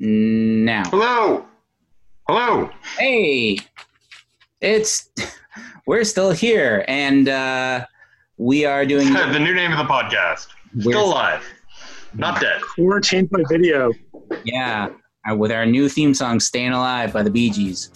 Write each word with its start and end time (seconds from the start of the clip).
now. 0.00 0.84
Hello. 0.90 1.44
Hello. 2.26 2.70
Hey, 2.98 3.58
it's 4.60 5.10
we're 5.86 6.04
still 6.04 6.30
here, 6.30 6.84
and 6.88 7.28
uh, 7.28 7.84
we 8.38 8.64
are 8.64 8.86
doing 8.86 9.12
the 9.12 9.38
new 9.38 9.54
name 9.54 9.72
of 9.72 9.78
the 9.78 9.84
podcast. 9.92 10.48
We're- 10.74 10.92
Still 10.92 11.06
alive. 11.06 11.44
Not 12.14 12.40
dead. 12.40 12.60
Quarantined 12.74 13.30
by 13.30 13.42
video. 13.48 13.92
yeah 14.44 14.88
uh, 15.30 15.34
with 15.34 15.52
our 15.52 15.64
new 15.66 15.88
theme 15.88 16.14
song 16.14 16.40
"Staying 16.40 16.72
Alive" 16.72 17.12
by 17.12 17.22
the 17.22 17.30
Bee 17.30 17.50
Gees. 17.50 17.90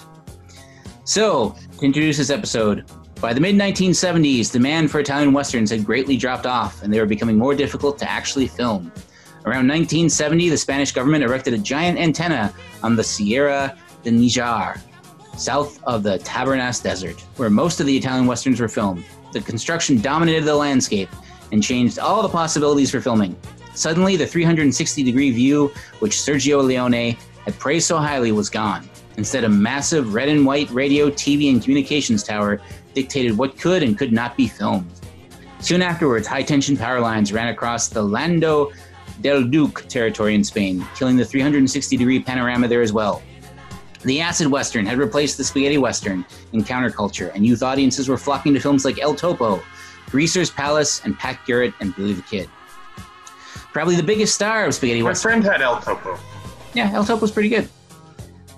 So, 1.05 1.55
to 1.79 1.85
introduce 1.85 2.19
this 2.19 2.31
episode, 2.31 2.91
by 3.21 3.33
the 3.33 3.41
mid 3.41 3.55
1970s, 3.57 4.53
demand 4.53 4.91
for 4.91 5.01
Italian 5.01 5.33
westerns 5.33 5.71
had 5.71 5.85
greatly 5.85 6.17
dropped 6.17 6.47
off, 6.47 6.83
and 6.83 6.93
they 6.93 7.01
were 7.01 7.07
becoming 7.07 7.37
more 7.39 7.55
difficult 7.55 7.99
to 7.99 8.11
actually 8.11 8.47
film. 8.47 8.93
Around 9.47 9.69
1970, 9.69 10.49
the 10.49 10.57
Spanish 10.57 10.91
government 10.93 11.23
erected 11.23 11.53
a 11.53 11.59
giant 11.59 11.99
antenna 11.99 12.55
on 12.83 12.97
the 12.97 13.05
Sierra 13.05 13.77
de 14.03 14.11
Nijar, 14.11 14.81
south 15.37 15.85
of 15.85 16.03
the 16.03 16.19
Tabernas 16.21 16.83
Desert, 16.83 17.21
where 17.37 17.51
most 17.51 17.79
of 17.79 17.85
the 17.85 17.95
Italian 17.95 18.27
westerns 18.27 18.59
were 18.59 18.69
filmed. 18.69 19.05
The 19.33 19.43
construction 19.43 20.01
dominated 20.01 20.45
the 20.45 20.55
landscape 20.55 21.11
and 21.53 21.63
changed 21.63 21.99
all 21.99 22.23
the 22.23 22.29
possibilities 22.29 22.91
for 22.91 23.03
filming. 23.03 23.37
Suddenly, 23.75 24.17
the 24.17 24.27
360 24.27 25.03
degree 25.03 25.31
view, 25.31 25.71
which 25.99 26.13
Sergio 26.13 26.65
Leone 26.65 27.15
had 27.45 27.59
praised 27.59 27.87
so 27.87 27.99
highly, 27.99 28.33
was 28.33 28.49
gone. 28.49 28.89
Instead, 29.19 29.45
a 29.45 29.49
massive 29.49 30.15
red 30.15 30.31
and 30.31 30.47
white 30.47 30.71
radio, 30.71 31.11
TV, 31.11 31.51
and 31.53 31.63
communications 31.63 32.23
tower 32.23 32.63
dictated 32.95 33.37
what 33.37 33.59
could 33.59 33.83
and 33.83 33.99
could 33.99 34.13
not 34.13 34.39
be 34.39 34.49
filmed. 34.49 34.91
Soon 35.61 35.83
afterwards, 35.83 36.27
high 36.27 36.43
tension 36.43 36.79
power 36.79 37.01
lines 37.01 37.31
ran 37.31 37.49
across 37.49 37.89
the 37.89 38.03
Lando 38.03 38.73
del 39.21 39.45
Duque 39.45 39.89
territory 39.89 40.35
in 40.35 40.45
Spain, 40.45 40.87
killing 40.95 41.17
the 41.17 41.25
360 41.25 41.97
degree 41.97 42.21
panorama 42.21 42.69
there 42.69 42.83
as 42.83 42.93
well. 42.93 43.23
The 44.03 44.21
acid 44.21 44.49
western 44.49 44.85
had 44.85 44.99
replaced 44.99 45.39
the 45.39 45.45
spaghetti 45.45 45.79
western 45.79 46.27
in 46.53 46.63
counterculture, 46.63 47.35
and 47.35 47.47
youth 47.47 47.63
audiences 47.63 48.09
were 48.09 48.19
flocking 48.19 48.53
to 48.55 48.61
films 48.61 48.85
like 48.85 49.01
El 49.01 49.15
Topo, 49.15 49.63
Greaser's 50.11 50.51
Palace, 50.51 51.03
and 51.05 51.19
Pat 51.19 51.41
Garrett 51.47 51.73
and 51.81 51.97
Billy 51.97 52.13
the 52.13 52.23
Kid. 52.23 52.49
Probably 53.73 53.97
the 53.97 54.03
biggest 54.03 54.35
star 54.35 54.67
of 54.67 54.75
spaghetti 54.75 55.03
My 55.03 55.11
western. 55.11 55.41
My 55.41 55.43
friend 55.43 55.53
had 55.53 55.63
El 55.63 55.81
Topo. 55.81 56.19
Yeah, 56.75 56.91
El 56.93 57.05
Topo's 57.05 57.31
pretty 57.31 57.49
good. 57.49 57.69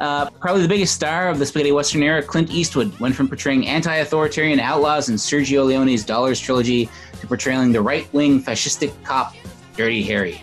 Uh, 0.01 0.29
probably 0.31 0.63
the 0.63 0.69
biggest 0.69 0.95
star 0.95 1.29
of 1.29 1.39
the 1.39 1.47
spaghetti 1.47 1.73
western 1.73 2.03
era, 2.03 2.23
Clint 2.23 2.51
Eastwood 2.51 2.99
went 3.01 3.15
from 3.15 3.29
portraying 3.29 3.67
anti-authoritarian 3.67 4.61
outlaws 4.61 5.09
in 5.09 5.15
Sergio 5.15 5.65
Leone's 5.65 6.05
Dollars 6.05 6.39
trilogy 6.39 6.91
to 7.21 7.27
portraying 7.27 7.73
the 7.73 7.81
right-wing 7.81 8.43
fascistic 8.43 8.93
cop 9.05 9.35
Dirty 9.77 10.03
Harry. 10.03 10.43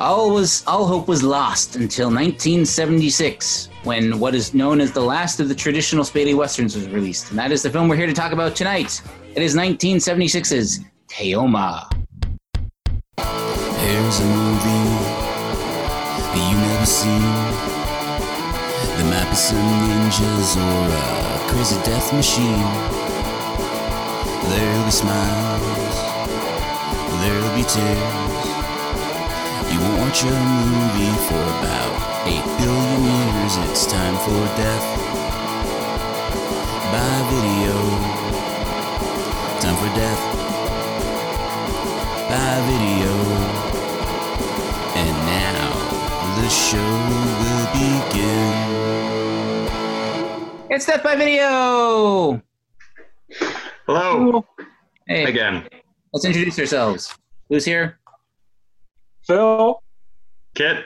All 0.00 0.30
was 0.32 0.64
all 0.66 0.86
hope 0.86 1.08
was 1.08 1.22
lost 1.22 1.76
until 1.76 2.06
1976, 2.06 3.68
when 3.84 4.18
what 4.18 4.34
is 4.34 4.54
known 4.54 4.80
as 4.80 4.92
the 4.92 5.02
last 5.02 5.40
of 5.40 5.48
the 5.50 5.54
traditional 5.54 6.04
spaghetti 6.04 6.32
westerns 6.32 6.74
was 6.74 6.88
released, 6.88 7.28
and 7.28 7.38
that 7.38 7.52
is 7.52 7.62
the 7.62 7.68
film 7.68 7.86
we're 7.86 7.96
here 7.96 8.06
to 8.06 8.14
talk 8.14 8.32
about 8.32 8.56
tonight. 8.56 9.02
It 9.34 9.42
is 9.42 9.54
1976's 9.54 10.80
Keoma. 11.08 11.86
Here's 13.18 14.20
a 14.20 14.24
movie 14.24 14.88
that 16.16 16.48
you 16.48 16.56
never 16.56 16.86
seen. 16.86 17.20
There 18.96 19.10
might 19.12 19.28
be 19.28 19.36
some 19.36 19.58
ninjas 19.84 20.56
or 20.56 20.88
a 20.96 21.52
crazy 21.52 21.76
death 21.84 22.10
machine. 22.14 22.64
There'll 24.48 24.84
be 24.86 24.90
smiles, 24.90 25.96
there'll 27.20 27.54
be 27.54 27.64
tears. 27.64 28.39
You 29.80 29.86
won't 29.86 30.00
watch 30.00 30.22
a 30.24 30.26
movie 30.26 31.16
for 31.24 31.40
about 31.40 31.92
8 32.28 32.44
billion 32.60 33.00
years. 33.08 33.56
It's 33.70 33.86
time 33.86 34.14
for 34.26 34.44
death 34.60 34.84
by 36.92 37.14
video. 37.32 37.76
Time 39.62 39.76
for 39.80 39.90
death 39.96 40.20
by 42.28 42.60
video. 42.68 43.12
And 45.00 45.16
now 45.32 45.64
the 46.42 46.48
show 46.50 46.90
will 47.40 47.66
begin. 47.72 48.52
It's 50.70 50.84
Death 50.84 51.02
by 51.02 51.16
Video. 51.16 52.42
Hello. 53.86 54.44
Hey, 55.06 55.24
Again. 55.24 55.66
let's 56.12 56.26
introduce 56.26 56.58
ourselves. 56.58 57.14
Who's 57.48 57.64
here? 57.64 57.99
Phil, 59.26 59.82
Kit. 60.54 60.84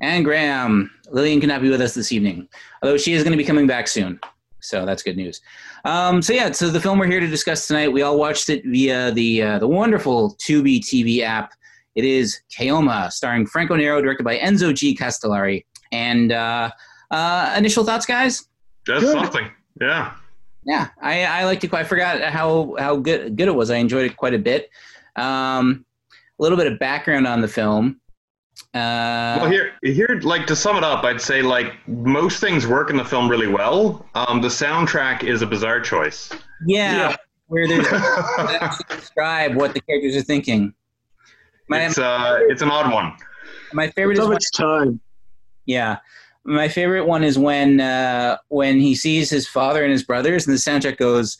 And 0.00 0.24
Graham. 0.24 0.90
Lillian 1.10 1.40
cannot 1.40 1.62
be 1.62 1.70
with 1.70 1.80
us 1.80 1.94
this 1.94 2.10
evening, 2.10 2.48
although 2.82 2.96
she 2.96 3.12
is 3.12 3.22
going 3.22 3.32
to 3.32 3.36
be 3.36 3.44
coming 3.44 3.66
back 3.66 3.86
soon. 3.86 4.18
So 4.60 4.86
that's 4.86 5.02
good 5.02 5.16
news. 5.16 5.40
Um, 5.84 6.22
so 6.22 6.32
yeah, 6.32 6.52
so 6.52 6.70
the 6.70 6.80
film 6.80 6.98
we're 6.98 7.06
here 7.06 7.20
to 7.20 7.26
discuss 7.26 7.66
tonight, 7.66 7.88
we 7.88 8.02
all 8.02 8.18
watched 8.18 8.48
it 8.48 8.64
via 8.64 9.10
the 9.10 9.42
uh, 9.42 9.58
the 9.58 9.68
wonderful 9.68 10.36
Tubi 10.36 10.80
TV 10.80 11.20
app. 11.20 11.52
It 11.94 12.04
is 12.04 12.40
Keoma, 12.50 13.12
starring 13.12 13.46
Franco 13.46 13.76
Nero, 13.76 14.00
directed 14.00 14.24
by 14.24 14.38
Enzo 14.38 14.74
G. 14.74 14.96
Castellari. 14.96 15.64
And 15.90 16.32
uh, 16.32 16.70
uh, 17.10 17.54
initial 17.56 17.84
thoughts, 17.84 18.06
guys? 18.06 18.48
That's 18.86 19.02
Good. 19.02 19.12
something. 19.12 19.50
Yeah. 19.80 20.14
Yeah, 20.64 20.88
I, 21.00 21.24
I 21.24 21.44
liked 21.44 21.64
it 21.64 21.68
quite. 21.68 21.80
I 21.80 21.88
forgot 21.88 22.22
how 22.22 22.76
how 22.78 22.96
good 22.96 23.36
good 23.36 23.48
it 23.48 23.54
was. 23.54 23.70
I 23.70 23.76
enjoyed 23.76 24.08
it 24.08 24.16
quite 24.16 24.32
a 24.32 24.38
bit. 24.38 24.70
Um, 25.16 25.84
a 26.42 26.44
little 26.44 26.58
bit 26.58 26.66
of 26.66 26.76
background 26.80 27.24
on 27.24 27.40
the 27.40 27.46
film. 27.46 28.00
Uh, 28.74 29.38
Well, 29.40 29.48
here, 29.50 29.72
here, 29.84 30.18
like 30.24 30.44
to 30.48 30.56
sum 30.56 30.76
it 30.76 30.82
up, 30.82 31.04
I'd 31.04 31.20
say 31.20 31.40
like 31.40 31.72
most 31.86 32.40
things 32.40 32.66
work 32.66 32.90
in 32.90 32.96
the 32.96 33.04
film 33.04 33.28
really 33.30 33.46
well. 33.46 34.04
Um, 34.16 34.42
the 34.42 34.48
soundtrack 34.48 35.22
is 35.22 35.40
a 35.42 35.46
bizarre 35.46 35.80
choice. 35.80 36.30
yeah, 36.66 37.10
Yeah. 37.10 37.16
where 37.46 37.68
there's 37.68 37.86
to 37.88 38.84
describe 38.88 39.54
what 39.54 39.72
the 39.72 39.80
characters 39.82 40.16
are 40.16 40.22
thinking. 40.22 40.74
My 41.68 41.86
it's 41.86 41.96
uh, 41.98 42.40
it's 42.48 42.60
an 42.60 42.70
odd 42.70 42.92
one. 42.92 43.12
my 43.72 43.88
favorite 43.90 44.14
it's 44.14 44.18
is 44.20 44.24
of 44.24 44.28
when, 44.30 44.36
its 44.36 44.50
time. 44.50 45.00
yeah, 45.66 45.98
my 46.44 46.66
favorite 46.68 47.06
one 47.06 47.22
is 47.22 47.38
when 47.38 47.80
uh, 47.80 48.36
when 48.48 48.80
he 48.80 48.96
sees 48.96 49.30
his 49.30 49.46
father 49.46 49.82
and 49.84 49.92
his 49.92 50.02
brothers, 50.02 50.46
and 50.46 50.54
the 50.56 50.58
soundtrack 50.60 50.96
goes, 50.98 51.38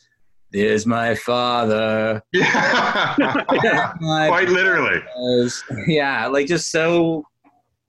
"There's 0.52 0.86
my 0.86 1.14
father." 1.14 2.22
Yeah. 2.32 3.92
My 4.00 4.28
Quite 4.28 4.48
literally. 4.48 5.00
was 5.16 5.62
yeah 5.86 6.26
like 6.26 6.46
just 6.46 6.70
so 6.70 7.24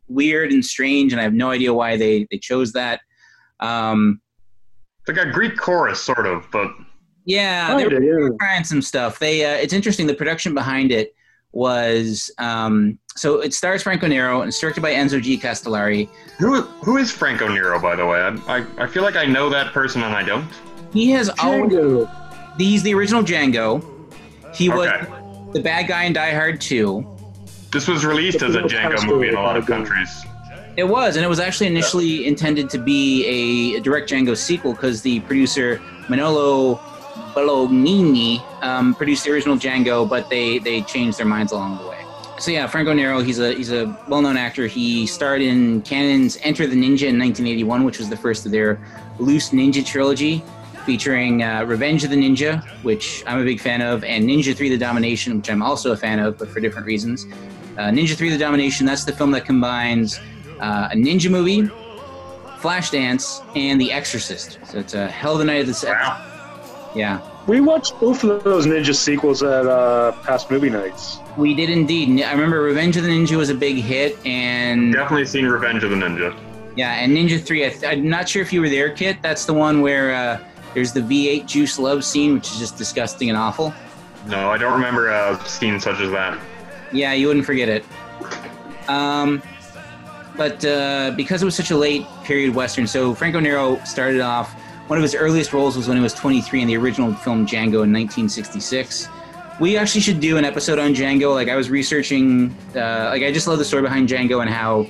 weird 0.07 0.51
and 0.51 0.63
strange 0.63 1.11
and 1.13 1.19
i 1.19 1.23
have 1.23 1.33
no 1.33 1.49
idea 1.49 1.73
why 1.73 1.95
they 1.97 2.27
they 2.29 2.37
chose 2.37 2.73
that 2.73 2.99
um 3.59 4.21
It's 5.07 5.17
like 5.17 5.25
a 5.27 5.31
Greek 5.31 5.57
chorus, 5.57 5.99
sort 6.01 6.27
of, 6.27 6.45
but 6.51 6.69
yeah 7.25 7.75
they 7.77 7.85
were 7.85 7.89
Kinda, 7.89 8.05
yeah. 8.05 8.27
trying 8.39 8.63
some 8.65 8.81
stuff 8.81 9.17
they 9.19 9.45
uh, 9.45 9.57
it's 9.57 9.73
interesting 9.73 10.07
the 10.07 10.13
production 10.13 10.53
behind 10.53 10.91
it 10.91 11.15
was 11.53 12.29
um 12.37 12.99
so 13.15 13.39
it 13.39 13.53
stars 13.53 13.81
franco 13.83 14.07
nero 14.07 14.41
and 14.41 14.49
it's 14.49 14.59
directed 14.59 14.81
by 14.81 14.91
enzo 14.93 15.21
g 15.21 15.37
castellari 15.37 16.09
who 16.39 16.61
who 16.61 16.97
is 16.97 17.11
Franco 17.11 17.47
Nero, 17.47 17.79
by 17.79 17.95
the 17.95 18.05
way? 18.05 18.19
I, 18.19 18.57
I, 18.57 18.65
I 18.83 18.87
feel 18.87 19.03
like 19.03 19.15
I 19.15 19.25
know 19.25 19.49
that 19.51 19.71
person 19.71 20.03
and 20.03 20.13
I 20.15 20.23
don't. 20.23 20.49
he 20.91 21.11
has 21.11 21.29
always 21.39 21.71
Django. 21.71 22.22
He's 22.57 22.83
the 22.83 22.93
original 22.93 23.23
django 23.23 23.83
he 24.55 24.69
was 24.69 24.87
Okay. 24.87 25.05
the 25.53 25.61
bad 25.61 25.87
guy 25.87 26.03
in 26.03 26.13
die 26.13 26.31
hard 26.31 26.59
2 26.61 27.05
This 27.71 27.87
was 27.87 28.05
released 28.05 28.41
as 28.43 28.55
a 28.55 28.61
Django 28.61 29.05
movie 29.07 29.29
in 29.29 29.35
a 29.35 29.41
lot 29.41 29.57
of 29.57 29.65
countries. 29.65 30.09
It 30.77 30.83
was, 30.83 31.15
and 31.15 31.25
it 31.25 31.27
was 31.27 31.39
actually 31.39 31.67
initially 31.67 32.25
intended 32.27 32.69
to 32.71 32.77
be 32.77 33.25
a, 33.75 33.79
direct 33.81 34.09
Django 34.11 34.35
sequel 34.37 34.73
because 34.73 35.01
the 35.01 35.19
producer 35.21 35.81
Manolo 36.09 36.75
Bolognini 37.35 38.41
um, 38.63 38.93
produced 38.95 39.23
the 39.25 39.31
original 39.31 39.57
Django, 39.57 40.07
but 40.07 40.29
they 40.29 40.59
they 40.59 40.81
changed 40.81 41.17
their 41.17 41.25
minds 41.25 41.51
along 41.51 41.77
the 41.81 41.87
way. 41.87 41.97
So 42.39 42.51
yeah, 42.51 42.67
Franco 42.67 42.93
Nero, 42.93 43.21
he's 43.21 43.39
a 43.39 43.53
he's 43.53 43.71
a 43.71 43.85
well-known 44.07 44.37
actor. 44.37 44.67
He 44.67 45.05
starred 45.07 45.41
in 45.41 45.81
Cannon's 45.81 46.37
Enter 46.41 46.65
the 46.67 46.75
Ninja 46.75 47.07
in 47.09 47.17
1981, 47.19 47.83
which 47.83 47.99
was 47.99 48.09
the 48.09 48.17
first 48.17 48.45
of 48.45 48.51
their 48.51 48.79
loose 49.19 49.49
ninja 49.49 49.85
trilogy, 49.85 50.43
featuring 50.85 51.43
uh, 51.43 51.63
Revenge 51.65 52.03
of 52.03 52.09
the 52.09 52.15
Ninja, 52.15 52.63
which 52.83 53.23
I'm 53.27 53.39
a 53.39 53.43
big 53.43 53.59
fan 53.59 53.81
of, 53.81 54.03
and 54.03 54.25
Ninja 54.25 54.55
3: 54.55 54.69
The 54.69 54.77
Domination, 54.77 55.37
which 55.37 55.49
I'm 55.49 55.61
also 55.61 55.91
a 55.91 55.97
fan 55.97 56.19
of, 56.19 56.37
but 56.37 56.49
for 56.49 56.59
different 56.59 56.85
reasons. 56.87 57.25
Uh, 57.77 57.89
Ninja 57.89 58.15
3: 58.15 58.29
The 58.29 58.37
Domination, 58.37 58.85
that's 58.85 59.03
the 59.03 59.11
film 59.13 59.31
that 59.31 59.45
combines 59.45 60.19
uh, 60.59 60.89
a 60.91 60.95
ninja 60.95 61.29
movie, 61.31 61.63
Flashdance, 62.59 63.43
and 63.55 63.79
The 63.79 63.91
Exorcist. 63.91 64.59
So 64.67 64.79
it's 64.79 64.93
a 64.93 65.07
hell 65.07 65.35
of 65.35 65.41
a 65.41 65.45
night 65.45 65.61
at 65.61 65.67
the 65.67 65.73
set. 65.73 65.91
Wow. 65.93 66.29
Yeah, 66.95 67.19
We 67.47 67.59
watched 67.59 67.99
both 67.99 68.23
of 68.23 68.43
those 68.43 68.67
ninja 68.67 68.93
sequels 68.95 69.41
at 69.41 69.65
uh, 69.65 70.11
past 70.23 70.51
movie 70.51 70.69
nights. 70.69 71.17
we 71.37 71.55
did 71.55 71.71
indeed. 71.71 72.21
I 72.21 72.31
remember 72.31 72.61
Revenge 72.61 72.97
of 72.97 73.03
the 73.03 73.09
Ninja 73.09 73.35
was 73.35 73.49
a 73.49 73.55
big 73.55 73.77
hit, 73.77 74.15
and 74.27 74.93
Definitely 74.93 75.25
seen 75.25 75.45
Revenge 75.47 75.83
of 75.83 75.89
the 75.89 75.95
Ninja. 75.95 76.37
yeah, 76.75 76.93
and 77.01 77.11
Ninja 77.17 77.41
3. 77.43 77.65
I 77.65 77.69
th- 77.69 77.83
I'm 77.83 78.07
not 78.07 78.29
sure 78.29 78.43
if 78.43 78.53
you 78.53 78.61
were 78.61 78.69
there, 78.69 78.91
Kit. 78.91 79.17
That's 79.23 79.45
the 79.45 79.53
one 79.55 79.81
where 79.81 80.13
uh, 80.13 80.39
there's 80.73 80.93
the 80.93 81.01
V8 81.01 81.45
juice 81.45 81.77
love 81.77 82.03
scene, 82.03 82.33
which 82.33 82.51
is 82.51 82.59
just 82.59 82.77
disgusting 82.77 83.29
and 83.29 83.37
awful. 83.37 83.73
No, 84.27 84.49
I 84.49 84.57
don't 84.57 84.73
remember 84.73 85.09
a 85.09 85.39
scene 85.45 85.79
such 85.79 85.99
as 85.99 86.11
that. 86.11 86.39
Yeah, 86.91 87.13
you 87.13 87.27
wouldn't 87.27 87.45
forget 87.45 87.69
it. 87.69 87.85
Um, 88.87 89.41
but 90.35 90.63
uh, 90.65 91.11
because 91.15 91.41
it 91.41 91.45
was 91.45 91.55
such 91.55 91.71
a 91.71 91.77
late 91.77 92.05
period 92.23 92.55
western, 92.55 92.87
so 92.87 93.13
Franco 93.13 93.39
Nero 93.39 93.83
started 93.83 94.21
off. 94.21 94.53
One 94.87 94.97
of 94.97 95.03
his 95.03 95.15
earliest 95.15 95.53
roles 95.53 95.77
was 95.77 95.87
when 95.87 95.97
he 95.97 96.03
was 96.03 96.13
23 96.13 96.61
in 96.61 96.67
the 96.67 96.75
original 96.75 97.13
film 97.13 97.45
Django 97.45 97.83
in 97.83 97.93
1966. 97.93 99.07
We 99.59 99.77
actually 99.77 100.01
should 100.01 100.19
do 100.19 100.37
an 100.37 100.45
episode 100.45 100.79
on 100.79 100.93
Django. 100.93 101.33
Like 101.33 101.47
I 101.47 101.55
was 101.55 101.69
researching, 101.69 102.55
uh, 102.75 103.09
like 103.11 103.23
I 103.23 103.31
just 103.31 103.47
love 103.47 103.59
the 103.59 103.65
story 103.65 103.83
behind 103.83 104.09
Django 104.09 104.41
and 104.41 104.49
how 104.49 104.87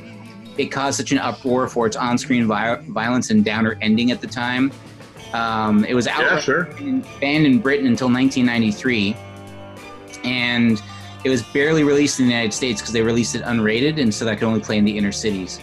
it 0.57 0.68
caused 0.68 0.97
such 0.97 1.12
an 1.12 1.18
uproar 1.18 1.68
for 1.68 1.86
its 1.86 1.95
on-screen 1.95 2.47
vi- 2.47 2.81
violence 2.89 3.29
and 3.29 3.44
downer 3.44 3.77
ending 3.81 4.12
at 4.12 4.21
the 4.21 4.27
time. 4.27 4.71
Um, 5.33 5.83
it 5.85 5.95
was 5.95 6.06
Yeah, 6.06 6.19
outright 6.19 6.44
sure. 6.44 6.65
banned 7.19 7.45
in 7.45 7.59
Britain 7.59 7.88
until 7.88 8.09
1993, 8.09 9.15
and 10.24 10.81
it 11.24 11.30
was 11.30 11.41
barely 11.41 11.83
released 11.83 12.19
in 12.19 12.27
the 12.27 12.31
United 12.31 12.53
States 12.53 12.81
because 12.81 12.94
they 12.94 13.01
released 13.01 13.35
it 13.35 13.41
unrated, 13.44 14.00
and 14.00 14.13
so 14.13 14.25
that 14.25 14.38
could 14.38 14.47
only 14.47 14.59
play 14.59 14.77
in 14.77 14.85
the 14.85 14.95
inner 14.97 15.12
cities. 15.12 15.59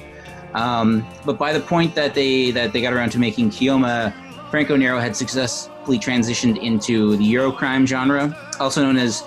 Um, 0.55 1.06
but 1.25 1.38
by 1.38 1.52
the 1.52 1.61
point 1.61 1.94
that 1.94 2.14
they 2.14 2.50
that 2.50 2.72
they 2.72 2.81
got 2.81 2.93
around 2.93 3.11
to 3.11 3.19
making 3.19 3.50
Keoma, 3.50 4.12
Franco 4.50 4.75
Nero 4.76 4.99
had 4.99 5.14
successfully 5.14 5.99
transitioned 5.99 6.61
into 6.61 7.16
the 7.16 7.34
Eurocrime 7.34 7.87
genre, 7.87 8.37
also 8.58 8.82
known 8.82 8.96
as 8.96 9.23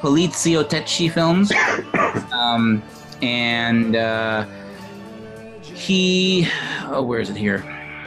poliziotteschi 0.00 1.12
films, 1.12 1.52
um, 2.32 2.82
and 3.20 3.96
uh, 3.96 4.46
he 5.62 6.48
oh 6.86 7.02
where 7.02 7.20
is 7.20 7.28
it 7.28 7.36
here? 7.36 7.62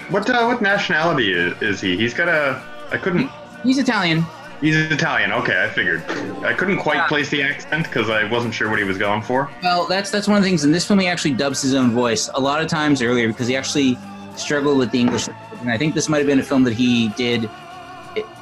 What 0.10 0.30
uh, 0.30 0.46
what 0.46 0.62
nationality 0.62 1.34
is, 1.34 1.60
is 1.62 1.82
he? 1.82 1.98
He's 1.98 2.14
got 2.14 2.28
a. 2.28 2.62
I 2.92 2.98
couldn't. 2.98 3.30
He's 3.64 3.78
Italian. 3.80 4.24
He's 4.62 4.76
Italian. 4.76 5.32
Okay, 5.34 5.64
I 5.66 5.70
figured. 5.70 6.04
I 6.44 6.54
couldn't 6.54 6.78
quite 6.78 6.96
Yeah. 6.98 7.08
place 7.08 7.30
the 7.30 7.42
accent 7.44 7.84
because 7.88 8.10
I 8.10 8.24
wasn't 8.24 8.54
sure 8.54 8.70
what 8.70 8.80
he 8.80 8.86
was 8.86 8.98
going 8.98 9.22
for. 9.22 9.50
Well, 9.64 9.86
that's 9.88 10.12
that's 10.12 10.28
one 10.28 10.38
of 10.38 10.44
the 10.44 10.50
things 10.50 10.64
in 10.64 10.72
this 10.72 10.86
film. 10.88 11.00
He 11.00 11.08
actually 11.08 11.34
dubs 11.34 11.62
his 11.62 11.74
own 11.74 11.92
voice 11.92 12.30
a 12.36 12.40
lot 12.40 12.62
of 12.62 12.68
times 12.68 13.02
earlier 13.02 13.28
because 13.28 13.48
he 13.48 13.56
actually 13.56 13.98
struggled 14.36 14.78
with 14.78 14.92
the 14.92 15.00
English, 15.00 15.28
and 15.62 15.70
I 15.72 15.78
think 15.78 15.94
this 15.96 16.08
might 16.10 16.20
have 16.20 16.28
been 16.28 16.40
a 16.40 16.44
film 16.44 16.64
that 16.66 16.74
he 16.74 17.10
did 17.10 17.50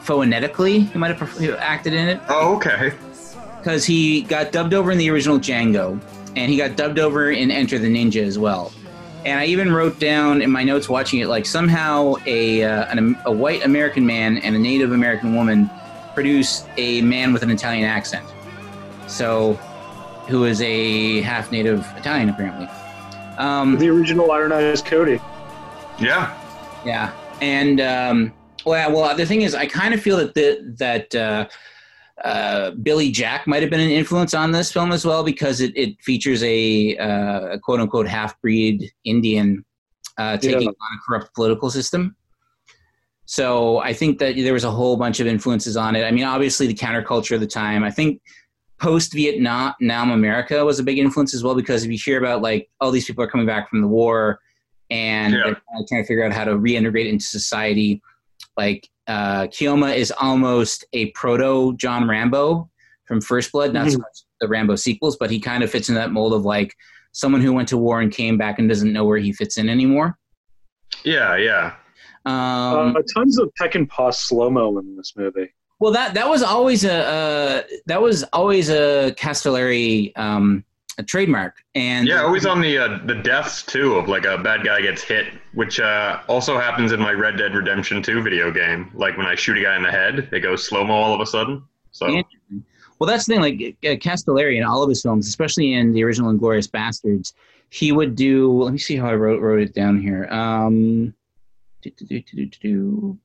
phonetically. 0.01 0.81
He 0.81 0.97
might 0.97 1.15
have 1.15 1.29
perf- 1.29 1.57
acted 1.59 1.93
in 1.93 2.07
it 2.09 2.19
Oh, 2.29 2.55
okay. 2.57 2.93
because 3.59 3.85
he 3.85 4.21
got 4.23 4.51
dubbed 4.51 4.73
over 4.73 4.91
in 4.91 4.97
the 4.97 5.09
original 5.09 5.39
Django, 5.39 5.99
and 6.35 6.51
he 6.51 6.57
got 6.57 6.75
dubbed 6.75 6.99
over 6.99 7.31
in 7.31 7.49
Enter 7.51 7.79
the 7.79 7.87
Ninja 7.93 8.23
as 8.23 8.37
well. 8.37 8.71
And 9.25 9.39
I 9.39 9.45
even 9.45 9.71
wrote 9.71 9.99
down 9.99 10.41
in 10.41 10.51
my 10.51 10.63
notes 10.63 10.89
watching 10.89 11.19
it 11.19 11.27
like 11.27 11.45
somehow 11.45 12.15
a 12.25 12.63
uh, 12.63 12.85
an, 12.85 13.17
a 13.25 13.31
white 13.31 13.63
American 13.65 14.05
man 14.05 14.37
and 14.39 14.55
a 14.55 14.59
Native 14.59 14.91
American 14.91 15.33
woman 15.35 15.69
produce 16.13 16.65
a 16.77 17.01
man 17.01 17.33
with 17.33 17.41
an 17.41 17.49
Italian 17.49 17.85
accent. 17.85 18.25
So, 19.07 19.53
who 20.27 20.45
is 20.45 20.61
a 20.61 21.21
half 21.21 21.51
Native 21.51 21.85
Italian 21.97 22.29
apparently. 22.29 22.67
Um, 23.37 23.77
The 23.77 23.89
original 23.89 24.31
Iron 24.31 24.51
Eyes 24.51 24.81
Cody. 24.81 25.19
Yeah. 25.99 26.35
yeah, 26.85 27.11
and 27.41 27.79
um, 27.81 28.33
well, 28.65 28.91
well, 28.91 29.15
the 29.15 29.25
thing 29.25 29.41
is, 29.41 29.53
I 29.53 29.65
kind 29.65 29.93
of 29.93 30.01
feel 30.01 30.17
that 30.17 30.33
the, 30.33 30.75
that 30.77 31.13
uh, 31.15 31.47
uh, 32.23 32.71
Billy 32.71 33.11
Jack 33.11 33.47
might 33.47 33.61
have 33.61 33.71
been 33.71 33.79
an 33.79 33.89
influence 33.89 34.33
on 34.33 34.51
this 34.51 34.71
film 34.71 34.91
as 34.91 35.05
well 35.05 35.23
because 35.23 35.61
it, 35.61 35.75
it 35.75 36.01
features 36.01 36.43
a, 36.43 36.97
uh, 36.97 37.53
a 37.53 37.59
quote 37.59 37.79
unquote 37.79 38.07
half 38.07 38.39
breed 38.41 38.91
Indian 39.03 39.63
uh, 40.17 40.37
taking 40.37 40.61
Yeah. 40.61 40.67
on 40.69 40.73
a 40.97 40.99
corrupt 41.07 41.33
political 41.33 41.69
system. 41.71 42.15
So 43.25 43.79
I 43.79 43.93
think 43.93 44.19
that 44.19 44.35
there 44.35 44.53
was 44.53 44.63
a 44.63 44.71
whole 44.71 44.97
bunch 44.97 45.19
of 45.19 45.27
influences 45.27 45.77
on 45.77 45.95
it. 45.95 46.03
I 46.03 46.11
mean, 46.11 46.25
obviously 46.25 46.67
the 46.67 46.73
counterculture 46.75 47.35
of 47.35 47.41
the 47.41 47.47
time. 47.47 47.83
I 47.83 47.89
think 47.89 48.21
post 48.79 49.13
Vietnam 49.13 49.73
Nam 49.79 50.11
America 50.11 50.63
was 50.65 50.77
a 50.79 50.83
big 50.83 50.97
influence 50.99 51.33
as 51.33 51.43
well 51.43 51.55
because 51.55 51.83
if 51.83 51.91
you 51.91 51.97
hear 51.97 52.19
about 52.19 52.41
like 52.41 52.69
all 52.81 52.91
these 52.91 53.05
people 53.05 53.23
are 53.23 53.27
coming 53.29 53.47
back 53.47 53.69
from 53.69 53.81
the 53.81 53.87
war 53.87 54.39
and 54.89 55.33
Yeah. 55.33 55.41
they're 55.45 55.85
trying 55.87 56.03
to 56.03 56.07
figure 56.07 56.23
out 56.25 56.33
how 56.33 56.43
to 56.43 56.51
reintegrate 56.51 57.07
into 57.09 57.25
society, 57.25 58.01
like 58.57 58.87
uh, 59.07 59.43
Keoma 59.47 59.95
is 59.95 60.11
almost 60.19 60.85
a 60.93 61.11
proto 61.11 61.75
John 61.77 62.07
Rambo 62.07 62.69
from 63.05 63.21
First 63.21 63.51
Blood, 63.51 63.73
not 63.73 63.89
so 63.91 63.97
Mhm. 63.97 64.01
much 64.01 64.19
the 64.39 64.47
Rambo 64.47 64.75
sequels, 64.75 65.17
but 65.17 65.29
he 65.29 65.39
kind 65.39 65.63
of 65.63 65.69
fits 65.71 65.89
in 65.89 65.95
that 65.95 66.11
mold 66.11 66.33
of 66.33 66.43
like 66.45 66.73
someone 67.11 67.41
who 67.41 67.53
went 67.53 67.67
to 67.69 67.77
war 67.77 68.01
and 68.01 68.11
came 68.11 68.37
back 68.37 68.59
and 68.59 68.67
doesn't 68.67 68.91
know 68.93 69.05
where 69.05 69.17
he 69.17 69.31
fits 69.31 69.57
in 69.57 69.69
anymore. 69.69 70.17
Yeah, 71.03 71.35
yeah. 71.35 71.73
Um, 72.25 72.95
uh, 72.95 73.01
tons 73.13 73.37
of 73.39 73.51
Peckinpah 73.59 74.13
slow 74.13 74.49
mo 74.49 74.77
in 74.79 74.95
this 74.95 75.13
movie. 75.17 75.53
Well, 75.79 75.91
that 75.91 76.13
that 76.13 76.29
was 76.29 76.41
always 76.41 76.85
a 76.85 76.93
uh, 76.93 77.61
that 77.87 78.01
was 78.01 78.23
always 78.31 78.69
a 78.69 79.13
Castellari 79.17 80.17
um, 80.17 80.63
a 80.97 81.03
trademark, 81.03 81.55
and 81.75 82.07
Yeah, 82.07 82.21
always 82.21 82.45
on 82.45 82.61
the 82.61 82.77
uh, 82.77 82.99
the 83.05 83.15
deaths 83.15 83.63
too 83.63 83.95
of 83.95 84.07
like 84.07 84.25
a 84.25 84.37
bad 84.37 84.63
guy 84.63 84.81
gets 84.81 85.01
hit, 85.01 85.27
which 85.53 85.79
uh, 85.79 86.21
also 86.27 86.59
happens 86.59 86.91
in 86.91 86.99
my 86.99 87.11
Red 87.11 87.37
Dead 87.37 87.55
Redemption 87.55 88.01
2 88.01 88.21
video 88.21 88.51
game. 88.51 88.91
Like 88.93 89.17
when 89.17 89.25
I 89.25 89.35
shoot 89.35 89.57
a 89.57 89.61
guy 89.61 89.75
in 89.75 89.83
the 89.83 89.91
head, 89.91 90.29
it 90.31 90.41
goes 90.41 90.67
slow 90.67 90.83
mo 90.83 90.93
all 90.93 91.13
of 91.13 91.21
a 91.21 91.25
sudden. 91.25 91.63
So. 91.91 92.23
Well, 92.99 93.07
that's 93.09 93.25
the 93.25 93.33
thing. 93.33 93.41
Like 93.41 93.75
uh, 93.83 93.97
Castellari 93.97 94.57
in 94.57 94.63
all 94.63 94.83
of 94.83 94.89
his 94.89 95.01
films, 95.01 95.27
especially 95.27 95.73
in 95.73 95.93
the 95.93 96.03
original 96.03 96.29
*Inglorious 96.29 96.67
Bastards*, 96.67 97.33
he 97.69 97.91
would 97.91 98.15
do. 98.15 98.63
Let 98.63 98.71
me 98.71 98.79
see 98.79 98.95
how 98.95 99.07
I 99.07 99.15
wrote 99.15 99.41
wrote 99.41 99.61
it 99.61 99.73
down 99.73 99.99
here. 99.99 100.25
Um, 100.31 101.13
do, 101.81 101.89
do, 102.07 102.45
do. 102.45 103.19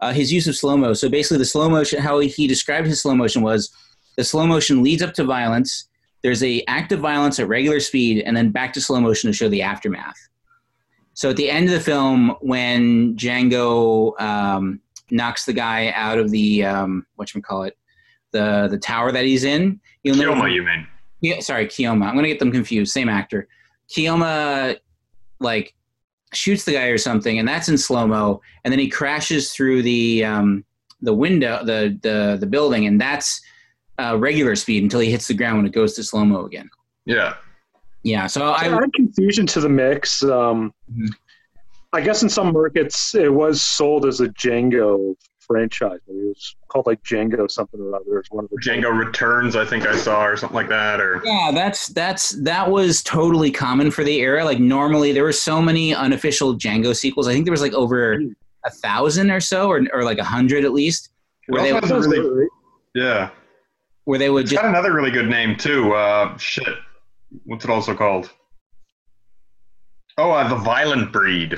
Uh, 0.00 0.12
his 0.12 0.32
use 0.32 0.46
of 0.46 0.56
slow 0.56 0.76
mo. 0.76 0.92
So 0.92 1.08
basically, 1.08 1.38
the 1.38 1.44
slow 1.44 1.70
motion. 1.70 2.02
How 2.02 2.18
he 2.18 2.46
described 2.46 2.86
his 2.86 3.00
slow 3.00 3.14
motion 3.14 3.40
was 3.40 3.72
the 4.16 4.24
slow 4.24 4.46
motion 4.46 4.82
leads 4.82 5.02
up 5.02 5.14
to 5.14 5.24
violence. 5.24 5.88
There's 6.22 6.42
a 6.42 6.62
act 6.68 6.92
of 6.92 7.00
violence 7.00 7.38
at 7.38 7.48
regular 7.48 7.80
speed, 7.80 8.22
and 8.24 8.36
then 8.36 8.50
back 8.50 8.72
to 8.74 8.80
slow 8.80 9.00
motion 9.00 9.30
to 9.30 9.36
show 9.36 9.48
the 9.48 9.62
aftermath. 9.62 10.16
So 11.14 11.30
at 11.30 11.36
the 11.36 11.50
end 11.50 11.66
of 11.66 11.72
the 11.72 11.80
film, 11.80 12.36
when 12.40 13.14
Django 13.16 14.20
um, 14.20 14.80
knocks 15.10 15.44
the 15.44 15.52
guy 15.52 15.90
out 15.90 16.18
of 16.18 16.30
the 16.30 16.64
um, 16.64 17.06
what 17.16 17.30
call 17.42 17.64
it, 17.64 17.76
the 18.32 18.68
the 18.70 18.78
tower 18.78 19.12
that 19.12 19.24
he's 19.24 19.44
in, 19.44 19.80
you'll 20.02 20.16
know. 20.16 20.32
Keoma, 20.32 20.52
you 20.52 20.62
mean? 20.62 20.86
Yeah, 21.20 21.40
sorry, 21.40 21.66
Keoma. 21.66 22.06
I'm 22.06 22.14
gonna 22.14 22.28
get 22.28 22.38
them 22.38 22.52
confused. 22.52 22.92
Same 22.92 23.08
actor. 23.08 23.48
Keoma, 23.88 24.78
like, 25.40 25.74
shoots 26.32 26.64
the 26.64 26.72
guy 26.72 26.86
or 26.86 26.98
something, 26.98 27.38
and 27.38 27.46
that's 27.46 27.68
in 27.68 27.78
slow 27.78 28.06
mo, 28.06 28.40
and 28.64 28.72
then 28.72 28.78
he 28.78 28.88
crashes 28.88 29.52
through 29.52 29.82
the 29.82 30.24
um, 30.24 30.64
the 31.00 31.14
window, 31.14 31.64
the 31.64 31.98
the 32.02 32.38
the 32.40 32.46
building, 32.46 32.86
and 32.86 33.00
that's 33.00 33.40
uh, 33.98 34.16
regular 34.18 34.56
speed 34.56 34.82
until 34.82 35.00
he 35.00 35.10
hits 35.10 35.28
the 35.28 35.34
ground 35.34 35.58
when 35.58 35.66
it 35.66 35.72
goes 35.72 35.94
to 35.94 36.02
slow 36.02 36.24
mo 36.24 36.44
again. 36.44 36.68
Yeah. 37.06 37.34
Yeah. 38.02 38.26
So 38.26 38.48
I 38.48 38.64
I 38.68 38.82
add 38.82 38.92
confusion 38.94 39.46
to 39.48 39.60
the 39.60 39.68
mix. 39.68 40.22
Um, 40.22 40.72
Mhm. 40.92 41.08
I 41.92 42.00
guess 42.00 42.24
in 42.24 42.28
some 42.28 42.52
markets 42.52 43.14
it 43.14 43.32
was 43.32 43.62
sold 43.62 44.04
as 44.04 44.20
a 44.20 44.28
Django 44.28 45.14
franchise. 45.38 46.00
It 46.08 46.12
was 46.12 46.56
called 46.66 46.86
like 46.86 47.00
Django 47.04 47.48
something 47.48 47.78
or 47.80 47.94
other. 47.94 48.18
It's 48.18 48.30
one 48.32 48.44
of 48.44 48.50
the 48.50 48.56
Django 48.56 48.90
Returns, 48.98 49.54
I 49.54 49.64
think 49.64 49.86
I 49.86 49.96
saw, 49.96 50.24
or 50.24 50.36
something 50.36 50.56
like 50.56 50.68
that. 50.70 51.00
Or 51.00 51.22
Yeah, 51.24 51.52
that's 51.54 51.86
that's 51.88 52.30
that 52.42 52.68
was 52.68 53.00
totally 53.04 53.52
common 53.52 53.92
for 53.92 54.02
the 54.02 54.18
era. 54.20 54.44
Like 54.44 54.58
normally 54.58 55.12
there 55.12 55.22
were 55.22 55.32
so 55.32 55.62
many 55.62 55.94
unofficial 55.94 56.56
Django 56.56 56.96
sequels. 56.96 57.28
I 57.28 57.32
think 57.32 57.44
there 57.44 57.52
was 57.52 57.62
like 57.62 57.74
over 57.74 58.18
a 58.64 58.70
thousand 58.70 59.30
or 59.30 59.40
so, 59.40 59.68
or 59.70 59.86
or 59.92 60.02
like 60.02 60.18
a 60.18 60.24
hundred 60.24 60.64
at 60.64 60.72
least, 60.72 61.10
where 61.46 61.62
they 61.62 61.70
also 61.70 62.00
really, 62.00 62.48
yeah. 62.94 63.30
Where 64.04 64.18
they 64.18 64.30
would 64.30 64.42
It's 64.42 64.52
just 64.52 64.62
got 64.62 64.68
another 64.68 64.92
really 64.92 65.10
good 65.10 65.28
name 65.28 65.56
too. 65.56 65.92
Uh, 65.94 66.36
shit, 66.38 66.74
what's 67.44 67.64
it 67.64 67.70
also 67.70 67.94
called? 67.94 68.30
Oh, 70.16 70.30
uh, 70.30 70.48
the 70.48 70.56
Violent 70.56 71.12
Breed. 71.12 71.56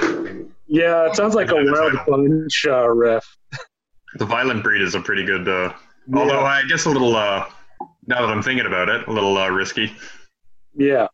Yeah, 0.67 1.07
it 1.07 1.15
sounds 1.15 1.35
like 1.35 1.51
a 1.51 1.55
wild 1.57 1.99
bunch 2.07 2.67
uh, 2.67 2.89
riff. 2.89 3.37
The 4.15 4.25
Violent 4.25 4.63
Breed 4.63 4.81
is 4.81 4.95
a 4.95 5.01
pretty 5.01 5.25
good. 5.25 5.47
Uh, 5.47 5.73
Although. 6.15 6.41
I 6.41 6.63
guess 6.65 6.87
a 6.87 6.91
little. 6.91 7.15
Uh, 7.15 7.47
now 8.07 8.21
that 8.25 8.33
I'm 8.33 8.43
thinking 8.43 8.67
about 8.67 8.89
it, 8.89 9.07
a 9.09 9.13
little 9.13 9.37
uh, 9.37 9.49
risky, 9.51 9.93
yeah. 10.75 11.09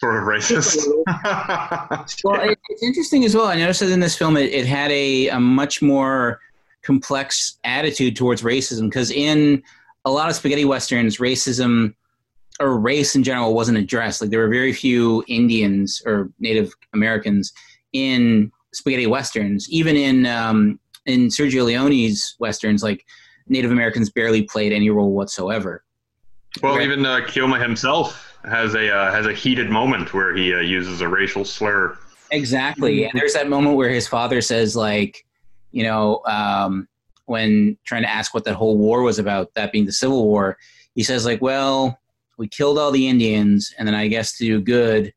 sort 0.00 0.16
of 0.16 0.22
racist. 0.24 0.78
Well, 2.24 2.40
it, 2.40 2.58
it's 2.68 2.82
interesting 2.82 3.24
as 3.24 3.34
well. 3.34 3.46
I 3.46 3.56
noticed 3.56 3.80
that 3.80 3.90
in 3.90 4.00
this 4.00 4.16
film, 4.16 4.36
it, 4.36 4.52
it 4.52 4.66
had 4.66 4.90
a, 4.90 5.28
a 5.28 5.40
much 5.40 5.82
more 5.82 6.40
complex 6.82 7.58
attitude 7.64 8.16
towards 8.16 8.42
racism 8.42 8.84
because 8.84 9.10
in 9.10 9.62
a 10.08 10.10
lot 10.10 10.28
of 10.30 10.36
spaghetti 10.36 10.64
westerns, 10.64 11.18
racism 11.18 11.94
or 12.60 12.78
race 12.78 13.14
in 13.14 13.22
general 13.22 13.54
wasn't 13.54 13.78
addressed. 13.78 14.20
Like 14.20 14.30
there 14.30 14.40
were 14.40 14.48
very 14.48 14.72
few 14.72 15.24
Indians 15.28 16.02
or 16.04 16.30
Native 16.40 16.72
Americans 16.92 17.52
in 17.92 18.50
spaghetti 18.72 19.06
westerns. 19.06 19.68
Even 19.70 19.96
in 19.96 20.26
um, 20.26 20.80
in 21.06 21.28
Sergio 21.28 21.64
Leone's 21.64 22.36
westerns, 22.40 22.82
like 22.82 23.04
Native 23.46 23.70
Americans 23.70 24.10
barely 24.10 24.42
played 24.42 24.72
any 24.72 24.90
role 24.90 25.12
whatsoever. 25.12 25.84
well, 26.62 26.76
Right. 26.76 26.86
even 26.86 27.06
uh, 27.06 27.20
Keoma 27.20 27.60
himself 27.62 28.36
has 28.44 28.74
a 28.74 28.90
uh, 28.94 29.12
has 29.12 29.26
a 29.26 29.32
heated 29.32 29.70
moment 29.70 30.12
where 30.14 30.34
he 30.34 30.54
uh, 30.54 30.58
uses 30.60 31.00
a 31.00 31.08
racial 31.08 31.44
slur. 31.44 31.96
Exactly. 32.30 33.04
And 33.04 33.12
there's 33.18 33.32
that 33.34 33.48
moment 33.48 33.76
where 33.76 33.88
his 33.88 34.06
father 34.06 34.40
says, 34.42 34.76
like, 34.76 35.24
you 35.72 35.82
know, 35.82 36.22
um, 36.26 36.86
when 37.28 37.76
trying 37.84 38.02
to 38.02 38.10
ask 38.10 38.34
what 38.34 38.44
that 38.44 38.54
whole 38.54 38.76
war 38.76 39.02
was 39.02 39.18
about, 39.18 39.54
that 39.54 39.72
being 39.72 39.86
the 39.86 39.92
Civil 39.92 40.24
War, 40.24 40.58
he 40.94 41.02
says, 41.02 41.24
like, 41.24 41.40
well, 41.40 41.98
we 42.38 42.48
killed 42.48 42.78
all 42.78 42.90
the 42.90 43.08
Indians, 43.08 43.74
and 43.78 43.86
then 43.86 43.94
I 43.94 44.08
guess 44.08 44.36
to 44.38 44.44
do 44.44 44.60
good, 44.60 45.12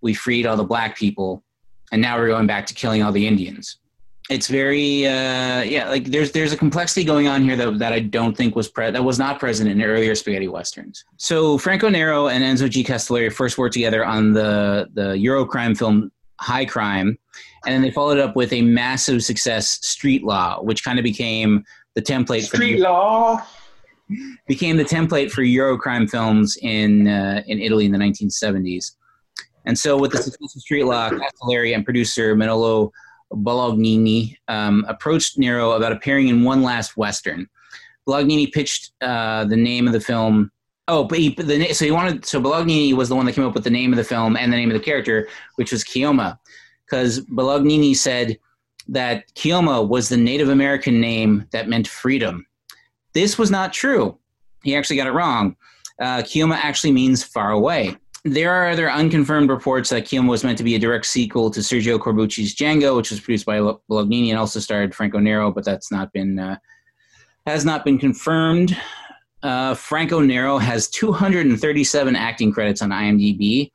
we 0.00 0.14
freed 0.14 0.46
all 0.46 0.56
the 0.56 0.64
black 0.64 0.96
people, 0.96 1.42
and 1.90 2.00
now 2.00 2.16
we're 2.18 2.28
going 2.28 2.46
back 2.46 2.66
to 2.66 2.74
killing 2.74 3.02
all 3.02 3.12
the 3.12 3.26
Indians. 3.26 3.78
It's 4.30 4.46
very 4.46 5.06
uh, 5.06 5.62
yeah, 5.62 5.88
like 5.88 6.04
there's 6.04 6.32
there's 6.32 6.52
a 6.52 6.56
complexity 6.56 7.02
going 7.02 7.28
on 7.28 7.42
here 7.42 7.56
that, 7.56 7.78
that 7.78 7.94
I 7.94 8.00
don't 8.00 8.36
think 8.36 8.54
was 8.54 8.68
pre- 8.68 8.90
that 8.90 9.02
was 9.02 9.18
not 9.18 9.40
present 9.40 9.70
in 9.70 9.82
earlier 9.82 10.14
spaghetti 10.14 10.48
westerns. 10.48 11.02
So 11.16 11.56
Franco 11.56 11.88
Nero 11.88 12.28
and 12.28 12.44
Enzo 12.44 12.68
G. 12.68 12.84
Castellari 12.84 13.32
first 13.32 13.56
worked 13.56 13.72
together 13.72 14.04
on 14.04 14.34
the 14.34 14.88
the 14.92 15.14
Eurocrime 15.14 15.76
film 15.78 16.12
High 16.38 16.66
Crime, 16.66 17.18
and 17.66 17.74
then 17.74 17.82
they 17.82 17.90
followed 17.90 18.18
up 18.18 18.36
with 18.36 18.52
a 18.52 18.62
massive 18.62 19.22
success, 19.24 19.84
Street 19.86 20.24
Law, 20.24 20.60
which 20.62 20.84
kind 20.84 20.98
of 20.98 21.02
became 21.02 21.64
the 21.94 22.02
template 22.02 22.44
Street 22.44 22.76
for 22.76 22.82
law. 22.82 23.42
became 24.46 24.76
the 24.76 24.84
template 24.84 25.30
for 25.30 25.42
Eurocrime 25.42 26.08
films 26.08 26.56
in 26.62 27.08
uh, 27.08 27.42
in 27.46 27.60
Italy 27.60 27.86
in 27.86 27.92
the 27.92 27.98
1970s. 27.98 28.92
And 29.64 29.78
so, 29.78 29.98
with 29.98 30.12
the 30.12 30.18
success 30.18 30.56
of 30.56 30.62
Street 30.62 30.84
Law, 30.84 31.10
Castellari 31.10 31.74
and 31.74 31.84
producer 31.84 32.34
Manolo 32.34 32.92
Bolognini 33.32 34.36
um, 34.48 34.84
approached 34.88 35.38
Nero 35.38 35.72
about 35.72 35.92
appearing 35.92 36.28
in 36.28 36.42
one 36.42 36.62
last 36.62 36.96
western. 36.96 37.48
Bolognini 38.08 38.50
pitched 38.50 38.92
uh, 39.02 39.44
the 39.44 39.56
name 39.56 39.86
of 39.86 39.92
the 39.92 40.00
film. 40.00 40.50
Oh, 40.86 41.04
but 41.04 41.18
he, 41.18 41.34
the, 41.34 41.72
so 41.74 41.84
he 41.84 41.90
wanted. 41.90 42.24
So 42.24 42.40
Bolognini 42.40 42.94
was 42.94 43.10
the 43.10 43.16
one 43.16 43.26
that 43.26 43.34
came 43.34 43.44
up 43.44 43.54
with 43.54 43.64
the 43.64 43.70
name 43.70 43.92
of 43.92 43.98
the 43.98 44.04
film 44.04 44.36
and 44.36 44.52
the 44.52 44.56
name 44.56 44.70
of 44.70 44.74
the 44.74 44.82
character, 44.82 45.28
which 45.56 45.72
was 45.72 45.84
Keoma, 45.84 46.38
because 46.88 47.20
Bolognini 47.20 47.94
said 47.94 48.38
that 48.88 49.32
Keoma 49.34 49.86
was 49.86 50.08
the 50.08 50.16
Native 50.16 50.48
American 50.48 51.00
name 51.00 51.46
that 51.50 51.68
meant 51.68 51.86
freedom. 51.86 52.46
This 53.12 53.36
was 53.36 53.50
not 53.50 53.72
true. 53.72 54.18
He 54.62 54.74
actually 54.74 54.96
got 54.96 55.06
it 55.06 55.12
wrong. 55.12 55.56
Uh, 56.00 56.18
Keoma 56.18 56.56
actually 56.56 56.92
means 56.92 57.22
far 57.22 57.50
away. 57.50 57.96
There 58.24 58.52
are 58.52 58.68
other 58.68 58.90
unconfirmed 58.90 59.50
reports 59.50 59.90
that 59.90 60.04
Keoma 60.04 60.28
was 60.28 60.44
meant 60.44 60.58
to 60.58 60.64
be 60.64 60.74
a 60.74 60.78
direct 60.78 61.06
sequel 61.06 61.50
to 61.50 61.60
Sergio 61.60 61.98
Corbucci's 61.98 62.54
Django, 62.54 62.96
which 62.96 63.10
was 63.10 63.20
produced 63.20 63.46
by 63.46 63.58
Lo- 63.58 63.80
Bolognini 63.90 64.30
and 64.30 64.38
also 64.38 64.60
starred 64.60 64.94
Franco 64.94 65.18
Nero, 65.18 65.52
but 65.52 65.64
that's 65.64 65.92
not 65.92 66.12
been 66.12 66.38
uh, 66.38 66.56
has 67.46 67.64
not 67.64 67.84
been 67.84 67.98
confirmed. 67.98 68.76
Uh, 69.42 69.74
Franco 69.74 70.20
Nero 70.20 70.58
has 70.58 70.88
237 70.88 72.16
acting 72.16 72.52
credits 72.52 72.82
on 72.82 72.90
IMDb, 72.90 73.70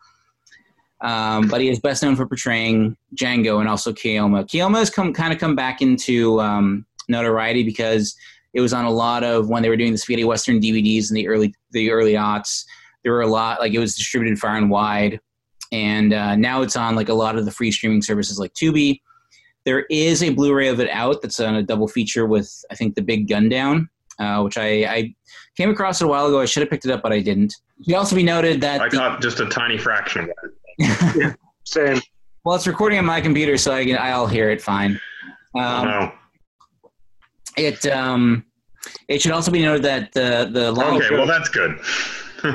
um, 1.03 1.49
but 1.49 1.59
he 1.59 1.69
is 1.69 1.79
best 1.79 2.01
known 2.01 2.15
for 2.15 2.25
portraying 2.25 2.95
Django 3.15 3.59
and 3.59 3.67
also 3.67 3.91
Keoma. 3.91 4.45
Keoma 4.47 4.79
has 4.79 4.89
come 4.89 5.13
kind 5.13 5.33
of 5.33 5.39
come 5.39 5.55
back 5.55 5.81
into 5.81 6.39
um, 6.39 6.85
notoriety 7.09 7.63
because 7.63 8.15
it 8.53 8.61
was 8.61 8.73
on 8.73 8.85
a 8.85 8.89
lot 8.89 9.23
of 9.23 9.49
when 9.49 9.61
they 9.61 9.69
were 9.69 9.75
doing 9.75 9.91
the 9.91 9.97
spaghetti 9.97 10.23
western 10.23 10.61
DVDs 10.61 11.09
in 11.09 11.15
the 11.15 11.27
early 11.27 11.53
the 11.71 11.91
early 11.91 12.13
aughts. 12.13 12.63
There 13.03 13.11
were 13.11 13.21
a 13.21 13.27
lot 13.27 13.59
like 13.59 13.73
it 13.73 13.79
was 13.79 13.97
distributed 13.97 14.39
far 14.39 14.55
and 14.55 14.69
wide, 14.69 15.19
and 15.73 16.13
uh, 16.13 16.37
now 16.37 16.61
it's 16.61 16.77
on 16.77 16.95
like 16.95 17.09
a 17.09 17.13
lot 17.13 17.37
of 17.37 17.43
the 17.43 17.51
free 17.51 17.71
streaming 17.71 18.01
services 18.01 18.39
like 18.39 18.53
Tubi. 18.53 19.01
There 19.65 19.81
is 19.89 20.23
a 20.23 20.29
Blu-ray 20.29 20.67
of 20.69 20.79
it 20.79 20.89
out 20.89 21.21
that's 21.21 21.39
on 21.39 21.55
a 21.55 21.63
double 21.63 21.87
feature 21.89 22.25
with 22.25 22.49
I 22.71 22.75
think 22.75 22.95
the 22.95 23.01
Big 23.01 23.27
Gun 23.27 23.49
Down, 23.49 23.89
uh, 24.19 24.41
which 24.41 24.57
I, 24.57 24.85
I 24.85 25.15
came 25.57 25.69
across 25.69 25.99
a 26.01 26.07
while 26.07 26.27
ago. 26.27 26.39
I 26.39 26.45
should 26.45 26.61
have 26.61 26.69
picked 26.69 26.85
it 26.85 26.91
up, 26.91 27.01
but 27.01 27.11
I 27.11 27.19
didn't. 27.19 27.53
It 27.85 27.93
also 27.93 28.15
be 28.15 28.23
noted 28.23 28.61
that 28.61 28.79
I 28.79 28.87
the- 28.87 28.97
caught 28.97 29.21
just 29.21 29.41
a 29.41 29.47
tiny 29.47 29.77
fraction 29.77 30.29
of 30.43 30.51
that. 30.79 31.35
Same. 31.65 32.01
well, 32.43 32.55
it's 32.55 32.67
recording 32.67 32.99
on 32.99 33.05
my 33.05 33.21
computer, 33.21 33.57
so 33.57 33.73
I 33.73 33.85
can, 33.85 33.97
I'll 33.99 34.27
hear 34.27 34.49
it 34.49 34.61
fine. 34.61 34.99
Oh, 35.55 35.59
Um, 35.59 35.87
no. 35.87 36.11
It 37.55 37.85
um, 37.85 38.45
it 39.07 39.21
should 39.21 39.31
also 39.31 39.51
be 39.51 39.61
noted 39.61 39.83
that 39.83 40.11
the 40.11 40.49
the 40.51 40.71
long 40.71 40.97
Okay, 41.01 41.13
well 41.15 41.27
that's 41.27 41.49
good. 41.49 41.79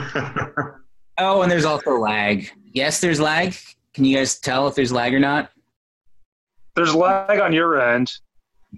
oh, 1.19 1.43
and 1.43 1.51
there's 1.51 1.65
also 1.65 1.93
lag. 1.99 2.51
Yes, 2.73 3.01
there's 3.01 3.21
lag. 3.21 3.55
Can 3.95 4.05
you 4.05 4.17
guys 4.17 4.39
tell 4.41 4.67
if 4.69 4.75
there's 4.75 4.91
lag 4.93 5.15
or 5.15 5.21
not? 5.21 5.51
There's 6.75 6.95
lag 6.95 7.39
on 7.41 7.53
your 7.53 7.81
end. 7.81 8.11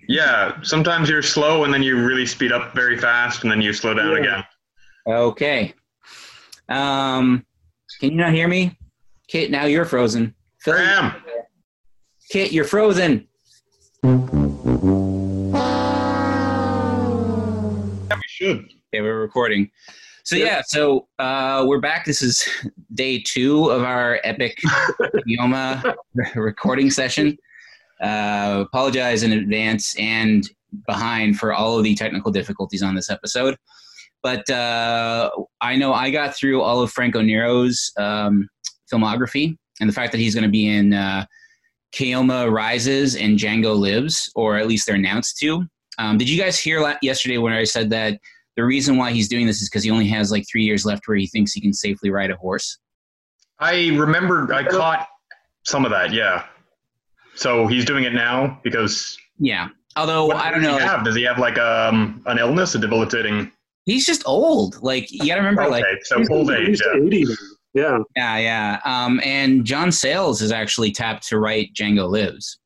yeah, 0.08 0.60
sometimes 0.62 1.08
you're 1.08 1.22
slow 1.22 1.64
and 1.64 1.72
then 1.74 1.82
you 1.82 1.96
really 2.04 2.26
speed 2.26 2.52
up 2.52 2.74
very 2.74 2.96
fast 2.98 3.42
and 3.42 3.50
then 3.50 3.60
you 3.60 3.72
slow 3.72 3.94
down 3.94 4.12
Yeah. 4.12 4.18
again. 4.18 4.44
Okay. 5.08 5.74
Um, 6.68 7.44
can 7.98 8.10
you 8.10 8.16
not 8.16 8.32
hear 8.32 8.46
me? 8.46 8.76
Kit, 9.30 9.50
now 9.52 9.64
you're 9.64 9.84
frozen. 9.84 10.34
Phil, 10.60 10.74
Graham, 10.74 11.14
Kit, 12.30 12.50
you're 12.50 12.64
frozen. 12.64 13.28
we 14.02 14.10
should. 18.26 18.64
Okay, 18.92 19.00
we're 19.00 19.20
recording. 19.20 19.70
So 20.24 20.34
yeah, 20.34 20.62
so 20.66 21.06
uh, 21.20 21.64
we're 21.64 21.78
back. 21.78 22.06
This 22.06 22.22
is 22.22 22.44
day 22.94 23.22
two 23.24 23.70
of 23.70 23.84
our 23.84 24.18
epic 24.24 24.58
Keoma 25.28 25.94
recording 26.34 26.90
session. 26.90 27.38
Uh, 28.02 28.64
apologize 28.66 29.22
in 29.22 29.30
advance 29.30 29.94
and 29.96 30.42
behind 30.88 31.38
for 31.38 31.52
all 31.54 31.78
of 31.78 31.84
the 31.84 31.94
technical 31.94 32.32
difficulties 32.32 32.82
on 32.82 32.96
this 32.96 33.08
episode. 33.08 33.56
But 34.24 34.50
uh, 34.50 35.30
I 35.60 35.76
know 35.76 35.94
I 35.94 36.10
got 36.10 36.34
through 36.34 36.62
all 36.62 36.82
of 36.82 36.90
Franco 36.90 37.22
Nero's 37.22 37.92
um, 37.96 38.48
filmography 38.92 39.56
and 39.80 39.88
the 39.88 39.92
fact 39.94 40.12
that 40.12 40.18
he's 40.18 40.34
going 40.34 40.44
to 40.44 40.50
be 40.50 40.68
in 40.68 40.92
uh, 40.92 41.24
Keoma 41.94 42.50
Rises 42.50 43.16
and 43.16 43.38
Django 43.38 43.76
Lives, 43.78 44.30
or 44.34 44.56
at 44.58 44.66
least 44.68 44.86
they're 44.86 44.96
announced 44.96 45.38
to. 45.38 45.64
Um, 45.98 46.18
did 46.18 46.28
you 46.28 46.40
guys 46.40 46.58
hear 46.58 46.80
la- 46.80 46.94
yesterday 47.02 47.38
when 47.38 47.52
I 47.52 47.64
said 47.64 47.90
that 47.90 48.18
the 48.56 48.64
reason 48.64 48.96
why 48.96 49.10
he's 49.12 49.28
doing 49.28 49.46
this 49.46 49.60
is 49.62 49.68
because 49.68 49.82
he 49.84 49.90
only 49.90 50.06
has 50.08 50.30
like 50.30 50.44
three 50.50 50.64
years 50.64 50.84
left 50.84 51.06
where 51.08 51.16
he 51.16 51.26
thinks 51.26 51.52
he 51.52 51.60
can 51.60 51.72
safely 51.72 52.10
ride 52.10 52.30
a 52.30 52.36
horse? 52.36 52.78
I 53.58 53.88
remember 53.96 54.52
I 54.54 54.64
caught 54.64 55.06
some 55.64 55.84
of 55.84 55.90
that, 55.90 56.12
yeah. 56.12 56.44
So 57.34 57.66
he's 57.66 57.84
doing 57.84 58.04
it 58.04 58.12
now 58.12 58.58
because 58.64 59.16
Yeah. 59.38 59.68
Although 59.96 60.26
what 60.26 60.36
I 60.36 60.50
don't 60.50 60.62
does 60.62 60.72
know, 60.72 60.78
he 60.78 60.84
have? 60.84 61.04
Does 61.04 61.14
he 61.16 61.22
have 61.24 61.38
like 61.38 61.58
um 61.58 62.22
an 62.26 62.38
illness, 62.38 62.74
a 62.74 62.78
debilitating? 62.78 63.50
he's 63.86 64.06
just 64.06 64.22
old. 64.26 64.80
Like 64.82 65.10
you 65.10 65.18
got 65.26 65.34
to 65.36 65.40
remember, 65.40 65.62
Okay, 65.62 65.70
like 65.70 65.84
so 66.04 66.22
old 66.30 66.50
age. 66.50 66.68
he's 66.68 66.82
Yeah. 67.28 67.34
80 67.74 67.82
now. 67.88 68.04
Yeah. 68.16 68.36
yeah, 68.38 68.38
yeah. 68.38 68.80
Um, 68.84 69.20
and 69.24 69.64
John 69.64 69.90
Sayles 69.92 70.42
is 70.42 70.52
actually 70.52 70.92
tapped 70.92 71.26
to 71.28 71.38
write 71.38 71.72
Django 71.74 72.08
Lives. 72.10 72.58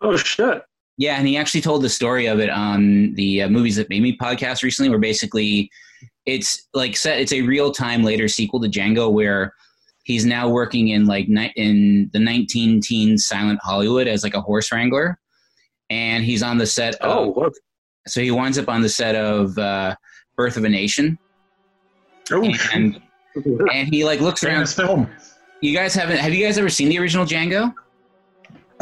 Oh 0.00 0.16
shit. 0.16 0.62
Yeah, 0.96 1.16
and 1.16 1.26
he 1.26 1.36
actually 1.36 1.62
told 1.62 1.82
the 1.82 1.88
story 1.88 2.26
of 2.26 2.40
it 2.40 2.50
on 2.50 3.14
the 3.14 3.42
uh, 3.42 3.48
Movies 3.48 3.76
That 3.76 3.88
Made 3.88 4.02
Me 4.02 4.16
podcast 4.16 4.62
recently, 4.62 4.90
where 4.90 4.98
basically 4.98 5.70
it's 6.26 6.68
like 6.74 6.94
set. 6.96 7.18
It's 7.20 7.32
a 7.32 7.40
real 7.42 7.72
time 7.72 8.02
later 8.02 8.28
sequel 8.28 8.60
to 8.60 8.68
Django, 8.68 9.10
where 9.10 9.54
he's 10.04 10.26
now 10.26 10.48
working 10.50 10.88
in 10.88 11.06
like 11.06 11.26
ni- 11.28 11.52
in 11.56 12.10
the 12.12 12.18
19 12.18 12.82
teens 12.82 13.26
silent 13.26 13.58
Hollywood 13.62 14.08
as 14.08 14.22
like 14.22 14.34
a 14.34 14.42
horse 14.42 14.70
wrangler, 14.72 15.18
and 15.88 16.22
he's 16.22 16.42
on 16.42 16.58
the 16.58 16.66
set. 16.66 16.96
Of, 16.96 17.16
Oh, 17.16 17.40
look. 17.40 17.54
so 18.06 18.20
he 18.20 18.30
winds 18.30 18.58
up 18.58 18.68
on 18.68 18.82
the 18.82 18.88
set 18.90 19.14
of 19.14 19.56
uh, 19.56 19.94
Birth 20.36 20.58
of 20.58 20.64
a 20.64 20.68
Nation, 20.68 21.18
Oh, 22.30 22.44
and 22.74 23.00
and 23.72 23.88
he 23.88 24.04
like 24.04 24.20
looks 24.20 24.42
around. 24.44 24.54
famous 24.54 24.74
film. 24.74 25.08
You 25.60 25.74
guys 25.74 25.94
haven't? 25.94 26.18
Have 26.18 26.32
you 26.34 26.44
guys 26.44 26.58
ever 26.58 26.68
seen 26.70 26.88
the 26.88 26.98
original 26.98 27.24
Django? 27.26 27.74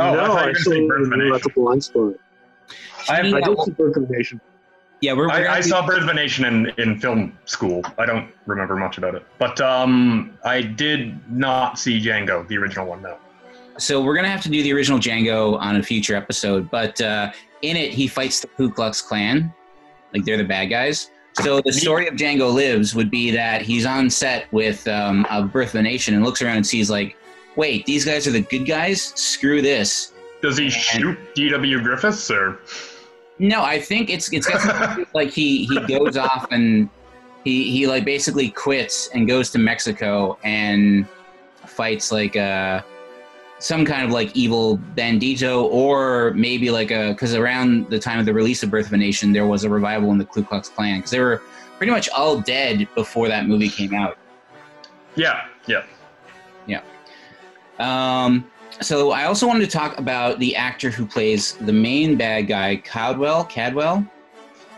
Oh, 0.01 0.15
no, 0.15 0.21
I 0.21 0.27
thought 0.27 0.29
you 0.29 0.29
were 0.29 0.39
I 0.39 0.45
gonna 0.45 0.55
saw 0.55 0.71
say 0.71 0.87
Birth 0.87 1.07
of 1.07 1.13
a 1.13 1.17
that's 1.17 1.33
Nation. 1.33 1.51
a 1.51 1.55
blind 1.55 1.85
spot. 1.85 2.13
I, 3.09 3.21
Yeah, 3.23 3.37
I 3.37 3.41
did 3.41 3.57
well- 3.57 3.65
see 3.67 3.71
Birth 3.73 3.97
of 3.97 4.03
a 4.05 4.13
Nation. 4.13 4.41
Yeah, 5.01 5.13
we're, 5.13 5.27
we're 5.29 5.33
I, 5.33 5.55
I 5.55 5.57
be- 5.59 5.63
saw 5.69 5.87
Birth 5.87 6.03
of 6.03 6.09
a 6.09 6.15
Nation 6.15 6.45
in, 6.45 6.73
in 6.79 6.99
film 7.01 7.37
school. 7.45 7.83
I 7.99 8.07
don't 8.07 8.31
remember 8.47 8.75
much 8.77 8.99
about 8.99 9.15
it, 9.15 9.25
but 9.39 9.61
um, 9.61 10.37
I 10.45 10.61
did 10.63 11.21
not 11.31 11.79
see 11.79 12.01
Django, 12.01 12.47
the 12.49 12.57
original 12.59 12.87
one. 12.87 13.03
No. 13.03 13.17
So 13.77 14.03
we're 14.03 14.17
gonna 14.17 14.29
have 14.29 14.43
to 14.43 14.49
do 14.49 14.61
the 14.63 14.73
original 14.73 14.99
Django 14.99 15.57
on 15.61 15.77
a 15.77 15.83
future 15.83 16.17
episode, 16.17 16.69
but 16.71 17.01
uh, 17.01 17.31
in 17.63 17.77
it 17.77 17.93
he 17.93 18.07
fights 18.09 18.41
the 18.41 18.49
Ku 18.49 18.71
Klux 18.73 19.01
Klan, 19.01 19.53
like 20.13 20.25
they're 20.25 20.37
the 20.37 20.43
bad 20.45 20.67
guys. 20.67 21.11
So 21.43 21.61
the 21.61 21.73
story 21.73 22.09
of 22.09 22.15
Django 22.15 22.53
Lives 22.53 22.95
would 22.95 23.11
be 23.11 23.31
that 23.31 23.63
he's 23.63 23.87
on 23.87 24.11
set 24.11 24.53
with 24.53 24.87
um, 24.89 25.27
a 25.31 25.43
Birth 25.43 25.71
of 25.71 25.77
a 25.77 25.83
Nation 25.83 26.15
and 26.15 26.25
looks 26.25 26.43
around 26.43 26.57
and 26.57 26.67
sees 26.67 26.91
like, 26.91 27.17
wait, 27.57 27.87
these 27.87 28.05
guys 28.05 28.27
are 28.27 28.33
the 28.33 28.41
good 28.41 28.67
guys. 28.67 29.13
Screw 29.15 29.63
this. 29.63 30.13
Does 30.43 30.57
he 30.57 30.71
shoot 30.71 31.19
D.W. 31.35 31.83
Griffiths 31.83 32.31
or? 32.31 32.61
No, 33.39 33.63
I 33.63 33.81
think 33.81 34.11
it's 34.11 34.33
it's 34.33 34.47
got 34.47 34.61
something 34.61 34.89
to 34.89 34.95
do 34.95 35.01
with, 35.01 35.15
like 35.15 35.31
he 35.31 35.67
he 35.67 35.81
goes 35.87 36.17
off 36.17 36.49
and 36.51 36.89
he 37.45 37.71
he 37.71 37.87
like 37.87 38.05
basically 38.05 38.51
quits 38.51 39.09
and 39.15 39.29
goes 39.29 39.51
to 39.51 39.59
Mexico 39.59 40.39
and 40.43 41.07
fights 41.67 42.11
like 42.11 42.37
uh 42.37 42.83
some 43.59 43.85
kind 43.85 44.05
of 44.05 44.11
like 44.11 44.35
evil 44.37 44.79
bandito 44.95 45.65
or 45.65 46.33
maybe 46.35 46.71
like 46.71 46.91
a 46.91 47.11
because 47.11 47.35
around 47.35 47.89
the 47.91 47.99
time 47.99 48.19
of 48.19 48.27
the 48.27 48.33
release 48.33 48.63
of 48.63 48.71
Birth 48.71 48.87
of 48.87 48.93
a 48.93 48.97
Nation 48.97 49.33
there 49.33 49.47
was 49.47 49.65
a 49.65 49.71
revival 49.71 50.13
in 50.13 50.19
the 50.19 50.25
Ku 50.25 50.45
Klux 50.45 50.69
Klan 50.69 50.99
because 50.99 51.11
they 51.11 51.21
were 51.21 51.43
pretty 51.77 51.91
much 51.93 52.09
all 52.11 52.41
dead 52.41 52.89
before 52.95 53.29
that 53.29 53.47
movie 53.47 53.69
came 53.69 53.95
out. 53.95 54.17
Yeah, 55.17 55.47
yeah. 55.67 55.85
Yeah 56.67 56.83
um, 57.79 58.49
so 58.81 59.11
I 59.11 59.25
also 59.25 59.47
wanted 59.47 59.65
to 59.65 59.71
talk 59.71 59.99
about 59.99 60.39
the 60.39 60.55
actor 60.55 60.91
who 60.91 61.07
plays 61.07 61.55
the 61.55 61.73
main 61.73 62.17
bad 62.17 62.43
guy, 62.47 62.77
Cadwell. 62.77 63.45
Cadwell, 63.45 64.07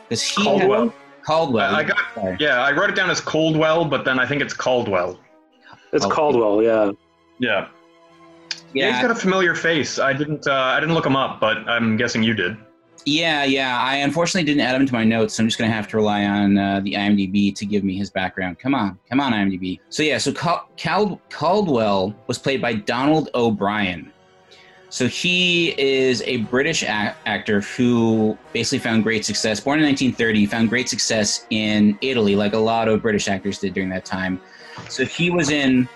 because 0.09 0.23
he 0.23 0.43
Caldwell. 0.43 0.95
Caldwell. 1.23 1.75
I, 1.75 1.81
I 1.81 1.85
got 1.85 1.99
Sorry. 2.15 2.37
yeah. 2.41 2.63
I 2.63 2.73
wrote 2.73 2.91
it 2.91 2.97
down 2.97 3.11
as 3.11 3.21
Coldwell, 3.21 3.85
but 3.85 4.05
then 4.05 4.19
I 4.19 4.27
think 4.27 4.41
it's 4.43 4.55
Caldwell. 4.55 5.19
It's 5.93 6.05
Oh. 6.05 6.11
Caldwell, 6.11 6.63
yeah. 6.63 6.93
Yeah. 7.39 7.69
Yeah, 8.73 8.93
he's 8.93 9.03
got 9.03 9.11
a 9.11 9.15
familiar 9.15 9.55
face. 9.55 9.99
I 9.99 10.13
didn't. 10.13 10.47
Uh, 10.47 10.53
I 10.53 10.81
didn't 10.81 10.95
look 10.95 11.07
him 11.07 11.17
up, 11.17 11.41
but 11.41 11.59
I'm 11.69 11.97
guessing 11.97 12.23
you 12.23 12.35
did. 12.35 12.57
Yeah, 13.07 13.45
yeah. 13.45 13.81
I 13.81 13.97
unfortunately 13.97 14.45
didn't 14.45 14.61
add 14.61 14.75
him 14.75 14.87
to 14.87 14.93
my 14.93 15.05
notes. 15.05 15.35
So 15.35 15.43
I'm 15.43 15.49
just 15.49 15.59
going 15.59 15.71
to 15.71 15.75
have 15.75 15.89
to 15.89 15.97
rely 15.97 16.25
on 16.25 16.59
uh, 16.59 16.81
the 16.81 16.93
IMDb 16.95 17.55
to 17.55 17.65
give 17.65 17.83
me 17.83 17.97
his 17.97 18.11
background. 18.11 18.59
Come 18.59 18.75
on, 18.75 18.99
come 19.09 19.21
on, 19.21 19.33
IMDb. 19.33 19.81
So 19.89 20.03
yeah, 20.03 20.19
so 20.19 20.33
Cal- 20.33 20.69
Cal- 20.77 21.21
Caldwell 21.31 22.15
was 22.27 22.39
played 22.39 22.61
by 22.61 22.75
Donald 22.75 23.31
O'Brien. 23.35 24.13
So 24.91 25.07
he 25.07 25.81
is 25.81 26.21
a 26.23 26.39
British 26.39 26.83
ac- 26.83 27.15
actor 27.25 27.61
who 27.61 28.37
basically 28.53 28.81
found 28.81 29.05
great 29.05 29.25
success. 29.25 29.61
Born 29.61 29.79
in 29.79 29.87
1930, 29.87 30.47
found 30.47 30.69
great 30.69 30.89
success 30.89 31.47
in 31.51 31.97
Italy, 32.01 32.35
like 32.35 32.55
a 32.55 32.59
lot 32.59 32.89
of 32.89 33.01
British 33.01 33.29
actors 33.29 33.61
did 33.61 33.73
during 33.73 33.89
that 33.91 34.05
time. 34.05 34.41
So 34.89 35.05
he 35.05 35.31
was 35.31 35.51
in. 35.51 35.89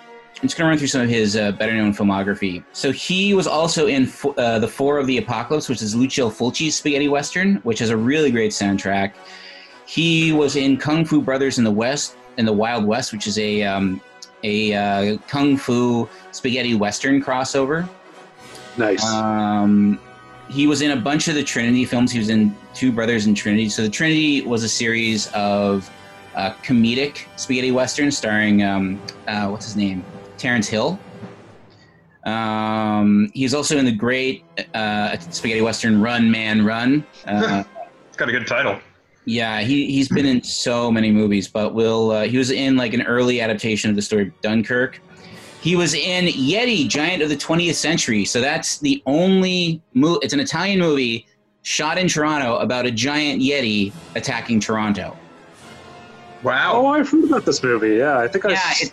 I'm 0.44 0.48
just 0.48 0.58
going 0.58 0.66
to 0.66 0.68
run 0.72 0.78
through 0.78 0.88
some 0.88 1.00
of 1.00 1.08
his 1.08 1.36
uh, 1.36 1.52
better 1.52 1.72
known 1.72 1.94
filmography. 1.94 2.62
So 2.74 2.92
he 2.92 3.32
was 3.32 3.46
also 3.46 3.86
in 3.86 4.04
Fo- 4.04 4.34
uh, 4.34 4.58
The 4.58 4.68
Four 4.68 4.98
of 4.98 5.06
the 5.06 5.16
Apocalypse, 5.16 5.70
which 5.70 5.80
is 5.80 5.96
Lucio 5.96 6.28
Fulci's 6.28 6.74
spaghetti 6.74 7.08
western, 7.08 7.56
which 7.62 7.78
has 7.78 7.88
a 7.88 7.96
really 7.96 8.30
great 8.30 8.50
soundtrack. 8.52 9.14
He 9.86 10.32
was 10.32 10.56
in 10.56 10.76
Kung 10.76 11.06
Fu 11.06 11.22
Brothers 11.22 11.56
in 11.56 11.64
the 11.64 11.70
West, 11.70 12.18
in 12.36 12.44
the 12.44 12.52
Wild 12.52 12.84
West, 12.84 13.10
which 13.10 13.26
is 13.26 13.38
a 13.38 13.62
um, 13.62 14.02
a 14.42 14.74
uh, 14.74 15.16
kung 15.28 15.56
fu 15.56 16.06
spaghetti 16.32 16.74
western 16.74 17.22
crossover. 17.22 17.88
Nice. 18.76 19.02
Um, 19.02 19.98
he 20.50 20.66
was 20.66 20.82
in 20.82 20.90
a 20.90 20.96
bunch 20.96 21.26
of 21.28 21.36
the 21.36 21.42
Trinity 21.42 21.86
films. 21.86 22.12
He 22.12 22.18
was 22.18 22.28
in 22.28 22.54
Two 22.74 22.92
Brothers 22.92 23.26
in 23.26 23.34
Trinity. 23.34 23.70
So 23.70 23.80
the 23.80 23.88
Trinity 23.88 24.42
was 24.42 24.62
a 24.62 24.68
series 24.68 25.32
of 25.32 25.90
uh, 26.34 26.52
comedic 26.62 27.24
spaghetti 27.36 27.72
westerns 27.72 28.18
starring 28.18 28.62
um, 28.62 29.00
uh, 29.26 29.48
what's 29.48 29.64
his 29.64 29.76
name, 29.76 30.04
Terence 30.44 30.68
Hill. 30.68 30.98
Um, 32.24 33.30
he's 33.32 33.54
also 33.54 33.78
in 33.78 33.86
the 33.86 33.92
great 33.96 34.44
uh, 34.74 35.18
spaghetti 35.18 35.62
western 35.62 36.02
Run 36.02 36.30
Man 36.30 36.62
Run. 36.66 37.06
Uh, 37.26 37.64
It's 38.08 38.16
got 38.18 38.28
a 38.28 38.32
good 38.32 38.46
title. 38.46 38.78
yeah, 39.24 39.60
he 39.62 39.90
he's 39.90 40.08
been 40.10 40.26
in 40.26 40.42
so 40.42 40.92
many 40.92 41.10
movies, 41.10 41.48
but 41.48 41.72
will 41.72 42.10
uh, 42.10 42.24
he 42.24 42.36
was 42.36 42.50
in 42.50 42.76
like 42.76 42.92
an 42.92 43.00
early 43.06 43.40
adaptation 43.40 43.88
of 43.88 43.96
the 43.96 44.02
story 44.02 44.24
of 44.28 44.40
Dunkirk. 44.42 45.00
He 45.62 45.76
was 45.76 45.94
in 45.94 46.26
Yeti, 46.26 46.86
Giant 46.86 47.22
of 47.22 47.30
the 47.30 47.36
20th 47.36 47.76
Century. 47.76 48.26
So 48.26 48.42
that's 48.42 48.76
the 48.80 49.02
only 49.06 49.80
movie. 49.94 50.18
It's 50.22 50.34
an 50.34 50.40
Italian 50.40 50.78
movie 50.78 51.26
shot 51.62 51.96
in 51.96 52.06
Toronto 52.06 52.58
about 52.58 52.84
a 52.84 52.90
giant 52.90 53.40
Yeti 53.40 53.94
attacking 54.14 54.60
Toronto. 54.60 55.16
Wow. 56.42 56.72
oh, 56.74 56.86
I've 56.88 57.08
heard 57.08 57.24
about 57.24 57.46
this 57.46 57.62
movie. 57.62 57.96
Yeah, 57.96 58.18
I 58.18 58.28
think 58.28 58.44
I. 58.44 58.50
Yeah, 58.50 58.58
s- 58.68 58.82
it- 58.82 58.92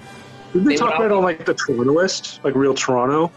Did 0.54 0.64
they 0.64 0.70
they 0.70 0.76
talk 0.76 0.96
about 0.96 1.06
it 1.06 1.12
on 1.12 1.24
like 1.24 1.46
the 1.46 1.54
Torontoist, 1.54 2.44
like 2.44 2.56
real 2.56 2.74
Toronto? 2.74 3.32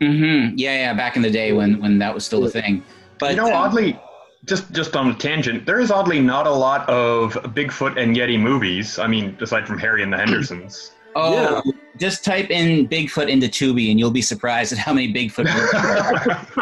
hmm 0.00 0.48
Yeah, 0.54 0.74
yeah. 0.76 0.94
Back 0.94 1.16
in 1.16 1.22
the 1.22 1.30
day 1.30 1.52
when 1.52 1.80
when 1.80 1.98
that 1.98 2.14
was 2.14 2.24
still 2.24 2.44
a 2.46 2.50
thing. 2.50 2.84
But 3.18 3.30
you 3.32 3.36
know, 3.36 3.46
um, 3.46 3.54
oddly, 3.54 3.98
just 4.46 4.70
just 4.72 4.96
on 4.96 5.10
a 5.10 5.14
tangent, 5.14 5.66
there 5.66 5.80
is 5.80 5.90
oddly 5.90 6.20
not 6.20 6.46
a 6.46 6.52
lot 6.52 6.88
of 6.88 7.34
Bigfoot 7.54 8.00
and 8.00 8.16
Yeti 8.16 8.40
movies. 8.40 8.98
I 8.98 9.06
mean, 9.06 9.36
aside 9.40 9.66
from 9.66 9.78
Harry 9.78 10.02
and 10.02 10.12
the 10.12 10.16
Hendersons. 10.16 10.92
oh, 11.16 11.62
just 11.98 12.24
type 12.24 12.50
in 12.50 12.88
Bigfoot 12.88 13.28
into 13.28 13.46
Tubi 13.48 13.90
and 13.90 13.98
you'll 13.98 14.10
be 14.10 14.22
surprised 14.22 14.72
at 14.72 14.78
how 14.78 14.92
many 14.92 15.12
Bigfoot 15.12 15.44
movies. 15.44 15.70
there 15.72 15.98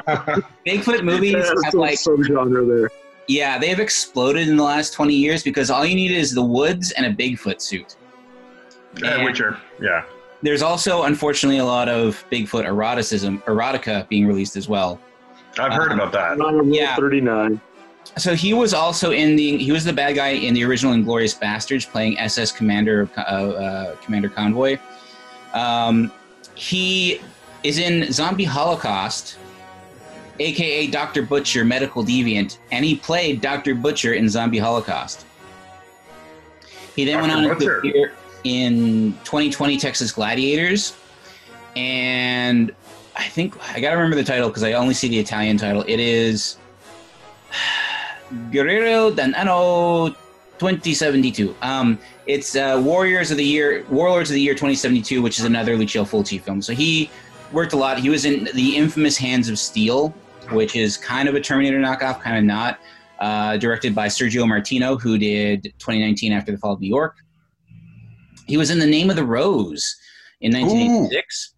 are. 0.06 0.42
Bigfoot 0.66 1.04
movies 1.04 1.32
Yeah, 1.34 1.52
have 1.64 1.74
like 1.74 1.98
some 1.98 2.24
genre 2.24 2.64
there. 2.64 2.90
Yeah, 3.28 3.58
they've 3.58 3.78
exploded 3.78 4.48
in 4.48 4.56
the 4.56 4.62
last 4.64 4.94
20 4.94 5.14
years 5.14 5.42
because 5.42 5.70
all 5.70 5.84
you 5.84 5.94
need 5.94 6.10
is 6.12 6.34
the 6.34 6.42
woods 6.42 6.92
and 6.92 7.04
a 7.06 7.12
Bigfoot 7.12 7.60
suit. 7.60 7.96
Uh, 9.02 9.06
And 9.06 9.24
which 9.24 9.40
are 9.40 9.56
yeah. 9.80 10.04
there's 10.42 10.62
also, 10.62 11.02
unfortunately, 11.04 11.58
a 11.58 11.64
lot 11.64 11.88
of 11.88 12.24
Bigfoot 12.30 12.64
eroticism, 12.64 13.42
erotica 13.42 14.08
being 14.08 14.26
released 14.26 14.56
as 14.56 14.68
well. 14.68 14.98
I've 15.58 15.72
heard 15.72 15.92
Um, 15.92 16.00
about 16.00 16.12
that. 16.12 16.38
Not 16.38 16.48
on 16.48 16.58
Rule 16.58 16.74
Yeah. 16.74 16.96
39. 16.96 17.60
So 18.16 18.34
he 18.34 18.54
was 18.54 18.72
also 18.72 19.10
in 19.12 19.36
the, 19.36 19.58
he 19.58 19.70
was 19.72 19.84
the 19.84 19.92
bad 19.92 20.14
guy 20.16 20.28
in 20.30 20.54
the 20.54 20.64
original 20.64 20.94
Inglorious 20.94 21.34
Bastards 21.34 21.84
playing 21.84 22.18
SS 22.18 22.52
Commander, 22.52 23.02
of, 23.02 23.10
uh, 23.18 23.20
uh, 23.20 23.96
Commander 23.96 24.28
Convoy. 24.30 24.78
Um, 25.52 26.10
he 26.54 27.20
is 27.64 27.78
in 27.78 28.10
Zombie 28.12 28.44
Holocaust, 28.44 29.36
aka 30.38 30.86
Dr. 30.86 31.22
Butcher, 31.22 31.64
Medical 31.64 32.02
Deviant, 32.04 32.58
and 32.70 32.84
he 32.84 32.96
played 32.96 33.40
Dr. 33.40 33.74
Butcher 33.74 34.14
in 34.14 34.28
Zombie 34.28 34.58
Holocaust. 34.58 35.26
He 36.96 37.04
then 37.04 37.20
went 37.20 37.32
Dr. 37.32 37.50
on 37.52 37.60
to 37.60 37.66
appear 37.78 38.12
in 38.44 39.12
2020 39.24 39.78
Texas 39.78 40.12
Gladiators, 40.12 40.96
and 41.76 42.74
I 43.16 43.24
think 43.24 43.56
I 43.74 43.80
gotta 43.80 43.96
remember 43.96 44.16
the 44.16 44.24
title 44.24 44.48
because 44.48 44.62
I 44.62 44.72
only 44.72 44.94
see 44.94 45.08
the 45.08 45.18
Italian 45.18 45.56
title. 45.56 45.84
It 45.86 46.00
is 46.00 46.56
Guerrero 48.52 49.10
Danano 49.10 50.14
2072. 50.58 51.54
Um, 51.62 51.98
it's 52.26 52.56
uh, 52.56 52.80
Warriors 52.84 53.30
of 53.30 53.36
the 53.36 53.44
Year, 53.44 53.84
Warlords 53.90 54.30
of 54.30 54.34
the 54.34 54.40
Year 54.40 54.54
2072, 54.54 55.22
which 55.22 55.38
is 55.38 55.44
another 55.44 55.76
Lucio 55.76 56.04
Fulci 56.04 56.40
film. 56.40 56.60
So 56.60 56.74
he 56.74 57.10
worked 57.52 57.72
a 57.72 57.76
lot. 57.76 57.98
He 57.98 58.10
was 58.10 58.24
in 58.24 58.48
the 58.54 58.76
infamous 58.76 59.16
Hands 59.16 59.48
of 59.48 59.58
Steel, 59.58 60.10
which 60.50 60.76
is 60.76 60.96
kind 60.96 61.28
of 61.28 61.34
a 61.34 61.40
Terminator 61.40 61.78
knockoff, 61.78 62.20
kind 62.20 62.36
of 62.36 62.44
not. 62.44 62.78
Uh, 63.18 63.56
directed 63.56 63.96
by 63.96 64.06
Sergio 64.06 64.46
Martino, 64.46 64.96
who 64.96 65.18
did 65.18 65.64
2019 65.80 66.32
After 66.32 66.52
the 66.52 66.58
Fall 66.58 66.74
of 66.74 66.80
New 66.80 66.88
York. 66.88 67.16
He 68.48 68.56
was 68.56 68.70
in 68.70 68.78
The 68.78 68.86
Name 68.86 69.10
of 69.10 69.16
the 69.16 69.24
Rose 69.24 69.94
in 70.40 70.52
1986. 70.52 71.54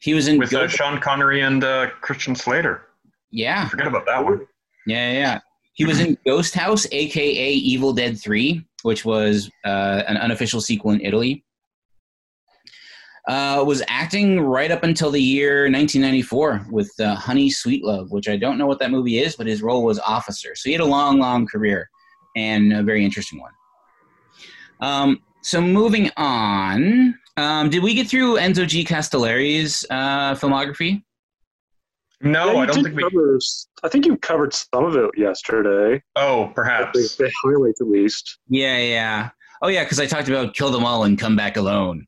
He 0.00 0.14
was 0.14 0.28
in 0.28 0.38
With 0.38 0.52
uh, 0.52 0.68
Sean 0.68 1.00
Connery 1.00 1.42
and 1.42 1.62
uh, 1.62 1.90
Christian 2.00 2.34
Slater. 2.34 2.88
yeah, 3.30 3.68
Forget 3.68 3.86
about 3.86 4.04
that 4.06 4.24
one. 4.24 4.46
Yeah, 4.86 5.12
yeah, 5.12 5.18
yeah. 5.18 5.40
He 5.74 5.84
was 5.84 6.00
in 6.00 6.18
Ghost 6.26 6.54
House, 6.54 6.86
aka 6.90 7.52
Evil 7.52 7.92
Dead 7.92 8.18
3, 8.18 8.66
which 8.82 9.04
was 9.04 9.48
uh, 9.64 10.02
an 10.08 10.16
unofficial 10.16 10.60
sequel 10.60 10.90
in 10.90 11.00
Italy. 11.00 11.44
Uh, 13.28 13.62
was 13.64 13.82
acting 13.88 14.40
right 14.40 14.70
up 14.70 14.82
until 14.82 15.10
the 15.10 15.22
year 15.22 15.70
1994 15.70 16.66
with 16.70 16.90
uh, 16.98 17.14
Honey 17.14 17.50
Sweet 17.50 17.84
Love, 17.84 18.10
which 18.10 18.28
I 18.28 18.36
don't 18.36 18.58
know 18.58 18.66
what 18.66 18.80
that 18.80 18.90
movie 18.90 19.18
is, 19.18 19.36
but 19.36 19.46
his 19.46 19.62
role 19.62 19.84
was 19.84 19.98
officer. 20.00 20.54
So 20.56 20.68
he 20.68 20.72
had 20.72 20.80
a 20.80 20.86
long, 20.86 21.18
long 21.18 21.46
career 21.46 21.88
and 22.34 22.72
a 22.72 22.82
very 22.82 23.04
interesting 23.04 23.38
one. 23.40 23.52
Um, 24.80 25.20
so 25.42 25.60
moving 25.60 26.10
on, 26.16 27.14
um, 27.36 27.70
did 27.70 27.82
we 27.82 27.94
get 27.94 28.08
through 28.08 28.36
Enzo 28.36 28.66
G. 28.66 28.84
Castellari's 28.84 29.84
uh, 29.90 30.34
filmography? 30.34 31.02
No, 32.20 32.52
Yeah, 32.52 32.58
I 32.60 32.66
don't 32.66 32.76
did 32.76 32.84
think 32.84 32.96
we. 32.96 33.02
cover, 33.04 33.36
s- 33.36 33.68
I 33.84 33.88
think 33.88 34.04
you 34.04 34.16
covered 34.16 34.52
some 34.52 34.84
of 34.84 34.96
it 34.96 35.10
yesterday. 35.16 36.02
Oh, 36.16 36.48
The, 36.48 36.52
perhaps. 36.54 37.16
the 37.16 37.30
highlights, 37.44 37.80
at 37.80 37.86
least. 37.88 38.38
Yeah, 38.48 38.78
yeah. 38.78 39.30
Oh, 39.62 39.68
yeah, 39.68 39.84
because 39.84 40.00
I 40.00 40.06
talked 40.06 40.28
about 40.28 40.54
kill 40.54 40.70
them 40.72 40.84
all 40.84 41.04
and 41.04 41.16
come 41.18 41.36
back 41.36 41.56
alone. 41.56 42.06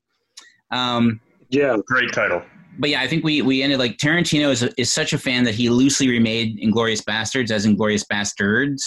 Um, 0.72 1.20
Yeah, 1.48 1.76
Great 1.86 2.12
title. 2.12 2.42
but 2.78 2.90
yeah, 2.90 3.00
I 3.00 3.06
think 3.08 3.24
we 3.24 3.42
we 3.42 3.62
ended 3.62 3.78
like 3.78 3.98
Tarantino 3.98 4.50
is 4.50 4.62
is 4.78 4.92
such 4.92 5.12
a 5.12 5.18
fan 5.18 5.44
that 5.44 5.54
he 5.54 5.68
loosely 5.68 6.08
remade 6.08 6.58
Inglorious 6.60 7.02
Bastards 7.02 7.50
as 7.52 7.64
Inglourious 7.66 8.04
Basterds 8.12 8.80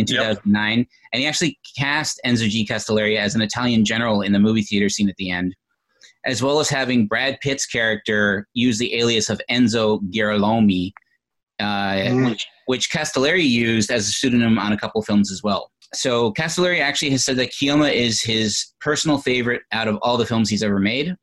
in 0.00 0.06
Yep. 0.06 0.36
2009, 0.42 0.86
and 1.12 1.20
he 1.20 1.26
actually 1.26 1.58
cast 1.78 2.20
Enzo 2.26 2.48
G. 2.48 2.66
Castellari 2.66 3.16
as 3.16 3.34
an 3.34 3.42
Italian 3.42 3.84
general 3.84 4.22
in 4.22 4.32
the 4.32 4.38
movie 4.38 4.62
theater 4.62 4.88
scene 4.88 5.08
at 5.08 5.16
the 5.16 5.30
end, 5.30 5.54
as 6.26 6.42
well 6.42 6.60
as 6.60 6.68
having 6.68 7.06
Brad 7.06 7.38
Pitt's 7.40 7.66
character 7.66 8.46
use 8.54 8.78
the 8.78 8.94
alias 8.94 9.30
of 9.30 9.40
Enzo 9.50 10.00
Girolami, 10.10 10.92
uh, 11.60 11.64
Mm. 11.64 12.30
which, 12.30 12.46
which 12.66 12.90
Castellari 12.90 13.48
used 13.48 13.90
as 13.90 14.08
a 14.08 14.12
pseudonym 14.12 14.58
on 14.58 14.72
a 14.72 14.78
couple 14.78 15.00
films 15.02 15.30
as 15.30 15.42
well. 15.42 15.70
So 15.94 16.32
Castellari 16.34 16.80
actually 16.80 17.10
has 17.10 17.24
said 17.24 17.36
that 17.38 17.50
Keoma 17.50 17.92
is 17.92 18.22
his 18.22 18.72
personal 18.80 19.18
favorite 19.18 19.62
out 19.72 19.88
of 19.88 19.98
all 20.02 20.16
the 20.16 20.24
films 20.26 20.48
he's 20.48 20.62
ever 20.62 20.78
made. 20.78 21.16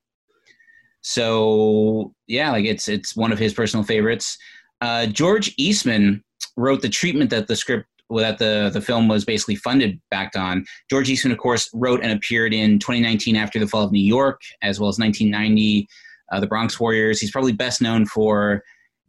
So 1.02 2.13
yeah, 2.28 2.52
like 2.52 2.66
it's 2.66 2.88
it's 2.88 3.16
one 3.16 3.32
of 3.32 3.40
his 3.40 3.54
personal 3.54 3.84
favorites. 3.84 4.38
Uh, 4.82 5.06
George 5.08 5.54
Eastman 5.58 6.24
wrote 6.58 6.82
the 6.82 6.90
treatment 6.90 7.30
that 7.30 7.48
the 7.48 7.56
script 7.56 7.88
that 8.10 8.38
the 8.38 8.70
the 8.74 8.82
film 8.82 9.08
was 9.08 9.26
basically 9.26 9.56
funded 9.56 10.00
backed 10.10 10.36
on. 10.36 10.65
George 10.89 11.10
Eastman, 11.10 11.32
of 11.32 11.38
course, 11.38 11.70
wrote 11.74 12.02
and 12.02 12.12
appeared 12.12 12.54
in 12.54 12.80
2019 12.80 13.36
After 13.36 13.60
the 13.60 13.67
Fall 13.67 13.84
of 13.84 13.91
New 13.91 14.00
York, 14.00 14.41
as 14.62 14.80
well 14.80 14.89
as 14.89 15.00
1990 15.00 15.88
uh, 16.32 16.39
The 16.39 16.48
Bronx 16.48 16.80
Warriors. 16.80 17.20
He's 17.20 17.32
probably 17.32 17.54
best 17.54 17.82
known 17.82 18.06
for 18.06 18.63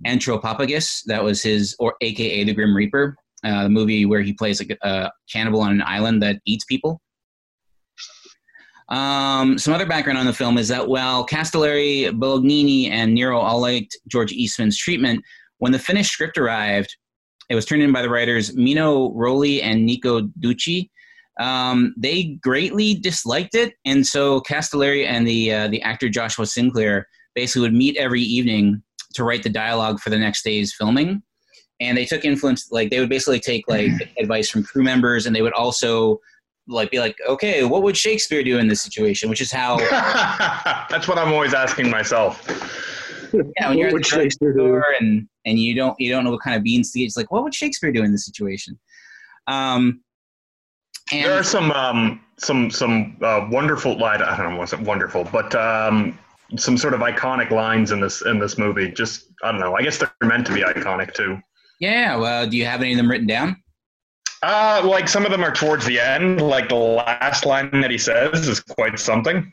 Anthropophagus. 0.06 1.02
That 1.06 1.22
was 1.22 1.42
his, 1.42 1.74
or 1.78 1.94
AKA 2.00 2.44
the 2.44 2.54
Grim 2.54 2.74
Reaper, 2.74 3.16
uh, 3.44 3.64
the 3.64 3.68
movie 3.68 4.06
where 4.06 4.22
he 4.22 4.32
plays 4.32 4.61
a, 4.61 4.76
a 4.82 5.11
cannibal 5.30 5.61
on 5.61 5.72
an 5.72 5.82
island 5.82 6.22
that 6.22 6.40
eats 6.44 6.64
people. 6.64 7.00
Um, 8.88 9.58
some 9.58 9.74
other 9.74 9.87
background 9.87 10.18
on 10.18 10.24
the 10.24 10.32
film 10.32 10.56
is 10.56 10.68
that 10.68 10.88
while 10.88 11.26
Castellari, 11.26 12.11
Bolognini, 12.11 12.90
and 12.90 13.14
Nero 13.14 13.38
all 13.38 13.61
liked 13.61 13.96
George 14.06 14.32
Eastman's 14.32 14.78
treatment, 14.78 15.22
when 15.58 15.72
the 15.72 15.78
finished 15.78 16.11
script 16.11 16.38
arrived, 16.38 16.96
it 17.48 17.54
was 17.54 17.64
turned 17.64 17.82
in 17.82 17.92
by 17.92 18.02
the 18.02 18.11
writers 18.11 18.54
Mino 18.56 19.11
Roli 19.11 19.62
and 19.62 19.84
Nico 19.84 20.22
Ducci. 20.40 20.90
Um, 21.40 21.94
they 21.96 22.38
greatly 22.42 22.94
disliked 22.94 23.54
it, 23.54 23.74
and 23.84 24.06
so 24.06 24.40
Castellari 24.40 25.06
and 25.06 25.26
the 25.26 25.52
uh, 25.52 25.68
the 25.68 25.80
actor 25.82 26.08
Joshua 26.08 26.46
Sinclair 26.46 27.06
basically 27.34 27.62
would 27.62 27.74
meet 27.74 27.96
every 27.96 28.22
evening 28.22 28.82
to 29.14 29.24
write 29.24 29.42
the 29.42 29.48
dialogue 29.48 30.00
for 30.00 30.11
the 30.11 30.18
next 30.18 30.42
day's 30.42 30.74
filming. 30.74 31.22
And 31.80 31.96
they 31.96 32.04
took 32.04 32.24
influence, 32.24 32.72
like 32.72 32.90
they 32.90 32.98
would 32.98 33.08
basically 33.08 33.38
take 33.38 33.68
like 33.68 33.92
advice 34.18 34.50
from 34.50 34.64
crew 34.64 34.82
members, 34.82 35.26
and 35.26 35.34
they 35.34 35.42
would 35.42 35.52
also 35.52 36.18
like 36.66 36.90
be 36.90 36.98
like, 36.98 37.16
okay, 37.26 37.64
what 37.64 37.82
would 37.82 37.96
Shakespeare 37.96 38.42
do 38.42 38.58
in 38.58 38.68
this 38.68 38.82
situation? 38.82 39.30
Which 39.30 39.40
is 39.40 39.52
how 39.52 39.78
That's 40.90 41.08
what 41.08 41.18
I'm 41.18 41.32
always 41.32 41.54
asking 41.54 41.88
myself. 41.88 42.46
Yeah, 43.32 43.68
when 43.68 43.78
you're 43.78 43.88
at 43.88 43.94
the 43.94 44.02
Shakespeare 44.02 44.54
store 44.54 44.84
and 45.00 45.28
and 45.44 45.58
you 45.58 45.74
don't 45.74 45.98
you 45.98 46.10
don't 46.10 46.24
know 46.24 46.30
what 46.30 46.42
kind 46.42 46.56
of 46.56 46.62
beans 46.62 46.92
to 46.92 46.98
get. 46.98 47.06
It's 47.06 47.16
like, 47.16 47.30
what 47.30 47.42
would 47.42 47.54
Shakespeare 47.54 47.92
do 47.92 48.02
in 48.02 48.12
this 48.12 48.24
situation? 48.24 48.78
Um, 49.46 50.02
and 51.12 51.24
There 51.24 51.38
are 51.38 51.44
some 51.44 51.70
um, 51.72 52.20
some 52.38 52.70
some 52.70 53.16
uh, 53.22 53.46
wonderful. 53.50 54.02
I 54.04 54.16
don't 54.16 54.54
know, 54.54 54.56
was 54.58 54.72
it 54.72 54.80
wonderful, 54.80 55.24
but 55.24 55.54
um, 55.54 56.18
some 56.56 56.76
sort 56.76 56.94
of 56.94 57.00
iconic 57.00 57.50
lines 57.50 57.92
in 57.92 58.00
this 58.00 58.22
in 58.22 58.38
this 58.38 58.58
movie. 58.58 58.90
Just 58.90 59.26
I 59.42 59.50
don't 59.50 59.60
know. 59.60 59.74
I 59.74 59.82
guess 59.82 59.98
they're 59.98 60.12
meant 60.22 60.46
to 60.46 60.52
be 60.52 60.60
iconic 60.60 61.14
too. 61.14 61.38
yeah, 61.80 62.16
well, 62.16 62.46
do 62.46 62.56
you 62.56 62.64
have 62.64 62.80
any 62.80 62.92
of 62.92 62.96
them 62.98 63.10
written 63.10 63.26
down? 63.26 63.56
Uh, 64.42 64.82
like 64.84 65.08
some 65.08 65.24
of 65.24 65.32
them 65.32 65.42
are 65.42 65.52
towards 65.52 65.84
the 65.84 65.98
end. 65.98 66.40
Like 66.40 66.68
the 66.68 66.76
last 66.76 67.44
line 67.44 67.70
that 67.80 67.90
he 67.90 67.98
says 67.98 68.46
is 68.46 68.60
quite 68.60 68.98
something. 68.98 69.52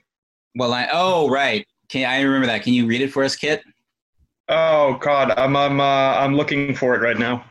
Well, 0.56 0.74
I 0.74 0.88
oh 0.92 1.30
right, 1.30 1.66
can 1.90 2.10
I 2.10 2.22
remember 2.22 2.48
that? 2.48 2.64
Can 2.64 2.74
you 2.74 2.86
read 2.88 3.02
it 3.02 3.12
for 3.12 3.24
us, 3.24 3.36
Kit? 3.36 3.64
Oh 4.48 4.98
God, 5.02 5.32
I'm 5.38 5.56
I'm 5.56 5.80
uh, 5.80 5.84
I'm 5.84 6.36
looking 6.36 6.76
for 6.76 6.96
it 6.96 7.02
right 7.02 7.18
now. 7.18 7.46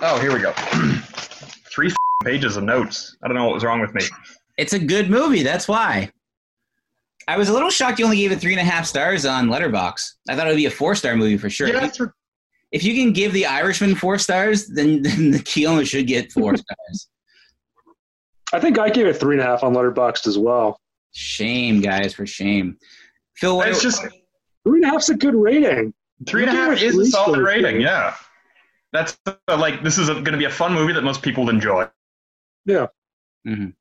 Oh, 0.00 0.18
here 0.20 0.32
we 0.32 0.40
go. 0.40 0.52
Three 1.72 1.88
f- 1.88 1.96
pages 2.24 2.56
of 2.56 2.64
notes. 2.64 3.16
I 3.22 3.28
don't 3.28 3.36
know 3.36 3.44
what 3.44 3.54
was 3.54 3.64
wrong 3.64 3.80
with 3.80 3.94
me. 3.94 4.02
It's 4.58 4.72
a 4.72 4.78
good 4.78 5.08
movie. 5.10 5.42
That's 5.42 5.68
why. 5.68 6.10
I 7.28 7.36
was 7.36 7.48
a 7.48 7.52
little 7.52 7.70
shocked 7.70 8.00
you 8.00 8.04
only 8.04 8.16
gave 8.16 8.32
it 8.32 8.40
three 8.40 8.52
and 8.52 8.60
a 8.60 8.64
half 8.68 8.84
stars 8.84 9.24
on 9.24 9.46
Letterboxd. 9.46 10.10
I 10.28 10.34
thought 10.34 10.46
it 10.48 10.50
would 10.50 10.56
be 10.56 10.66
a 10.66 10.70
four 10.70 10.96
star 10.96 11.14
movie 11.14 11.36
for 11.38 11.48
sure. 11.48 11.68
Yeah, 11.68 11.76
If, 11.76 11.80
that's 11.82 11.98
you, 12.00 12.12
if 12.72 12.82
you 12.82 12.94
can 12.94 13.12
give 13.12 13.32
The 13.32 13.46
Irishman 13.46 13.94
four 13.94 14.18
stars, 14.18 14.66
then, 14.66 15.02
then 15.02 15.30
the 15.30 15.38
Keanu 15.38 15.86
should 15.86 16.08
get 16.08 16.32
four 16.32 16.56
stars. 16.56 17.08
I 18.52 18.58
think 18.60 18.78
I 18.78 18.90
gave 18.90 19.06
it 19.06 19.16
three 19.16 19.36
and 19.36 19.42
a 19.42 19.46
half 19.46 19.62
on 19.62 19.72
Letterboxd 19.72 20.26
as 20.26 20.36
well. 20.36 20.78
Shame, 21.12 21.80
guys, 21.80 22.14
for 22.14 22.26
shame. 22.26 22.76
Phil, 23.36 23.56
what, 23.56 23.68
it's 23.68 23.82
just 23.82 24.02
Three 24.64 24.78
and 24.78 24.84
a 24.84 24.88
half's 24.90 25.08
a 25.08 25.14
good 25.16 25.34
rating. 25.34 25.92
three 26.26 26.42
and 26.44 26.50
a 26.50 26.54
You 26.54 26.60
half 26.60 26.78
gave 26.78 26.94
it 26.94 26.96
is 26.96 27.08
a 27.08 27.10
solid 27.10 27.34
stars, 27.34 27.46
rating. 27.46 27.80
yeah. 27.80 27.88
Yeah, 28.10 28.14
that's 28.92 29.18
uh, 29.26 29.56
like 29.56 29.82
this 29.82 29.98
is 29.98 30.08
going 30.08 30.24
to 30.24 30.36
be 30.38 30.44
a 30.44 30.50
fun 30.50 30.72
movie 30.74 30.92
that 30.92 31.02
most 31.02 31.22
people 31.22 31.44
would 31.44 31.54
enjoy. 31.54 31.88
Yeah. 32.64 32.86
Mhm. 33.46 33.74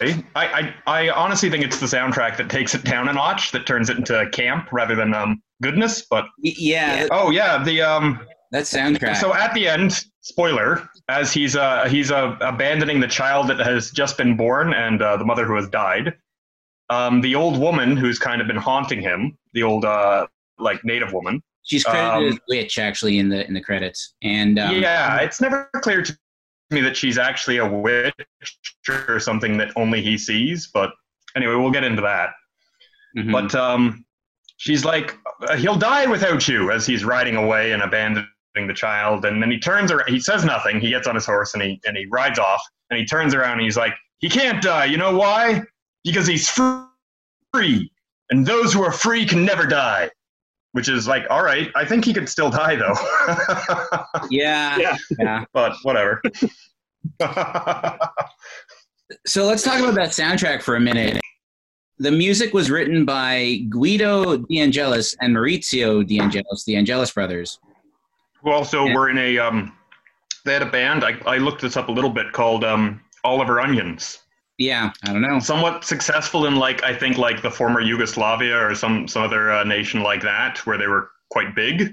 I, 0.00 0.24
I 0.36 0.74
I 0.86 1.10
honestly 1.10 1.50
think 1.50 1.64
it's 1.64 1.80
the 1.80 1.86
soundtrack 1.86 2.36
that 2.36 2.48
takes 2.48 2.74
it 2.74 2.84
down 2.84 3.08
a 3.08 3.12
notch, 3.12 3.50
that 3.52 3.66
turns 3.66 3.90
it 3.90 3.96
into 3.98 4.28
camp 4.30 4.68
rather 4.72 4.94
than 4.94 5.12
um 5.14 5.42
goodness. 5.60 6.06
But 6.08 6.26
yeah, 6.38 7.08
oh 7.10 7.30
yeah, 7.30 7.62
the 7.62 7.82
um 7.82 8.20
that 8.52 8.62
soundtrack. 8.64 9.16
So 9.16 9.34
at 9.34 9.52
the 9.54 9.66
end, 9.68 10.04
spoiler, 10.20 10.88
as 11.08 11.32
he's 11.32 11.56
uh, 11.56 11.86
he's 11.88 12.10
uh, 12.12 12.36
abandoning 12.40 13.00
the 13.00 13.08
child 13.08 13.48
that 13.48 13.58
has 13.58 13.90
just 13.90 14.16
been 14.16 14.36
born 14.36 14.72
and 14.72 15.02
uh, 15.02 15.16
the 15.16 15.24
mother 15.24 15.44
who 15.46 15.56
has 15.56 15.68
died, 15.68 16.14
um, 16.90 17.20
the 17.20 17.34
old 17.34 17.58
woman 17.58 17.96
who's 17.96 18.18
kind 18.18 18.40
of 18.40 18.46
been 18.46 18.56
haunting 18.56 19.00
him, 19.00 19.36
the 19.54 19.62
old 19.62 19.84
uh, 19.84 20.26
like 20.58 20.84
native 20.84 21.12
woman. 21.12 21.42
She's 21.64 21.84
credited 21.84 22.12
um, 22.12 22.24
as 22.32 22.38
witch 22.48 22.78
actually 22.78 23.18
in 23.18 23.28
the 23.28 23.46
in 23.46 23.54
the 23.54 23.60
credits, 23.60 24.14
and 24.22 24.58
um, 24.58 24.76
yeah, 24.76 25.18
it's 25.18 25.40
never 25.40 25.70
clear 25.76 26.02
to 26.02 26.18
me 26.70 26.80
that 26.80 26.96
she's 26.96 27.18
actually 27.18 27.58
a 27.58 27.66
witch 27.66 28.14
or 28.88 29.20
something 29.20 29.56
that 29.58 29.70
only 29.76 30.02
he 30.02 30.18
sees. 30.18 30.68
But 30.72 30.90
anyway, 31.36 31.54
we'll 31.54 31.70
get 31.70 31.84
into 31.84 32.02
that. 32.02 32.30
mhm. 33.16 33.30
But 33.30 33.54
um, 33.54 34.04
she's 34.56 34.84
like, 34.84 35.16
uh, 35.48 35.56
he'll 35.56 35.76
die 35.76 36.06
without 36.06 36.48
you 36.48 36.72
as 36.72 36.86
he's 36.86 37.04
riding 37.04 37.36
away 37.36 37.72
and 37.72 37.82
abandoning 37.82 38.26
the 38.66 38.74
child. 38.74 39.24
And 39.24 39.40
then 39.42 39.50
he 39.50 39.58
turns 39.58 39.92
around. 39.92 40.08
He 40.08 40.18
says 40.18 40.44
nothing. 40.44 40.80
He 40.80 40.90
gets 40.90 41.06
on 41.06 41.14
his 41.14 41.26
horse 41.26 41.54
and 41.54 41.62
he 41.62 41.80
and 41.86 41.96
he 41.96 42.06
rides 42.06 42.38
off. 42.38 42.62
And 42.90 42.98
he 42.98 43.06
turns 43.06 43.34
around 43.34 43.52
and 43.52 43.62
he's 43.62 43.76
like, 43.76 43.94
he 44.18 44.28
can't 44.28 44.62
die. 44.62 44.86
You 44.86 44.96
know 44.96 45.16
why? 45.16 45.62
Because 46.04 46.26
he's 46.26 46.48
free, 46.48 47.92
and 48.30 48.46
those 48.46 48.72
who 48.72 48.82
are 48.82 48.92
free 48.92 49.24
can 49.26 49.44
never 49.44 49.66
die. 49.66 50.10
Which 50.72 50.88
is 50.88 51.06
like, 51.06 51.24
all 51.28 51.42
right. 51.44 51.70
I 51.76 51.84
think 51.84 52.04
he 52.04 52.14
could 52.14 52.28
still 52.30 52.48
die 52.48 52.76
though. 52.76 52.94
yeah, 54.30 54.78
Yeah. 54.78 54.96
yeah. 55.18 55.44
but 55.52 55.74
whatever. 55.82 56.22
So 59.26 59.44
let's 59.44 59.62
talk 59.62 59.78
about 59.78 59.94
that 59.96 60.08
soundtrack 60.10 60.62
for 60.62 60.76
a 60.76 60.80
minute. 60.80 61.20
The 61.98 62.10
music 62.10 62.54
was 62.54 62.70
written 62.70 63.04
by 63.04 63.58
Guido 63.68 64.38
De 64.38 64.58
Angelis 64.60 65.14
and 65.20 65.36
Maurizio 65.36 66.06
De 66.06 66.18
Angelis, 66.18 66.64
the 66.64 66.76
Angelis 66.76 67.12
brothers. 67.12 67.58
who 68.42 68.50
also 68.50 68.86
Yeah. 68.86 68.94
were 68.94 69.10
in 69.10 69.18
a 69.18 69.38
um, 69.38 69.76
they 70.46 70.54
had 70.54 70.62
a 70.62 70.66
band. 70.70 71.04
I, 71.04 71.18
I 71.26 71.36
looked 71.36 71.60
this 71.60 71.76
up 71.76 71.88
a 71.88 71.92
little 71.92 72.10
bit 72.10 72.32
called 72.32 72.64
um, 72.64 73.02
Oliver 73.22 73.60
Onions. 73.60 74.18
Yeah, 74.58 74.92
I 75.04 75.12
don't 75.12 75.22
know. 75.22 75.38
somewhat 75.40 75.84
successful 75.84 76.46
in 76.46 76.56
like 76.56 76.82
I 76.84 76.94
think 76.94 77.18
like 77.18 77.42
the 77.42 77.50
former 77.50 77.80
Yugoslavia 77.80 78.56
or 78.56 78.74
some 78.74 79.08
some 79.08 79.22
other 79.22 79.50
uh, 79.50 79.64
nation 79.64 80.02
like 80.02 80.22
that 80.22 80.58
where 80.66 80.78
they 80.78 80.86
were 80.86 81.10
quite 81.30 81.54
big. 81.54 81.80
And 81.80 81.88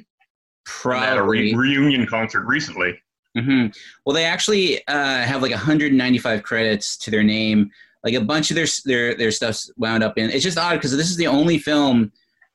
they 0.93 0.97
had 0.99 1.13
a 1.13 1.15
Probably. 1.17 1.55
re- 1.55 1.55
reunion 1.55 2.05
concert 2.05 2.45
recently. 2.45 2.99
hmm 3.35 3.67
Well, 4.05 4.13
they 4.13 4.25
actually 4.25 4.85
uh, 4.87 5.23
have 5.23 5.41
like 5.41 5.51
195 5.51 6.43
credits 6.43 6.97
to 6.97 7.11
their 7.11 7.23
name. 7.23 7.71
Like 8.03 8.13
a 8.13 8.21
bunch 8.21 8.51
of 8.51 8.55
their 8.55 8.67
their 8.85 9.15
their 9.15 9.31
stuff's 9.31 9.71
wound 9.77 10.03
up 10.03 10.17
in. 10.17 10.29
It's 10.29 10.43
just 10.43 10.57
odd 10.57 10.75
because 10.75 10.95
this 10.95 11.09
is 11.09 11.17
the 11.17 11.27
only 11.27 11.57
film 11.57 12.11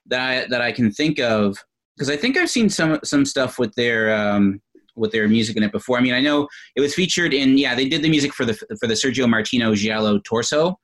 that 0.07 0.21
I 0.21 0.47
that 0.49 0.61
I 0.61 0.71
can 0.73 0.90
think 0.93 1.19
of 1.19 1.57
because 1.97 2.09
I 2.11 2.17
think 2.17 2.37
I've 2.37 2.51
seen 2.51 2.69
some 2.69 3.01
some 3.05 3.25
stuff 3.27 3.59
with 3.59 3.75
their 3.75 4.14
um, 4.14 4.61
with 4.97 5.13
their 5.13 5.29
music 5.29 5.57
in 5.57 5.63
it 5.63 5.73
before. 5.73 5.99
I 5.99 6.01
mean, 6.01 6.15
I 6.15 6.21
know 6.21 6.49
it 6.77 6.81
was 6.81 6.95
featured 6.95 7.35
in 7.35 7.59
yeah 7.59 7.75
they 7.75 7.89
did 7.89 8.03
the 8.03 8.11
music 8.11 8.33
for 8.33 8.45
the 8.45 8.55
for 8.55 8.87
the 8.87 8.95
Sergio 8.95 9.29
Martino 9.29 9.75
Giallo 9.75 10.19
Torso. 10.21 10.79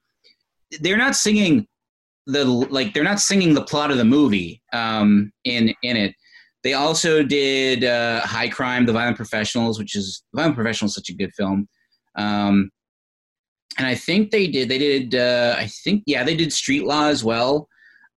They're 0.80 0.96
not 0.96 1.16
singing 1.16 1.66
the 2.26 2.44
like 2.44 2.94
they're 2.94 3.04
not 3.04 3.20
singing 3.20 3.54
the 3.54 3.64
plot 3.64 3.90
of 3.90 3.98
the 3.98 4.04
movie 4.04 4.62
um, 4.72 5.32
in 5.44 5.74
in 5.82 5.96
it. 5.96 6.14
They 6.62 6.74
also 6.74 7.22
did 7.22 7.84
uh, 7.84 8.20
High 8.20 8.48
Crime, 8.48 8.84
The 8.84 8.92
Violent 8.92 9.16
Professionals, 9.16 9.78
which 9.78 9.96
is 9.96 10.22
Violent 10.34 10.56
Professionals, 10.56 10.92
is 10.92 10.96
such 10.96 11.08
a 11.08 11.14
good 11.14 11.32
film. 11.34 11.66
Um, 12.16 12.70
and 13.78 13.86
I 13.86 13.94
think 13.94 14.30
they 14.30 14.46
did. 14.46 14.68
They 14.68 14.78
did. 14.78 15.14
Uh, 15.14 15.54
I 15.56 15.66
think 15.66 16.02
yeah, 16.06 16.22
they 16.22 16.36
did 16.36 16.52
Street 16.52 16.84
Law 16.84 17.06
as 17.06 17.24
well. 17.24 17.68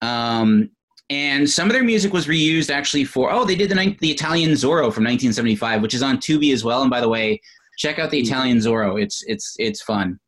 Um, 0.01 0.71
and 1.13 1.47
some 1.47 1.67
of 1.67 1.73
their 1.73 1.83
music 1.83 2.11
was 2.11 2.25
reused 2.25 2.71
actually 2.71 3.05
for. 3.05 3.31
Oh, 3.31 3.45
they 3.45 3.55
did 3.55 3.69
the 3.69 3.95
the 3.99 4.09
Italian 4.09 4.51
Zorro 4.51 4.91
from 4.91 5.03
1975, 5.03 5.81
which 5.81 5.93
is 5.93 6.01
on 6.01 6.17
Tubi 6.17 6.51
as 6.53 6.63
well. 6.63 6.81
And 6.81 6.89
by 6.89 7.01
the 7.01 7.09
way, 7.09 7.39
check 7.77 7.99
out 7.99 8.09
the 8.09 8.19
Italian 8.19 8.57
Zorro. 8.57 9.01
It's 9.01 9.23
it's 9.27 9.55
it's 9.59 9.81
fun. 9.81 10.19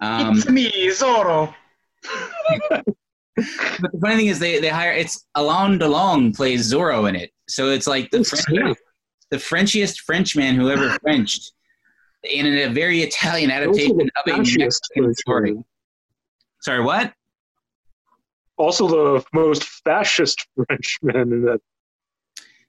Um, 0.00 0.36
it's 0.36 0.48
me, 0.48 0.70
Zorro. 0.88 1.54
but 2.68 2.84
the 3.36 3.98
funny 4.00 4.16
thing 4.16 4.26
is, 4.26 4.40
they 4.40 4.58
they 4.58 4.68
hire 4.68 4.92
it's 4.92 5.26
Alain 5.36 5.78
Delon 5.78 6.34
plays 6.34 6.72
Zorro 6.72 7.08
in 7.08 7.14
it, 7.14 7.30
so 7.48 7.70
it's 7.70 7.86
like 7.86 8.10
the 8.10 8.24
French, 8.24 8.44
snap. 8.44 8.76
the 9.30 9.36
Frenchiest 9.36 10.00
Frenchman 10.00 10.56
who 10.56 10.70
ever 10.70 10.98
Frenched 11.02 11.52
in 12.24 12.46
a 12.46 12.68
very 12.68 13.02
Italian 13.02 13.50
adaptation 13.50 14.00
of 14.00 14.22
a 14.26 14.30
fascist 14.30 14.58
Mexican 14.58 15.14
story. 15.14 15.64
Sorry, 16.62 16.82
what? 16.82 17.12
Also, 18.58 18.86
the 18.88 19.24
most 19.32 19.64
fascist 19.64 20.46
Frenchman 20.66 21.32
in 21.32 21.42
that. 21.44 21.60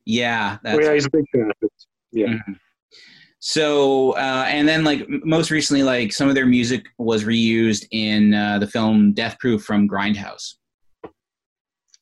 Yeah, 0.06 0.56
Oh, 0.58 0.60
that's 0.64 0.86
yeah, 0.86 0.94
he's 0.94 1.06
a 1.06 1.10
big 1.10 1.26
fan 1.34 1.44
of 1.44 1.52
it. 1.62 1.72
Yeah. 2.12 2.28
Mhm. 2.28 2.60
So, 3.40 4.12
uh, 4.12 4.46
and 4.48 4.68
then 4.68 4.84
like 4.86 5.06
most 5.10 5.52
recently, 5.52 5.84
like 5.84 6.14
some 6.14 6.30
of 6.30 6.36
their 6.36 6.46
music 6.46 6.86
was 6.98 7.26
reused 7.26 7.86
in 7.92 8.34
uh, 8.34 8.60
the 8.60 8.68
film 8.68 9.12
Death 9.14 9.38
Proof 9.40 9.64
from 9.64 9.88
Grindhouse. 9.90 10.56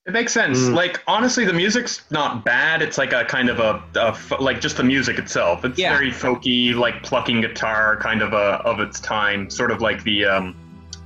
It 0.07 0.13
makes 0.13 0.33
sense. 0.33 0.59
Mm. 0.59 0.73
Like 0.75 1.01
honestly, 1.07 1.45
the 1.45 1.53
music's 1.53 2.09
not 2.11 2.43
bad. 2.45 2.81
It's 2.81 2.97
like 2.97 3.13
a 3.13 3.23
kind 3.25 3.49
of 3.49 3.59
a 3.59 3.83
like 4.39 4.59
just 4.61 4.77
the 4.77 4.83
music 4.83 5.17
itself. 5.19 5.63
It's 5.65 5.77
Yeah. 5.79 5.95
very 5.95 6.11
folky, 6.11 6.73
like 6.75 7.01
plucking 7.03 7.41
guitar, 7.41 7.97
kind 7.97 8.21
of 8.21 8.33
a 8.33 8.61
of 8.65 8.79
its 8.79 8.99
time. 8.99 9.49
Sort 9.49 9.71
of 9.71 9.81
like 9.81 10.03
the 10.03 10.25
um, 10.25 10.55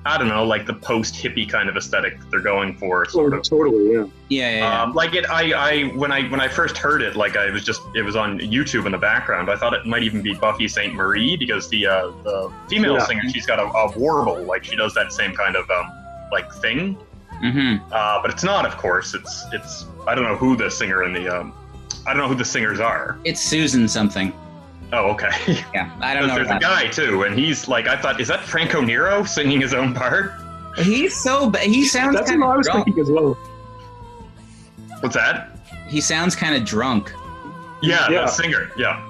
I 0.08 0.20
don't 0.20 0.28
know, 0.28 0.44
like 0.46 0.68
the 0.68 0.74
post 0.74 1.16
hippie 1.16 1.50
kind 1.50 1.68
of 1.68 1.76
aesthetic 1.76 2.20
they're 2.30 2.40
going 2.40 2.78
for. 2.78 3.06
Sort 3.10 3.34
Oh, 3.34 3.38
of. 3.38 3.44
totally, 3.44 3.92
yeah. 3.94 4.06
Yeah, 4.30 4.50
yeah, 4.52 4.58
yeah. 4.60 4.82
Um, 4.84 4.94
like 4.94 5.16
it, 5.16 5.26
I, 5.30 5.52
I 5.54 5.84
when 5.96 6.12
I 6.12 6.28
when 6.30 6.40
I 6.40 6.48
first 6.48 6.78
heard 6.78 7.02
it, 7.02 7.16
like 7.16 7.36
I 7.36 7.50
was 7.50 7.64
just 7.64 7.82
it 7.96 8.04
was 8.04 8.16
on 8.16 8.40
YouTube 8.40 8.86
in 8.86 8.92
the 8.92 9.00
background. 9.00 9.50
I 9.50 9.56
thought 9.56 9.74
it 9.74 9.86
might 9.88 10.04
even 10.04 10.22
be 10.22 10.34
Buffy 10.36 10.68
Saint 10.68 10.94
Marie 10.94 11.36
because 11.38 11.68
the 11.70 11.88
uh, 11.88 12.08
the 12.24 12.52
female 12.70 12.94
Yeah. 12.94 13.06
singer 13.06 13.22
she's 13.34 13.48
got 13.48 13.58
a, 13.60 13.64
a 13.64 13.98
warble, 13.98 14.44
like 14.44 14.64
she 14.64 14.76
does 14.76 14.94
that 14.94 15.12
same 15.12 15.34
kind 15.34 15.56
of 15.56 15.68
um, 15.72 15.92
like 16.32 16.52
thing. 16.56 16.94
hmm 17.40 17.78
Uh, 17.92 18.22
but 18.22 18.30
it's 18.30 18.44
not, 18.44 18.66
of 18.66 18.78
course. 18.78 19.16
It's 19.16 19.44
it's 19.54 19.86
I 20.08 20.14
don't 20.14 20.26
know 20.26 20.36
who 20.38 20.56
the 20.56 20.70
singer 20.70 21.04
in 21.04 21.14
the 21.14 21.28
um, 21.36 21.52
I 22.06 22.12
don't 22.14 22.22
know 22.22 22.28
who 22.28 22.36
the 22.36 22.46
singers 22.46 22.80
are. 22.80 23.18
It's 23.24 23.42
Susan 23.42 23.88
something. 23.88 24.32
Oh, 24.94 25.10
okay. 25.12 25.30
Yeah, 25.74 25.92
I 26.02 26.14
don't 26.14 26.28
know. 26.28 26.36
There's 26.36 26.50
a 26.50 26.60
guy 26.60 26.88
too, 26.88 27.24
and 27.24 27.38
he's 27.38 27.68
like, 27.68 27.88
I 27.88 27.98
thought, 28.00 28.20
is 28.22 28.28
that 28.30 28.42
Franco 28.42 28.82
Nero 28.82 29.24
singing 29.24 29.60
his 29.62 29.74
own 29.74 29.94
part? 29.94 30.32
He's 30.78 31.16
so 31.16 31.50
ba- 31.50 31.60
he 31.60 31.86
sounds 31.86 32.16
That's 32.16 32.30
kind 32.30 32.42
what 32.42 32.48
I 32.50 32.52
of 32.52 32.58
was 32.60 32.68
drunk. 32.68 32.86
thinking 32.86 33.04
as 33.04 33.10
well. 33.12 33.34
What's 35.02 35.16
that? 35.16 35.58
He 35.88 36.02
sounds 36.02 36.36
kind 36.36 36.56
of 36.56 36.66
drunk. 36.66 37.14
Yeah, 37.82 38.10
Yeah. 38.10 38.22
the 38.22 38.28
singer. 38.28 38.72
Yeah. 38.78 39.02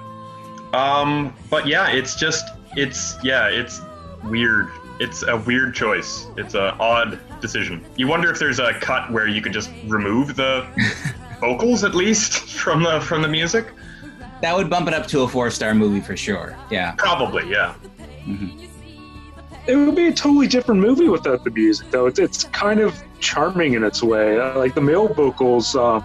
Um, 0.74 1.34
but 1.50 1.66
yeah, 1.66 1.88
it's 1.88 2.16
just, 2.16 2.44
it's 2.76 3.16
yeah, 3.22 3.48
it's 3.48 3.80
weird. 4.24 4.68
It's 4.98 5.22
a 5.22 5.36
weird 5.36 5.74
choice. 5.74 6.26
It's 6.36 6.54
a 6.54 6.72
odd 6.74 7.18
decision. 7.40 7.84
You 7.96 8.08
wonder 8.08 8.30
if 8.30 8.38
there's 8.38 8.58
a 8.58 8.74
cut 8.74 9.10
where 9.12 9.26
you 9.28 9.40
could 9.40 9.52
just 9.52 9.70
remove 9.86 10.36
the 10.36 10.66
vocals 11.40 11.84
at 11.84 11.94
least 11.94 12.32
from 12.60 12.82
the 12.82 13.00
from 13.00 13.22
the 13.22 13.28
music. 13.28 13.66
That 14.42 14.54
would 14.56 14.68
bump 14.68 14.88
it 14.88 14.94
up 14.94 15.06
to 15.08 15.22
a 15.22 15.28
four 15.28 15.50
star 15.50 15.74
movie 15.74 16.00
for 16.00 16.16
sure. 16.16 16.56
Yeah. 16.70 16.92
Probably, 16.98 17.48
yeah. 17.50 17.74
It 19.66 19.76
would 19.76 19.96
be 19.96 20.08
a 20.08 20.12
totally 20.12 20.46
different 20.46 20.80
movie 20.80 21.08
without 21.08 21.42
the 21.42 21.50
music, 21.50 21.90
though. 21.90 22.06
It's, 22.06 22.18
it's 22.18 22.44
kind 22.44 22.80
of 22.80 22.94
charming 23.20 23.74
in 23.74 23.82
its 23.82 24.02
way. 24.02 24.38
Uh, 24.38 24.58
like 24.58 24.74
the 24.74 24.80
male 24.80 25.08
vocals, 25.12 25.74
um, 25.74 26.04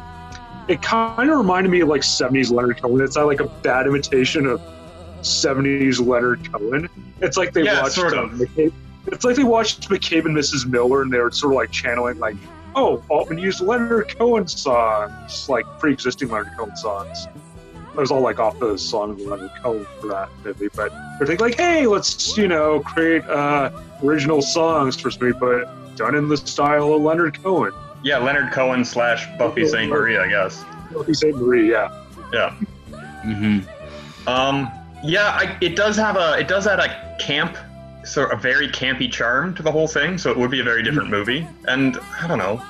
it 0.68 0.82
kind 0.82 1.30
of 1.30 1.38
reminded 1.38 1.70
me 1.70 1.82
of 1.82 1.90
like 1.90 2.02
70s 2.02 2.52
Leonard 2.52 2.82
Cohen. 2.82 3.02
It's 3.02 3.16
not 3.18 3.28
like 3.28 3.40
a 3.42 3.48
bad 3.48 3.86
imitation 3.86 4.46
of 4.48 4.62
70s 5.22 6.06
Leonard 6.06 6.52
Cohen. 6.52 6.90
It's 7.22 7.38
like 7.38 7.54
they 7.54 7.64
Yeah, 7.64 7.84
watched 7.84 7.96
sort 7.96 8.14
uh, 8.14 8.24
of. 8.24 8.32
McCabe, 8.32 8.74
it's 9.08 9.26
like 9.26 9.36
they 9.36 9.44
watched 9.44 9.90
McCabe 9.90 10.26
and 10.26 10.36
Mrs. 10.36 10.66
Miller, 10.66 11.02
and 11.04 11.12
they 11.12 11.20
were 11.20 11.32
sort 11.32 11.54
of 11.54 11.58
like 11.58 11.72
channeling 11.72 12.18
like, 12.20 12.36
oh, 12.76 13.04
Altman 13.10 13.38
used 13.38 13.62
Leonard 13.62 14.16
Cohen 14.18 14.48
songs, 14.48 15.50
like 15.50 15.66
pre-existing 15.80 16.30
Leonard 16.30 16.58
Cohen 16.58 16.76
songs. 16.76 17.28
It 17.94 17.98
was 17.98 18.12
all 18.12 18.22
like 18.22 18.40
off 18.40 18.58
the 18.60 18.78
song 18.78 19.12
of 19.12 19.20
Leonard 19.22 19.52
Cohen 19.62 19.86
for 20.00 20.08
that 20.08 20.30
movie, 20.46 20.70
but 20.76 20.92
they're 21.18 21.28
thinking 21.28 21.46
like, 21.46 21.58
hey, 21.58 21.88
let's 21.88 22.38
you 22.38 22.48
know 22.48 22.80
create 22.80 23.24
uh, 23.26 23.70
original 24.04 24.42
songs 24.42 25.00
for 25.00 25.12
somebody, 25.12 25.34
but 25.34 25.96
done 25.98 26.16
in 26.16 26.30
the 26.30 26.38
style 26.38 26.94
of 26.94 27.02
Leonard 27.02 27.42
Cohen. 27.44 27.74
Yeah, 28.04 28.18
Leonard 28.18 28.52
Cohen 28.54 28.86
slash 28.86 29.28
Buffy 29.38 29.68
St. 29.68 29.90
Marie, 29.90 30.18
I 30.18 30.28
guess. 30.28 30.64
Buffy 30.94 31.14
St. 31.14 31.36
Marie, 31.36 31.70
yeah. 31.70 32.04
Yeah. 32.34 32.52
hmm 33.24 33.60
Um, 34.26 34.72
yeah, 35.04 35.26
I, 35.38 35.58
it 35.62 35.76
does 35.76 35.98
have 35.98 36.16
a 36.16 36.38
it 36.40 36.48
does 36.48 36.66
add 36.68 36.80
a 36.80 37.18
camp, 37.20 37.58
sort 38.06 38.32
of 38.32 38.40
a 38.40 38.42
very 38.42 38.70
campy 38.70 39.12
charm 39.12 39.54
to 39.56 39.64
the 39.64 39.72
whole 39.72 39.88
thing. 39.88 40.18
So 40.18 40.32
it 40.32 40.38
would 40.38 40.52
be 40.52 40.62
a 40.62 40.64
very 40.64 40.82
different 40.82 41.10
movie. 41.10 41.46
And 41.68 41.98
I 42.20 42.28
don't 42.28 42.38
know. 42.38 42.64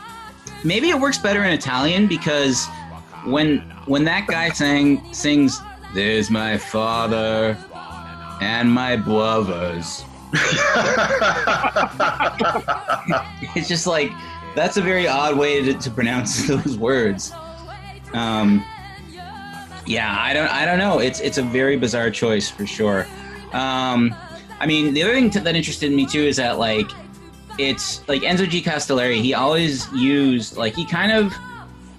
Maybe 0.63 0.89
it 0.89 0.99
works 0.99 1.17
better 1.17 1.43
in 1.43 1.51
Italian 1.53 2.07
because 2.07 2.67
when 3.25 3.59
when 3.85 4.03
that 4.05 4.27
guy 4.27 4.49
sang 4.49 5.13
sings 5.13 5.59
"There's 5.93 6.29
my 6.29 6.57
father 6.57 7.57
and 8.41 8.71
my 8.71 8.95
brothers," 8.95 10.03
it's 13.55 13.67
just 13.67 13.87
like 13.87 14.11
that's 14.55 14.77
a 14.77 14.81
very 14.81 15.07
odd 15.07 15.37
way 15.37 15.61
to, 15.63 15.73
to 15.73 15.91
pronounce 15.91 16.47
those 16.47 16.77
words. 16.77 17.31
Um, 18.13 18.65
yeah, 19.85 20.15
I 20.19 20.33
don't 20.33 20.49
I 20.49 20.65
don't 20.65 20.79
know. 20.79 20.99
It's 20.99 21.19
it's 21.19 21.37
a 21.37 21.43
very 21.43 21.77
bizarre 21.77 22.11
choice 22.11 22.49
for 22.49 22.65
sure. 22.65 23.07
Um, 23.53 24.15
I 24.59 24.65
mean, 24.67 24.93
the 24.93 25.03
other 25.03 25.13
thing 25.13 25.29
that 25.29 25.55
interested 25.55 25.91
me 25.91 26.05
too 26.05 26.21
is 26.21 26.37
that 26.37 26.59
like 26.59 26.89
it's 27.57 28.07
like 28.07 28.21
Enzo 28.21 28.47
G. 28.47 28.61
Castellari. 28.61 29.21
He 29.21 29.33
always 29.33 29.91
used 29.91 30.57
like 30.57 30.75
he 30.75 30.85
kind 30.85 31.11
of 31.11 31.33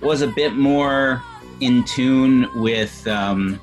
was 0.03 0.23
a 0.23 0.27
bit 0.27 0.55
more 0.55 1.23
in 1.61 1.85
tune 1.85 2.49
with 2.61 3.07
um, 3.07 3.61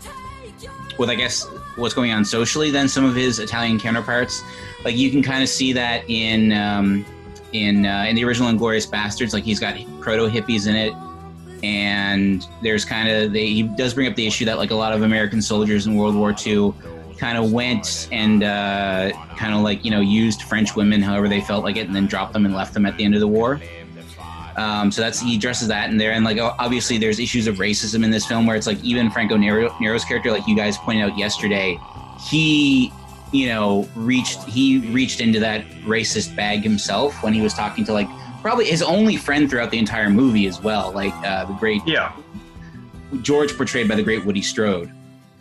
with 0.97 1.09
I 1.09 1.15
guess 1.15 1.45
what's 1.75 1.93
going 1.93 2.11
on 2.11 2.25
socially 2.25 2.71
than 2.71 2.87
some 2.87 3.05
of 3.05 3.15
his 3.15 3.39
Italian 3.39 3.79
counterparts. 3.79 4.43
Like 4.83 4.95
you 4.95 5.11
can 5.11 5.21
kind 5.21 5.43
of 5.43 5.49
see 5.49 5.73
that 5.73 6.03
in 6.09 6.51
um, 6.53 7.05
in 7.53 7.85
uh, 7.85 8.05
in 8.07 8.15
the 8.15 8.23
original 8.23 8.49
Inglorious 8.49 8.85
Bastards. 8.85 9.33
Like 9.33 9.43
he's 9.43 9.59
got 9.59 9.75
proto 9.99 10.27
hippies 10.27 10.67
in 10.67 10.75
it, 10.75 10.93
and 11.63 12.47
there's 12.61 12.85
kind 12.85 13.09
of 13.09 13.33
he 13.33 13.63
does 13.63 13.93
bring 13.93 14.07
up 14.07 14.15
the 14.15 14.27
issue 14.27 14.45
that 14.45 14.57
like 14.57 14.71
a 14.71 14.75
lot 14.75 14.93
of 14.93 15.01
American 15.01 15.41
soldiers 15.41 15.87
in 15.87 15.95
World 15.95 16.15
War 16.15 16.33
II 16.45 16.73
kind 17.17 17.37
of 17.37 17.51
went 17.51 18.07
and 18.13 18.43
uh, 18.43 19.11
kind 19.35 19.53
of 19.53 19.61
like 19.61 19.83
you 19.83 19.91
know 19.91 19.99
used 19.99 20.43
French 20.43 20.75
women 20.75 21.01
however 21.01 21.27
they 21.27 21.41
felt 21.41 21.63
like 21.63 21.75
it, 21.75 21.87
and 21.87 21.95
then 21.95 22.05
dropped 22.05 22.33
them 22.33 22.45
and 22.45 22.55
left 22.55 22.73
them 22.73 22.85
at 22.85 22.95
the 22.97 23.03
end 23.03 23.13
of 23.13 23.19
the 23.19 23.27
war. 23.27 23.59
Um, 24.59 24.91
so 24.91 25.01
that's 25.01 25.21
he 25.21 25.37
addresses 25.37 25.69
that 25.69 25.89
in 25.89 25.95
there, 25.95 26.11
and 26.11 26.25
like 26.25 26.37
obviously 26.37 26.97
there's 26.97 27.17
issues 27.17 27.47
of 27.47 27.55
racism 27.55 28.03
in 28.03 28.11
this 28.11 28.25
film 28.25 28.45
where 28.45 28.57
it's 28.57 28.67
like 28.67 28.83
even 28.83 29.09
Franco 29.09 29.37
Nero, 29.37 29.73
Nero's 29.79 30.03
character, 30.03 30.31
like 30.31 30.45
you 30.49 30.55
guys 30.55 30.77
pointed 30.77 31.09
out 31.09 31.17
yesterday, 31.17 31.79
he 32.29 32.91
you 33.31 33.47
know 33.47 33.87
reached 33.95 34.43
he 34.43 34.79
reached 34.91 35.21
into 35.21 35.39
that 35.39 35.65
racist 35.85 36.35
bag 36.35 36.61
himself 36.61 37.23
when 37.23 37.33
he 37.33 37.39
was 37.39 37.53
talking 37.53 37.85
to 37.85 37.93
like 37.93 38.09
probably 38.41 38.65
his 38.65 38.81
only 38.81 39.15
friend 39.15 39.49
throughout 39.49 39.71
the 39.71 39.77
entire 39.77 40.09
movie 40.09 40.45
as 40.45 40.61
well, 40.61 40.91
like 40.91 41.13
uh, 41.25 41.45
the 41.45 41.53
great 41.53 41.81
yeah, 41.87 42.11
George 43.21 43.55
portrayed 43.55 43.87
by 43.87 43.95
the 43.95 44.03
great 44.03 44.25
Woody 44.25 44.41
Strode. 44.41 44.91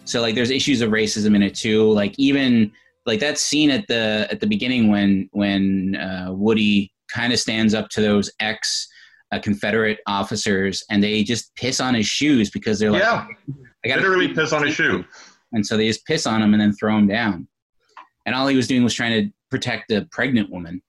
So 0.04 0.20
like 0.20 0.36
there's 0.36 0.50
issues 0.50 0.80
of 0.80 0.90
racism 0.90 1.34
in 1.34 1.42
it 1.42 1.56
too. 1.56 1.90
Like 1.90 2.14
even 2.18 2.70
like 3.04 3.18
that 3.18 3.36
scene 3.36 3.70
at 3.70 3.84
the 3.88 4.28
at 4.30 4.38
the 4.38 4.46
beginning 4.46 4.92
when 4.92 5.28
when 5.32 5.96
uh, 5.96 6.28
Woody 6.30 6.92
kind 7.08 7.32
of 7.32 7.40
stands 7.40 7.74
up 7.74 7.88
to 7.88 8.00
those 8.00 8.30
ex 8.38 8.86
uh, 9.32 9.38
Confederate 9.40 9.98
officers 10.06 10.82
and 10.90 11.02
they 11.02 11.22
just 11.22 11.54
piss 11.56 11.80
on 11.80 11.94
his 11.94 12.06
shoes 12.06 12.50
because 12.50 12.78
they're 12.78 12.90
like, 12.90 13.02
yeah. 13.02 13.26
I 13.84 13.88
got 13.88 13.96
to 13.96 14.00
Literally 14.02 14.28
piss 14.34 14.52
on 14.52 14.64
his 14.66 14.74
shoe. 14.74 15.04
and 15.52 15.64
so 15.66 15.76
they 15.76 15.86
just 15.86 16.04
piss 16.06 16.26
on 16.26 16.42
him 16.42 16.52
and 16.54 16.60
then 16.60 16.72
throw 16.72 16.96
him 16.96 17.06
down. 17.06 17.46
And 18.26 18.34
all 18.34 18.46
he 18.46 18.56
was 18.56 18.66
doing 18.66 18.82
was 18.84 18.94
trying 18.94 19.22
to 19.24 19.30
protect 19.50 19.90
a 19.92 20.06
pregnant 20.10 20.50
woman. 20.50 20.82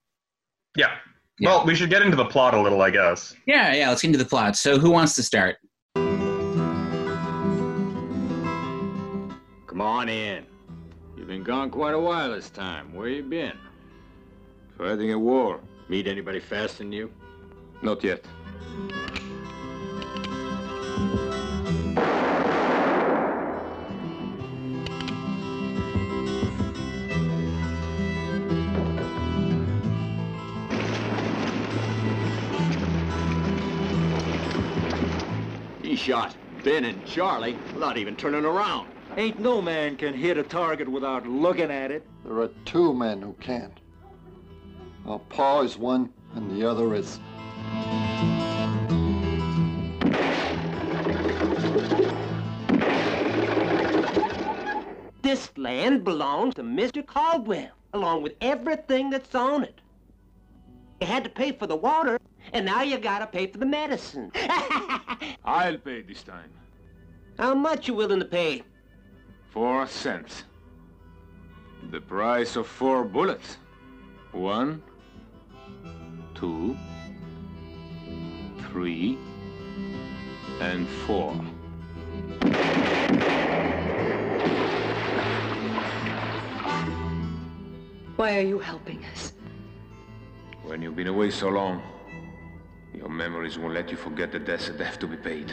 Yeah. 0.76 0.94
Yeah. 1.38 1.48
Well, 1.48 1.64
we 1.66 1.74
should 1.74 1.88
get 1.88 2.02
into 2.02 2.16
the 2.16 2.26
plot 2.26 2.52
a 2.54 2.60
little, 2.60 2.82
I 2.82 2.90
guess. 2.90 3.34
Yeah, 3.46 3.72
yeah. 3.74 3.88
Let's 3.88 4.02
get 4.02 4.08
into 4.08 4.18
the 4.18 4.26
plot. 4.28 4.56
So 4.56 4.78
who 4.78 4.90
wants 4.90 5.14
to 5.14 5.22
start? 5.22 5.56
Come 9.66 9.80
on 9.80 10.08
in. 10.10 10.44
You've 11.16 11.28
been 11.28 11.42
gone 11.42 11.70
quite 11.70 11.94
a 11.94 11.98
while 11.98 12.30
this 12.32 12.50
time. 12.50 12.92
Where 12.94 13.08
you 13.08 13.22
been? 13.22 13.56
Fighting 14.76 15.12
a 15.12 15.18
war. 15.18 15.60
Meet 15.88 16.06
anybody 16.08 16.40
faster 16.40 16.78
than 16.78 16.92
you? 16.92 17.10
Not 17.82 18.04
yet. 18.04 18.22
He 35.82 35.96
shot 35.96 36.36
Ben 36.62 36.84
and 36.84 37.04
Charlie 37.06 37.56
without 37.74 37.96
even 37.96 38.14
turning 38.14 38.44
around. 38.44 38.88
Ain't 39.16 39.40
no 39.40 39.60
man 39.60 39.96
can 39.96 40.14
hit 40.14 40.36
a 40.36 40.42
target 40.42 40.88
without 40.88 41.26
looking 41.26 41.70
at 41.70 41.90
it. 41.90 42.06
There 42.24 42.38
are 42.40 42.50
two 42.64 42.94
men 42.94 43.22
who 43.22 43.32
can't. 43.40 43.72
Now, 45.04 45.22
Paul 45.30 45.62
is 45.62 45.76
one, 45.76 46.12
and 46.34 46.50
the 46.50 46.68
other 46.68 46.94
is. 46.94 47.18
This 55.22 55.56
land 55.56 56.02
belongs 56.02 56.54
to 56.56 56.62
Mr. 56.62 57.06
Caldwell, 57.06 57.70
along 57.92 58.22
with 58.22 58.34
everything 58.40 59.10
that's 59.10 59.34
on 59.34 59.62
it. 59.62 59.80
You 61.00 61.06
had 61.06 61.22
to 61.24 61.30
pay 61.30 61.52
for 61.52 61.66
the 61.66 61.76
water, 61.76 62.18
and 62.52 62.66
now 62.66 62.82
you 62.82 62.98
gotta 62.98 63.26
pay 63.26 63.46
for 63.46 63.58
the 63.58 63.64
medicine. 63.66 64.32
I'll 65.44 65.78
pay 65.78 66.02
this 66.02 66.22
time. 66.22 66.50
How 67.38 67.54
much 67.54 67.88
you 67.88 67.94
willing 67.94 68.18
to 68.18 68.24
pay? 68.24 68.64
Four 69.50 69.86
cents. 69.86 70.44
The 71.90 72.00
price 72.00 72.56
of 72.56 72.66
four 72.66 73.04
bullets. 73.04 73.56
One, 74.32 74.82
two, 76.34 76.76
three, 78.70 79.18
and 80.60 80.88
four. 81.06 81.32
Why 88.16 88.38
are 88.38 88.42
you 88.42 88.58
helping 88.58 89.04
us? 89.06 89.32
When 90.62 90.82
you've 90.82 90.94
been 90.94 91.08
away 91.08 91.30
so 91.30 91.48
long, 91.48 91.82
your 92.94 93.08
memories 93.08 93.58
won't 93.58 93.74
let 93.74 93.90
you 93.90 93.96
forget 93.96 94.30
the 94.30 94.38
debts 94.38 94.68
that 94.68 94.78
have 94.78 94.98
to 95.00 95.06
be 95.08 95.16
paid. 95.16 95.52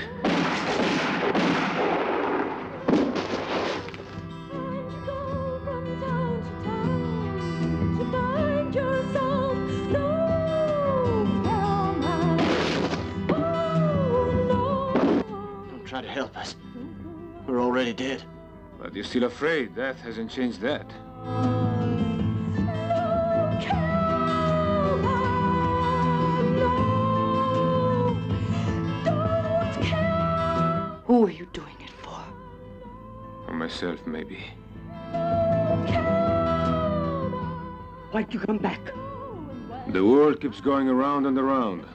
Help 16.27 16.37
us. 16.37 16.55
We're 17.45 17.61
already 17.61 17.93
dead. 17.93 18.23
But 18.79 18.93
you're 18.93 19.05
still 19.05 19.23
afraid. 19.23 19.75
Death 19.75 19.99
hasn't 20.01 20.29
changed 20.29 20.59
that. 20.61 20.85
Who 31.05 31.25
are 31.25 31.31
you 31.31 31.47
doing 31.53 31.77
it 31.79 31.89
for? 31.89 32.19
For 33.45 33.53
myself, 33.53 34.05
maybe. 34.05 34.39
Why'd 38.11 38.33
you 38.33 38.39
come 38.39 38.57
back? 38.57 38.81
The 39.87 40.03
world 40.03 40.41
keeps 40.41 40.59
going 40.59 40.89
around 40.89 41.25
and 41.25 41.37
around. 41.37 41.85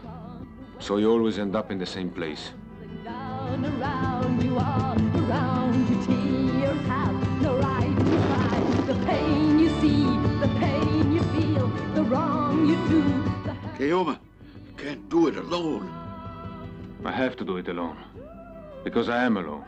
So 0.79 0.97
you 0.97 1.11
always 1.11 1.39
end 1.39 1.55
up 1.55 1.71
in 1.71 1.79
the 1.79 1.87
same 1.87 2.11
place. 2.11 2.53
Down 4.43 4.59
around 4.59 5.15
you 5.15 5.31
all 5.31 5.75
you 5.75 6.05
tears 6.05 6.87
have 6.89 7.43
no 7.43 7.57
right 7.59 7.97
to 7.97 8.21
hide 8.23 8.87
the 8.89 8.95
pain 9.07 9.61
you 9.61 9.69
see, 9.81 10.03
the 10.41 10.49
pain 10.59 11.13
you 11.13 11.23
feel, 11.35 11.69
the 11.95 12.03
wrong 12.03 12.67
you 12.67 12.75
do. 12.89 13.03
The 13.45 13.55
Keoma, 13.79 14.19
you 14.67 14.73
can't 14.77 15.09
do 15.09 15.29
it 15.29 15.37
alone. 15.37 15.89
I 17.05 17.13
have 17.13 17.37
to 17.37 17.45
do 17.45 17.59
it 17.59 17.69
alone. 17.69 17.97
Because 18.83 19.09
I 19.09 19.23
am 19.23 19.37
alone. 19.37 19.65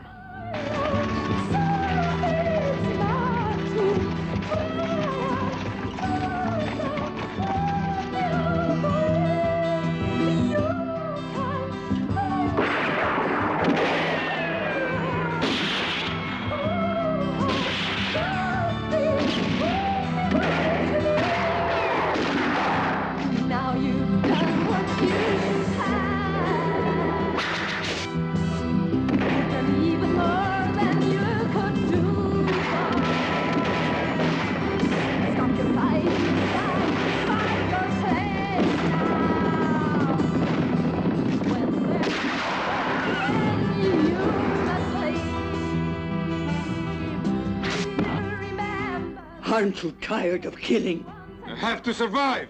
Aren't 49.55 49.83
you 49.83 49.91
tired 50.01 50.43
of 50.43 50.57
killing? 50.57 51.05
I 51.45 51.55
have 51.55 51.81
to 51.83 51.93
survive! 51.93 52.49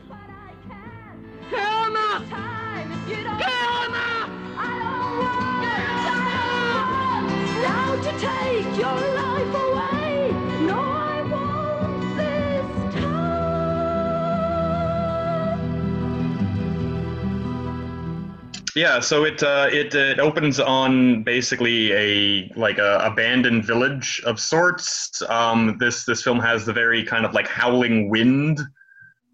Yeah, 18.75 18.99
so 18.99 19.23
it 19.23 19.41
uh, 19.41 19.69
it 19.71 19.95
it 19.95 20.19
opens 20.19 20.59
on 20.59 21.23
basically 21.23 21.93
a 21.93 22.51
like 22.57 22.77
a 22.77 22.97
abandoned 23.03 23.63
village 23.63 24.21
of 24.25 24.37
sorts. 24.37 25.21
Um, 25.29 25.77
this 25.79 26.03
this 26.03 26.21
film 26.21 26.41
has 26.41 26.65
the 26.65 26.73
very 26.73 27.01
kind 27.05 27.25
of 27.25 27.33
like 27.33 27.47
howling 27.47 28.09
wind, 28.09 28.59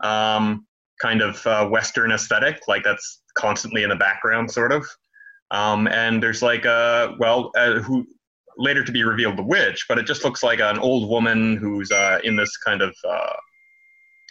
um, 0.01 0.67
kind 1.01 1.23
of 1.23 1.45
uh, 1.47 1.67
western 1.67 2.11
aesthetic, 2.11 2.61
like 2.67 2.83
that's 2.83 3.23
constantly 3.33 3.81
in 3.81 3.89
the 3.89 3.95
background, 3.95 4.51
sort 4.51 4.71
of. 4.71 4.85
Um, 5.49 5.87
and 5.87 6.21
there's 6.21 6.43
like 6.43 6.65
a 6.65 7.15
well, 7.17 7.51
uh, 7.57 7.79
who 7.79 8.05
later 8.57 8.83
to 8.83 8.91
be 8.91 9.03
revealed 9.03 9.37
the 9.37 9.43
witch, 9.43 9.85
but 9.89 9.97
it 9.97 10.05
just 10.05 10.23
looks 10.23 10.43
like 10.43 10.59
an 10.59 10.77
old 10.77 11.09
woman 11.09 11.57
who's 11.57 11.91
uh, 11.91 12.19
in 12.23 12.35
this 12.35 12.55
kind 12.57 12.83
of 12.83 12.95
uh, 13.09 13.33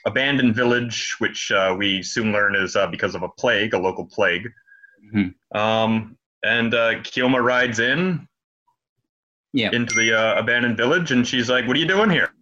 abandoned 0.06 0.54
village, 0.54 1.16
which 1.18 1.50
uh, 1.50 1.74
we 1.76 2.00
soon 2.00 2.30
learn 2.30 2.54
is 2.54 2.76
uh, 2.76 2.86
because 2.86 3.16
of 3.16 3.24
a 3.24 3.28
plague, 3.28 3.74
a 3.74 3.78
local 3.78 4.06
plague. 4.06 4.48
Um, 5.54 6.16
and 6.42 6.74
uh, 6.74 6.94
Keoma 7.02 7.42
rides 7.42 7.78
in 7.78 8.26
yeah. 9.52 9.70
into 9.72 9.94
the 9.94 10.12
uh, 10.12 10.38
abandoned 10.38 10.76
village, 10.76 11.10
and 11.12 11.26
she's 11.26 11.50
like, 11.50 11.66
"What 11.66 11.76
are 11.76 11.80
you 11.80 11.88
doing 11.88 12.10
here?" 12.10 12.32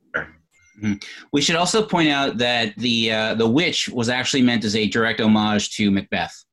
We 1.33 1.41
should 1.41 1.57
also 1.57 1.85
point 1.85 2.09
out 2.09 2.39
that 2.39 2.77
the 2.77 3.11
uh, 3.13 3.35
the 3.35 3.49
witch 3.49 3.89
was 3.89 4.09
actually 4.09 4.43
meant 4.43 4.65
as 4.65 4.77
a 4.77 4.87
direct 4.89 5.21
homage 5.21 5.71
to 5.77 5.91
Macbeth. 5.91 6.45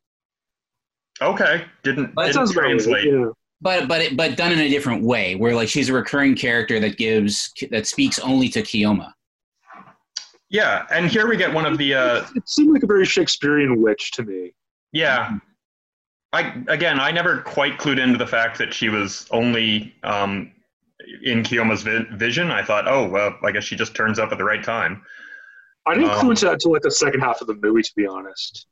Okay, 1.22 1.64
didn't, 1.84 2.14
That 2.16 2.24
didn't 2.24 2.34
sounds 2.34 2.52
about 2.52 2.62
right, 2.62 2.70
translate. 2.70 3.06
yeah. 3.06 3.26
But 3.62 3.88
but 3.88 4.02
it, 4.02 4.18
but 4.18 4.36
done 4.36 4.52
in 4.52 4.60
a 4.60 4.70
different 4.70 5.04
way, 5.04 5.36
where 5.36 5.54
like 5.56 5.70
she's 5.70 5.90
a 5.90 5.94
recurring 5.94 6.36
character 6.36 6.80
that 6.80 6.98
gives 6.98 7.52
that 7.72 7.86
speaks 7.88 8.18
only 8.20 8.50
to 8.50 8.62
Keoma. 8.62 9.12
Yeah, 10.50 10.86
and 10.92 11.08
here 11.10 11.28
we 11.28 11.38
get 11.38 11.54
one 11.54 11.66
of 11.66 11.78
the 11.78 11.94
uh, 11.94 12.26
It 12.36 12.48
seemed 12.48 12.74
like 12.74 12.84
a 12.84 12.88
very 12.88 13.06
Shakespearean 13.06 13.82
witch 13.82 14.12
to 14.14 14.24
me. 14.24 14.54
yeah. 14.92 15.38
I 16.36 16.64
again, 16.68 17.00
I 17.00 17.12
never 17.12 17.42
quite 17.42 17.78
clued 17.78 18.00
into 18.00 18.18
the 18.18 18.28
fact 18.28 18.58
that 18.58 18.74
she 18.74 18.90
was 18.90 19.28
only 19.32 19.96
um, 20.04 20.52
in 21.24 21.44
Keoma's 21.44 21.84
vi- 21.84 22.06
vision. 22.14 22.52
I 22.52 22.64
thought, 22.64 22.88
oh 22.88 23.08
well, 23.08 23.36
I 23.44 23.52
guess 23.52 23.64
she 23.64 23.76
just 23.76 23.96
turns 23.96 24.20
up 24.20 24.32
at 24.32 24.38
the 24.38 24.44
right 24.44 24.64
time. 24.64 25.02
I 25.88 25.94
didn't 25.96 26.10
Um, 26.12 26.20
clue 26.20 26.30
into 26.32 26.46
that 26.46 26.54
until 26.54 26.74
like 26.74 26.82
the 26.82 26.92
second 26.92 27.22
half 27.22 27.42
of 27.42 27.48
the 27.48 27.56
movie, 27.56 27.82
to 27.84 27.92
be 27.96 28.06
honest. 28.08 28.68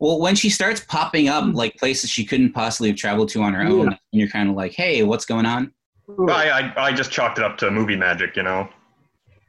Well, 0.00 0.18
when 0.20 0.34
she 0.34 0.50
starts 0.50 0.80
popping 0.80 1.28
up 1.28 1.44
like 1.54 1.76
places 1.76 2.10
she 2.10 2.24
couldn't 2.24 2.52
possibly 2.52 2.88
have 2.88 2.96
traveled 2.96 3.28
to 3.30 3.42
on 3.42 3.54
her 3.54 3.62
own, 3.62 3.88
and 3.88 3.98
you're 4.10 4.28
kind 4.28 4.48
of 4.48 4.56
like, 4.56 4.72
hey, 4.72 5.02
what's 5.02 5.24
going 5.24 5.46
on? 5.46 5.72
I, 6.28 6.50
I 6.50 6.86
I 6.88 6.92
just 6.92 7.10
chalked 7.10 7.38
it 7.38 7.44
up 7.44 7.58
to 7.58 7.70
movie 7.70 7.96
magic, 7.96 8.36
you 8.36 8.42
know. 8.42 8.68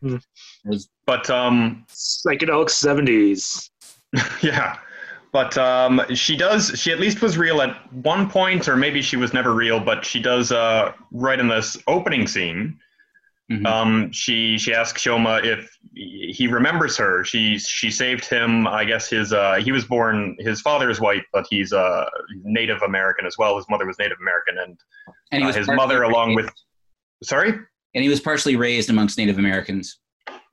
Hmm. 0.01 0.17
But 1.05 1.29
um, 1.29 1.85
Psychedelic 1.89 2.69
seventies. 2.69 3.71
yeah 4.41 4.77
but 5.33 5.57
um, 5.57 6.01
she 6.13 6.37
does 6.37 6.71
she 6.79 6.91
at 6.91 6.99
least 6.99 7.21
was 7.21 7.37
real 7.37 7.61
at 7.61 7.91
one 7.91 8.29
point 8.29 8.67
or 8.69 8.77
maybe 8.77 9.01
she 9.01 9.17
was 9.17 9.33
never 9.33 9.53
real 9.53 9.79
but 9.79 10.05
she 10.05 10.21
does 10.21 10.51
uh, 10.51 10.93
right 11.11 11.39
in 11.39 11.47
this 11.49 11.77
opening 11.87 12.27
scene. 12.27 12.79
Um, 13.67 14.11
she 14.11 14.57
she 14.57 14.73
asks 14.73 15.03
Keoma 15.03 15.43
if 15.45 15.77
he 15.93 16.47
remembers 16.47 16.97
her. 16.97 17.23
She 17.23 17.59
she 17.59 17.91
saved 17.91 18.25
him 18.25 18.65
i 18.65 18.83
guess 18.83 19.09
his 19.09 19.31
uh, 19.31 19.55
he 19.55 19.71
was 19.71 19.85
born 19.85 20.35
his 20.39 20.59
father 20.61 20.89
is 20.89 20.99
white 20.99 21.23
but 21.31 21.45
he's 21.49 21.71
uh, 21.71 22.05
native 22.43 22.81
american 22.81 23.27
as 23.27 23.37
well. 23.37 23.55
His 23.57 23.65
mother 23.69 23.85
was 23.85 23.99
native 23.99 24.17
american 24.21 24.57
and, 24.63 24.79
And 25.31 25.43
uh, 25.43 25.53
his 25.53 25.67
mother 25.67 26.01
along 26.03 26.29
raised- 26.35 26.45
with 26.47 26.53
sorry? 27.23 27.51
And 27.95 28.01
he 28.03 28.09
was 28.09 28.19
partially 28.19 28.55
raised 28.55 28.89
amongst 28.89 29.19
Native 29.19 29.37
Americans. 29.37 29.99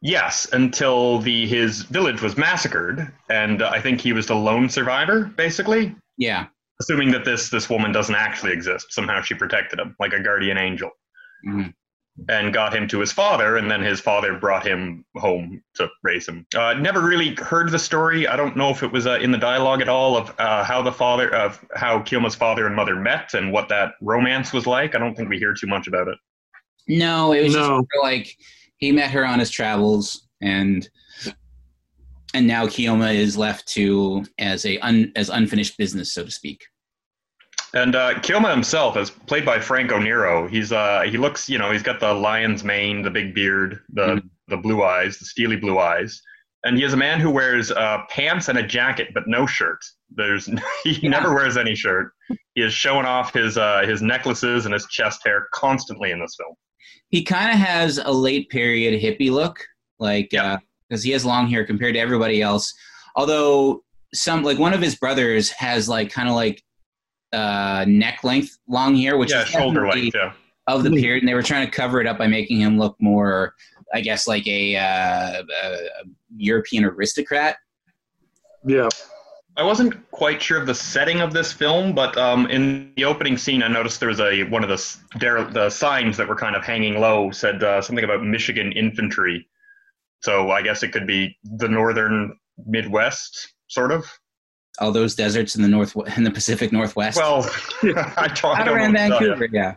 Yes, 0.02 0.48
until 0.52 1.18
the 1.18 1.46
his 1.46 1.82
village 1.82 2.22
was 2.22 2.36
massacred, 2.36 3.12
and 3.28 3.60
uh, 3.62 3.68
I 3.70 3.80
think 3.80 4.00
he 4.00 4.12
was 4.14 4.26
the 4.26 4.34
lone 4.34 4.68
survivor, 4.70 5.24
basically. 5.36 5.94
Yeah. 6.16 6.46
Assuming 6.80 7.10
that 7.10 7.24
this 7.26 7.50
this 7.50 7.68
woman 7.68 7.92
doesn't 7.92 8.14
actually 8.14 8.52
exist, 8.52 8.86
somehow 8.92 9.20
she 9.20 9.34
protected 9.34 9.78
him 9.78 9.94
like 10.00 10.14
a 10.14 10.22
guardian 10.22 10.56
angel, 10.56 10.90
Mhm. 11.46 11.74
and 12.30 12.54
got 12.54 12.74
him 12.74 12.88
to 12.88 12.98
his 13.00 13.12
father, 13.12 13.58
and 13.58 13.70
then 13.70 13.82
his 13.82 14.00
father 14.00 14.38
brought 14.38 14.66
him 14.66 15.04
home 15.16 15.62
to 15.74 15.90
raise 16.02 16.26
him. 16.26 16.46
Uh, 16.56 16.72
never 16.72 17.02
really 17.02 17.34
heard 17.34 17.70
the 17.70 17.78
story. 17.78 18.26
I 18.26 18.36
don't 18.36 18.56
know 18.56 18.70
if 18.70 18.82
it 18.82 18.90
was 18.90 19.06
uh, 19.06 19.18
in 19.20 19.30
the 19.32 19.38
dialogue 19.38 19.82
at 19.82 19.90
all 19.90 20.16
of 20.16 20.32
uh, 20.38 20.64
how 20.64 20.80
the 20.80 20.92
father 20.92 21.28
of 21.34 21.62
how 21.76 22.00
Keoma's 22.00 22.34
father 22.34 22.66
and 22.66 22.74
mother 22.74 22.96
met 22.96 23.34
and 23.34 23.52
what 23.52 23.68
that 23.68 23.92
romance 24.00 24.54
was 24.54 24.66
like. 24.66 24.94
I 24.94 24.98
don't 24.98 25.14
think 25.14 25.28
we 25.28 25.36
hear 25.36 25.52
too 25.52 25.66
much 25.66 25.86
about 25.88 26.08
it. 26.08 26.16
No, 26.88 27.32
it 27.32 27.42
was 27.42 27.52
just 27.52 27.68
No. 27.68 27.74
sort 27.76 27.80
of 27.80 28.02
like 28.02 28.34
he 28.80 28.92
met 28.92 29.10
her 29.10 29.24
on 29.24 29.38
his 29.38 29.50
travels, 29.50 30.28
and 30.40 30.88
and 32.34 32.46
now 32.46 32.66
Keoma 32.66 33.14
is 33.14 33.36
left 33.36 33.66
to 33.68 34.24
as 34.38 34.64
a 34.64 34.78
un, 34.78 35.12
as 35.16 35.28
unfinished 35.28 35.76
business, 35.78 36.12
so 36.12 36.24
to 36.24 36.30
speak. 36.30 36.64
And 37.72 37.94
uh, 37.94 38.14
Keoma 38.14 38.50
himself 38.50 38.96
is 38.96 39.10
played 39.10 39.44
by 39.44 39.60
Franco 39.60 39.98
Nero. 39.98 40.48
He's 40.48 40.72
uh, 40.72 41.02
he 41.02 41.18
looks, 41.18 41.48
you 41.48 41.58
know, 41.58 41.70
he's 41.70 41.82
got 41.82 42.00
the 42.00 42.12
lion's 42.12 42.64
mane, 42.64 43.02
the 43.02 43.10
big 43.10 43.34
beard, 43.34 43.80
the 43.92 44.22
the 44.48 44.56
blue 44.56 44.82
eyes, 44.82 45.18
the 45.18 45.24
steely 45.24 45.56
blue 45.56 45.78
eyes, 45.78 46.20
and 46.64 46.76
he 46.76 46.84
is 46.84 46.92
a 46.92 46.96
man 46.96 47.20
who 47.20 47.30
wears 47.30 47.70
uh, 47.70 48.02
pants 48.08 48.48
and 48.48 48.58
a 48.58 48.66
jacket, 48.66 49.08
but 49.14 49.24
no 49.26 49.46
shirt. 49.46 49.78
There's 50.10 50.48
he 50.84 51.08
never 51.08 51.34
wears 51.34 51.56
any 51.56 51.74
shirt. 51.74 52.12
He 52.54 52.62
is 52.62 52.72
showing 52.72 53.06
off 53.06 53.32
his 53.32 53.56
uh, 53.56 53.82
his 53.86 54.02
necklaces 54.02 54.64
and 54.64 54.74
his 54.74 54.86
chest 54.86 55.20
hair 55.24 55.48
constantly 55.52 56.10
in 56.10 56.20
this 56.20 56.36
film. 56.36 56.54
He 57.08 57.24
kind 57.24 57.50
of 57.50 57.56
has 57.56 57.98
a 57.98 58.12
late 58.12 58.48
period 58.50 59.00
hippie 59.02 59.30
look, 59.30 59.64
like 59.98 60.30
because 60.30 61.02
he 61.02 61.10
has 61.10 61.24
long 61.24 61.48
hair 61.48 61.64
compared 61.64 61.94
to 61.94 62.00
everybody 62.00 62.42
else. 62.42 62.72
Although 63.16 63.82
some 64.14 64.42
like 64.42 64.58
one 64.58 64.72
of 64.72 64.80
his 64.80 64.94
brothers 64.94 65.50
has 65.50 65.88
like 65.88 66.10
kind 66.10 66.28
of 66.28 66.34
like 66.34 66.62
uh, 67.32 67.84
neck 67.86 68.24
length 68.24 68.58
long 68.68 68.96
hair, 68.96 69.16
which 69.16 69.30
yeah, 69.30 69.42
is 69.42 69.48
shoulder 69.48 69.88
length. 69.88 70.14
Yeah. 70.14 70.32
of 70.66 70.84
the 70.84 70.90
period, 70.90 71.22
and 71.22 71.28
they 71.28 71.34
were 71.34 71.42
trying 71.42 71.66
to 71.66 71.70
cover 71.70 72.00
it 72.00 72.06
up 72.06 72.18
by 72.18 72.26
making 72.26 72.60
him 72.60 72.78
look 72.78 72.96
more, 73.00 73.54
I 73.92 74.00
guess, 74.00 74.26
like 74.26 74.46
a, 74.46 74.76
uh, 74.76 75.42
a 75.64 75.76
European 76.36 76.84
aristocrat. 76.84 77.56
Yeah. 78.64 78.88
I 79.60 79.62
wasn't 79.62 80.10
quite 80.10 80.40
sure 80.40 80.58
of 80.58 80.66
the 80.66 80.74
setting 80.74 81.20
of 81.20 81.34
this 81.34 81.52
film, 81.52 81.94
but 81.94 82.16
um, 82.16 82.46
in 82.46 82.92
the 82.96 83.04
opening 83.04 83.36
scene, 83.36 83.62
I 83.62 83.68
noticed 83.68 84.00
there 84.00 84.08
was 84.08 84.18
a 84.20 84.44
one 84.44 84.62
of 84.62 84.70
the 84.70 84.74
s- 84.74 84.98
the 85.18 85.68
signs 85.68 86.16
that 86.16 86.26
were 86.26 86.34
kind 86.34 86.56
of 86.56 86.64
hanging 86.64 86.98
low 86.98 87.30
said 87.30 87.62
uh, 87.62 87.82
something 87.82 88.02
about 88.04 88.22
Michigan 88.24 88.72
infantry. 88.72 89.46
So 90.22 90.50
I 90.50 90.62
guess 90.62 90.82
it 90.82 90.88
could 90.92 91.06
be 91.06 91.36
the 91.44 91.68
northern 91.68 92.34
Midwest, 92.66 93.52
sort 93.68 93.92
of. 93.92 94.06
All 94.78 94.92
those 94.92 95.14
deserts 95.14 95.56
in 95.56 95.62
the 95.62 95.68
north 95.68 95.94
in 96.16 96.24
the 96.24 96.30
Pacific 96.30 96.72
Northwest. 96.72 97.18
Well, 97.18 97.42
I 97.82 97.86
don't, 98.34 98.44
I 98.56 98.60
out 98.60 98.64
don't 98.64 98.76
around 98.78 98.92
know 98.94 99.08
what 99.10 99.18
to 99.18 99.26
tell 99.26 99.28
you. 99.28 99.34
Vancouver, 99.36 99.48
yeah. 99.52 99.74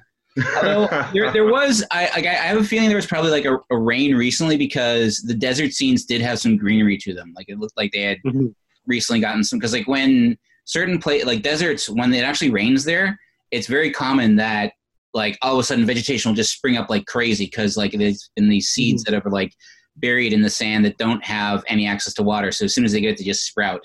Although 0.56 0.88
there, 1.14 1.32
there 1.34 1.46
was, 1.52 1.84
I, 1.92 2.04
like, 2.16 2.26
I 2.26 2.34
have 2.34 2.58
a 2.58 2.64
feeling 2.64 2.88
there 2.88 2.96
was 2.96 3.06
probably 3.06 3.32
like 3.32 3.44
a, 3.46 3.58
a 3.70 3.78
rain 3.78 4.16
recently 4.16 4.56
because 4.56 5.18
the 5.28 5.34
desert 5.34 5.74
scenes 5.74 6.06
did 6.06 6.22
have 6.22 6.40
some 6.40 6.56
greenery 6.56 6.98
to 7.00 7.14
them. 7.14 7.34
Like 7.36 7.50
it 7.50 7.60
looked 7.60 7.76
like 7.76 7.92
they 7.92 8.02
had 8.04 8.18
Mhm. 8.26 8.56
Recently 8.88 9.20
gotten 9.22 9.44
some 9.44 9.60
because 9.60 9.74
like 9.74 9.88
when 9.88 10.38
certain 10.66 10.98
place 11.00 11.26
like 11.26 11.42
deserts 11.42 11.90
when 11.90 12.14
it 12.14 12.24
actually 12.24 12.52
rains 12.52 12.84
there, 12.84 13.20
it's 13.52 13.68
very 13.68 13.92
common 13.92 14.36
that 14.38 14.74
like 15.14 15.38
all 15.42 15.54
of 15.54 15.60
a 15.60 15.64
sudden 15.64 15.86
vegetation 15.86 16.30
will 16.30 16.36
just 16.36 16.54
spring 16.54 16.78
up 16.78 16.90
like 16.90 17.06
crazy 17.06 17.46
because 17.46 17.78
like 17.78 17.92
there's 17.92 18.30
been 18.36 18.50
these 18.50 18.70
seeds 18.70 19.04
that 19.04 19.14
are 19.14 19.30
like 19.30 19.54
buried 19.98 20.34
in 20.34 20.42
the 20.42 20.50
sand 20.50 20.84
that 20.84 20.98
don't 20.98 21.24
have 21.24 21.64
any 21.68 21.86
access 21.86 22.14
to 22.16 22.24
water. 22.24 22.52
So 22.52 22.66
as 22.66 22.74
soon 22.74 22.84
as 22.86 22.94
they 22.94 23.02
get 23.02 23.12
it, 23.12 23.18
they 23.20 23.24
just 23.24 23.46
sprout. 23.46 23.82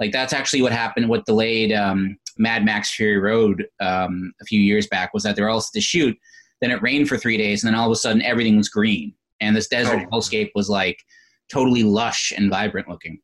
Like 0.00 0.10
that's 0.10 0.32
actually 0.32 0.62
what 0.62 0.72
happened. 0.72 1.08
What 1.08 1.24
delayed 1.24 1.72
um, 1.72 2.16
Mad 2.38 2.64
Max 2.64 2.92
Fury 2.94 3.18
Road 3.18 3.64
um, 3.80 4.32
a 4.40 4.44
few 4.44 4.60
years 4.60 4.88
back 4.88 5.14
was 5.14 5.22
that 5.22 5.36
they 5.36 5.42
were 5.42 5.50
all 5.50 5.60
set 5.60 5.74
to 5.74 5.80
shoot. 5.80 6.16
Then 6.60 6.72
it 6.72 6.82
rained 6.82 7.08
for 7.08 7.16
three 7.16 7.36
days, 7.36 7.62
and 7.62 7.72
then 7.72 7.78
all 7.78 7.86
of 7.86 7.92
a 7.92 7.96
sudden 7.96 8.22
everything 8.22 8.56
was 8.56 8.68
green, 8.68 9.14
and 9.40 9.54
this 9.54 9.68
desert 9.68 10.06
Oh. 10.10 10.16
hellscape 10.16 10.50
was 10.54 10.68
like 10.68 10.98
totally 11.52 11.82
lush 11.82 12.32
and 12.36 12.50
vibrant 12.50 12.88
looking. 12.88 13.20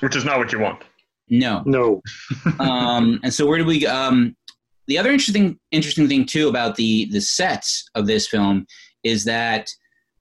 Which 0.00 0.16
is 0.16 0.24
not 0.24 0.38
what 0.38 0.52
you 0.52 0.60
want. 0.60 0.82
No, 1.30 1.62
No. 1.66 2.02
um, 2.58 3.20
and 3.22 3.32
so 3.32 3.46
where 3.46 3.58
do 3.58 3.64
we? 3.64 3.86
Um, 3.86 4.36
the 4.86 4.98
other 4.98 5.10
interesting 5.10 5.58
interesting 5.70 6.08
thing 6.08 6.24
too 6.24 6.48
about 6.48 6.76
the 6.76 7.06
the 7.10 7.20
sets 7.20 7.88
of 7.94 8.06
this 8.06 8.26
film 8.26 8.66
is 9.04 9.24
that 9.24 9.68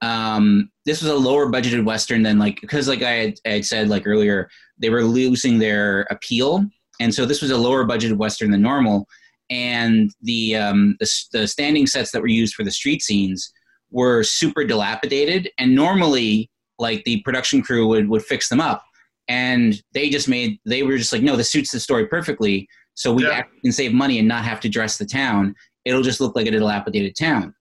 um, 0.01 0.69
this 0.85 1.01
was 1.01 1.09
a 1.09 1.15
lower 1.15 1.47
budgeted 1.49 1.85
western 1.85 2.21
than 2.23 2.37
like 2.37 2.59
because 2.61 2.87
like 2.87 3.01
I 3.01 3.11
had, 3.11 3.33
I 3.45 3.49
had 3.49 3.65
said 3.65 3.89
like 3.89 4.05
earlier 4.05 4.49
they 4.77 4.89
were 4.89 5.03
losing 5.03 5.57
their 5.57 6.05
appeal, 6.11 6.65
and 6.99 7.13
so 7.13 7.25
this 7.25 7.41
was 7.41 7.51
a 7.51 7.57
lower 7.57 7.85
budgeted 7.85 8.17
western 8.17 8.51
than 8.51 8.61
normal, 8.61 9.07
and 9.49 10.11
the 10.21 10.57
um, 10.57 10.97
the, 10.99 11.09
the 11.31 11.47
standing 11.47 11.87
sets 11.87 12.11
that 12.11 12.21
were 12.21 12.27
used 12.27 12.53
for 12.53 12.63
the 12.63 12.71
street 12.71 13.01
scenes 13.01 13.51
were 13.89 14.23
super 14.23 14.65
dilapidated, 14.65 15.49
and 15.57 15.73
normally 15.73 16.51
like 16.77 17.03
the 17.05 17.21
production 17.21 17.61
crew 17.61 17.87
would 17.87 18.09
would 18.09 18.23
fix 18.23 18.49
them 18.49 18.59
up 18.59 18.83
and 19.27 19.81
they 19.93 20.09
just 20.09 20.27
made 20.29 20.59
they 20.65 20.83
were 20.83 20.97
just 20.97 21.11
like 21.13 21.21
no 21.21 21.35
this 21.35 21.51
suits 21.51 21.71
the 21.71 21.79
story 21.79 22.05
perfectly 22.07 22.67
so 22.93 23.11
we 23.13 23.23
Yeah. 23.23 23.43
can 23.63 23.71
save 23.71 23.93
money 23.93 24.19
and 24.19 24.27
not 24.27 24.43
have 24.45 24.59
to 24.61 24.69
dress 24.69 24.97
the 24.97 25.05
town 25.05 25.53
it'll 25.85 26.01
just 26.01 26.19
look 26.21 26.35
like 26.35 26.47
a 26.47 26.51
dilapidated 26.51 27.15
town 27.15 27.53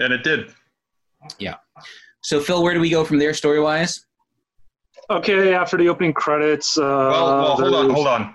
And 0.00 0.12
it 0.12 0.22
did. 0.24 0.52
Yeah. 1.38 1.56
So 2.22 2.40
phil 2.40 2.62
where 2.62 2.74
do 2.74 2.80
we 2.80 2.90
go 2.90 3.04
from 3.04 3.18
there 3.18 3.34
story 3.34 3.60
wise 3.60 4.04
Okay, 5.10 5.54
after 5.54 5.78
the 5.78 5.88
opening 5.88 6.12
credits. 6.12 6.76
Uh, 6.76 6.82
Well, 6.82 7.26
well 7.26 7.56
hold 7.56 7.74
on, 7.74 7.90
hold 7.90 8.06
on. 8.06 8.34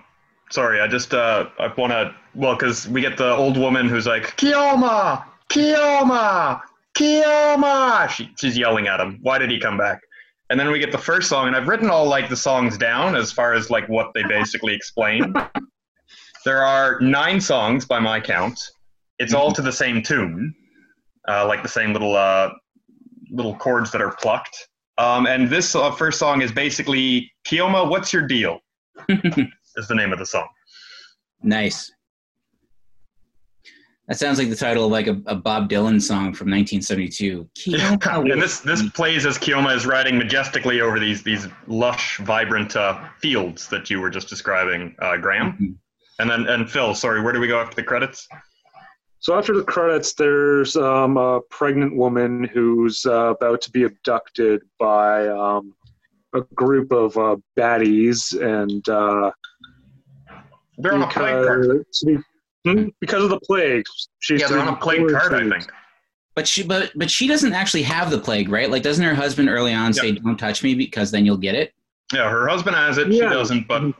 Sorry, 0.50 0.80
I 0.80 0.88
just 0.88 1.14
uh, 1.14 1.46
I 1.60 1.68
want 1.68 1.92
to. 1.92 2.12
Well, 2.34 2.56
because 2.56 2.88
we 2.88 3.00
get 3.00 3.16
the 3.16 3.30
old 3.32 3.56
woman 3.56 3.88
who's 3.88 4.06
like 4.08 4.36
Keoma, 4.36 5.24
Keoma, 5.50 6.60
Keoma. 6.96 8.08
She, 8.08 8.28
she's 8.40 8.58
yelling 8.58 8.88
at 8.88 8.98
him. 8.98 9.18
Why 9.22 9.38
did 9.38 9.50
he 9.52 9.60
come 9.60 9.78
back? 9.78 10.00
And 10.54 10.60
then 10.60 10.70
we 10.70 10.78
get 10.78 10.92
the 10.92 10.98
first 10.98 11.28
song, 11.28 11.48
and 11.48 11.56
I've 11.56 11.66
written 11.66 11.90
all 11.90 12.06
like 12.06 12.28
the 12.28 12.36
songs 12.36 12.78
down 12.78 13.16
as 13.16 13.32
far 13.32 13.54
as 13.54 13.70
like 13.70 13.88
what 13.88 14.14
they 14.14 14.22
basically 14.22 14.72
explain. 14.72 15.34
there 16.44 16.62
are 16.62 17.00
nine 17.00 17.40
songs 17.40 17.84
by 17.84 17.98
my 17.98 18.20
count. 18.20 18.60
It's 19.18 19.34
all 19.34 19.50
to 19.50 19.60
the 19.60 19.72
same 19.72 20.00
tune, 20.00 20.54
uh, 21.28 21.44
like 21.48 21.64
the 21.64 21.68
same 21.68 21.92
little 21.92 22.14
uh, 22.14 22.50
little 23.32 23.56
chords 23.56 23.90
that 23.90 24.00
are 24.00 24.12
plucked. 24.12 24.68
Um, 24.96 25.26
and 25.26 25.50
this 25.50 25.74
uh, 25.74 25.90
first 25.90 26.20
song 26.20 26.40
is 26.40 26.52
basically 26.52 27.32
Keoma, 27.44 27.90
what's 27.90 28.12
your 28.12 28.24
deal? 28.24 28.60
is 29.08 29.88
the 29.88 29.94
name 29.96 30.12
of 30.12 30.20
the 30.20 30.26
song. 30.26 30.46
nice 31.42 31.90
that 34.08 34.18
sounds 34.18 34.38
like 34.38 34.50
the 34.50 34.56
title 34.56 34.84
of 34.86 34.92
like 34.92 35.06
a, 35.06 35.20
a 35.26 35.34
bob 35.34 35.68
dylan 35.68 36.00
song 36.00 36.34
from 36.34 36.50
1972 36.50 37.48
and 38.32 38.42
this 38.42 38.60
this 38.60 38.88
plays 38.90 39.24
as 39.26 39.38
Keoma 39.38 39.74
is 39.74 39.86
riding 39.86 40.18
majestically 40.18 40.80
over 40.80 40.98
these 41.00 41.22
these 41.22 41.48
lush, 41.66 42.18
vibrant 42.18 42.76
uh, 42.76 43.02
fields 43.18 43.68
that 43.68 43.88
you 43.90 44.00
were 44.00 44.10
just 44.10 44.28
describing, 44.28 44.94
uh, 45.00 45.16
Graham. 45.16 45.52
Mhm. 45.52 45.74
And 46.20 46.30
then 46.30 46.46
and 46.46 46.70
Phil, 46.70 46.94
sorry, 46.94 47.22
where 47.22 47.32
do 47.32 47.40
we 47.40 47.48
go 47.48 47.60
after 47.60 47.74
the 47.76 47.82
credits? 47.82 48.28
So 49.20 49.36
after 49.38 49.56
the 49.56 49.64
credits, 49.64 50.12
there's 50.12 50.76
um, 50.76 51.16
a 51.16 51.40
pregnant 51.50 51.96
woman 51.96 52.44
who's 52.44 53.06
uh, 53.06 53.34
about 53.36 53.62
to 53.62 53.70
be 53.70 53.84
abducted 53.84 54.62
by 54.78 55.26
um, 55.28 55.74
a 56.34 56.42
group 56.54 56.92
of 56.92 57.16
uh, 57.16 57.36
baddies, 57.56 58.38
and 58.38 58.86
uh, 58.88 59.30
They're 60.76 60.92
on 60.92 61.02
a 61.02 61.08
plague 61.08 61.46
cart. 61.46 61.62
because, 61.62 62.04
Hmm? 62.64 62.88
because 63.00 63.22
of 63.24 63.30
the 63.30 63.40
plague, 63.40 63.84
she's 64.20 64.40
Yeah, 64.40 64.48
they're 64.48 64.58
on 64.58 64.68
a 64.68 64.76
plague 64.76 65.08
cart, 65.10 65.32
I 65.34 65.48
think. 65.48 65.70
but 66.34 66.48
she 66.48 66.62
but 66.62 66.90
but 66.96 67.10
she 67.10 67.26
doesn't 67.28 67.52
actually 67.52 67.82
have 67.82 68.10
the 68.10 68.18
plague 68.18 68.48
right 68.48 68.70
like 68.70 68.82
doesn't 68.82 69.04
her 69.04 69.14
husband 69.14 69.48
early 69.50 69.72
on 69.74 69.92
say 69.92 70.12
don't 70.12 70.36
touch 70.38 70.62
me 70.62 70.74
because 70.74 71.10
then 71.10 71.24
you'll 71.26 71.36
get 71.36 71.54
it 71.54 71.72
Yeah, 72.12 72.28
her 72.30 72.48
husband 72.48 72.74
has 72.76 72.96
it. 72.98 73.12
She 73.12 73.20
doesn't, 73.20 73.68
but 73.68 73.82
Mhm. 73.82 73.94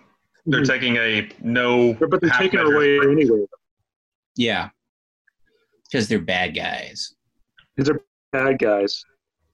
they're 0.46 0.64
taking 0.64 0.96
a 0.96 1.28
no. 1.42 1.94
But 1.94 2.20
they're 2.20 2.30
taking 2.30 2.58
her 2.60 2.74
away 2.74 2.96
approach. 2.96 3.12
anyway. 3.12 3.46
yeah 4.36 4.70
because 5.84 6.08
they're 6.08 6.18
bad 6.20 6.54
guys 6.56 7.14
These 7.76 7.88
are 7.90 8.00
bad 8.32 8.58
guys. 8.58 9.04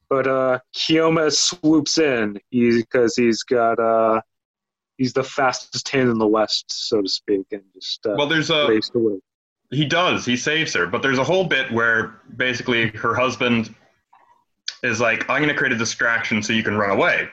But 0.08 0.26
uh, 0.26 0.58
Keoma 0.76 1.32
swoops 1.32 1.98
in 1.98 2.38
because 2.50 3.14
he's 3.16 3.42
got 3.44 3.78
uh, 3.78 4.20
he's 5.00 5.14
the 5.14 5.24
fastest 5.24 5.88
hand 5.88 6.10
in 6.10 6.18
the 6.18 6.26
West, 6.26 6.66
so 6.68 7.00
to 7.00 7.08
speak, 7.08 7.46
and 7.52 7.62
just 7.74 8.06
uh, 8.06 8.14
Well, 8.16 8.28
there's 8.28 8.50
a. 8.50 8.80
He 9.72 9.86
does. 9.86 10.26
He 10.26 10.36
saves 10.36 10.74
her. 10.74 10.86
But 10.86 11.00
there's 11.00 11.18
a 11.18 11.24
whole 11.24 11.44
bit 11.44 11.70
where 11.72 12.20
basically 12.36 12.88
her 12.90 13.14
husband 13.14 13.74
is 14.82 15.00
like, 15.00 15.28
"I'm 15.30 15.42
going 15.42 15.48
to 15.48 15.54
create 15.54 15.72
a 15.72 15.78
distraction 15.78 16.42
so 16.42 16.52
you 16.52 16.62
can 16.62 16.76
run 16.76 16.90
away." 16.90 17.28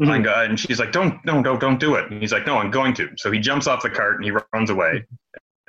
Mhm. 0.00 0.26
I'm 0.26 0.50
And 0.50 0.58
she's 0.58 0.78
like, 0.80 0.92
"Don't, 0.92 1.22
no, 1.24 1.40
no, 1.40 1.56
don't 1.56 1.78
do 1.78 1.94
it." 1.96 2.10
And 2.10 2.20
he's 2.20 2.32
like, 2.32 2.46
"No, 2.46 2.56
I'm 2.58 2.70
going 2.70 2.94
to." 2.94 3.10
So 3.16 3.30
he 3.30 3.38
jumps 3.38 3.66
off 3.66 3.82
the 3.82 3.90
cart 3.90 4.16
and 4.16 4.24
he 4.24 4.32
runs 4.52 4.70
away. 4.70 5.04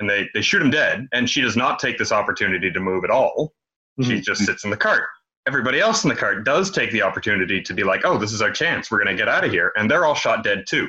And 0.00 0.08
they, 0.08 0.28
they 0.32 0.42
shoot 0.42 0.62
him 0.62 0.70
dead. 0.70 1.08
And 1.12 1.28
she 1.28 1.40
does 1.40 1.56
not 1.56 1.78
take 1.78 1.98
this 1.98 2.12
opportunity 2.12 2.70
to 2.70 2.80
move 2.80 3.04
at 3.04 3.10
all. 3.10 3.52
She 4.00 4.20
just 4.20 4.44
sits 4.46 4.62
in 4.62 4.70
the 4.70 4.76
cart. 4.76 5.08
Everybody 5.48 5.80
else 5.80 6.04
in 6.04 6.08
the 6.08 6.14
cart 6.14 6.44
does 6.44 6.70
take 6.70 6.92
the 6.92 7.02
opportunity 7.02 7.60
to 7.60 7.74
be 7.74 7.82
like, 7.82 8.02
"Oh, 8.04 8.16
this 8.16 8.32
is 8.32 8.40
our 8.40 8.52
chance. 8.52 8.90
We're 8.90 9.02
going 9.02 9.16
to 9.16 9.20
get 9.20 9.28
out 9.28 9.44
of 9.44 9.50
here." 9.50 9.72
And 9.76 9.90
they're 9.90 10.04
all 10.04 10.14
shot 10.14 10.44
dead 10.44 10.66
too. 10.68 10.88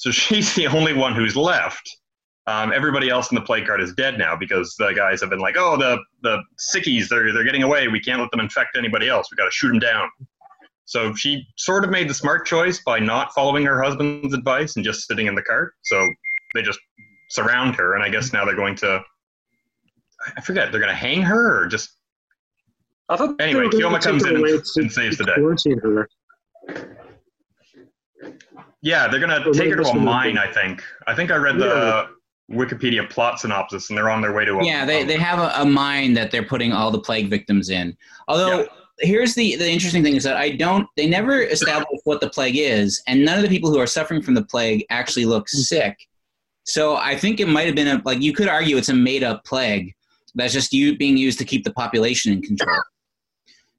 So 0.00 0.10
she's 0.10 0.54
the 0.54 0.66
only 0.66 0.94
one 0.94 1.14
who's 1.14 1.36
left. 1.36 1.88
Um, 2.46 2.72
everybody 2.72 3.10
else 3.10 3.30
in 3.30 3.34
the 3.34 3.42
play 3.42 3.62
card 3.62 3.80
is 3.80 3.92
dead 3.94 4.18
now 4.18 4.34
because 4.34 4.74
the 4.78 4.92
guys 4.92 5.20
have 5.20 5.30
been 5.30 5.38
like, 5.38 5.56
"Oh, 5.56 5.76
the 5.76 5.98
the 6.22 6.42
sickies, 6.58 7.08
they're 7.08 7.32
they're 7.32 7.44
getting 7.44 7.62
away. 7.62 7.86
We 7.86 8.00
can't 8.00 8.20
let 8.20 8.30
them 8.30 8.40
infect 8.40 8.76
anybody 8.76 9.08
else. 9.08 9.28
We 9.30 9.36
got 9.36 9.44
to 9.44 9.50
shoot 9.52 9.68
them 9.68 9.78
down." 9.78 10.08
So 10.86 11.14
she 11.14 11.46
sort 11.56 11.84
of 11.84 11.90
made 11.90 12.08
the 12.08 12.14
smart 12.14 12.46
choice 12.46 12.82
by 12.84 12.98
not 12.98 13.32
following 13.34 13.64
her 13.66 13.80
husband's 13.80 14.34
advice 14.34 14.74
and 14.74 14.84
just 14.84 15.06
sitting 15.06 15.26
in 15.26 15.36
the 15.36 15.42
cart. 15.42 15.74
So 15.82 16.08
they 16.54 16.62
just 16.62 16.80
surround 17.28 17.76
her, 17.76 17.94
and 17.94 18.02
I 18.02 18.08
guess 18.08 18.32
now 18.32 18.44
they're 18.44 18.56
going 18.56 18.76
to. 18.76 19.00
I 20.36 20.40
forget. 20.40 20.72
They're 20.72 20.80
going 20.80 20.92
to 20.92 20.98
hang 20.98 21.22
her 21.22 21.62
or 21.62 21.66
just. 21.68 21.90
I 23.10 23.16
thought 23.16 23.40
Anyway, 23.40 23.66
Keoma 23.66 24.02
comes 24.02 24.24
in 24.24 24.36
and, 24.36 24.44
and 24.46 24.90
saves 24.90 25.18
the 25.18 25.24
day. 25.24 25.34
her. 25.36 26.08
Yeah, 28.82 29.08
they're 29.08 29.20
gonna 29.20 29.40
Or 29.46 29.52
take 29.52 29.56
maybe 29.64 29.70
her 29.72 29.82
to 29.82 29.88
a 29.90 29.94
mine. 29.94 30.38
I 30.38 30.50
think. 30.52 30.82
I 31.06 31.14
think 31.14 31.30
I 31.30 31.36
read 31.36 31.58
the 31.58 32.08
Wikipedia 32.50 33.08
plot 33.08 33.38
synopsis, 33.38 33.90
and 33.90 33.96
they're 33.96 34.10
on 34.10 34.20
their 34.22 34.32
way 34.32 34.44
to 34.44 34.58
a. 34.58 34.64
yeah 34.64 34.84
they, 34.84 35.04
they 35.04 35.16
have 35.16 35.38
a, 35.38 35.62
a 35.62 35.64
mine 35.64 36.14
that 36.14 36.30
they're 36.30 36.44
putting 36.44 36.72
all 36.72 36.90
the 36.90 36.98
plague 37.00 37.28
victims 37.30 37.70
in 37.70 37.96
although 38.26 38.60
Yeah. 38.60 38.66
here's 38.98 39.34
the 39.36 39.54
the 39.54 39.70
interesting 39.70 40.02
thing 40.02 40.16
is 40.16 40.24
that 40.24 40.36
i 40.36 40.50
don't 40.50 40.84
they 40.96 41.06
never 41.08 41.42
establish 41.42 42.00
what 42.04 42.20
the 42.20 42.28
plague 42.28 42.56
is 42.56 43.00
and 43.06 43.24
none 43.24 43.36
of 43.36 43.42
the 43.44 43.48
people 43.48 43.70
who 43.70 43.78
are 43.78 43.86
suffering 43.86 44.20
from 44.20 44.34
the 44.34 44.44
plague 44.44 44.84
actually 44.90 45.26
look 45.26 45.46
Hmm. 45.52 45.58
sick 45.58 45.96
so 46.64 46.96
i 46.96 47.14
think 47.16 47.38
it 47.38 47.46
might 47.46 47.66
have 47.66 47.76
been 47.76 47.86
a 47.86 48.02
like 48.04 48.20
you 48.20 48.32
could 48.32 48.48
argue 48.48 48.76
it's 48.76 48.88
a 48.88 48.94
made 48.94 49.22
up 49.22 49.44
plague 49.44 49.94
that's 50.34 50.52
just 50.52 50.72
you 50.72 50.96
being 50.98 51.16
used 51.16 51.38
to 51.38 51.44
keep 51.44 51.62
the 51.64 51.72
population 51.72 52.32
in 52.32 52.42
control 52.42 52.82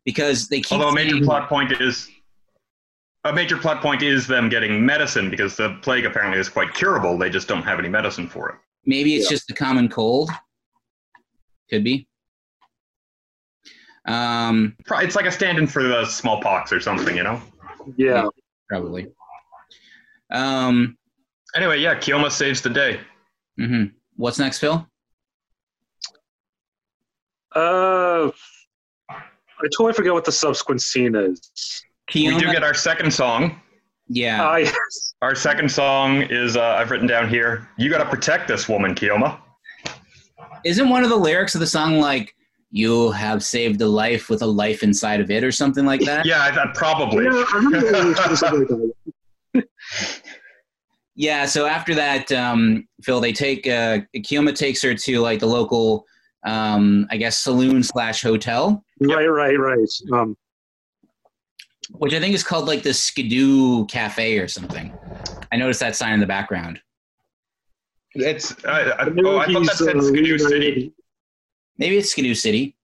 because 0.05 0.47
they 0.47 0.61
keep 0.61 0.71
Although 0.79 0.89
a 0.89 0.95
major 0.95 1.11
saying- 1.11 1.25
plot 1.25 1.49
point 1.49 1.73
is 1.73 2.09
a 3.23 3.33
major 3.33 3.57
plot 3.57 3.81
point 3.81 4.01
is 4.01 4.25
them 4.27 4.49
getting 4.49 4.83
medicine 4.85 5.29
because 5.29 5.55
the 5.55 5.77
plague 5.81 6.05
apparently 6.05 6.39
is 6.39 6.49
quite 6.49 6.73
curable. 6.73 7.17
They 7.17 7.29
just 7.29 7.47
don't 7.47 7.61
have 7.63 7.79
any 7.79 7.89
medicine 7.89 8.27
for 8.27 8.49
it. 8.49 8.55
maybe 8.85 9.15
it's 9.15 9.25
Yeah. 9.25 9.35
just 9.37 9.51
a 9.51 9.53
common 9.53 9.87
cold 9.89 10.31
could 11.69 11.83
be 11.83 12.07
Um, 14.05 14.75
It's 14.89 15.15
like 15.15 15.27
a 15.27 15.31
stand-in 15.31 15.67
for 15.67 15.83
the 15.83 16.05
smallpox 16.05 16.73
or 16.73 16.79
something, 16.79 17.15
you 17.15 17.21
know. 17.23 17.39
Yeah. 17.95 18.25
probably. 18.67 19.07
Um, 20.31 20.97
Anyway, 21.55 21.79
yeah, 21.79 21.93
Keoma 21.95 22.31
saves 22.31 22.61
the 22.61 22.69
day. 22.71 23.01
hmm 23.57 23.83
What's 24.15 24.39
next, 24.39 24.57
Phil? 24.59 24.87
Uh, 27.55 28.31
I 29.09 29.67
totally 29.77 29.93
forget 29.93 30.13
what 30.13 30.23
the 30.25 30.31
subsequent 30.31 30.81
scene 30.81 31.13
is. 31.15 31.83
We 32.13 32.37
do 32.37 32.51
get 32.51 32.63
our 32.63 32.73
second 32.73 33.13
song. 33.13 33.61
yeah. 34.07 34.39
Ah, 34.41 34.55
yes. 34.57 35.13
Our 35.21 35.35
second 35.35 35.71
song 35.71 36.23
is 36.23 36.57
uh, 36.57 36.61
I've 36.79 36.91
written 36.91 37.07
down 37.07 37.29
here. 37.29 37.69
You 37.77 37.89
got 37.89 37.99
to 38.03 38.09
protect 38.09 38.47
this 38.47 38.67
woman, 38.67 38.95
Keoma. 38.95 39.39
Isn't 40.65 40.89
one 40.89 41.03
of 41.03 41.09
the 41.09 41.15
lyrics 41.15 41.55
of 41.55 41.61
the 41.61 41.67
song 41.67 41.99
like 41.99 42.35
"You 42.71 43.11
have 43.11 43.43
saved 43.43 43.81
a 43.81 43.87
life 43.87 44.29
with 44.29 44.41
a 44.41 44.45
life 44.47 44.83
inside 44.83 45.19
of 45.21 45.29
it" 45.31 45.43
or 45.43 45.51
something 45.51 45.85
like 45.85 46.01
that? 46.01 46.25
Yeah, 46.25 46.43
I 46.43 46.51
thought 46.53 46.73
probably. 46.75 47.25
Yeah, 47.25 47.43
I 47.51 47.55
remember 47.57 47.77
it 47.87 48.29
was 48.29 48.39
something 48.39 48.59
like 48.59 48.67
that. 49.53 49.67
Yeah, 51.15 51.45
so 51.45 51.65
after 51.65 51.93
that, 51.95 52.31
um, 52.31 52.87
Phil, 53.03 53.19
they 53.19 53.33
take 53.33 53.67
uh, 53.67 53.99
Keoma 54.17 54.55
takes 54.55 54.81
her 54.81 54.95
to 54.95 55.19
like 55.19 55.39
the 55.39 55.45
local, 55.45 56.05
um, 56.45 57.05
I 57.11 57.17
guess, 57.17 57.37
saloon 57.37 57.83
slash 57.83 58.21
hotel, 58.23 58.83
Right, 59.01 59.25
right, 59.27 59.59
right. 59.59 59.87
Um, 60.13 60.37
which 61.93 62.13
I 62.13 62.19
think 62.19 62.33
is 62.33 62.43
called 62.43 62.67
like 62.67 62.83
the 62.83 62.93
Skidoo 62.93 63.85
Cafe 63.85 64.37
or 64.37 64.47
something. 64.47 64.93
I 65.51 65.57
noticed 65.57 65.79
that 65.81 65.95
sign 65.95 66.13
in 66.13 66.19
the 66.19 66.25
background. 66.25 66.79
It's. 68.13 68.53
I, 68.65 68.91
I, 68.99 69.09
the 69.09 69.23
oh, 69.25 69.37
I 69.37 69.51
thought 69.51 69.65
that 69.65 69.75
said 69.77 69.97
uh, 69.97 70.01
Skidoo 70.01 70.37
City. 70.37 70.93
Maybe 71.77 71.97
it's 71.97 72.11
Skidoo 72.11 72.35
City. 72.35 72.75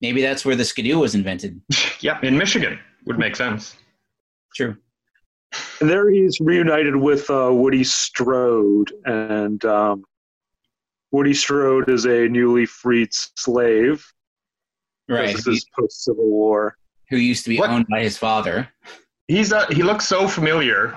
Maybe 0.00 0.22
that's 0.22 0.44
where 0.44 0.56
the 0.56 0.64
Skidoo 0.64 0.98
was 0.98 1.14
invented. 1.14 1.60
Yeah, 2.02 2.18
in 2.22 2.38
Michigan 2.38 2.78
would 3.04 3.18
make 3.18 3.36
sense. 3.36 3.76
True. 4.54 4.74
And 5.82 5.90
there 5.90 6.08
he's 6.08 6.40
reunited 6.40 6.96
with 6.96 7.28
uh, 7.28 7.50
Woody 7.52 7.84
Strode, 7.84 8.90
and 9.04 9.62
um, 9.66 10.04
Woody 11.10 11.34
Strode 11.34 11.90
is 11.90 12.06
a 12.06 12.26
newly 12.26 12.64
freed 12.64 13.12
slave. 13.12 14.02
Right. 15.10 15.36
This 15.36 15.46
is 15.46 15.66
post 15.78 16.04
Civil 16.04 16.26
War. 16.30 16.76
Who 17.10 17.16
used 17.16 17.44
to 17.44 17.50
be 17.50 17.58
What? 17.58 17.70
owned 17.70 17.86
by 17.88 18.02
his 18.02 18.16
father. 18.16 18.68
He's 19.28 19.52
uh, 19.52 19.66
he 19.70 19.82
looks 19.82 20.06
so 20.06 20.26
familiar. 20.28 20.96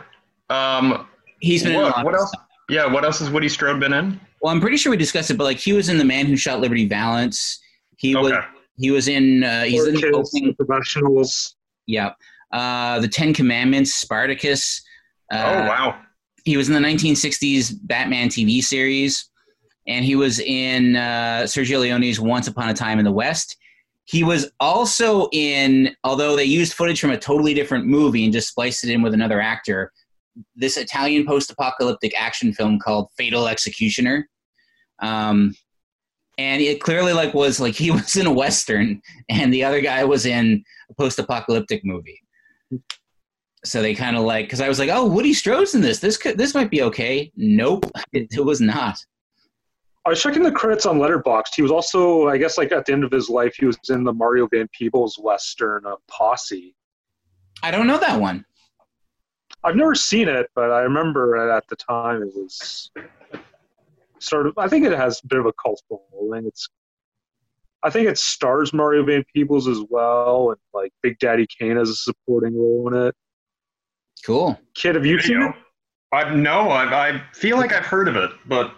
Um, 0.49 1.07
He's 1.39 1.63
been 1.63 1.73
in 1.73 1.79
a 1.79 1.83
what, 1.83 1.95
lot 1.97 2.05
what 2.05 2.13
of 2.13 2.19
else? 2.21 2.29
stuff. 2.29 2.45
Yeah, 2.69 2.85
what 2.85 3.03
else 3.03 3.19
has 3.19 3.29
Woody 3.29 3.49
Strode 3.49 3.79
been 3.79 3.91
in? 3.93 4.19
Well, 4.41 4.53
I'm 4.53 4.61
pretty 4.61 4.77
sure 4.77 4.89
we 4.91 4.97
discussed 4.97 5.29
it, 5.29 5.35
but 5.37 5.43
like 5.43 5.57
he 5.57 5.73
was 5.73 5.89
in 5.89 5.97
The 5.97 6.05
Man 6.05 6.25
Who 6.25 6.37
Shot 6.37 6.59
Liberty 6.59 6.87
Valance. 6.87 7.59
He 7.97 8.15
was 8.15 8.33
he 8.77 8.91
was 8.91 9.07
in 9.07 9.43
uh, 9.43 9.63
he's 9.63 9.85
in 9.85 9.95
the 9.95 10.01
Kids, 10.01 10.15
opening 10.17 10.55
professionals. 10.55 11.55
Yeah. 11.85 12.13
Uh, 12.51 12.99
the 12.99 13.07
Ten 13.07 13.33
Commandments, 13.33 13.93
Spartacus. 13.93 14.81
Uh, 15.31 15.43
oh 15.65 15.67
wow. 15.67 15.99
He 16.45 16.57
was 16.57 16.67
in 16.69 16.73
the 16.73 16.87
1960s 16.87 17.73
Batman 17.83 18.27
TV 18.29 18.61
series, 18.63 19.29
and 19.87 20.03
he 20.03 20.15
was 20.15 20.39
in 20.39 20.95
uh, 20.95 21.43
Sergio 21.43 21.79
Leone's 21.79 22.19
Once 22.19 22.47
Upon 22.47 22.69
a 22.69 22.73
Time 22.73 22.99
in 22.99 23.05
the 23.05 23.11
West. 23.11 23.57
He 24.05 24.23
was 24.23 24.51
also 24.59 25.29
in, 25.31 25.95
although 26.03 26.35
they 26.35 26.43
used 26.43 26.73
footage 26.73 26.99
from 26.99 27.11
a 27.11 27.17
totally 27.17 27.53
different 27.53 27.85
movie 27.85 28.25
and 28.25 28.33
just 28.33 28.49
spliced 28.49 28.83
it 28.83 28.89
in 28.89 29.01
with 29.01 29.13
another 29.13 29.39
actor, 29.39 29.91
this 30.55 30.77
Italian 30.77 31.25
post-apocalyptic 31.25 32.13
action 32.19 32.53
film 32.53 32.79
called 32.79 33.09
Fatal 33.17 33.47
Executioner. 33.47 34.27
Um, 34.99 35.55
and 36.37 36.61
it 36.61 36.81
clearly 36.81 37.13
like 37.13 37.33
was 37.33 37.59
like 37.59 37.75
he 37.75 37.91
was 37.91 38.15
in 38.15 38.27
a 38.27 38.33
western, 38.33 39.01
and 39.29 39.53
the 39.53 39.63
other 39.63 39.81
guy 39.81 40.03
was 40.03 40.25
in 40.25 40.63
a 40.89 40.93
post-apocalyptic 40.95 41.83
movie. 41.85 42.19
So 43.65 43.81
they 43.81 43.95
kind 43.95 44.17
of 44.17 44.23
like 44.23 44.45
because 44.45 44.59
I 44.59 44.67
was 44.67 44.79
like, 44.79 44.89
oh, 44.89 45.05
Woody 45.05 45.33
Strode's 45.33 45.75
in 45.75 45.81
this. 45.81 45.99
This 45.99 46.17
could 46.17 46.37
this 46.37 46.53
might 46.53 46.69
be 46.69 46.81
okay. 46.83 47.31
Nope, 47.35 47.85
it, 48.11 48.27
it 48.31 48.43
was 48.43 48.59
not. 48.59 48.97
I 50.05 50.09
was 50.09 50.21
checking 50.21 50.43
the 50.43 50.51
credits 50.51 50.85
on 50.85 50.97
Letterboxd. 50.97 51.55
He 51.55 51.61
was 51.61 51.71
also, 51.71 52.27
I 52.27 52.37
guess, 52.37 52.57
like 52.57 52.71
at 52.73 52.85
the 52.85 52.91
end 52.91 53.05
of 53.05 53.11
his 53.11 53.29
life, 53.29 53.55
he 53.57 53.65
was 53.65 53.77
in 53.89 54.03
the 54.03 54.11
Mario 54.11 54.47
Van 54.47 54.67
Peebles 54.77 55.17
western 55.17 55.85
uh, 55.85 55.95
Posse. 56.09 56.75
I 57.61 57.71
don't 57.71 57.87
know 57.87 57.97
that 57.97 58.19
one. 58.19 58.43
I've 59.63 59.77
never 59.77 59.95
seen 59.95 60.27
it, 60.27 60.47
but 60.55 60.71
I 60.71 60.81
remember 60.81 61.37
at 61.49 61.65
the 61.69 61.77
time 61.77 62.21
it 62.21 62.35
was 62.35 62.91
sort 64.19 64.47
of. 64.47 64.57
I 64.57 64.67
think 64.67 64.85
it 64.85 64.91
has 64.91 65.21
a 65.23 65.27
bit 65.27 65.39
of 65.39 65.45
a 65.45 65.53
cult 65.53 65.81
following. 65.87 66.45
It's, 66.47 66.67
I 67.81 67.89
think 67.89 68.09
it 68.09 68.17
stars 68.17 68.73
Mario 68.73 69.05
Van 69.05 69.23
Peebles 69.33 69.69
as 69.69 69.79
well, 69.89 70.51
and 70.51 70.59
like 70.73 70.91
Big 71.01 71.17
Daddy 71.19 71.47
Kane 71.47 71.77
has 71.77 71.89
a 71.89 71.95
supporting 71.95 72.57
role 72.57 72.89
in 72.89 73.07
it. 73.07 73.15
Cool. 74.25 74.59
Kid, 74.75 74.95
have 74.95 75.05
you 75.05 75.19
seen 75.21 75.41
it? 75.41 75.45
go. 75.45 75.53
I 76.11 76.35
no, 76.35 76.69
I, 76.69 77.09
I 77.09 77.23
feel 77.33 77.57
like 77.57 77.73
I've 77.73 77.85
heard 77.85 78.07
of 78.07 78.17
it, 78.17 78.31
but 78.45 78.73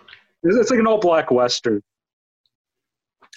It's 0.46 0.56
it's 0.58 0.72
like 0.72 0.80
an 0.80 0.88
all 0.88 1.00
black 1.00 1.30
western 1.32 1.82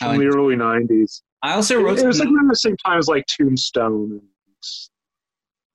Oh, 0.00 0.10
from 0.12 0.18
the 0.18 0.26
early 0.26 0.54
'90s. 0.54 1.22
I 1.42 1.54
also 1.54 1.80
wrote. 1.82 1.98
It 1.98 2.06
was 2.06 2.20
like 2.20 2.28
around 2.28 2.48
the 2.48 2.54
same 2.56 2.76
time 2.76 2.98
as 2.98 3.08
like 3.08 3.26
Tombstone. 3.26 4.12
And 4.12 4.22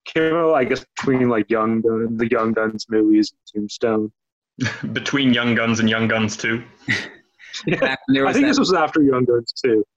came 0.06 0.34
out, 0.36 0.54
I 0.54 0.64
guess, 0.64 0.86
between 0.98 1.28
like 1.30 1.50
Young 1.50 1.82
Gun, 1.82 2.16
the 2.18 2.30
Young 2.30 2.54
Guns 2.54 2.86
movies, 2.90 3.34
and 3.54 3.62
Tombstone. 3.64 4.12
between 4.94 5.34
Young 5.34 5.56
Guns 5.56 5.80
and 5.82 5.90
Young 5.90 6.08
Guns 6.08 6.38
too. 6.38 6.64
back 7.80 8.00
when 8.08 8.14
there 8.16 8.26
I 8.28 8.32
think 8.34 8.44
that- 8.44 8.50
this 8.52 8.60
was 8.60 8.74
after 8.74 9.02
Young 9.02 9.26
Guns 9.26 9.52
too. 9.54 9.84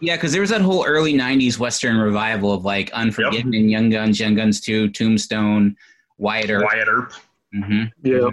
Yeah, 0.00 0.14
because 0.14 0.30
there 0.30 0.40
was 0.40 0.50
that 0.50 0.60
whole 0.60 0.84
early 0.86 1.12
'90s 1.14 1.58
Western 1.58 1.96
revival 1.96 2.52
of 2.52 2.64
like 2.64 2.92
Unforgiven, 2.92 3.68
Young 3.68 3.90
Guns, 3.90 4.20
Young 4.20 4.36
Guns 4.36 4.60
Two, 4.60 4.88
Tombstone, 4.90 5.74
Wyatt 6.18 6.50
Earp. 6.50 6.64
Wyatt 6.64 6.86
Earp. 6.88 7.12
hmm 7.52 7.84
Yeah. 8.04 8.28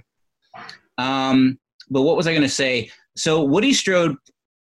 Um, 1.00 1.58
but 1.90 2.02
what 2.04 2.18
was 2.18 2.28
I 2.28 2.32
going 2.32 2.42
to 2.44 2.50
say? 2.50 2.90
So 3.16 3.44
Woody 3.44 3.74
Strode 3.74 4.16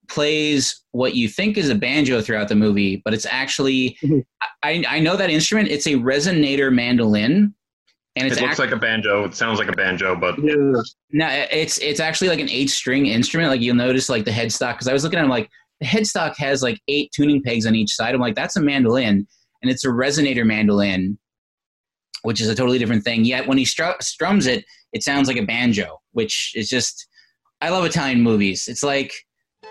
plays 0.10 0.84
what 0.92 1.16
you 1.16 1.30
think 1.30 1.58
is 1.58 1.70
a 1.70 1.76
banjo 1.76 2.22
throughout 2.22 2.50
the 2.50 2.56
movie, 2.56 3.02
but 3.06 3.14
it's 3.14 3.26
actually 3.26 3.98
Mhm. 4.04 4.24
I, 4.64 4.84
I 4.88 5.00
know 5.00 5.16
that 5.16 5.30
instrument. 5.30 5.70
It's 5.70 5.88
a 5.88 5.92
resonator 5.94 6.72
mandolin, 6.74 7.54
and 8.18 8.28
It 8.28 8.32
looks 8.32 8.42
act- 8.42 8.60
like 8.60 8.72
a 8.72 8.76
banjo. 8.78 9.24
It 9.24 9.34
sounds 9.36 9.58
like 9.58 9.70
a 9.70 9.74
banjo, 9.76 10.16
but 10.16 10.38
Yeah. 10.38 10.56
no, 11.12 11.28
it's 11.52 11.78
it's 11.80 12.00
actually 12.02 12.28
like 12.28 12.40
an 12.42 12.50
eight 12.50 12.70
string 12.70 13.06
instrument. 13.06 13.50
Like 13.50 13.62
you'll 13.62 13.76
notice, 13.76 14.10
like 14.10 14.26
the 14.26 14.32
headstock. 14.32 14.74
Because 14.74 14.88
I 14.90 14.94
was 14.94 15.04
looking 15.04 15.18
at 15.18 15.22
it, 15.22 15.26
I'm 15.26 15.30
like 15.32 15.50
the 15.80 15.88
headstock 15.88 16.36
has 16.38 16.62
like 16.62 16.80
eight 16.90 17.12
tuning 17.16 17.42
pegs 17.42 17.66
on 17.66 17.74
each 17.74 17.94
side. 17.94 18.14
I'm 18.14 18.22
like 18.22 18.36
that's 18.36 18.58
a 18.58 18.62
mandolin, 18.62 19.26
and 19.62 19.72
it's 19.72 19.86
a 19.86 19.90
resonator 19.90 20.46
mandolin, 20.46 21.18
which 22.24 22.42
is 22.42 22.50
a 22.50 22.56
totally 22.56 22.80
different 22.80 23.04
thing. 23.06 23.24
Yet 23.24 23.48
when 23.48 23.58
he 23.58 23.64
stru- 23.64 24.02
strums 24.04 24.46
it, 24.46 24.66
it 24.92 25.04
sounds 25.04 25.30
like 25.30 25.38
a 25.38 25.46
banjo, 25.46 26.02
which 26.12 26.52
is 26.54 26.68
just. 26.68 27.08
I 27.62 27.70
love 27.70 27.86
Italian 27.86 28.22
movies. 28.22 28.68
It's 28.68 28.84
like 28.84 29.14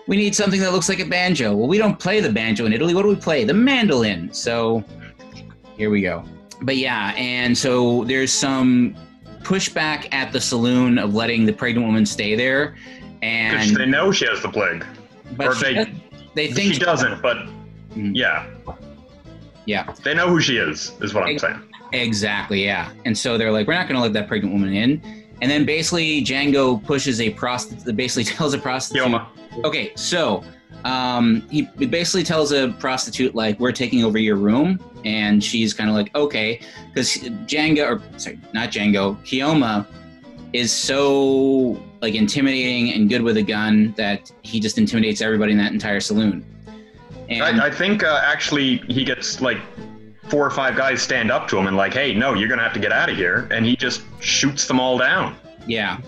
we 0.07 0.17
need 0.17 0.35
something 0.35 0.61
that 0.61 0.73
looks 0.73 0.89
like 0.89 1.01
a 1.01 1.05
banjo. 1.05 1.55
Well, 1.55 1.69
we 1.69 1.79
don't 1.79 1.99
play 1.99 2.21
the 2.21 2.31
banjo 2.33 2.65
in 2.67 2.73
Italy. 2.73 2.95
What 2.95 3.03
do 3.03 3.09
we 3.09 3.17
play? 3.17 3.45
The 3.45 3.55
mandolin. 3.55 4.33
So 4.33 4.85
here 5.77 5.91
we 5.91 6.01
go. 6.01 6.25
But 6.63 6.77
yeah, 6.77 7.15
and 7.17 7.57
so 7.57 8.05
there's 8.05 8.33
some 8.33 8.95
pushback 9.43 10.13
at 10.13 10.33
the 10.33 10.41
saloon 10.41 10.99
of 10.99 11.15
letting 11.15 11.47
the 11.47 11.53
pregnant 11.53 11.87
woman 11.87 12.05
stay 12.07 12.35
there, 12.35 12.77
and 13.23 13.75
they 13.77 13.87
know 13.87 14.13
she 14.13 14.27
has 14.27 14.43
the 14.43 14.49
plague, 14.51 14.85
but 15.37 15.49
or 15.49 15.55
she 15.55 15.65
they 15.65 15.75
does- 15.75 15.89
they 16.35 16.53
think 16.53 16.75
she 16.75 16.81
doesn't. 16.81 17.23
But 17.23 17.39
Mhm. 17.97 18.13
yeah, 18.15 18.47
yeah, 19.67 19.93
they 20.05 20.15
know 20.15 20.29
who 20.29 20.41
she 20.41 20.59
is. 20.59 20.93
Is 21.01 21.15
what 21.15 21.25
I'm 21.25 21.39
saying. 21.39 21.61
exactly, 21.93 22.63
yeah. 22.65 22.91
And 23.07 23.17
so 23.17 23.37
they're 23.39 23.51
like, 23.51 23.67
we're 23.67 23.75
not 23.75 23.89
going 23.89 23.97
to 23.97 24.03
let 24.03 24.13
that 24.13 24.29
pregnant 24.29 24.53
woman 24.53 24.73
in. 24.75 25.20
And 25.43 25.51
then 25.51 25.65
basically, 25.65 26.23
Django 26.23 26.83
pushes 26.85 27.21
a 27.21 27.31
prostitute. 27.31 27.97
Basically, 27.97 28.25
tells 28.35 28.55
a 28.55 28.59
prostitute. 28.59 29.07
Keoma. 29.07 29.27
Okay, 29.65 29.93
so 29.97 30.45
um, 30.85 31.47
he 31.51 31.69
he 31.79 31.87
basically 31.87 32.25
tells 32.25 32.53
a 32.53 32.75
prostitute 32.79 33.35
like, 33.35 33.59
"We're 33.59 33.73
taking 33.73 34.05
over 34.05 34.19
your 34.19 34.37
room," 34.37 34.79
and 35.05 35.43
she's 35.43 35.75
kind 35.75 35.89
of 35.91 35.97
like, 35.97 36.15
"Okay," 36.15 36.61
because 36.89 37.17
Django, 37.47 37.87
or 37.87 38.19
sorry, 38.19 38.39
not 38.53 38.71
Django, 38.71 39.17
Keoma 39.23 39.87
is 40.53 40.73
so 40.73 41.81
like 42.01 42.15
intimidating 42.15 42.93
and 42.95 43.09
good 43.09 43.23
with 43.23 43.37
a 43.37 43.43
gun 43.43 43.95
that 43.97 44.31
he 44.43 44.59
just 44.59 44.79
intimidates 44.79 45.21
everybody 45.21 45.53
in 45.53 45.59
that 45.59 45.73
entire 45.73 46.01
saloon. 46.01 46.45
And 47.29 47.61
I, 47.61 47.67
I 47.67 47.71
think 47.71 48.03
uh, 48.03 48.21
actually 48.25 48.79
he 48.89 49.05
gets 49.05 49.41
like 49.41 49.59
four 50.31 50.47
or 50.47 50.51
five 50.51 50.77
guys 50.77 51.03
stand 51.03 51.31
up 51.31 51.49
to 51.49 51.59
him 51.59 51.67
and 51.67 51.77
like, 51.77 51.93
hey, 51.93 52.15
no, 52.15 52.35
you're 52.35 52.49
gonna 52.49 52.63
have 52.63 52.73
to 52.75 52.81
get 52.81 52.93
out 52.93 53.11
of 53.11 53.17
here, 53.17 53.49
and 53.51 53.67
he 53.67 53.77
just 53.77 54.03
shoots 54.21 54.67
them 54.67 54.79
all 54.81 54.97
down. 54.99 55.37
yeah, 55.67 55.99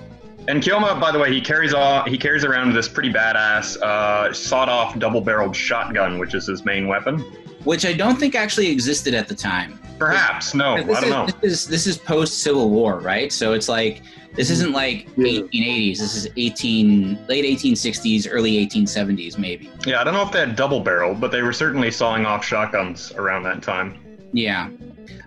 And 0.49 0.63
Keoma, 0.63 1.01
by 1.01 1.11
the 1.13 1.19
way, 1.19 1.33
he 1.33 1.41
carries 1.41 1.75
off 1.75 2.07
he 2.09 2.17
carries 2.19 2.45
around 2.45 2.73
this 2.73 2.89
pretty 2.89 3.13
badass 3.13 3.77
uh, 3.83 4.33
sawed-off 4.33 4.99
double-barreled 4.99 5.55
shotgun, 5.55 6.19
which 6.19 6.35
is 6.35 6.47
his 6.47 6.65
main 6.65 6.87
weapon. 6.89 7.19
which 7.65 7.85
I 7.87 7.93
don't 7.93 8.17
think 8.19 8.35
actually 8.35 8.69
existed 8.69 9.15
at 9.15 9.29
the 9.29 9.35
time. 9.35 9.79
Perhaps 9.99 10.53
no, 10.55 10.75
I 10.75 10.83
don't 10.83 11.05
is, 11.05 11.11
know. 11.11 11.27
This 11.27 11.53
is 11.53 11.67
this 11.67 11.87
is 11.87 11.97
post 11.99 12.41
Civil 12.43 12.71
War, 12.71 12.99
right? 12.99 13.33
So 13.33 13.53
it's 13.53 13.69
like 13.69 14.03
this 14.35 14.51
isn't 14.51 14.73
like 14.73 15.07
1880s. 15.17 15.99
This 15.99 16.17
is 16.17 16.27
18 16.37 17.27
late 17.29 17.45
1860s, 17.45 18.27
early 18.29 18.67
1870s, 18.67 19.39
maybe. 19.39 19.71
Yeah, 19.87 20.01
I 20.01 20.05
don't 20.05 20.15
know 20.15 20.23
if 20.23 20.33
they 20.33 20.41
had 20.41 20.57
double 20.57 20.81
barrel, 20.81 21.15
but 21.15 21.31
they 21.31 21.43
were 21.43 21.53
certainly 21.53 21.91
sawing 21.93 22.27
off 22.27 22.45
shotguns 22.45 23.13
around 23.13 23.45
that 23.45 23.63
time. 23.63 24.02
Yeah. 24.33 24.69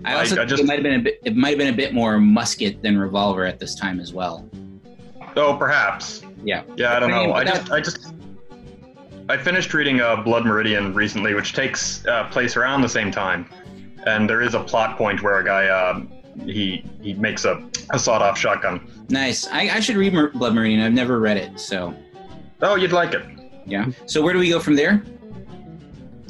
I 0.04 0.14
I- 0.16 0.20
also 0.20 0.36
I 0.36 0.38
think 0.40 0.50
just- 0.50 0.62
it 0.64 0.66
might 0.66 0.74
have 0.76 0.84
been 0.84 1.00
a 1.00 1.04
bit. 1.04 1.22
It 1.26 1.36
might 1.36 1.50
have 1.50 1.58
been 1.58 1.74
a 1.74 1.78
bit 1.78 1.94
more 1.94 2.20
musket 2.20 2.82
than 2.82 2.98
revolver 2.98 3.46
at 3.46 3.60
this 3.60 3.76
time 3.76 4.00
as 4.00 4.14
well. 4.14 4.48
Oh, 5.36 5.56
perhaps. 5.58 6.22
Yeah. 6.44 6.64
Yeah, 6.78 6.96
I 6.96 7.00
don't 7.00 7.10
know. 7.12 7.34
I 7.34 7.44
just, 7.44 7.72
I 7.72 7.82
just, 7.82 8.14
I 9.28 9.38
finished 9.38 9.74
reading 9.74 10.00
uh, 10.02 10.18
Blood 10.18 10.46
Meridian 10.46 10.94
recently, 10.94 11.34
which 11.34 11.54
takes 11.54 12.06
uh, 12.08 12.26
place 12.30 12.56
around 12.56 12.82
the 12.82 12.90
same 12.90 13.12
time, 13.12 13.50
and 14.06 14.30
there 14.30 14.42
is 14.42 14.54
a 14.54 14.60
plot 14.64 14.98
point 14.98 15.22
where 15.24 15.40
a 15.40 15.44
guy, 15.44 15.66
uh, 15.68 16.02
he 16.46 16.86
he 17.02 17.14
makes 17.16 17.44
a, 17.46 17.68
a 17.92 18.00
sawed-off 18.00 18.38
shotgun. 18.38 18.88
Nice. 19.10 19.48
I, 19.52 19.62
I 19.76 19.80
should 19.80 19.96
read 19.98 20.14
Mer- 20.14 20.30
Blood 20.32 20.54
Meridian. 20.54 20.82
I've 20.82 20.94
never 20.94 21.20
read 21.20 21.38
it, 21.38 21.60
so 21.60 21.94
Oh, 22.62 22.76
you'd 22.76 22.92
like 22.94 23.14
it. 23.14 23.24
yeah. 23.66 23.88
So 24.06 24.22
where 24.22 24.32
do 24.34 24.40
we 24.40 24.50
go 24.50 24.60
from 24.60 24.76
there? 24.76 25.04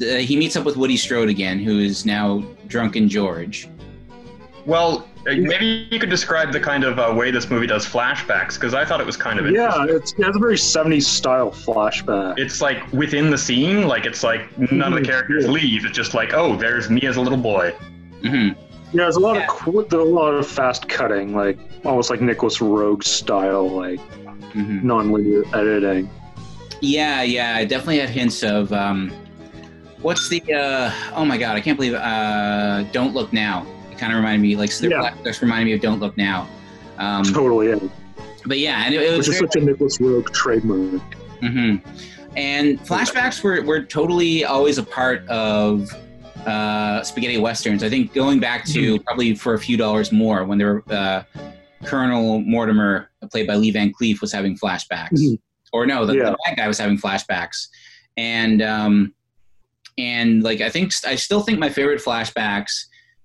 Uh, 0.02 0.16
he 0.16 0.36
meets 0.38 0.56
up 0.56 0.64
with 0.66 0.78
Woody 0.78 0.98
Strode 0.98 1.30
again, 1.30 1.60
who 1.60 1.80
is 1.80 2.06
now 2.06 2.44
drunken 2.68 3.08
George. 3.10 3.68
Well, 4.66 5.08
uh, 5.28 5.34
maybe 5.38 5.88
you 5.92 6.00
could 6.00 6.10
describe 6.10 6.52
the 6.52 6.60
kind 6.60 6.84
of 6.84 6.98
uh, 6.98 7.14
way 7.16 7.30
this 7.32 7.50
movie 7.50 7.68
does 7.68 7.86
flashbacks, 7.86 8.56
because 8.56 8.74
I 8.74 8.84
thought 8.86 9.00
it 9.00 9.06
was 9.06 9.18
kind 9.18 9.40
of 9.40 9.50
Yeah, 9.50 9.82
interesting. 9.82 10.24
it's, 10.26 10.36
a 10.36 10.40
very 10.40 10.56
70s 10.58 11.04
style 11.04 11.52
flashback. 11.52 12.40
It's 12.40 12.62
like 12.62 12.92
within 12.92 13.30
the 13.30 13.38
scene, 13.38 13.88
like 13.88 14.06
it's 14.06 14.24
like 14.24 14.42
none 14.72 14.92
of 14.94 15.00
the 15.00 15.06
Mhm. 15.06 15.10
characters 15.10 15.48
leave. 15.48 15.86
It's 15.86 15.96
just 15.96 16.14
like, 16.14 16.34
oh, 16.34 16.56
there's 16.56 16.90
me 16.90 17.02
as 17.04 17.18
a 17.18 17.22
little 17.22 17.38
boy. 17.38 17.74
Mm-hmm. 18.24 18.60
Yeah, 18.98 19.04
there's 19.04 19.18
a 19.18 19.20
lot 19.20 19.38
of 19.38 19.44
there's 19.90 19.94
a 19.94 19.98
lot 20.12 20.32
of 20.32 20.48
fast 20.48 20.88
cutting, 20.88 21.36
like 21.36 21.58
almost 21.84 22.10
like 22.10 22.22
Nicolas 22.22 22.58
Roeg 22.60 23.04
style, 23.04 23.68
like 23.70 24.00
Mm-hmm. 24.56 24.88
non-linear 24.88 25.44
editing. 25.54 26.10
Yeah, 26.80 27.24
yeah, 27.24 27.56
I 27.58 27.66
definitely 27.66 28.00
had 28.00 28.10
hints 28.10 28.42
of 28.42 28.72
um, 28.72 29.12
what's 30.06 30.30
the 30.30 30.40
uh, 30.54 30.92
oh 31.16 31.26
my 31.26 31.36
god, 31.38 31.56
I 31.58 31.62
can't 31.62 31.78
believe 31.78 31.96
uh, 31.96 32.84
Don't 32.92 33.14
Look 33.16 33.34
Now. 33.34 33.66
It 33.92 33.98
kind 33.98 34.14
of 34.14 34.18
reminded 34.18 34.42
me 34.42 34.56
like 34.56 34.72
so 34.72 34.88
Yeah. 34.88 35.14
reminded 35.42 35.66
me 35.66 35.74
of 35.74 35.82
Don't 35.82 36.00
Look 36.00 36.16
Now. 36.16 36.48
Um, 37.00 37.24
Totally, 37.26 37.70
yeah. 37.70 37.80
but 38.46 38.60
yeah, 38.60 38.84
and 38.86 38.94
it, 38.94 39.02
it 39.02 39.18
was 39.18 39.28
Which 39.28 39.36
is 39.36 39.40
such 39.40 39.56
a 39.56 39.62
Nicolas 39.66 39.98
Roeg 39.98 40.32
trademark. 40.32 41.02
hmm 41.42 41.78
And 42.38 42.80
flashbacks 42.82 43.44
were, 43.44 43.62
were 43.64 43.82
totally 43.84 44.46
always 44.46 44.78
a 44.78 44.84
part 44.84 45.28
of 45.28 45.90
uh, 46.46 47.02
spaghetti 47.04 47.38
westerns. 47.40 47.84
I 47.84 47.90
think 47.90 48.14
going 48.14 48.40
back 48.40 48.64
to 48.68 49.00
probably 49.02 49.34
for 49.36 49.56
a 49.56 49.60
few 49.60 49.76
dollars 49.76 50.12
more 50.12 50.44
when 50.46 50.58
they 50.60 50.66
were 50.66 50.84
uh, 50.92 51.24
Colonel 51.84 52.42
Mortimer, 52.42 53.10
played 53.32 53.48
by 53.48 53.56
Lee 53.56 53.72
Van 53.72 53.92
Cleef, 54.00 54.22
was 54.22 54.32
having 54.32 54.56
flashbacks, 54.58 55.14
Mhm. 55.20 55.40
or 55.74 55.86
no, 55.88 56.06
the, 56.06 56.14
Yeah. 56.16 56.30
the 56.30 56.38
bad 56.46 56.58
guy 56.58 56.68
was 56.68 56.78
having 56.78 56.98
flashbacks, 56.98 57.68
and 58.18 58.62
um, 58.62 59.14
and 59.98 60.44
like 60.44 60.62
I 60.62 60.70
think 60.70 60.92
I 61.06 61.16
still 61.16 61.42
think 61.42 61.60
my 61.60 61.70
favorite 61.70 62.02
flashbacks 62.02 62.72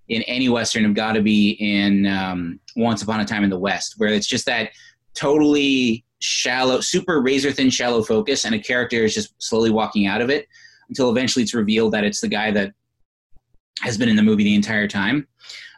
in 0.08 0.22
any 0.22 0.48
western 0.48 0.84
have 0.84 0.94
got 0.94 1.12
to 1.12 1.22
be 1.22 1.50
in 1.60 2.06
um, 2.06 2.58
Once 2.76 3.02
Upon 3.02 3.20
a 3.20 3.24
Time 3.24 3.44
in 3.44 3.50
the 3.50 3.58
West, 3.58 3.94
where 3.98 4.10
it's 4.10 4.26
just 4.26 4.44
that 4.46 4.70
totally 5.14 6.04
shallow, 6.20 6.80
super 6.80 7.20
razor 7.22 7.52
thin 7.52 7.70
shallow 7.70 8.02
focus, 8.02 8.44
and 8.44 8.54
a 8.54 8.58
character 8.58 9.04
is 9.04 9.14
just 9.14 9.34
slowly 9.38 9.70
walking 9.70 10.06
out 10.06 10.20
of 10.20 10.28
it 10.30 10.46
until 10.88 11.10
eventually 11.10 11.42
it's 11.44 11.54
revealed 11.54 11.92
that 11.92 12.04
it's 12.04 12.20
the 12.20 12.28
guy 12.28 12.50
that 12.50 12.72
has 13.80 13.96
been 13.96 14.08
in 14.08 14.16
the 14.16 14.22
movie 14.22 14.44
the 14.44 14.54
entire 14.54 14.88
time. 14.88 15.26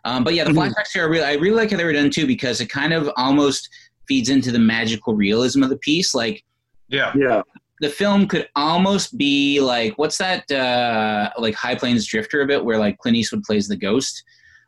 Um, 0.05 0.25
but 0.25 0.35
yeah, 0.35 0.45
the 0.45 0.51
Mhm. 0.51 0.73
flashbacks 0.73 0.93
here 0.95 1.07
are 1.07 1.11
really, 1.11 1.25
I 1.25 1.35
really 1.35 1.55
like 1.55 1.71
how 1.71 1.77
they 1.77 1.85
were 1.85 1.93
done 1.93 2.11
too 2.11 2.27
because 2.27 2.61
it 2.61 2.67
kind 2.71 2.93
of 2.93 3.09
almost 3.17 3.69
feeds 4.09 4.31
into 4.31 4.51
the 4.51 4.59
magical 4.59 5.15
realism 5.15 5.63
of 5.63 5.69
the 5.69 5.77
piece. 5.79 6.15
Like 6.15 6.43
Yeah. 6.89 7.13
Yeah, 7.17 7.43
the 7.83 7.91
film 7.91 8.27
could 8.27 8.49
almost 8.57 9.19
be 9.19 9.61
like 9.61 9.93
what's 9.99 10.17
that 10.17 10.51
uh 10.51 11.29
like 11.37 11.55
high 11.55 11.75
plains 11.75 12.07
drifter 12.07 12.41
a 12.41 12.47
bit 12.47 12.65
where 12.65 12.79
like 12.79 12.97
clint 12.99 13.17
eastwood 13.17 13.43
plays 13.43 13.69
the 13.69 13.77
ghost 13.77 14.25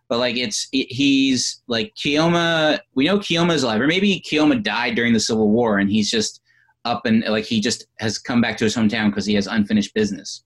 but 0.09 0.19
like 0.19 0.37
it's 0.37 0.69
it, 0.73 0.87
he's 0.91 1.63
like 1.67 1.95
Keoma. 1.95 2.79
We 2.95 3.07
know 3.07 3.19
Keoma's 3.19 3.63
alive, 3.63 3.81
or 3.81 3.87
maybe 3.87 4.23
Keoma 4.31 4.63
died 4.63 4.95
during 4.95 5.13
the 5.13 5.21
Civil 5.21 5.51
War, 5.51 5.79
and 5.79 5.91
he's 5.91 6.11
just 6.11 6.41
up 6.85 7.07
and 7.07 7.25
like 7.25 7.45
he 7.45 7.61
just 7.61 7.87
has 7.99 8.19
come 8.19 8.41
back 8.41 8.57
to 8.59 8.65
his 8.65 8.77
hometown 8.77 9.09
because 9.11 9.27
he 9.27 9.35
has 9.35 9.47
unfinished 9.47 9.95
business. 9.95 10.45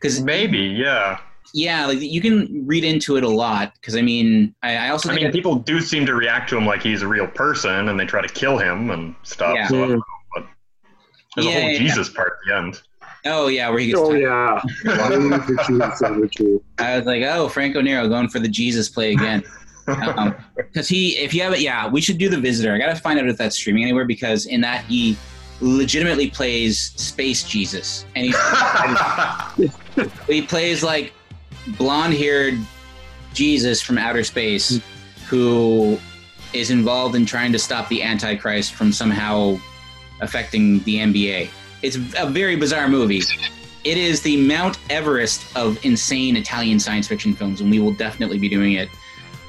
Because 0.00 0.20
maybe, 0.20 0.58
yeah, 0.58 1.20
yeah, 1.54 1.86
like 1.86 2.00
you 2.00 2.20
can 2.20 2.66
read 2.66 2.84
into 2.84 3.16
it 3.16 3.24
a 3.24 3.28
lot. 3.28 3.72
Because 3.74 3.96
I 3.96 4.02
mean, 4.02 4.54
I, 4.62 4.76
I 4.76 4.88
also 4.90 5.08
I 5.08 5.14
think 5.14 5.24
mean, 5.24 5.32
people 5.32 5.56
do 5.56 5.80
seem 5.80 6.04
to 6.06 6.14
react 6.14 6.50
to 6.50 6.56
him 6.56 6.66
like 6.66 6.82
he's 6.82 7.02
a 7.02 7.08
real 7.08 7.26
person, 7.26 7.88
and 7.88 7.98
they 7.98 8.04
try 8.04 8.20
to 8.20 8.32
kill 8.32 8.58
him 8.58 8.90
and 8.90 9.14
stuff. 9.22 9.54
Yeah. 9.54 9.68
So, 9.68 9.76
I 9.76 9.88
don't 9.88 9.98
know, 9.98 10.02
but 10.34 10.46
there's 11.34 11.46
Yeah, 11.46 11.52
a 11.52 11.60
whole 11.62 11.70
yeah, 11.70 11.78
Jesus 11.78 12.08
part 12.10 12.32
at 12.32 12.48
the 12.48 12.56
end. 12.56 12.82
oh 13.26 13.46
yeah, 13.48 13.68
where 13.68 13.78
he 13.78 13.86
gets. 13.88 14.00
Oh 14.00 14.12
tied- 14.12 14.20
yeah. 14.22 14.60
I 16.78 16.96
was 16.96 17.06
like, 17.06 17.22
oh, 17.22 17.48
Franco 17.48 17.80
Nero 17.80 18.08
going 18.08 18.28
for 18.28 18.38
the 18.38 18.48
Jesus 18.48 18.88
play 18.88 19.12
again. 19.12 19.42
Um, 19.88 20.36
because 20.54 20.88
he, 20.88 21.16
if 21.18 21.34
you 21.34 21.42
have 21.42 21.52
it, 21.54 21.58
yeah, 21.60 21.88
we 21.88 22.00
should 22.00 22.16
do 22.16 22.28
the 22.28 22.38
Visitor. 22.40 22.72
I 22.72 22.78
gotta 22.78 22.94
find 22.94 23.18
out 23.18 23.26
if 23.26 23.36
that's 23.36 23.56
streaming 23.56 23.82
anywhere 23.82 24.04
because 24.04 24.46
in 24.46 24.60
that 24.60 24.84
he 24.84 25.16
legitimately 25.60 26.30
plays 26.30 26.92
Space 26.94 27.42
Jesus, 27.42 28.06
and 28.14 28.26
he 28.26 28.32
he 30.32 30.40
plays 30.42 30.84
like 30.84 31.12
blonde-haired 31.78 32.54
Jesus 33.34 33.82
from 33.82 33.98
outer 33.98 34.22
space 34.22 34.80
who 35.28 35.98
is 36.52 36.70
involved 36.70 37.16
in 37.16 37.26
trying 37.26 37.50
to 37.50 37.58
stop 37.58 37.88
the 37.88 38.04
Antichrist 38.04 38.74
from 38.74 38.92
somehow 38.92 39.58
affecting 40.22 40.80
the 40.84 40.96
NBA. 40.96 41.50
It's 41.82 41.96
a 42.16 42.26
very 42.26 42.56
bizarre 42.56 42.88
movie. 42.88 43.22
It 43.84 43.98
is 43.98 44.22
the 44.22 44.36
Mount 44.36 44.78
Everest 44.88 45.44
of 45.56 45.84
insane 45.84 46.36
Italian 46.36 46.78
science 46.78 47.08
fiction 47.08 47.34
films, 47.34 47.60
and 47.60 47.70
we 47.70 47.80
will 47.80 47.92
definitely 47.92 48.38
be 48.38 48.48
doing 48.48 48.74
it. 48.74 48.88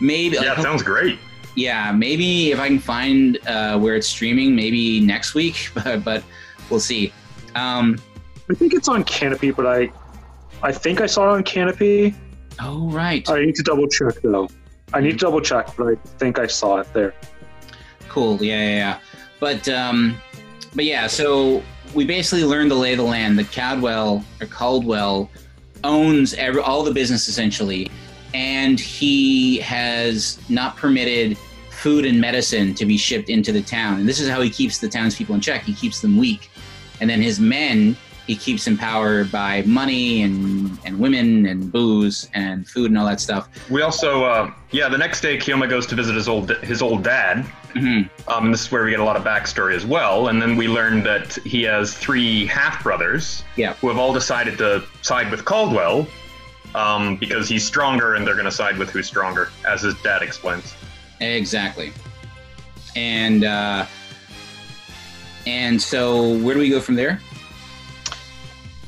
Maybe 0.01 0.35
yeah, 0.35 0.53
like, 0.53 0.57
sounds 0.57 0.81
great. 0.81 1.19
yeah, 1.55 1.91
maybe 1.91 2.51
if 2.51 2.59
I 2.59 2.67
can 2.67 2.79
find 2.79 3.37
uh, 3.47 3.77
where 3.79 3.95
it's 3.95 4.07
streaming, 4.07 4.55
maybe 4.55 4.99
next 4.99 5.35
week, 5.35 5.69
but, 5.83 6.03
but 6.03 6.23
we'll 6.69 6.79
see. 6.79 7.13
Um, 7.55 7.99
I 8.49 8.55
think 8.55 8.73
it's 8.73 8.87
on 8.87 9.03
Kanopy, 9.03 9.55
but 9.55 9.67
I, 9.67 9.91
I 10.63 10.71
think 10.71 10.99
I 10.99 11.05
saw 11.05 11.29
it 11.29 11.37
on 11.37 11.43
Kanopy. 11.43 12.15
oh 12.59 12.89
right, 12.89 13.27
I 13.29 13.45
need 13.45 13.55
to 13.55 13.63
double 13.63 13.87
check 13.87 14.15
though. 14.23 14.49
I 14.93 15.01
need 15.01 15.11
to 15.11 15.17
double 15.17 15.41
check, 15.41 15.75
but 15.77 15.87
I 15.87 15.95
think 16.17 16.39
I 16.39 16.47
saw 16.47 16.77
it 16.77 16.91
there. 16.93 17.13
cool. 18.09 18.43
Yeah, 18.43 18.59
yeah, 18.59 18.75
yeah. 18.75 18.99
But 19.39 19.67
um, 19.69 20.17
but 20.75 20.85
yeah, 20.85 21.07
so 21.07 21.63
we 21.93 22.05
basically 22.05 22.43
learned 22.43 22.71
the 22.71 22.75
lay 22.75 22.93
of 22.93 22.97
the 22.97 23.03
land. 23.03 23.37
That 23.39 23.51
Cadwell 23.51 24.23
or 24.41 24.47
Caldwell 24.47 25.29
owns 25.83 26.33
every, 26.35 26.61
all 26.61 26.83
the 26.83 26.93
business 26.93 27.27
essentially, 27.27 27.91
and 28.33 28.79
he 28.79 29.59
has 29.59 30.39
not 30.49 30.77
permitted 30.77 31.37
food 31.69 32.05
and 32.05 32.19
medicine 32.19 32.73
to 32.75 32.85
be 32.85 32.97
shipped 32.97 33.29
into 33.29 33.51
the 33.51 33.61
town. 33.61 33.99
And 33.99 34.07
this 34.07 34.19
is 34.19 34.29
how 34.29 34.41
he 34.41 34.49
keeps 34.49 34.77
the 34.77 34.87
townspeople 34.87 35.35
in 35.35 35.41
check. 35.41 35.63
He 35.63 35.73
keeps 35.73 36.01
them 36.01 36.17
weak, 36.17 36.49
and 37.01 37.09
then 37.09 37.21
his 37.21 37.39
men 37.39 37.95
he 38.27 38.35
keeps 38.35 38.67
in 38.67 38.77
power 38.77 39.25
by 39.25 39.63
money 39.63 40.23
and 40.23 40.77
and 40.85 40.99
women 40.99 41.45
and 41.45 41.71
booze 41.71 42.29
and 42.33 42.67
food 42.67 42.91
and 42.91 42.97
all 42.97 43.05
that 43.05 43.19
stuff. 43.19 43.49
We 43.69 43.81
also, 43.81 44.23
uh, 44.23 44.51
yeah, 44.71 44.89
the 44.89 44.97
next 44.97 45.21
day 45.21 45.37
Keoma 45.37 45.69
goes 45.69 45.85
to 45.87 45.95
visit 45.95 46.15
his 46.15 46.27
old 46.27 46.51
his 46.57 46.81
old 46.81 47.03
dad. 47.03 47.45
Mhm. 47.75 48.09
Um, 48.27 48.51
this 48.51 48.61
is 48.65 48.71
where 48.71 48.83
we 48.83 48.91
get 48.91 48.99
a 48.99 49.03
lot 49.03 49.15
of 49.15 49.23
backstory 49.23 49.75
as 49.75 49.85
well, 49.85 50.27
and 50.27 50.41
then 50.41 50.55
we 50.55 50.67
learn 50.67 51.03
that 51.03 51.33
he 51.43 51.63
has 51.63 51.93
three 51.93 52.45
half 52.45 52.83
brothers. 52.83 53.43
Yeah. 53.55 53.73
Who 53.81 53.87
have 53.89 53.97
all 53.97 54.13
decided 54.13 54.57
to 54.59 54.83
side 55.01 55.31
with 55.31 55.43
Caldwell, 55.45 56.07
um, 56.75 57.17
because 57.17 57.49
he's 57.49 57.65
stronger, 57.65 58.15
and 58.15 58.25
they're 58.25 58.35
going 58.35 58.45
to 58.45 58.51
side 58.51 58.77
with 58.77 58.89
who's 58.91 59.07
stronger, 59.07 59.49
as 59.67 59.81
his 59.81 59.95
dad 60.01 60.21
explains. 60.21 60.73
Exactly. 61.19 61.91
And 62.95 63.43
uh, 63.43 63.85
and 65.45 65.81
so 65.81 66.37
where 66.39 66.53
do 66.53 66.59
we 66.59 66.69
go 66.69 66.79
from 66.79 66.95
there? 66.95 67.19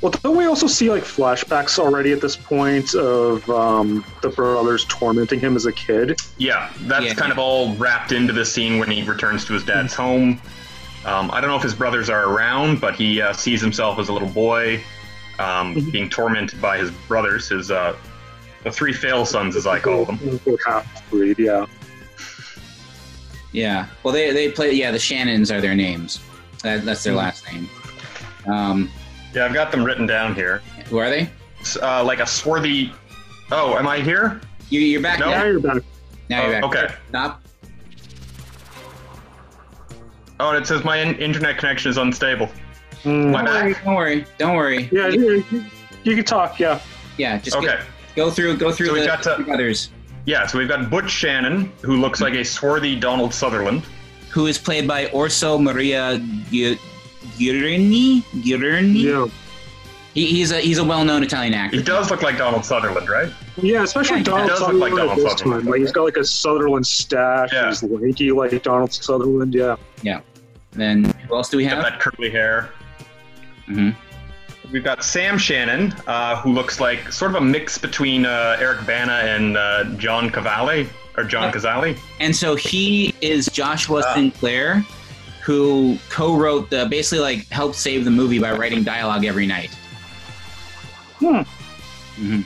Well, 0.06 0.14
don't 0.22 0.38
we 0.38 0.45
also 0.45 0.68
see 0.68 0.91
like 0.91 1.01
flashbacks 1.01 1.80
already 1.80 2.12
at 2.12 2.22
this 2.22 2.36
point 2.36 2.93
of 2.93 3.49
um, 3.49 4.06
the 4.22 4.30
brothers 4.30 4.86
tormenting 4.86 5.39
him 5.39 5.56
as 5.56 5.66
a 5.66 5.72
kid? 5.72 6.22
Yeah, 6.38 6.72
that's 6.82 7.08
Yeah. 7.08 7.14
kind 7.16 7.32
of 7.32 7.39
all 7.39 7.74
wrapped 7.78 8.12
into 8.12 8.32
the 8.32 8.45
scene 8.45 8.78
when 8.78 8.91
he 8.91 9.01
returns 9.01 9.45
to 9.45 9.53
his 9.53 9.64
dad's 9.64 9.95
home. 9.95 10.39
Um, 11.06 11.32
I 11.32 11.41
don't 11.41 11.49
know 11.49 11.56
if 11.56 11.64
his 11.64 11.74
brothers 11.74 12.08
are 12.12 12.26
around, 12.26 12.80
but 12.80 12.93
he 12.93 13.20
uh, 13.20 13.34
sees 13.34 13.60
himself 13.60 13.97
as 13.97 14.10
a 14.10 14.14
little 14.14 14.28
boy 14.30 14.80
um, 15.39 15.74
being 15.89 16.08
tormented 16.08 16.62
by 16.62 16.78
his 16.78 16.91
brothers, 17.08 17.49
his 17.49 17.72
uh, 17.72 17.95
the 18.64 18.72
three 18.72 18.93
fail 18.93 19.26
sons, 19.26 19.56
as 19.56 19.66
I 19.66 19.80
call 19.80 20.06
them. 20.06 20.20
Half 20.68 21.10
breed, 21.10 21.39
yeah. 21.39 21.66
Yeah. 23.53 23.88
Well, 24.03 24.14
they 24.14 24.32
they 24.34 24.51
play. 24.51 24.72
Yeah, 24.72 24.91
the 24.91 24.99
Shannons 24.99 25.49
are 25.49 25.62
their 25.62 25.74
names. 25.74 26.20
That, 26.62 26.86
that's 26.86 27.03
their 27.03 27.16
last 27.16 27.51
name. 27.51 27.68
Um, 28.45 28.91
Yeah, 29.36 29.45
I've 29.45 29.53
got 29.53 29.71
them 29.71 29.83
written 29.83 30.05
down 30.07 30.33
here. 30.33 30.61
who 30.86 30.97
are 30.97 31.09
they? 31.09 31.29
Uh, 31.81 32.03
like 32.03 32.19
a 32.21 32.25
swarthy. 32.27 32.93
Oh, 33.51 33.75
am 33.77 33.88
I 33.88 33.99
here? 33.99 34.39
You, 34.69 34.79
you're 34.79 35.01
back 35.01 35.19
No. 35.19 35.25
Now 35.29 35.38
now. 35.39 35.45
you're 35.45 35.59
back. 35.59 35.83
Now 36.29 36.41
you're 36.43 36.51
back. 36.53 36.63
Okay. 36.63 36.93
Stop. 37.09 37.41
Oh, 40.39 40.49
and 40.49 40.57
it 40.57 40.67
says 40.67 40.83
my 40.83 40.97
in- 40.97 41.15
internet 41.17 41.57
connection 41.57 41.89
is 41.91 41.97
unstable. 41.97 42.49
Mm. 43.03 43.31
My 43.31 43.43
Don't 43.43 43.53
worry. 43.53 43.73
back. 43.73 43.83
Don't 43.83 43.95
worry. 43.95 44.25
Don't 44.38 44.55
worry. 44.55 44.89
Yeah, 44.91 45.07
you, 45.09 45.43
you, 45.51 45.65
you 46.03 46.15
can 46.15 46.25
talk. 46.25 46.59
Yeah. 46.59 46.79
Yeah, 47.17 47.38
just 47.38 47.55
Okay. 47.57 47.79
go, 48.15 48.25
go 48.27 48.31
through 48.31 48.57
go 48.57 48.71
through 48.71 48.88
So 48.88 48.93
we 48.93 48.99
the 49.01 49.05
got 49.05 49.23
to- 49.23 49.45
others. 49.51 49.89
Yeah, 50.25 50.47
so 50.47 50.57
we've 50.57 50.67
got 50.67 50.89
Butch 50.89 51.09
Shannon, 51.11 51.71
who 51.83 51.97
looks 51.97 52.19
like 52.19 52.33
a 52.33 52.43
swarthy 52.43 52.95
Donald 52.95 53.33
Sutherland. 53.33 53.83
Who 54.31 54.47
is 54.47 54.57
played 54.57 54.88
by 54.88 55.07
Orso 55.09 55.57
Maria 55.59 56.17
Gi- 56.49 56.79
Girini? 57.38 58.21
Girini? 58.41 59.01
Yeah. 59.03 59.28
He, 60.13 60.28
he's 60.28 60.51
a 60.51 60.59
he's 60.61 60.78
a 60.78 60.84
well-known 60.84 61.23
Italian 61.23 61.53
actor. 61.53 61.76
He 61.78 61.84
does 61.84 62.09
look 62.09 62.21
like 62.21 62.38
Donald 62.38 62.63
Sutherland, 62.63 63.09
right? 63.09 63.30
Yeah, 63.57 63.84
especially 63.84 64.17
Yeah, 64.17 64.23
Donald 64.23 64.47
does 64.49 64.59
look 64.61 64.73
like 64.73 64.91
Sutherland 64.91 64.97
Donald 64.97 65.17
this 65.17 65.32
Sutherland. 65.39 65.63
time. 65.63 65.71
Like 65.71 65.80
he's 65.82 65.91
got 65.91 66.03
like 66.03 66.17
a 66.17 66.23
Sutherland 66.23 66.88
stash. 66.88 67.49
Yeah. 67.51 67.67
He's 67.67 67.84
lanky 67.84 68.32
like 68.32 68.63
Donald 68.63 68.93
Sutherland. 68.93 69.53
Yeah. 69.53 69.76
Yeah. 70.03 70.21
Then 70.71 71.03
who 71.28 71.36
else 71.36 71.49
do 71.49 71.57
we 71.57 71.63
Got 71.65 71.73
have? 71.73 71.84
that 71.84 71.99
curly 71.99 72.30
hair. 72.30 72.69
hmm 73.65 73.89
We've 74.71 74.84
got 74.84 75.03
Sam 75.03 75.38
Shannon, 75.38 75.93
uh, 76.07 76.38
who 76.41 76.51
looks 76.51 76.80
like 76.80 77.11
sort 77.11 77.32
of 77.32 77.38
a 77.38 77.41
mix 77.45 77.78
between 77.78 78.26
uh, 78.26 78.57
Eric 78.59 78.86
Bana 78.88 79.13
and 79.23 79.55
uh, 79.57 79.84
John 79.97 80.30
Cavale, 80.32 80.88
or 81.17 81.23
John 81.23 81.53
Cazale. 81.53 81.97
And 82.19 82.36
so 82.36 82.55
he 82.55 83.13
is 83.21 83.45
Joshua 83.47 84.01
Ah. 84.05 84.13
Sinclair, 84.15 84.84
who 85.45 85.97
co-wrote 86.09 86.71
the 86.71 86.87
basically 86.89 87.19
like 87.19 87.47
helped 87.49 87.75
save 87.75 88.03
the 88.03 88.09
movie 88.11 88.39
by 88.39 88.51
writing 88.51 88.83
dialogue 88.83 89.25
every 89.25 89.45
night. 89.45 89.69
Hmm. 91.19 91.41
hmm 92.15 92.41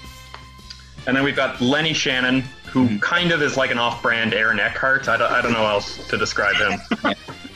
And 1.07 1.15
then 1.15 1.23
we've 1.23 1.35
got 1.35 1.61
Lenny 1.61 1.93
Shannon, 1.93 2.41
who 2.65 2.87
Mhm. 2.89 3.01
kind 3.01 3.31
of 3.31 3.41
is 3.41 3.55
like 3.55 3.71
an 3.71 3.77
off-brand 3.77 4.33
Aaron 4.33 4.59
Eckhart. 4.59 5.07
I 5.07 5.15
don't, 5.17 5.31
I 5.31 5.41
don't 5.41 5.53
know 5.53 5.59
how 5.59 5.67
else 5.75 6.05
to 6.09 6.17
describe 6.17 6.55
him. 6.57 6.79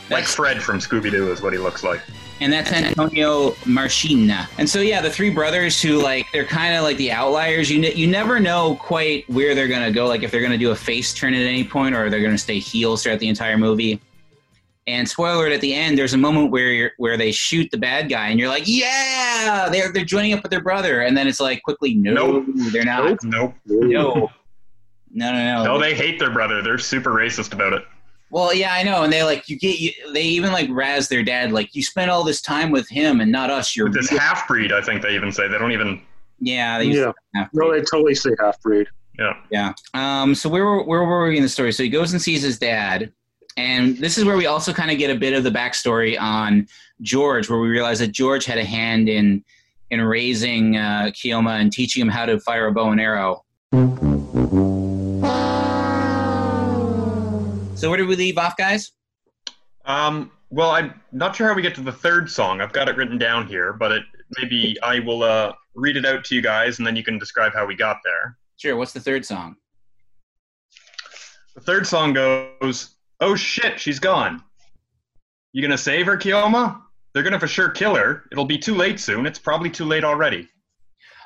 like 0.09 0.23
Fred 0.23 0.63
from 0.63 0.79
Scooby-Doo 0.79 1.31
is 1.31 1.41
what 1.41 1.51
he 1.53 1.59
looks 1.59 1.83
like. 1.83 2.01
and 2.39 2.51
that's 2.51 2.71
Antonio 2.71 3.51
Marsina. 3.65 4.47
And 4.57 4.69
so 4.69 4.79
yeah, 4.79 5.01
the 5.01 5.09
three 5.09 5.29
brothers 5.29 5.81
who 5.81 6.01
like 6.01 6.25
they're 6.33 6.45
kind 6.45 6.75
of 6.75 6.83
like 6.83 6.97
the 6.97 7.11
outliers. 7.11 7.69
You 7.69 7.79
ne- 7.79 7.93
you 7.93 8.07
never 8.07 8.39
know 8.39 8.75
quite 8.81 9.29
where 9.29 9.53
they're 9.55 9.67
gonna 9.67 9.91
go. 9.91 10.07
Like 10.07 10.23
if 10.23 10.31
they're 10.31 10.41
gonna 10.41 10.57
do 10.57 10.71
a 10.71 10.75
face 10.75 11.13
turn 11.13 11.33
at 11.33 11.43
any 11.43 11.63
point, 11.63 11.95
or 11.95 12.09
they're 12.09 12.23
gonna 12.23 12.37
stay 12.37 12.59
heels 12.59 13.03
throughout 13.03 13.19
the 13.19 13.27
entire 13.29 13.57
movie. 13.57 13.99
And 14.85 15.07
spoiler 15.07 15.45
alert, 15.45 15.53
at 15.53 15.61
the 15.61 15.73
end, 15.73 15.97
there's 15.97 16.13
a 16.13 16.17
moment 16.17 16.51
where 16.51 16.67
you're, 16.67 16.91
where 16.97 17.15
they 17.15 17.31
shoot 17.31 17.71
the 17.71 17.77
bad 17.77 18.09
guy, 18.09 18.27
and 18.27 18.39
you're 18.39 18.49
like, 18.49 18.63
yeah, 18.65 19.69
they're 19.71 19.91
they're 19.93 20.03
joining 20.03 20.33
up 20.33 20.43
with 20.43 20.51
their 20.51 20.61
brother, 20.61 21.01
and 21.01 21.15
then 21.15 21.27
it's 21.27 21.39
like 21.39 21.63
quickly, 21.63 21.95
no, 21.95 22.13
Nope. 22.13 22.45
they're 22.71 22.83
not. 22.83 23.23
Nope. 23.23 23.53
No. 23.65 24.29
No, 25.15 25.31
no, 25.31 25.43
no. 25.43 25.63
No, 25.63 25.79
they 25.79 25.93
hate 25.93 26.19
their 26.19 26.31
brother. 26.31 26.61
They're 26.61 26.77
super 26.79 27.11
racist 27.11 27.53
about 27.53 27.73
it. 27.73 27.83
Well, 28.31 28.51
yeah, 28.51 28.73
I 28.73 28.81
know, 28.81 29.03
and 29.03 29.13
they 29.13 29.23
like 29.23 29.47
you 29.47 29.59
get 29.59 29.79
you. 29.79 29.91
They 30.11 30.23
even 30.23 30.51
like 30.51 30.67
razz 30.71 31.07
their 31.07 31.23
dad, 31.23 31.51
like 31.51 31.75
you 31.75 31.83
spent 31.83 32.09
all 32.09 32.23
this 32.23 32.41
time 32.41 32.71
with 32.71 32.89
him 32.89 33.21
and 33.21 33.31
not 33.31 33.51
us. 33.51 33.75
You're 33.75 33.89
this 33.89 34.09
half-breed, 34.09 34.73
I 34.73 34.81
think 34.81 35.03
they 35.03 35.13
even 35.13 35.31
say. 35.31 35.47
They 35.47 35.59
don't 35.59 35.71
even... 35.71 36.01
yeah, 36.39 36.79
they 36.79 36.85
Yeah. 36.85 37.11
No, 37.53 37.71
they 37.71 37.81
totally 37.81 38.15
say 38.15 38.31
half 38.39 38.59
breed. 38.61 38.87
Yeah. 39.19 39.37
yeah. 39.51 39.73
Um. 39.93 40.33
So 40.33 40.49
where 40.49 40.65
were 40.65 40.83
where 40.83 41.03
were 41.03 41.27
we 41.27 41.37
in 41.37 41.43
the 41.43 41.49
story? 41.49 41.71
So 41.71 41.83
he 41.83 41.89
goes 41.89 42.11
and 42.13 42.21
sees 42.21 42.41
his 42.41 42.57
dad, 42.57 43.13
and 43.57 43.97
this 43.97 44.17
is 44.17 44.25
where 44.25 44.37
we 44.37 44.45
also 44.45 44.73
kind 44.73 44.91
of 44.91 44.97
get 44.97 45.09
a 45.09 45.15
bit 45.15 45.33
of 45.33 45.43
the 45.43 45.51
backstory 45.51 46.19
on 46.19 46.67
George, 47.01 47.49
where 47.49 47.59
we 47.59 47.69
realize 47.69 47.99
that 47.99 48.11
George 48.11 48.45
had 48.45 48.57
a 48.57 48.65
hand 48.65 49.09
in 49.09 49.43
in 49.89 50.01
raising 50.01 50.77
uh, 50.77 51.11
Keoma 51.13 51.59
and 51.61 51.71
teaching 51.71 52.01
him 52.01 52.09
how 52.09 52.25
to 52.25 52.39
fire 52.39 52.67
a 52.67 52.71
bow 52.71 52.89
and 52.89 52.99
arrow. 52.99 53.43
So 57.75 57.89
where 57.89 57.97
did 57.97 58.07
we 58.07 58.15
leave 58.15 58.37
off, 58.37 58.55
guys? 58.57 58.91
Um, 59.85 60.31
well, 60.49 60.71
I'm 60.71 61.01
not 61.11 61.35
sure 61.35 61.47
how 61.47 61.53
we 61.53 61.61
get 61.61 61.75
to 61.75 61.81
the 61.81 61.91
third 61.91 62.31
song. 62.31 62.61
I've 62.61 62.71
got 62.71 62.87
it 62.87 62.95
written 62.95 63.17
down 63.17 63.45
here, 63.45 63.73
but 63.73 63.91
it, 63.91 64.03
maybe 64.37 64.77
I 64.81 64.99
will 64.99 65.23
uh, 65.23 65.51
read 65.75 65.97
it 65.97 66.05
out 66.05 66.23
to 66.25 66.35
you 66.35 66.41
guys, 66.41 66.77
and 66.77 66.87
then 66.87 66.95
you 66.95 67.03
can 67.03 67.19
describe 67.19 67.53
how 67.53 67.65
we 67.65 67.75
got 67.75 67.97
there. 68.03 68.37
Sure. 68.57 68.75
What's 68.77 68.93
the 68.93 68.99
third 68.99 69.25
song? 69.25 69.57
The 71.55 71.61
third 71.61 71.85
song 71.85 72.13
goes, 72.13 72.95
"Oh 73.23 73.35
shit, 73.35 73.79
she's 73.79 73.99
gone. 73.99 74.43
You 75.53 75.61
gonna 75.61 75.77
save 75.77 76.05
her, 76.05 76.17
Keoma? 76.17 76.81
They're 77.13 77.23
gonna 77.23 77.39
for 77.39 77.47
sure 77.47 77.69
kill 77.69 77.95
her. 77.95 78.23
It'll 78.31 78.45
be 78.45 78.57
too 78.57 78.75
late 78.75 78.99
soon. 78.99 79.25
It's 79.25 79.39
probably 79.39 79.69
too 79.69 79.85
late 79.85 80.03
already." 80.03 80.49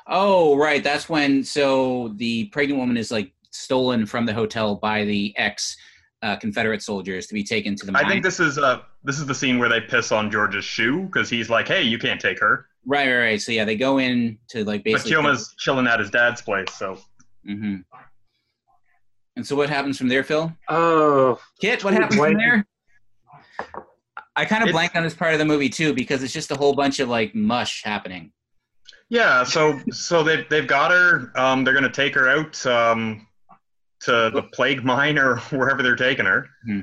Oh, 0.06 0.56
right. 0.56 0.82
That's 0.82 1.08
when 1.08 1.44
so 1.44 2.14
the 2.16 2.46
pregnant 2.46 2.80
woman 2.80 2.96
is 2.96 3.10
like 3.10 3.32
stolen 3.50 4.06
from 4.06 4.24
the 4.26 4.32
hotel 4.32 4.76
by 4.76 5.04
the 5.04 5.36
ex 5.36 5.76
uh, 6.22 6.36
Confederate 6.36 6.82
soldiers 6.82 7.26
to 7.26 7.34
be 7.34 7.44
taken 7.44 7.76
to 7.76 7.86
the 7.86 7.92
mine. 7.92 8.04
I 8.04 8.08
think 8.08 8.24
this 8.24 8.40
is 8.40 8.58
uh 8.58 8.80
this 9.04 9.18
is 9.18 9.26
the 9.26 9.34
scene 9.34 9.58
where 9.58 9.68
they 9.68 9.80
piss 9.80 10.10
on 10.12 10.30
George's 10.30 10.64
shoe 10.64 11.02
because 11.06 11.28
he's 11.28 11.50
like, 11.50 11.68
"Hey, 11.68 11.82
you 11.82 11.98
can't 11.98 12.20
take 12.20 12.38
her." 12.40 12.66
right, 12.86 13.08
right, 13.08 13.18
right. 13.18 13.42
So 13.42 13.52
yeah, 13.52 13.64
they 13.64 13.76
go 13.76 13.98
in 13.98 14.38
to 14.50 14.64
like 14.64 14.80
But 14.80 14.92
basically. 14.92 15.12
Keoma's 15.12 15.54
chilling 15.58 15.86
at 15.86 16.00
his 16.00 16.10
dad's 16.10 16.42
place, 16.42 16.72
so 16.74 16.98
hmm 17.46 17.76
And 19.38 19.46
so 19.46 19.54
what 19.54 19.70
happens 19.70 19.96
from 19.96 20.08
there, 20.08 20.24
Phil? 20.24 20.52
Oh, 20.68 21.40
Kit, 21.60 21.84
what 21.84 21.94
happens 21.94 22.16
from 22.20 22.34
there? 22.34 22.66
I 24.34 24.44
kind 24.44 24.64
of 24.64 24.68
It's- 24.68 24.72
blank 24.72 24.96
on 24.96 25.04
this 25.04 25.14
part 25.14 25.32
of 25.32 25.38
the 25.38 25.44
movie 25.44 25.68
too 25.68 25.94
because 25.94 26.24
it's 26.24 26.32
just 26.32 26.50
a 26.50 26.56
whole 26.56 26.74
bunch 26.74 26.98
of 26.98 27.08
like 27.08 27.36
mush 27.36 27.84
happening. 27.84 28.32
Yeah, 29.10 29.44
so 29.44 29.78
so 29.92 30.24
they 30.24 30.44
they've 30.50 30.66
got 30.66 30.90
her. 30.90 31.30
Um, 31.36 31.62
they're 31.62 31.72
gonna 31.72 31.88
take 31.88 32.16
her 32.16 32.28
out 32.28 32.66
um, 32.66 33.28
to 34.00 34.30
the 34.34 34.42
plague 34.52 34.84
mine 34.84 35.18
or 35.18 35.36
wherever 35.50 35.84
they're 35.84 35.94
taking 35.94 36.26
her. 36.26 36.48
Hmm. 36.66 36.80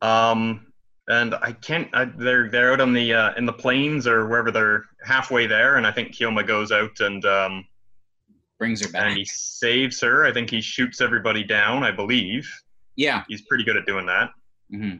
Um, 0.00 0.66
and 1.08 1.34
I 1.34 1.52
can't. 1.52 1.88
I, 1.92 2.06
they're 2.06 2.48
they're 2.50 2.72
out 2.72 2.80
on 2.80 2.94
the 2.94 3.12
uh, 3.12 3.34
in 3.36 3.44
the 3.44 3.52
plains 3.52 4.06
or 4.06 4.26
wherever 4.26 4.50
they're 4.50 4.86
halfway 5.04 5.46
there, 5.46 5.76
and 5.76 5.86
I 5.86 5.92
think 5.92 6.12
Keoma 6.12 6.46
goes 6.46 6.72
out 6.72 6.98
and 7.00 7.22
um, 7.26 7.66
Brings 8.58 8.84
her 8.84 8.90
back. 8.90 9.02
and 9.08 9.16
he 9.18 9.24
saves 9.26 10.00
her. 10.00 10.24
I 10.24 10.32
think 10.32 10.48
he 10.50 10.60
shoots 10.60 11.00
everybody 11.00 11.44
down. 11.44 11.82
I 11.84 11.90
believe 11.90 12.50
Yeah. 12.96 13.22
he's 13.28 13.42
pretty 13.42 13.64
good 13.64 13.76
at 13.76 13.84
doing 13.86 14.06
that. 14.06 14.30
hmm 14.70 14.96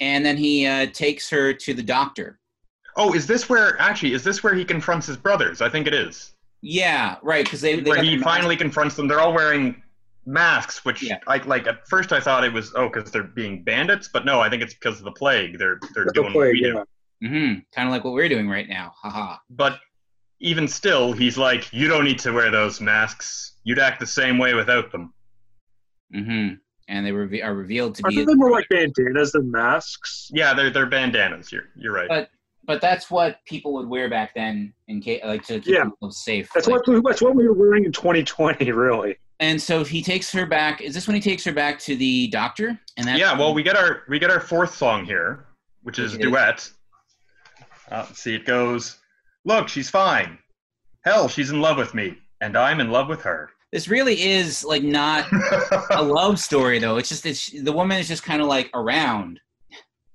And 0.00 0.24
then 0.24 0.36
he 0.36 0.66
uh, 0.66 0.86
takes 0.92 1.28
her 1.30 1.52
to 1.54 1.74
the 1.74 1.82
doctor. 1.82 2.38
Oh, 2.96 3.14
is 3.14 3.26
this 3.26 3.48
where 3.48 3.80
actually 3.80 4.12
is 4.14 4.22
this 4.24 4.42
where 4.42 4.54
he 4.54 4.64
confronts 4.64 5.06
his 5.06 5.16
brothers? 5.16 5.60
I 5.62 5.68
think 5.68 5.86
it 5.86 5.94
is. 5.94 6.34
Yeah, 6.60 7.16
right. 7.22 7.44
Because 7.44 7.60
they, 7.62 7.80
they 7.80 7.88
where 7.90 8.02
he 8.02 8.16
their 8.16 8.24
finally 8.24 8.56
confronts 8.56 8.94
them. 8.96 9.08
They're 9.08 9.20
all 9.20 9.32
wearing 9.32 9.82
masks, 10.26 10.84
which 10.84 11.02
Yeah. 11.02 11.18
I 11.26 11.38
like. 11.38 11.66
At 11.66 11.88
first, 11.88 12.12
I 12.12 12.20
thought 12.20 12.44
it 12.44 12.52
was 12.52 12.72
oh 12.74 12.88
because 12.92 13.10
they're 13.10 13.22
being 13.22 13.62
bandits, 13.62 14.08
but 14.12 14.24
no, 14.26 14.40
I 14.40 14.50
think 14.50 14.62
it's 14.62 14.74
because 14.74 14.98
of 14.98 15.04
the 15.04 15.12
plague. 15.12 15.58
They're 15.58 15.78
they're 15.94 16.04
the 16.06 16.12
doing 16.12 16.26
what 16.34 16.50
plague, 16.50 16.52
we 16.52 16.60
do. 16.62 16.84
yeah. 17.22 17.28
hmm 17.28 17.54
Kind 17.72 17.88
of 17.88 17.92
like 17.92 18.04
what 18.04 18.12
we're 18.12 18.28
doing 18.28 18.48
right 18.48 18.68
now. 18.68 18.92
Haha. 19.00 19.36
But 19.48 19.78
even 20.40 20.66
still, 20.66 21.12
he's 21.12 21.36
like, 21.38 21.72
you 21.72 21.86
don't 21.88 22.04
need 22.04 22.18
to 22.20 22.32
wear 22.32 22.50
those 22.50 22.80
masks. 22.80 23.52
You'd 23.64 23.78
act 23.78 24.00
the 24.00 24.06
same 24.06 24.38
way 24.38 24.54
without 24.54 24.90
them. 24.90 25.12
hmm 26.12 26.48
And 26.88 27.06
they 27.06 27.12
reve- 27.12 27.42
are 27.44 27.54
revealed 27.54 27.94
to 27.96 28.02
I 28.06 28.08
be. 28.08 28.16
think 28.16 28.28
they're 28.28 28.36
more 28.36 28.50
like 28.50 28.66
bandanas 28.70 29.32
than 29.32 29.50
masks. 29.50 30.30
Yeah, 30.32 30.54
they're 30.54 30.70
they're 30.70 30.86
bandanas. 30.86 31.52
You're 31.52 31.68
you're 31.76 31.92
right. 31.92 32.08
But 32.08 32.30
but 32.64 32.80
that's 32.80 33.10
what 33.10 33.38
people 33.46 33.72
would 33.74 33.88
wear 33.88 34.08
back 34.08 34.34
then 34.34 34.72
in 34.88 35.00
case 35.00 35.20
like 35.24 35.44
to 35.46 35.60
keep 35.60 35.74
Yeah. 35.74 35.84
themselves 35.84 36.24
safe. 36.24 36.48
That's 36.54 36.66
Like- 36.68 36.86
what 36.86 37.02
that's 37.04 37.22
what 37.22 37.34
we 37.34 37.46
were 37.46 37.54
wearing 37.54 37.84
in 37.84 37.92
2020, 37.92 38.70
really. 38.72 39.16
and 39.40 39.60
so 39.60 39.84
he 39.84 40.02
takes 40.02 40.32
her 40.32 40.46
back. 40.46 40.80
Is 40.80 40.94
this 40.94 41.06
when 41.06 41.14
he 41.14 41.20
takes 41.20 41.44
her 41.44 41.52
back 41.52 41.78
to 41.80 41.96
the 41.96 42.28
doctor? 42.28 42.78
And 42.96 43.06
that's 43.06 43.18
yeah, 43.20 43.36
well, 43.38 43.52
we 43.54 43.62
get 43.62 43.76
our 43.76 44.02
we 44.08 44.18
get 44.18 44.30
our 44.30 44.40
fourth 44.40 44.74
song 44.74 45.04
here, 45.04 45.46
which 45.82 45.98
is 45.98 46.12
Which 46.12 46.22
is- 46.22 46.26
duet. 46.30 46.70
Uh, 47.90 48.04
let's 48.06 48.20
see, 48.20 48.34
it 48.36 48.46
goes, 48.46 48.98
"Look, 49.44 49.68
she's 49.68 49.90
fine. 49.90 50.38
Hell, 51.04 51.28
she's 51.28 51.50
in 51.50 51.60
love 51.60 51.76
with 51.78 51.94
me, 51.94 52.18
and 52.40 52.56
I'm 52.56 52.80
in 52.80 52.90
love 52.90 53.08
with 53.08 53.22
her." 53.22 53.50
this 53.72 53.86
really 53.86 54.20
is 54.20 54.64
like 54.64 54.82
not 54.82 55.26
a 55.92 56.02
love 56.02 56.40
story 56.40 56.80
though. 56.80 56.96
It's 56.96 57.08
just 57.08 57.24
it's 57.24 57.50
the 57.50 57.72
woman 57.72 57.98
is 57.98 58.08
just 58.08 58.24
kind 58.24 58.42
of 58.42 58.48
like 58.48 58.68
around. 58.74 59.38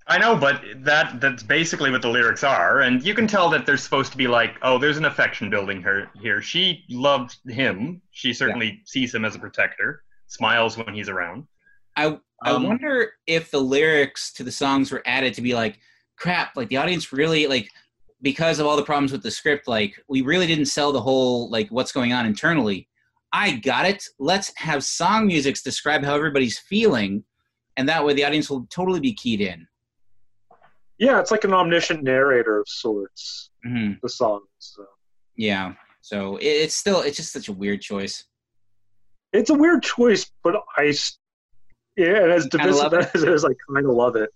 I 0.07 0.17
know, 0.19 0.35
but 0.35 0.61
that 0.83 1.19
that's 1.21 1.41
basically 1.41 1.89
what 1.89 2.01
the 2.03 2.09
lyrics 2.09 2.43
are, 2.43 2.81
and 2.81 3.01
you 3.03 3.15
can 3.15 3.27
tell 3.27 3.49
that 3.51 3.65
there's 3.65 3.81
supposed 3.81 4.11
to 4.11 4.17
be 4.17 4.27
like, 4.27 4.55
oh, 4.61 4.77
there's 4.77 4.97
an 4.97 5.05
affection 5.05 5.49
building 5.49 5.81
her 5.81 6.09
here. 6.21 6.41
She 6.41 6.83
loves 6.89 7.39
him. 7.47 8.01
She 8.11 8.33
certainly 8.33 8.81
sees 8.85 9.15
him 9.15 9.25
as 9.25 9.35
a 9.35 9.39
protector. 9.39 10.03
Smiles 10.27 10.77
when 10.77 10.93
he's 10.93 11.09
around. 11.09 11.45
I 11.95 12.19
I 12.43 12.51
Um, 12.51 12.63
wonder 12.63 13.13
if 13.25 13.49
the 13.51 13.61
lyrics 13.61 14.33
to 14.33 14.43
the 14.43 14.51
songs 14.51 14.91
were 14.91 15.01
added 15.05 15.33
to 15.35 15.41
be 15.41 15.55
like, 15.55 15.79
crap, 16.17 16.55
like 16.57 16.67
the 16.67 16.77
audience 16.77 17.13
really 17.13 17.47
like 17.47 17.69
because 18.25 18.57
of 18.57 18.65
all 18.65 18.75
the 18.75 18.83
problems 18.83 19.11
with 19.11 19.21
the 19.21 19.29
script, 19.29 19.67
like 19.67 20.03
we 20.09 20.21
really 20.21 20.47
didn't 20.47 20.65
sell 20.65 20.91
the 20.91 20.99
whole 20.99 21.47
like 21.51 21.69
what's 21.69 21.91
going 21.91 22.11
on 22.11 22.25
internally. 22.25 22.89
I 23.31 23.57
got 23.57 23.85
it. 23.85 24.03
Let's 24.17 24.51
have 24.57 24.83
song 24.83 25.27
musics 25.27 25.61
describe 25.61 26.03
how 26.03 26.15
everybody's 26.15 26.57
feeling, 26.57 27.23
and 27.77 27.87
that 27.87 28.03
way 28.03 28.15
the 28.15 28.25
audience 28.25 28.49
will 28.49 28.65
totally 28.71 28.99
be 28.99 29.13
keyed 29.13 29.41
in. 29.41 29.67
Yeah, 30.97 31.19
it's 31.19 31.29
like 31.29 31.43
an 31.43 31.53
omniscient 31.53 32.01
narrator 32.01 32.59
of 32.59 32.67
sorts. 32.67 33.51
hmm 33.63 33.91
The 34.01 34.09
songs. 34.09 34.47
So. 34.57 34.85
Yeah. 35.37 35.73
So 36.01 36.37
it, 36.37 36.47
it's 36.47 36.75
still 36.75 37.01
it's 37.01 37.17
just 37.17 37.31
such 37.31 37.47
a 37.47 37.53
weird 37.53 37.81
choice. 37.81 38.23
It's 39.33 39.51
a 39.51 39.53
weird 39.53 39.83
choice, 39.83 40.31
but 40.43 40.55
I 40.77 40.91
yeah, 41.95 42.23
and 42.23 42.31
as 42.31 42.47
divisive 42.47 42.93
as 43.13 43.21
it 43.21 43.29
is, 43.29 43.45
I 43.45 43.49
kind 43.71 43.85
of 43.85 43.93
love 43.93 44.15
it. 44.15 44.31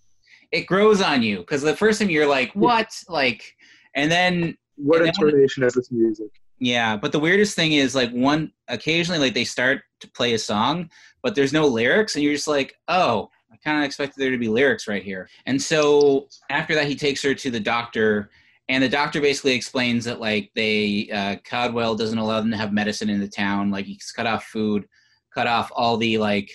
It 0.52 0.68
grows 0.68 1.02
on 1.02 1.24
you 1.24 1.40
because 1.40 1.64
the 1.64 1.76
first 1.76 2.00
time 2.00 2.12
you're 2.12 2.28
like, 2.28 2.52
what? 2.54 2.92
Like, 3.08 3.56
and 3.96 4.12
then 4.12 4.58
What 4.76 5.02
And 5.02 5.08
intonation 5.10 5.64
is 5.64 5.74
this 5.74 5.92
music? 5.92 6.30
Yeah, 6.60 6.98
but 6.98 7.12
the 7.12 7.20
weirdest 7.20 7.56
thing 7.56 7.74
is 7.74 7.96
like 7.96 8.12
one 8.12 8.52
occasionally 8.68 9.20
like 9.20 9.34
they 9.34 9.46
start 9.46 9.82
to 10.02 10.12
play 10.12 10.34
a 10.34 10.40
song, 10.40 10.90
but 11.22 11.36
there's 11.36 11.54
no 11.54 11.66
lyrics, 11.68 12.16
and 12.16 12.24
you're 12.24 12.34
just 12.34 12.48
like, 12.48 12.76
oh, 12.88 13.30
I 13.52 13.58
kind 13.64 13.80
of 13.80 13.84
expected 13.84 14.22
there 14.22 14.32
to 14.32 14.38
be 14.38 14.48
lyrics 14.48 14.88
right 14.88 15.04
here. 15.04 15.30
And 15.46 15.62
so 15.62 16.28
after 16.50 16.76
that, 16.76 16.88
he 16.88 16.96
takes 16.96 17.22
her 17.24 17.34
to 17.34 17.52
the 17.52 17.60
doctor, 17.60 18.30
and 18.68 18.84
the 18.84 18.90
doctor 18.90 19.20
basically 19.22 19.54
explains 19.54 20.06
that 20.06 20.20
like 20.20 20.52
they 20.56 21.10
uh, 21.14 21.38
Caldwell 21.44 21.96
doesn't 21.96 22.18
allow 22.18 22.40
them 22.40 22.52
to 22.52 22.58
have 22.58 22.72
medicine 22.74 23.10
in 23.10 23.20
the 23.20 23.28
town, 23.28 23.72
like 23.72 23.86
he's 23.86 24.12
cut 24.12 24.28
off 24.28 24.46
food, 24.46 24.86
cut 25.34 25.48
off 25.48 25.72
all 25.76 25.98
the 25.98 26.18
like, 26.18 26.52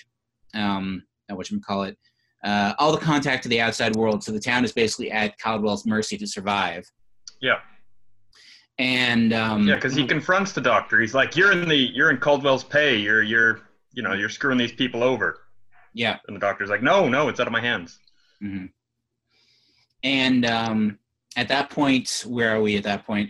um, 0.53 1.03
what 1.29 1.49
you 1.49 1.59
call 1.59 1.83
it, 1.83 1.97
uh, 2.43 2.73
all 2.77 2.91
the 2.91 2.97
contact 2.97 3.43
to 3.43 3.49
the 3.49 3.61
outside 3.61 3.95
world. 3.95 4.23
So 4.23 4.31
the 4.31 4.39
town 4.39 4.63
is 4.63 4.71
basically 4.71 5.11
at 5.11 5.37
Caldwell's 5.39 5.85
mercy 5.85 6.17
to 6.17 6.27
survive. 6.27 6.85
Yeah. 7.45 7.59
And 8.79 9.33
um, 9.33 9.67
Yeah, 9.67 9.75
because 9.75 9.93
he 9.93 10.05
confronts 10.07 10.51
the 10.51 10.61
doctor. 10.61 10.99
He's 10.99 11.13
like, 11.13 11.35
"You're 11.37 11.51
in 11.51 11.69
the 11.69 11.77
you're 11.77 12.09
in 12.09 12.17
Caldwell's 12.17 12.63
pay. 12.63 12.97
You're 12.97 13.21
you're 13.21 13.61
you 13.93 14.01
know 14.01 14.13
you're 14.13 14.29
screwing 14.29 14.57
these 14.57 14.71
people 14.71 15.03
over." 15.03 15.41
yeah. 15.93 16.17
And 16.27 16.35
the 16.35 16.39
doctor's 16.41 16.69
like, 16.69 16.81
"No, 16.81 17.07
no, 17.07 17.29
it's 17.29 17.39
out 17.39 17.47
of 17.47 17.53
my 17.53 17.61
hands." 17.61 17.99
hmm 18.41 18.65
And 20.03 20.43
um, 20.45 20.99
at 21.37 21.47
that 21.49 21.69
point, 21.69 22.25
where 22.27 22.55
are 22.55 22.61
we 22.61 22.75
at 22.77 22.83
that 22.83 23.05
point? 23.05 23.29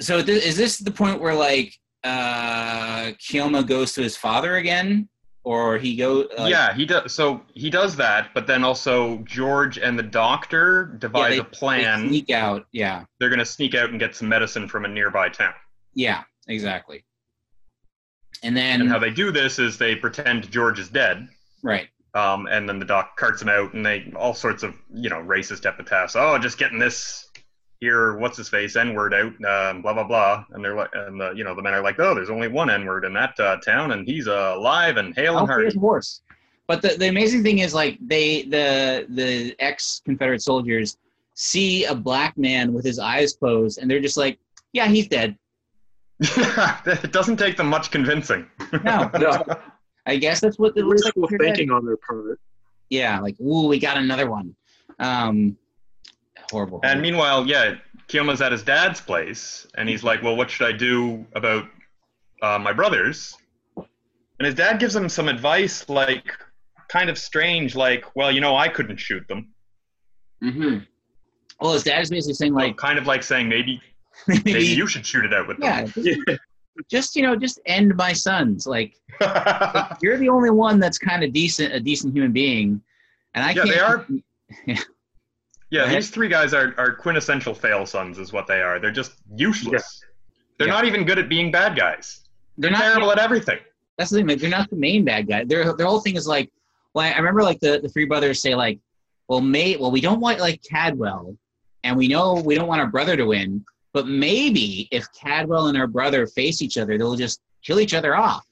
So 0.00 0.22
th- 0.22 0.44
is 0.44 0.56
this 0.56 0.78
the 0.78 0.90
point 0.90 1.20
where 1.20 1.34
like 1.34 1.78
uh, 2.02 3.12
Kioma 3.22 3.64
goes 3.66 3.92
to 3.92 4.02
his 4.02 4.16
father 4.16 4.56
again, 4.56 5.08
or 5.44 5.78
he 5.78 5.96
go? 5.96 6.26
Like, 6.38 6.50
yeah, 6.50 6.74
he 6.74 6.84
does. 6.86 7.12
So 7.14 7.42
he 7.54 7.70
does 7.70 7.96
that, 7.96 8.30
but 8.34 8.46
then 8.46 8.62
also 8.64 9.18
George 9.18 9.78
and 9.78 9.98
the 9.98 10.02
doctor 10.02 10.90
yeah, 10.92 10.98
devise 10.98 11.30
they- 11.30 11.38
a 11.38 11.44
plan. 11.44 12.02
They 12.02 12.08
sneak 12.08 12.30
out. 12.30 12.66
Yeah, 12.72 13.04
They're 13.18 13.30
gonna 13.30 13.44
sneak 13.44 13.74
out 13.74 13.90
and 13.90 13.98
get 13.98 14.14
some 14.14 14.28
medicine 14.28 14.68
from 14.68 14.84
a 14.84 14.88
nearby 14.88 15.28
town. 15.30 15.54
yeah, 15.94 16.22
exactly. 16.46 17.04
And 18.42 18.56
then 18.56 18.80
And 18.82 18.90
how 18.90 18.98
they 18.98 19.10
do 19.10 19.30
this 19.32 19.58
is 19.58 19.76
they 19.78 19.94
pretend 19.96 20.50
George 20.50 20.78
is 20.78 20.88
dead, 20.88 21.28
right, 21.62 21.88
um, 22.14 22.46
and 22.46 22.68
then 22.68 22.78
the 22.78 22.86
doc 22.86 23.16
carts 23.16 23.42
him 23.42 23.48
out, 23.50 23.74
and 23.74 23.84
they 23.84 24.10
all 24.16 24.32
sorts 24.34 24.62
of 24.62 24.74
you 24.94 25.10
know 25.10 25.16
racist 25.22 25.66
epithets. 25.66 26.16
Oh, 26.16 26.38
just 26.38 26.56
getting 26.58 26.78
this 26.78 27.28
here, 27.80 28.16
what's 28.18 28.36
his 28.36 28.48
face, 28.48 28.76
N 28.76 28.94
word 28.94 29.14
out, 29.14 29.32
um, 29.44 29.82
blah 29.82 29.94
blah 29.94 30.04
blah. 30.04 30.44
And 30.50 30.64
they're 30.64 30.76
like, 30.76 30.90
and 30.92 31.20
the, 31.20 31.32
you 31.32 31.44
know 31.44 31.54
the 31.54 31.62
men 31.62 31.74
are 31.74 31.82
like, 31.82 31.98
oh, 31.98 32.14
there's 32.14 32.30
only 32.30 32.48
one 32.48 32.70
N 32.70 32.84
word 32.84 33.04
in 33.04 33.12
that 33.14 33.38
uh, 33.40 33.56
town, 33.56 33.92
and 33.92 34.06
he's 34.06 34.28
uh, 34.28 34.54
alive 34.56 34.98
and 34.98 35.14
hale 35.14 35.32
and 35.32 35.40
I'll 35.40 35.46
hearty. 35.46 35.64
his 35.66 35.74
horse. 35.74 36.20
But 36.66 36.82
the, 36.82 36.90
the 36.90 37.08
amazing 37.08 37.42
thing 37.42 37.58
is 37.58 37.74
like 37.74 37.98
they 38.00 38.42
the 38.42 39.06
the 39.08 39.56
ex 39.58 40.02
Confederate 40.04 40.42
soldiers 40.42 40.98
see 41.34 41.86
a 41.86 41.94
black 41.94 42.36
man 42.36 42.72
with 42.72 42.84
his 42.84 42.98
eyes 42.98 43.32
closed, 43.32 43.78
and 43.78 43.90
they're 43.90 43.98
just 44.00 44.16
like, 44.16 44.38
yeah, 44.72 44.86
he's 44.86 45.08
dead. 45.08 45.36
it 46.20 47.12
doesn't 47.12 47.38
take 47.38 47.56
them 47.56 47.66
much 47.66 47.90
convincing. 47.90 48.46
No, 48.84 49.10
No, 49.18 49.42
I 50.06 50.16
guess 50.16 50.40
that's 50.40 50.58
what 50.58 50.76
it 50.76 50.84
looks 50.84 51.02
like. 51.04 51.14
they're 51.14 51.38
thinking 51.38 51.70
on 51.70 51.84
their 51.84 51.96
part. 51.96 52.38
Yeah, 52.90 53.18
like 53.20 53.40
ooh, 53.40 53.66
we 53.66 53.78
got 53.78 53.96
another 53.96 54.30
one. 54.30 54.54
Um, 54.98 55.56
horrible. 56.50 56.80
And 56.82 57.00
meanwhile, 57.00 57.46
yeah, 57.46 57.74
Keoma's 58.08 58.40
at 58.42 58.52
his 58.52 58.62
dad's 58.62 59.00
place, 59.00 59.66
and 59.76 59.88
he's 59.88 60.02
like, 60.04 60.22
"Well, 60.22 60.36
what 60.36 60.50
should 60.50 60.66
I 60.66 60.72
do 60.76 61.26
about 61.34 61.64
uh, 62.42 62.58
my 62.58 62.72
brothers?" 62.72 63.36
And 63.76 64.46
his 64.46 64.54
dad 64.54 64.78
gives 64.80 64.96
him 64.96 65.08
some 65.08 65.28
advice, 65.28 65.88
like 65.88 66.32
kind 66.88 67.10
of 67.10 67.18
strange, 67.18 67.74
like, 67.76 68.04
"Well, 68.16 68.32
you 68.32 68.40
know, 68.40 68.56
I 68.56 68.68
couldn't 68.68 68.96
shoot 68.98 69.26
them." 69.28 69.52
Mm-hmm. 70.42 70.78
Well, 71.60 71.74
his 71.74 71.82
dad 71.82 72.00
is 72.00 72.10
basically 72.10 72.34
saying 72.34 72.54
Like, 72.54 72.68
like, 72.68 72.76
kind 72.78 72.98
of 72.98 73.06
like 73.06 73.22
saying 73.22 73.48
maybe 73.56 73.80
maybe 74.26 74.64
you 74.64 74.86
should 74.86 75.04
shoot 75.06 75.24
it 75.24 75.32
out 75.34 75.46
with 75.48 75.58
yeah, 75.60 75.84
them. 75.84 76.04
just, 76.04 76.40
just 76.90 77.16
you 77.16 77.22
know, 77.22 77.36
just 77.36 77.60
end 77.66 77.94
my 77.96 78.12
sons. 78.12 78.66
Like, 78.66 78.94
like, 79.20 79.96
you're 80.02 80.16
the 80.16 80.28
only 80.30 80.50
one 80.50 80.80
that's 80.80 80.96
kind 80.98 81.22
of 81.22 81.32
decent, 81.32 81.74
a 81.74 81.80
decent 81.80 82.14
human 82.14 82.32
being, 82.32 82.80
and 83.34 83.44
I 83.44 83.48
Yeah, 83.50 83.54
can't. 83.64 83.68
they 83.70 83.78
are. 83.80 84.06
Yeah. 84.66 84.80
Yeah, 85.70 85.84
ahead. 85.84 85.96
these 85.96 86.10
three 86.10 86.28
guys 86.28 86.52
are, 86.54 86.74
are 86.78 86.92
quintessential 86.94 87.54
fail 87.54 87.86
sons, 87.86 88.18
is 88.18 88.32
what 88.32 88.46
they 88.46 88.60
are. 88.62 88.78
They're 88.78 88.90
just 88.90 89.12
useless. 89.36 90.02
They're 90.58 90.66
Yeah. 90.68 90.74
not 90.74 90.84
even 90.84 91.04
good 91.04 91.18
at 91.18 91.28
being 91.28 91.50
bad 91.50 91.76
guys. 91.76 92.20
They're 92.58 92.70
They're 92.70 92.78
not 92.78 92.84
terrible 92.84 93.12
at 93.12 93.18
everything. 93.18 93.58
that's 93.96 94.10
the 94.10 94.18
thing. 94.18 94.26
Like, 94.26 94.38
they're 94.38 94.50
not 94.50 94.68
the 94.70 94.76
main 94.76 95.04
bad 95.04 95.26
guy. 95.28 95.44
Their 95.44 95.72
their 95.74 95.86
whole 95.86 96.00
thing 96.00 96.16
is 96.16 96.26
like, 96.26 96.50
well, 96.94 97.06
I 97.12 97.16
remember 97.16 97.42
like 97.42 97.60
the 97.60 97.80
the 97.80 97.88
three 97.88 98.04
brothers 98.06 98.40
say 98.42 98.54
like, 98.54 98.78
well, 99.28 99.40
may 99.40 99.76
well 99.76 99.90
we 99.90 100.00
don't 100.00 100.20
want 100.20 100.40
like 100.40 100.62
Cadwell, 100.62 101.36
and 101.84 101.96
we 101.96 102.08
know 102.08 102.34
we 102.34 102.54
don't 102.56 102.66
want 102.68 102.80
our 102.80 102.86
brother 102.88 103.16
to 103.16 103.24
win, 103.26 103.64
but 103.92 104.06
maybe 104.08 104.88
if 104.90 105.06
Cadwell 105.12 105.68
and 105.68 105.78
our 105.78 105.86
brother 105.86 106.26
face 106.26 106.60
each 106.62 106.76
other, 106.78 106.98
they'll 106.98 107.16
just 107.16 107.40
kill 107.62 107.78
each 107.80 107.94
other 107.94 108.16
off. 108.16 108.44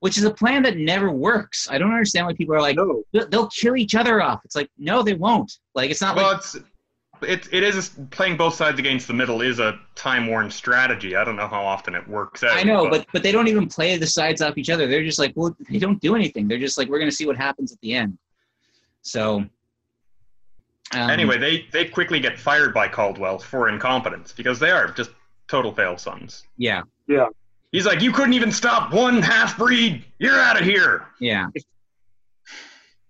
Which 0.00 0.16
is 0.16 0.24
a 0.24 0.30
plan 0.30 0.62
that 0.62 0.76
never 0.76 1.10
works. 1.10 1.68
I 1.70 1.76
don't 1.78 1.90
understand 1.90 2.26
why 2.26 2.32
people 2.34 2.54
are 2.54 2.60
like, 2.60 2.76
No, 2.76 3.02
"They'll- 3.12 3.28
they'll 3.28 3.48
kill 3.48 3.76
each 3.76 3.94
other 3.96 4.22
off. 4.22 4.40
It's 4.44 4.54
like, 4.54 4.70
no, 4.78 5.02
they 5.02 5.14
won't. 5.14 5.52
Like, 5.74 5.90
it's 5.90 6.00
not 6.00 6.14
Well, 6.14 6.28
like 6.28 6.36
it's 6.36 6.56
it, 7.22 7.48
it 7.52 7.62
is 7.62 7.98
playing 8.10 8.36
both 8.36 8.54
sides 8.54 8.78
against 8.78 9.08
the 9.08 9.14
middle 9.14 9.40
is 9.40 9.58
a 9.58 9.78
time 9.94 10.26
worn 10.28 10.50
strategy. 10.50 11.16
I 11.16 11.24
don't 11.24 11.36
know 11.36 11.48
how 11.48 11.64
often 11.64 11.94
it 11.94 12.06
works 12.06 12.42
out. 12.44 12.56
I 12.56 12.62
know, 12.62 12.88
but 12.88 13.06
but 13.12 13.22
they 13.22 13.32
don't 13.32 13.48
even 13.48 13.68
play 13.68 13.96
the 13.96 14.06
sides 14.06 14.40
off 14.40 14.56
each 14.56 14.70
other. 14.70 14.86
They're 14.86 15.02
just 15.04 15.18
like, 15.18 15.32
well, 15.34 15.56
they 15.68 15.78
don't 15.78 16.00
do 16.00 16.14
anything. 16.14 16.46
They're 16.48 16.58
just 16.58 16.78
like, 16.78 16.88
we're 16.88 16.98
gonna 17.00 17.10
see 17.10 17.26
what 17.26 17.36
happens 17.36 17.72
at 17.72 17.80
the 17.80 17.94
end. 17.94 18.16
So 19.02 19.44
um, 20.92 21.10
anyway, 21.10 21.38
they 21.38 21.66
they 21.72 21.86
quickly 21.86 22.20
get 22.20 22.38
fired 22.38 22.72
by 22.72 22.88
Caldwell 22.88 23.38
for 23.38 23.68
incompetence 23.68 24.32
because 24.32 24.58
they 24.58 24.70
are 24.70 24.88
just 24.88 25.10
total 25.48 25.72
fail 25.72 25.96
sons. 25.98 26.44
Yeah. 26.56 26.82
Yeah, 27.08 27.26
He's 27.72 27.84
like, 27.86 28.00
you 28.00 28.12
couldn't 28.12 28.32
even 28.34 28.50
stop 28.50 28.92
one 28.92 29.20
half 29.22 29.58
breed. 29.58 30.04
You're 30.18 30.40
out 30.40 30.58
of 30.60 30.64
here. 30.66 31.06
yeah, 31.20 31.48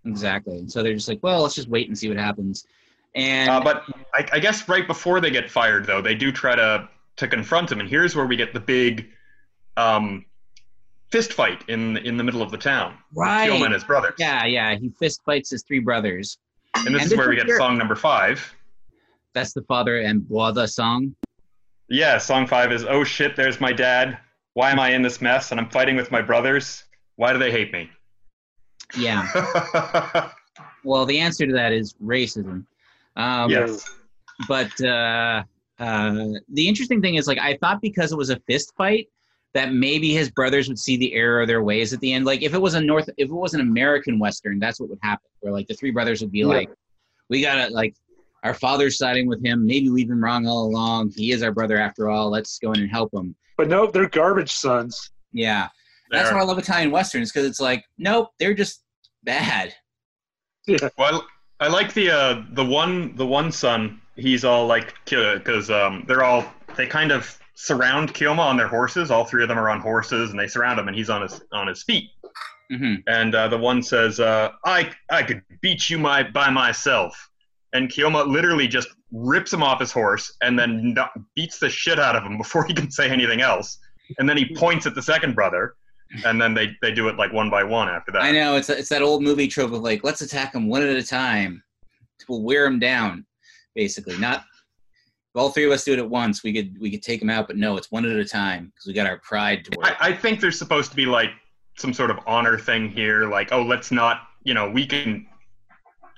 exactly. 0.04 0.66
So 0.68 0.82
they're 0.82 0.94
just 0.94 1.08
like, 1.08 1.20
well, 1.22 1.42
let's 1.42 1.54
just 1.54 1.68
wait 1.68 1.88
and 1.88 1.96
see 1.98 2.08
what 2.08 2.18
happens. 2.18 2.66
And 3.14 3.50
Uh, 3.50 3.60
but 3.60 3.84
I, 4.14 4.26
I 4.32 4.38
guess 4.38 4.68
right 4.68 4.86
before 4.86 5.20
they 5.20 5.30
get 5.30 5.50
fired, 5.50 5.86
though, 5.86 6.00
they 6.02 6.14
do 6.14 6.30
try 6.32 6.54
to 6.54 6.88
to 7.16 7.26
confront 7.26 7.72
him, 7.72 7.80
and 7.80 7.88
here's 7.88 8.14
where 8.14 8.26
we 8.26 8.36
get 8.36 8.52
the 8.54 8.60
big 8.60 9.08
um, 9.76 10.24
fist 11.10 11.32
fight 11.32 11.64
in 11.68 11.96
in 11.98 12.16
the 12.16 12.22
middle 12.24 12.42
of 12.42 12.50
the 12.50 12.58
town. 12.58 12.96
right, 13.14 13.50
and 13.50 13.72
his 13.74 13.82
brothers. 13.84 14.14
yeah, 14.18 14.44
yeah, 14.44 14.76
he 14.76 14.90
fist 15.00 15.20
fights 15.24 15.50
his 15.50 15.62
three 15.64 15.80
brothers. 15.80 16.38
And 16.76 16.94
this 16.94 17.02
And 17.04 17.12
is 17.12 17.18
where 17.18 17.28
we 17.28 17.34
get 17.36 17.46
your- 17.48 17.58
song 17.58 17.76
number 17.78 17.96
five. 17.96 18.54
That's 19.34 19.52
the 19.52 19.62
father 19.62 19.98
and 20.00 20.22
Boada 20.22 20.68
song. 20.68 21.14
Yeah, 21.88 22.18
song 22.18 22.46
five 22.46 22.70
is 22.72 22.84
"Oh 22.84 23.02
shit, 23.04 23.34
there's 23.36 23.60
my 23.60 23.72
dad. 23.72 24.18
Why 24.58 24.72
am 24.72 24.80
I 24.80 24.90
in 24.90 25.02
this 25.02 25.20
mess? 25.20 25.52
And 25.52 25.60
I'm 25.60 25.70
fighting 25.70 25.94
with 25.94 26.10
my 26.10 26.20
brothers. 26.20 26.82
Why 27.14 27.32
do 27.32 27.38
they 27.38 27.52
hate 27.52 27.72
me?" 27.72 27.88
Yeah. 28.96 30.30
Well, 30.84 31.04
the 31.06 31.18
answer 31.18 31.46
to 31.46 31.52
that 31.52 31.72
is 31.72 31.94
racism. 32.02 32.64
Um, 33.16 33.50
yes. 33.50 33.84
but 34.48 34.70
uh, 34.80 35.42
uh, 35.78 36.28
the 36.48 36.66
interesting 36.68 37.00
thing 37.00 37.16
is 37.16 37.26
like 37.26 37.38
i 37.38 37.56
thought 37.60 37.80
because 37.80 38.10
it 38.12 38.16
was 38.16 38.30
a 38.30 38.40
fist 38.48 38.72
fight 38.76 39.08
that 39.54 39.72
maybe 39.72 40.12
his 40.12 40.30
brothers 40.30 40.66
would 40.68 40.78
see 40.78 40.96
the 40.96 41.12
error 41.14 41.40
of 41.42 41.48
their 41.48 41.62
ways 41.62 41.92
at 41.92 42.00
the 42.00 42.12
end 42.12 42.24
like 42.24 42.42
if 42.42 42.54
it 42.54 42.60
was 42.60 42.74
a 42.74 42.80
north 42.80 43.08
if 43.16 43.28
it 43.28 43.40
was 43.44 43.54
an 43.54 43.60
american 43.60 44.18
western 44.18 44.58
that's 44.58 44.80
what 44.80 44.88
would 44.88 44.98
happen 45.02 45.28
where 45.40 45.52
like 45.52 45.66
the 45.68 45.74
three 45.74 45.90
brothers 45.90 46.20
would 46.20 46.32
be 46.32 46.40
Yeah. 46.40 46.46
like 46.46 46.70
we 47.28 47.42
gotta 47.42 47.72
like 47.72 47.94
our 48.44 48.54
father's 48.54 48.96
siding 48.98 49.26
with 49.28 49.44
him 49.44 49.66
maybe 49.66 49.88
we've 49.88 50.08
been 50.08 50.20
wrong 50.20 50.46
all 50.46 50.64
along 50.66 51.12
he 51.16 51.32
is 51.32 51.42
our 51.42 51.52
brother 51.52 51.76
after 51.78 52.08
all 52.08 52.30
let's 52.30 52.58
go 52.58 52.72
in 52.72 52.80
and 52.80 52.90
help 52.90 53.12
him 53.12 53.34
but 53.58 53.68
no, 53.68 53.86
they're 53.90 54.08
garbage 54.08 54.52
sons. 54.52 55.10
yeah 55.32 55.68
that's 56.10 56.30
There. 56.30 56.38
why 56.38 56.42
i 56.42 56.46
love 56.46 56.58
italian 56.58 56.90
westerns 56.90 57.30
because 57.30 57.46
it's 57.46 57.60
like 57.60 57.84
nope 57.98 58.30
they're 58.38 58.54
just 58.54 58.82
bad 59.24 59.74
Well, 60.96 61.26
I 61.60 61.68
like 61.68 61.92
the 61.94 62.10
uh, 62.10 62.44
the 62.52 62.64
one 62.64 63.14
the 63.16 63.26
one 63.26 63.50
son. 63.50 64.00
He's 64.16 64.44
all 64.44 64.66
like 64.66 64.94
because 65.04 65.70
um, 65.70 66.04
they're 66.06 66.22
all 66.22 66.44
they 66.76 66.86
kind 66.86 67.10
of 67.10 67.38
surround 67.54 68.14
Keoma 68.14 68.38
on 68.40 68.56
their 68.56 68.68
horses. 68.68 69.10
All 69.10 69.24
three 69.24 69.42
of 69.42 69.48
them 69.48 69.58
are 69.58 69.68
on 69.70 69.80
horses, 69.80 70.30
and 70.30 70.38
they 70.38 70.46
surround 70.46 70.78
him, 70.78 70.88
and 70.88 70.96
he's 70.96 71.10
on 71.10 71.22
his 71.22 71.40
on 71.52 71.66
his 71.66 71.82
feet. 71.82 72.10
hmm 72.70 72.96
And 73.06 73.34
uh, 73.34 73.48
the 73.48 73.58
one 73.58 73.82
says, 73.82 74.20
uh, 74.20 74.50
"I 74.66 74.90
I 75.10 75.22
could 75.22 75.42
beat 75.62 75.88
you 75.90 75.98
my 75.98 76.22
by 76.22 76.50
myself." 76.50 77.27
And 77.72 77.88
Keoma 77.90 78.26
literally 78.26 78.66
just 78.66 78.88
rips 79.12 79.52
him 79.52 79.62
off 79.62 79.80
his 79.80 79.92
horse 79.92 80.34
and 80.42 80.58
then 80.58 80.94
beats 81.34 81.58
the 81.58 81.68
shit 81.68 81.98
out 81.98 82.16
of 82.16 82.22
him 82.22 82.38
before 82.38 82.64
he 82.64 82.74
can 82.74 82.90
say 82.90 83.10
anything 83.10 83.40
else. 83.40 83.78
And 84.18 84.28
then 84.28 84.36
he 84.36 84.54
points 84.54 84.86
at 84.86 84.94
the 84.94 85.02
second 85.02 85.34
brother, 85.34 85.74
and 86.24 86.40
then 86.40 86.54
they, 86.54 86.74
they 86.80 86.92
do 86.92 87.08
it 87.08 87.16
like 87.16 87.32
one 87.32 87.50
by 87.50 87.62
one 87.62 87.86
after 87.90 88.10
that. 88.12 88.22
i 88.22 88.30
know 88.30 88.56
it's 88.56 88.70
it's 88.70 88.88
that 88.88 89.02
old 89.02 89.22
movie 89.22 89.46
trope 89.46 89.72
of 89.72 89.82
like 89.82 90.02
let's 90.02 90.22
attack 90.22 90.54
them 90.54 90.66
one 90.66 90.82
at 90.82 90.88
a 90.88 91.06
time 91.06 91.62
we'll 92.30 92.40
wear 92.40 92.64
them 92.64 92.78
down 92.78 93.26
basically 93.74 94.16
not 94.16 94.38
if 94.38 95.36
all 95.36 95.50
three 95.50 95.66
of 95.66 95.70
us 95.70 95.84
do 95.84 95.92
it 95.92 95.98
at 95.98 96.08
once 96.08 96.42
we 96.42 96.50
could 96.50 96.74
we 96.80 96.90
could 96.90 97.02
take 97.02 97.20
them 97.20 97.28
out 97.28 97.46
but 97.46 97.58
no 97.58 97.76
it's 97.76 97.92
one 97.92 98.06
at 98.06 98.16
a 98.16 98.24
time 98.24 98.72
because 98.74 98.86
we 98.86 98.94
got 98.94 99.06
our 99.06 99.18
pride 99.18 99.62
to 99.66 99.76
work 99.76 99.94
I, 100.00 100.08
I 100.08 100.12
think 100.14 100.40
there's 100.40 100.58
supposed 100.58 100.88
to 100.92 100.96
be 100.96 101.04
like 101.04 101.32
some 101.78 101.94
sort 101.94 102.10
of 102.10 102.18
honor 102.26 102.58
thing 102.58 102.90
here. 102.90 103.28
Like, 103.28 103.52
oh, 103.52 103.62
let's 103.62 103.90
not, 103.90 104.22
you 104.42 104.52
know, 104.54 104.68
we 104.68 104.86
can 104.86 105.26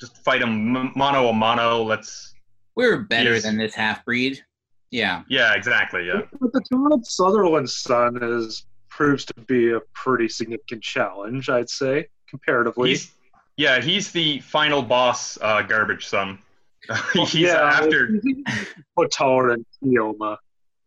just 0.00 0.16
fight 0.24 0.42
him 0.42 0.92
mono 0.96 1.28
a 1.28 1.32
mono. 1.32 1.82
Let's. 1.82 2.34
We're 2.76 2.98
better 2.98 3.34
Yes. 3.34 3.42
than 3.42 3.56
this 3.58 3.74
half 3.74 4.04
breed. 4.04 4.42
Yeah. 4.90 5.22
Yeah, 5.28 5.54
exactly. 5.54 6.06
Yeah. 6.06 6.22
But 6.40 6.52
the 6.52 6.62
Donald 6.70 7.06
Sutherland 7.06 7.68
son 7.68 8.18
is 8.22 8.64
proves 8.88 9.24
to 9.26 9.34
be 9.46 9.70
a 9.72 9.80
pretty 9.94 10.28
significant 10.28 10.82
challenge, 10.82 11.48
I'd 11.48 11.70
say, 11.70 12.08
comparatively. 12.28 12.90
He's 12.90 13.12
yeah, 13.56 13.80
he's 13.80 14.10
the 14.10 14.40
final 14.40 14.82
boss, 14.82 15.38
uh, 15.42 15.62
garbage 15.62 16.06
son. 16.06 16.38
he's 17.12 17.34
yeah, 17.34 17.60
after 17.62 18.18
But 18.96 19.12
taller 19.12 19.50
than 19.50 19.66
Keoma. 19.84 20.38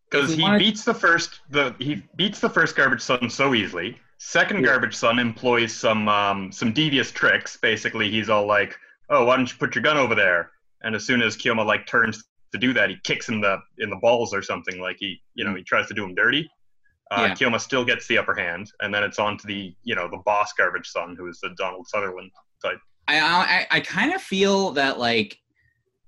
because 0.10 0.34
he 0.34 0.42
wanted- 0.42 0.60
beats 0.60 0.84
the 0.84 0.94
first 0.94 1.42
the 1.52 1.76
he 1.80 2.04
beats 2.16 2.40
the 2.40 2.50
first 2.50 2.76
garbage 2.76 3.02
son 3.02 3.30
so 3.30 3.54
easily. 3.54 4.00
Second 4.18 4.58
Yeah. 4.62 4.68
garbage 4.72 4.96
son 4.96 5.20
employs 5.20 5.74
some 5.74 6.08
um, 6.10 6.52
some 6.52 6.74
devious 6.74 7.12
tricks. 7.12 7.58
Basically, 7.58 8.10
he's 8.10 8.30
all 8.30 8.46
like, 8.48 8.78
"Oh, 9.10 9.26
why 9.26 9.36
don't 9.38 9.50
you 9.52 9.58
put 9.58 9.76
your 9.76 9.84
gun 9.84 9.98
over 9.98 10.16
there?" 10.16 10.52
And 10.84 10.96
as 10.96 11.06
soon 11.06 11.22
as 11.22 11.38
Keoma 11.38 11.66
like 11.66 11.86
turns 11.88 12.24
to 12.52 12.58
do 12.58 12.74
that, 12.74 12.90
he 12.90 12.98
kicks 13.04 13.28
him 13.30 13.42
the 13.42 13.58
in 13.80 13.90
the 13.90 13.96
balls 13.98 14.34
or 14.34 14.42
something. 14.42 14.80
Like 14.80 14.98
he 15.00 15.22
you 15.36 15.44
know 15.46 15.56
he 15.56 15.64
tries 15.64 15.88
to 15.88 15.94
do 15.94 16.04
him 16.04 16.16
dirty. 16.16 16.50
Uh, 17.12 17.28
Yeah. 17.30 17.34
Keoma 17.36 17.60
still 17.60 17.86
gets 17.86 18.08
the 18.08 18.18
upper 18.18 18.34
hand, 18.34 18.72
and 18.82 18.94
then 18.94 19.04
it's 19.04 19.20
on 19.20 19.38
to 19.38 19.48
the 19.48 19.76
you 19.84 19.96
know 19.96 20.08
the 20.10 20.22
boss 20.26 20.54
garbage 20.58 20.88
son, 20.90 21.16
who 21.18 21.28
is 21.28 21.40
the 21.42 21.50
Donald 21.58 21.88
Sutherland 21.88 22.32
type. 22.64 22.80
I 23.08 23.20
I, 23.20 23.68
I 23.78 23.80
kind 23.82 24.14
of 24.14 24.22
feel 24.22 24.72
that 24.72 25.00
like 25.00 25.38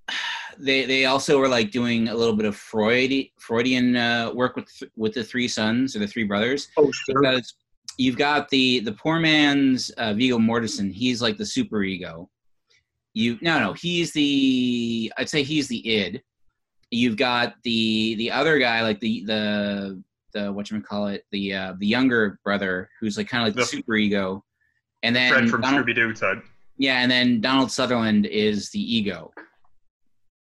they 0.57 0.85
they 0.85 1.05
also 1.05 1.39
were 1.39 1.47
like 1.49 1.71
doing 1.71 2.07
a 2.07 2.15
little 2.15 2.35
bit 2.35 2.45
of 2.45 2.55
Freud 2.55 3.11
Freudian 3.39 3.95
uh, 3.95 4.31
work 4.33 4.55
with 4.55 4.69
with 4.95 5.13
the 5.13 5.23
three 5.23 5.47
sons 5.47 5.95
or 5.95 5.99
the 5.99 6.07
three 6.07 6.23
brothers 6.23 6.69
Oh, 6.77 6.91
sure. 6.91 7.21
because 7.21 7.55
you've 7.97 8.17
got 8.17 8.49
the 8.49 8.79
the 8.79 8.91
poor 8.93 9.19
man's 9.19 9.89
uh, 9.91 10.13
Viggo 10.13 10.37
Mortensen. 10.37 10.91
He's 10.93 11.21
like 11.21 11.37
the 11.37 11.45
super 11.45 11.83
ego. 11.83 12.29
You 13.17 13.37
no 13.41 13.59
no 13.59 13.71
he's 13.73 14.11
the 14.11 15.11
I'd 15.17 15.29
say 15.29 15.41
he's 15.41 15.67
the 15.69 15.87
id. 15.89 16.21
You've 16.91 17.15
got 17.15 17.55
the 17.63 18.15
the 18.15 18.29
other 18.29 18.59
guy 18.59 18.81
like 18.83 18.99
the 18.99 19.23
the 19.25 20.03
the 20.33 20.51
what 20.51 20.69
you 20.69 20.81
call 20.81 21.07
it 21.07 21.23
the 21.31 21.53
uh, 21.53 21.73
the 21.79 21.87
younger 21.87 22.39
brother 22.43 22.89
who's 22.99 23.15
like 23.17 23.29
kind 23.29 23.41
of 23.41 23.47
like 23.47 23.55
the, 23.55 23.61
The- 23.61 23.67
super 23.67 23.95
ego, 23.95 24.43
and 25.01 25.15
then 25.15 25.31
Fred 25.31 25.49
from 25.49 25.61
Donald- 25.61 25.85
Scooby 25.87 25.95
Doo 25.95 26.13
type. 26.13 26.43
yeah, 26.77 26.99
and 26.99 27.09
then 27.09 27.39
Donald 27.39 27.71
Sutherland 27.71 28.25
is 28.25 28.69
the 28.71 28.81
ego. 28.81 29.31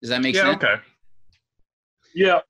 Does 0.03 0.11
that 0.11 0.21
make 0.21 0.35
Yeah, 0.35 0.53
sense? 0.53 0.63
Yeah. 0.63 0.69
Okay. 0.73 0.83
Yeah, 2.15 2.41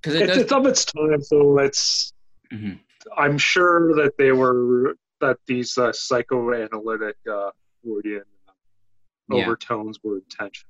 Because 0.00 0.14
it 0.14 0.22
it's, 0.22 0.28
does. 0.34 0.42
it's 0.42 0.52
of 0.52 0.66
its 0.66 0.84
time, 0.84 1.20
so 1.22 1.58
it's. 1.58 2.12
Mhm. 2.52 2.78
I'm 3.16 3.38
sure 3.38 3.94
that 3.96 4.12
they 4.18 4.30
were 4.30 4.94
that 5.20 5.38
these 5.48 5.76
uh, 5.78 5.92
psychoanalytic 5.92 7.16
uh, 7.30 7.50
Freudian 7.82 8.22
Yeah. 9.28 9.44
overtones 9.44 9.98
were 10.02 10.16
intentional. 10.18 10.68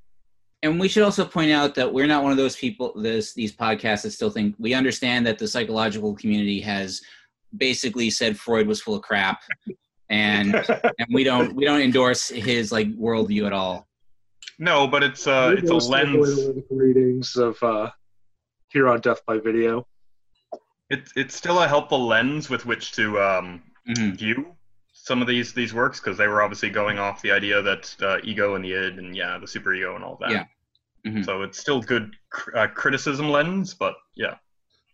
And 0.62 0.80
we 0.80 0.88
should 0.88 1.02
also 1.02 1.24
point 1.26 1.50
out 1.50 1.74
that 1.74 1.92
we're 1.92 2.06
not 2.06 2.22
one 2.22 2.32
of 2.32 2.38
those 2.38 2.56
people. 2.56 2.92
This 2.96 3.34
these 3.34 3.54
podcasts 3.54 4.02
that 4.02 4.12
still 4.12 4.30
think 4.30 4.54
we 4.58 4.72
understand 4.72 5.26
that 5.26 5.38
the 5.38 5.46
psychological 5.46 6.14
community 6.14 6.60
has 6.62 7.02
basically 7.56 8.08
said 8.10 8.38
Freud 8.38 8.66
was 8.66 8.80
full 8.80 8.94
of 8.94 9.02
crap, 9.02 9.42
and 10.08 10.54
and 10.98 11.06
we 11.12 11.22
don't 11.22 11.54
we 11.54 11.64
don't 11.66 11.80
endorse 11.82 12.28
his 12.28 12.72
like 12.72 12.88
worldview 12.96 13.46
at 13.46 13.52
all. 13.52 13.86
No, 14.58 14.86
but 14.86 15.02
it's 15.02 15.26
uh, 15.26 15.54
it's 15.58 15.70
a 15.70 15.74
lens. 15.74 16.48
readings 16.70 17.36
of 17.36 17.62
uh, 17.62 17.90
here 18.70 18.88
on 18.88 19.00
Death 19.00 19.20
by 19.26 19.38
Video. 19.38 19.86
It's 20.88 21.12
it's 21.16 21.34
still 21.34 21.60
a 21.60 21.68
helpful 21.68 22.06
lens 22.06 22.48
with 22.48 22.64
which 22.64 22.92
to 22.92 23.20
um, 23.20 23.62
Mhm. 23.86 24.16
view 24.16 24.56
some 25.04 25.20
of 25.20 25.28
these 25.28 25.52
these 25.52 25.74
works 25.74 26.00
because 26.00 26.16
they 26.16 26.26
were 26.26 26.40
obviously 26.40 26.70
going 26.70 26.98
off 26.98 27.20
the 27.20 27.30
idea 27.30 27.60
that 27.60 27.94
uh, 28.00 28.16
ego 28.24 28.54
and 28.54 28.64
the 28.64 28.72
id 28.72 28.96
and 28.98 29.14
yeah 29.14 29.36
the 29.36 29.46
super 29.46 29.74
ego 29.74 29.94
and 29.96 30.02
all 30.02 30.16
that. 30.18 30.30
Yeah. 30.30 30.44
Mhm. 31.06 31.22
So 31.22 31.42
it's 31.42 31.58
still 31.58 31.82
good 31.82 32.16
cr- 32.30 32.56
uh, 32.56 32.66
criticism 32.68 33.28
lens, 33.28 33.74
but 33.74 33.96
yeah. 34.16 34.36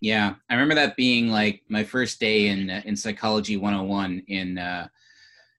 Yeah, 0.01 0.35
I 0.49 0.55
remember 0.55 0.75
that 0.75 0.97
being 0.97 1.29
like 1.29 1.63
my 1.69 1.85
first 1.85 2.19
day 2.19 2.49
in 2.49 2.71
uh, 2.71 2.83
in 2.85 2.97
psychology 2.97 3.57
101 3.57 4.25
in 4.27 4.59
uh, 4.59 4.89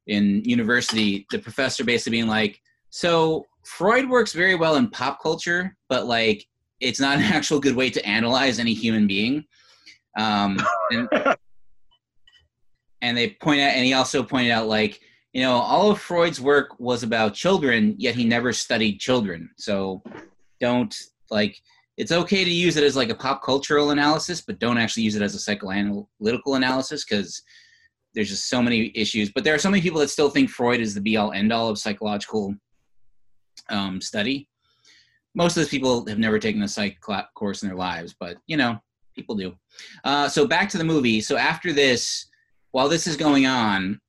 in 0.07 0.43
university. 0.43 1.25
The 1.31 1.39
professor 1.39 1.85
basically 1.85 2.17
being 2.17 2.27
like, 2.27 2.59
"So 2.89 3.45
Freud 3.63 4.09
works 4.09 4.33
very 4.33 4.55
well 4.55 4.75
in 4.75 4.89
pop 4.89 5.21
culture, 5.21 5.77
but 5.87 6.07
like 6.07 6.45
it's 6.81 6.99
not 6.99 7.19
an 7.19 7.23
actual 7.37 7.61
good 7.61 7.75
way 7.77 7.89
to 7.89 8.05
analyze 8.05 8.59
any 8.59 8.73
human 8.73 9.07
being." 9.07 9.45
Um, 10.17 10.59
and, 10.89 11.07
and 13.01 13.17
they 13.17 13.31
point 13.41 13.61
out, 13.61 13.71
and 13.71 13.85
he 13.85 13.93
also 13.93 14.23
pointed 14.23 14.51
out 14.51 14.67
like. 14.67 14.99
You 15.33 15.43
know, 15.43 15.53
all 15.53 15.89
of 15.89 16.01
Freud's 16.01 16.41
work 16.41 16.77
was 16.77 17.03
about 17.03 17.33
children, 17.33 17.95
yet 17.97 18.15
he 18.15 18.25
never 18.25 18.51
studied 18.51 18.99
children. 18.99 19.49
So, 19.55 20.03
don't 20.59 20.93
like 21.29 21.57
it's 21.97 22.11
okay 22.11 22.43
to 22.43 22.51
use 22.51 22.77
it 22.77 22.83
as 22.83 22.95
like 22.95 23.09
a 23.09 23.15
pop 23.15 23.43
cultural 23.43 23.91
analysis, 23.91 24.41
but 24.41 24.59
don't 24.59 24.77
actually 24.77 25.03
use 25.03 25.15
it 25.15 25.21
as 25.21 25.35
a 25.35 25.55
psychoanalytical 25.55 26.55
analysis 26.55 27.05
because 27.05 27.41
there's 28.13 28.29
just 28.29 28.49
so 28.49 28.61
many 28.61 28.91
issues. 28.95 29.31
But 29.31 29.43
there 29.43 29.53
are 29.53 29.59
so 29.59 29.69
many 29.69 29.81
people 29.81 29.99
that 29.99 30.09
still 30.09 30.29
think 30.29 30.49
Freud 30.49 30.79
is 30.79 30.93
the 30.93 31.01
be 31.01 31.17
all 31.17 31.31
end 31.31 31.53
all 31.53 31.69
of 31.69 31.77
psychological 31.77 32.55
um, 33.69 34.01
study. 34.01 34.47
Most 35.35 35.51
of 35.51 35.63
those 35.63 35.69
people 35.69 36.05
have 36.07 36.19
never 36.19 36.39
taken 36.39 36.63
a 36.63 36.67
psych 36.67 36.97
course 37.35 37.61
in 37.61 37.69
their 37.69 37.77
lives, 37.77 38.15
but 38.19 38.37
you 38.47 38.57
know, 38.57 38.81
people 39.15 39.35
do. 39.35 39.53
Uh, 40.03 40.27
so 40.27 40.47
back 40.47 40.69
to 40.69 40.77
the 40.77 40.83
movie. 40.83 41.21
So 41.21 41.37
after 41.37 41.71
this, 41.71 42.25
while 42.71 42.89
this 42.89 43.07
is 43.07 43.17
going 43.17 43.45
on, 43.45 43.99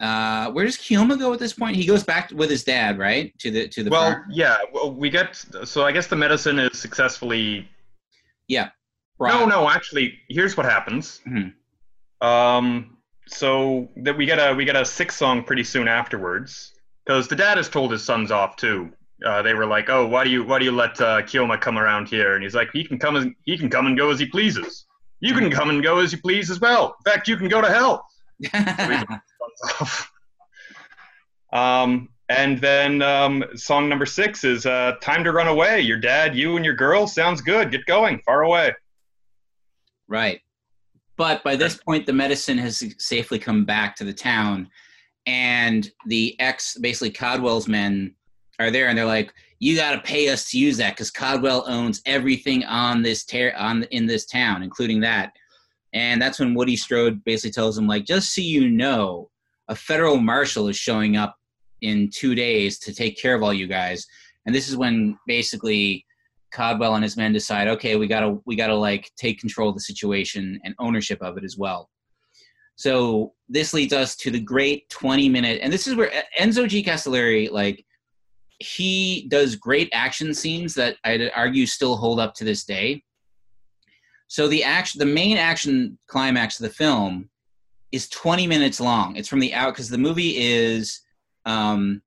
uh, 0.00 0.50
where 0.50 0.64
does 0.64 0.76
Keoma 0.76 1.18
go 1.18 1.32
at 1.32 1.38
this 1.38 1.52
point? 1.52 1.76
He 1.76 1.86
goes 1.86 2.02
back 2.02 2.30
with 2.30 2.50
his 2.50 2.64
dad, 2.64 2.98
right? 2.98 3.36
To 3.38 3.50
the 3.50 3.68
to 3.68 3.84
the 3.84 3.90
well, 3.90 4.12
farm. 4.12 4.24
yeah. 4.30 4.58
Well, 4.72 4.92
we 4.92 5.10
get 5.10 5.36
so 5.64 5.84
I 5.84 5.92
guess 5.92 6.06
the 6.06 6.16
medicine 6.16 6.58
is 6.58 6.78
successfully. 6.78 7.68
Yeah. 8.48 8.70
No, 9.20 9.46
no. 9.46 9.70
Actually, 9.70 10.18
here's 10.28 10.56
what 10.56 10.66
happens. 10.66 11.20
Mhm. 11.26 11.54
Um. 12.20 12.96
So 13.26 13.88
that 13.96 14.16
we 14.16 14.26
get 14.26 14.38
a 14.38 14.54
we 14.54 14.64
get 14.64 14.76
a 14.76 14.84
six 14.84 15.16
song 15.16 15.44
pretty 15.44 15.64
soon 15.64 15.88
afterwards 15.88 16.74
because 17.04 17.28
the 17.28 17.36
dad 17.36 17.56
has 17.56 17.68
told 17.68 17.92
his 17.92 18.02
sons 18.04 18.30
off 18.30 18.56
too. 18.56 18.90
Uh, 19.24 19.40
they 19.40 19.54
were 19.54 19.64
like, 19.64 19.88
"Oh, 19.88 20.06
why 20.06 20.24
do 20.24 20.30
you 20.30 20.44
why 20.44 20.58
do 20.58 20.64
you 20.64 20.72
let 20.72 21.00
uh, 21.00 21.22
Keoma 21.22 21.58
come 21.60 21.78
around 21.78 22.08
here?" 22.08 22.34
And 22.34 22.42
he's 22.42 22.54
like, 22.54 22.70
"He 22.72 22.84
can 22.84 22.98
come 22.98 23.16
as 23.16 23.26
he 23.44 23.56
can 23.56 23.70
come 23.70 23.86
and 23.86 23.96
go 23.96 24.10
as 24.10 24.18
he 24.18 24.26
pleases. 24.26 24.84
You 25.20 25.34
can 25.34 25.50
come 25.50 25.70
and 25.70 25.82
go 25.82 25.98
as 25.98 26.12
you 26.12 26.18
please 26.18 26.50
as 26.50 26.60
well. 26.60 26.96
In 27.04 27.12
fact, 27.12 27.28
you 27.28 27.36
can 27.36 27.48
go 27.48 27.60
to 27.60 27.68
hell." 27.68 28.06
Um, 31.54 32.08
and 32.28 32.60
then 32.60 33.00
um, 33.00 33.44
song 33.54 33.88
number 33.88 34.04
six 34.04 34.44
is 34.44 34.66
uh, 34.66 34.96
"Time 35.00 35.24
to 35.24 35.32
Run 35.32 35.46
Away." 35.46 35.80
Your 35.80 35.98
dad, 35.98 36.36
you, 36.36 36.56
and 36.56 36.64
your 36.64 36.74
girl 36.74 37.06
sounds 37.06 37.40
good. 37.40 37.70
Get 37.70 37.86
going, 37.86 38.20
far 38.26 38.42
away. 38.42 38.74
Right. 40.08 40.40
But 41.16 41.44
by 41.44 41.54
this 41.54 41.76
point, 41.76 42.06
the 42.06 42.12
medicine 42.12 42.58
has 42.58 42.82
safely 42.98 43.38
come 43.38 43.64
back 43.64 43.94
to 43.96 44.04
the 44.04 44.12
town, 44.12 44.68
and 45.26 45.88
the 46.06 46.34
ex, 46.40 46.76
basically 46.76 47.10
Caldwell's 47.10 47.68
men, 47.68 48.14
are 48.58 48.70
there, 48.70 48.88
and 48.88 48.98
they're 48.98 49.04
like, 49.04 49.32
"You 49.64 49.76
got 49.76 49.92
to 49.92 50.00
pay 50.00 50.28
us 50.28 50.50
to 50.50 50.58
use 50.58 50.76
that 50.76 50.94
because 50.94 51.10
Caldwell 51.10 51.64
owns 51.66 52.02
everything 52.06 52.64
on 52.64 53.02
this 53.02 53.24
ter- 53.24 53.54
on 53.56 53.84
in 53.84 54.06
this 54.06 54.26
town, 54.26 54.62
including 54.62 55.00
that." 55.00 55.32
And 55.92 56.20
that's 56.20 56.38
when 56.38 56.54
Woody 56.54 56.76
Strode 56.76 57.24
basically 57.24 57.52
tells 57.52 57.78
him, 57.78 57.86
like, 57.86 58.04
"Just 58.04 58.34
so 58.34 58.40
you 58.40 58.68
know, 58.68 59.30
a 59.68 59.74
federal 59.74 60.18
marshal 60.18 60.68
is 60.68 60.76
showing 60.76 61.16
up 61.16 61.36
in 61.80 62.10
two 62.10 62.34
days 62.34 62.78
to 62.80 62.94
take 62.94 63.20
care 63.20 63.34
of 63.34 63.42
all 63.42 63.54
you 63.54 63.66
guys." 63.66 64.06
And 64.44 64.54
this 64.54 64.68
is 64.68 64.76
when 64.76 65.18
basically 65.26 66.04
Caldwell 66.52 66.94
and 66.94 67.02
his 67.02 67.16
men 67.16 67.32
decide, 67.32 67.68
okay, 67.68 67.96
we 67.96 68.06
gotta 68.06 68.38
we 68.46 68.56
gotta 68.56 68.76
like 68.76 69.10
take 69.16 69.40
control 69.40 69.68
of 69.70 69.74
the 69.74 69.80
situation 69.80 70.60
and 70.64 70.74
ownership 70.78 71.20
of 71.22 71.36
it 71.36 71.44
as 71.44 71.56
well. 71.56 71.90
So 72.76 73.34
this 73.48 73.72
leads 73.72 73.92
us 73.92 74.16
to 74.16 74.30
the 74.30 74.40
great 74.40 74.88
20 74.90 75.28
minute, 75.28 75.60
and 75.62 75.72
this 75.72 75.86
is 75.86 75.94
where 75.94 76.10
Enzo 76.38 76.68
G. 76.68 76.82
Castellari 76.82 77.50
like 77.50 77.84
he 78.64 79.26
does 79.28 79.56
great 79.56 79.88
action 79.92 80.34
scenes 80.34 80.74
that 80.74 80.96
I'd 81.04 81.30
argue 81.34 81.66
still 81.66 81.96
hold 81.96 82.18
up 82.18 82.34
to 82.34 82.44
this 82.44 82.64
day. 82.64 83.02
So 84.28 84.48
the 84.48 84.64
action, 84.64 84.98
the 84.98 85.06
main 85.06 85.36
action 85.36 85.98
climax 86.06 86.58
of 86.58 86.64
the 86.64 86.74
film 86.74 87.28
is 87.92 88.08
20 88.08 88.46
minutes 88.46 88.80
long. 88.80 89.16
It's 89.16 89.28
from 89.28 89.40
the 89.40 89.54
out 89.54 89.74
because 89.74 89.88
the 89.88 89.98
movie 89.98 90.36
is 90.38 91.00
um, 91.46 92.02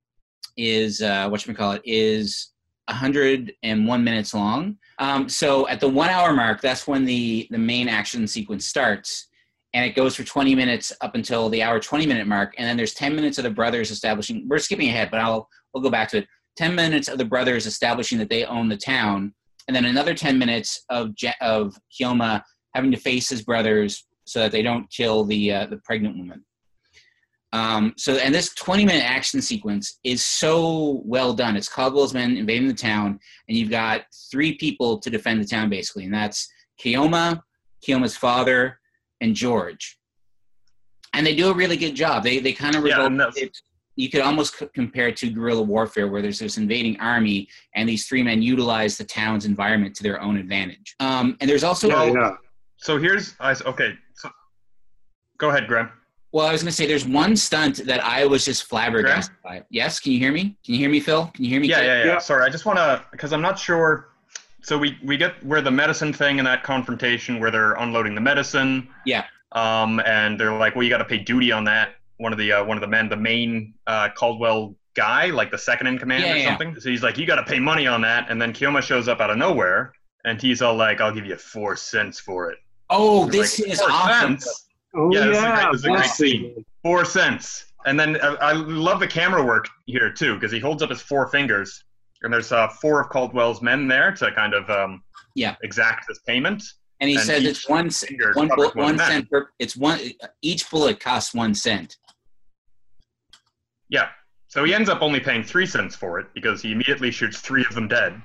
is 0.56 1.00
uh, 1.00 1.28
what 1.28 1.46
you 1.46 1.54
call 1.54 1.72
it 1.72 1.82
is 1.84 2.52
101 2.88 4.04
minutes 4.04 4.34
long. 4.34 4.76
Um, 4.98 5.28
so 5.28 5.68
at 5.68 5.80
the 5.80 5.88
one 5.88 6.08
hour 6.08 6.32
mark, 6.32 6.60
that's 6.60 6.86
when 6.86 7.04
the 7.04 7.46
the 7.50 7.58
main 7.58 7.88
action 7.88 8.26
sequence 8.26 8.66
starts, 8.66 9.28
and 9.72 9.84
it 9.84 9.94
goes 9.94 10.16
for 10.16 10.24
20 10.24 10.54
minutes 10.54 10.92
up 11.00 11.14
until 11.14 11.48
the 11.48 11.62
hour 11.62 11.78
20 11.78 12.06
minute 12.06 12.26
mark, 12.26 12.54
and 12.58 12.66
then 12.66 12.76
there's 12.76 12.94
10 12.94 13.14
minutes 13.14 13.38
of 13.38 13.44
the 13.44 13.50
brothers 13.50 13.90
establishing. 13.90 14.46
We're 14.48 14.58
skipping 14.58 14.88
ahead, 14.88 15.10
but 15.10 15.20
I'll 15.20 15.48
we'll 15.72 15.82
go 15.82 15.90
back 15.90 16.08
to 16.10 16.18
it. 16.18 16.28
10 16.58 16.74
minutes 16.74 17.08
of 17.08 17.18
the 17.18 17.24
brothers 17.24 17.66
establishing 17.66 18.18
that 18.18 18.28
they 18.28 18.44
own 18.44 18.68
the 18.68 18.76
town, 18.76 19.32
and 19.68 19.76
then 19.76 19.84
another 19.84 20.12
10 20.12 20.36
minutes 20.36 20.84
of 20.90 21.14
Je- 21.14 21.32
of 21.40 21.78
Keoma 21.94 22.42
having 22.74 22.90
to 22.90 22.96
face 22.96 23.28
his 23.28 23.42
brothers, 23.42 24.06
so 24.24 24.40
that 24.40 24.50
they 24.52 24.62
don't 24.62 24.90
kill 24.90 25.24
the 25.24 25.52
uh, 25.52 25.66
the 25.66 25.78
pregnant 25.84 26.18
woman. 26.18 26.44
Um, 27.52 27.94
so, 27.96 28.14
and 28.16 28.34
this 28.34 28.52
20 28.54 28.84
minute 28.84 29.04
action 29.04 29.40
sequence 29.40 30.00
is 30.02 30.22
so 30.22 31.00
well 31.04 31.32
done. 31.32 31.56
It's 31.56 31.68
Caldwell's 31.68 32.12
men 32.12 32.36
invading 32.36 32.68
the 32.68 32.74
town, 32.74 33.20
and 33.48 33.56
you've 33.56 33.70
got 33.70 34.02
three 34.30 34.56
people 34.56 34.98
to 34.98 35.10
defend 35.10 35.40
the 35.40 35.46
town, 35.46 35.70
basically, 35.70 36.04
and 36.06 36.12
that's 36.12 36.48
Keoma, 36.82 37.40
Keoma's 37.86 38.16
father, 38.16 38.80
and 39.20 39.34
George. 39.34 39.96
And 41.14 41.24
they 41.24 41.36
do 41.36 41.50
a 41.50 41.54
really 41.54 41.76
good 41.76 41.94
job. 41.94 42.24
They 42.24 42.40
they 42.40 42.52
kind 42.52 42.74
of 42.74 42.84
Yeah, 42.84 43.06
revolt. 43.06 43.12
You 43.98 44.08
could 44.08 44.20
almost 44.20 44.56
c- 44.56 44.68
compare 44.74 45.08
it 45.08 45.16
to 45.16 45.28
guerrilla 45.28 45.60
warfare, 45.62 46.06
where 46.06 46.22
there's 46.22 46.38
this 46.38 46.56
invading 46.56 47.00
army, 47.00 47.48
and 47.74 47.88
these 47.88 48.06
three 48.06 48.22
men 48.22 48.40
utilize 48.40 48.96
the 48.96 49.02
town's 49.02 49.44
environment 49.44 49.96
to 49.96 50.04
their 50.04 50.22
own 50.22 50.36
advantage. 50.36 50.94
Um, 51.00 51.36
and 51.40 51.50
there's 51.50 51.64
also 51.64 51.88
Yeah, 51.88 52.04
yeah. 52.04 52.30
So 52.76 52.96
here's 52.96 53.34
I 53.40 53.50
s- 53.50 53.62
okay. 53.66 53.94
So, 54.14 54.30
go 55.38 55.48
ahead, 55.50 55.66
Graham. 55.66 55.90
Well, 56.30 56.46
I 56.46 56.52
was 56.52 56.62
going 56.62 56.70
to 56.70 56.76
say 56.76 56.86
there's 56.86 57.06
one 57.08 57.34
stunt 57.36 57.78
that 57.86 58.04
I 58.04 58.24
was 58.24 58.44
just 58.44 58.64
flabbergasted 58.64 59.34
by. 59.42 59.64
Yes, 59.70 59.98
can 59.98 60.12
you 60.12 60.20
hear 60.20 60.30
me? 60.30 60.56
Can 60.64 60.74
you 60.74 60.78
hear 60.78 60.90
me, 60.90 61.00
Phil? 61.00 61.26
Can 61.34 61.44
you 61.44 61.50
hear 61.50 61.60
me? 61.60 61.66
Yeah, 61.66 61.78
Kit? 61.78 61.86
yeah, 61.86 62.04
yeah. 62.04 62.18
Sorry, 62.18 62.44
I 62.44 62.50
just 62.50 62.66
want 62.66 62.78
to 62.78 63.04
because 63.10 63.32
I'm 63.32 63.42
not 63.42 63.58
sure. 63.58 64.10
So 64.62 64.78
we 64.78 64.96
we 65.02 65.16
get 65.16 65.44
where 65.44 65.60
the 65.60 65.72
medicine 65.72 66.12
thing 66.12 66.38
and 66.38 66.46
that 66.46 66.62
confrontation 66.62 67.40
where 67.40 67.50
they're 67.50 67.72
unloading 67.72 68.14
the 68.14 68.20
medicine. 68.20 68.88
Yeah. 69.04 69.24
Um, 69.52 69.98
and 70.06 70.38
they're 70.38 70.56
like, 70.56 70.76
well, 70.76 70.84
you 70.84 70.90
got 70.90 70.98
to 70.98 71.04
pay 71.04 71.18
duty 71.18 71.50
on 71.50 71.64
that. 71.64 71.94
One 72.18 72.32
of 72.32 72.38
the 72.38 72.52
uh, 72.52 72.64
one 72.64 72.76
of 72.76 72.80
the 72.80 72.88
men, 72.88 73.08
the 73.08 73.16
main 73.16 73.74
uh, 73.86 74.08
Caldwell 74.16 74.74
guy, 74.94 75.26
like 75.26 75.50
the 75.50 75.58
second 75.58 75.86
in 75.86 75.98
command 75.98 76.24
Yeah, 76.24 76.32
or 76.32 76.36
yeah. 76.36 76.48
something. 76.48 76.78
So 76.80 76.90
he's 76.90 77.02
like, 77.02 77.16
you 77.16 77.26
got 77.26 77.36
to 77.36 77.44
pay 77.44 77.60
money 77.60 77.86
on 77.86 78.00
that. 78.02 78.26
And 78.30 78.40
then 78.42 78.52
Keoma 78.52 78.82
shows 78.82 79.06
up 79.08 79.20
out 79.20 79.30
of 79.30 79.38
nowhere, 79.38 79.92
and 80.24 80.40
he's 80.42 80.60
all 80.60 80.74
like, 80.74 81.00
I'll 81.00 81.14
give 81.14 81.26
you 81.26 81.36
four 81.36 81.76
cents 81.76 82.18
for 82.20 82.50
it. 82.50 82.58
Oh, 82.90 83.24
He's 83.26 83.32
this 83.32 83.60
like, 83.60 83.68
is 83.70 83.80
"Four 83.80 83.90
awesome. 83.90 84.38
cents?" 84.40 84.66
Oh 84.96 85.10
Yeah, 85.12 85.26
yeah, 85.26 85.26
this 85.26 85.36
is 85.38 85.44
a 85.44 85.48
great- 85.52 85.72
this 85.72 85.80
is 85.80 85.84
a 85.84 85.90
great 85.90 86.10
scene. 86.10 86.64
Four 86.82 87.04
cents. 87.04 87.66
And 87.86 87.98
then 88.00 88.16
uh, 88.20 88.36
I 88.40 88.52
love 88.52 88.98
the 88.98 89.06
camera 89.06 89.44
work 89.44 89.68
here 89.86 90.10
too, 90.12 90.34
because 90.34 90.50
he 90.50 90.58
holds 90.58 90.82
up 90.82 90.90
his 90.90 91.00
four 91.00 91.28
fingers, 91.28 91.84
and 92.22 92.32
there's 92.32 92.50
uh, 92.50 92.66
four 92.68 93.00
of 93.00 93.10
Caldwell's 93.10 93.62
men 93.62 93.86
there 93.86 94.10
to 94.12 94.32
kind 94.32 94.54
of 94.54 94.68
um, 94.70 95.02
Yeah. 95.36 95.54
exact 95.62 96.06
this 96.08 96.18
payment. 96.26 96.64
And 97.00 97.08
he 97.08 97.14
And 97.14 97.24
says 97.24 97.44
it's 97.44 97.68
one 97.68 97.90
c- 97.90 98.08
finger 98.08 98.32
one, 98.34 98.48
covers 98.48 98.72
bu- 98.72 98.80
one 98.80 98.96
man. 98.96 99.06
cent 99.08 99.30
per. 99.30 99.50
It's 99.60 99.76
one. 99.76 100.00
Each 100.42 100.68
bullet 100.68 100.98
costs 100.98 101.32
one 101.32 101.54
cent. 101.54 101.96
Yeah. 103.88 104.08
So 104.48 104.64
he 104.64 104.72
ends 104.72 104.88
up 104.88 105.02
only 105.02 105.20
paying 105.20 105.42
three 105.42 105.66
cents 105.66 105.94
for 105.94 106.18
it 106.18 106.26
because 106.34 106.62
he 106.62 106.72
immediately 106.72 107.10
shoots 107.10 107.40
three 107.40 107.64
of 107.68 107.74
them 107.74 107.86
dead. 107.88 108.20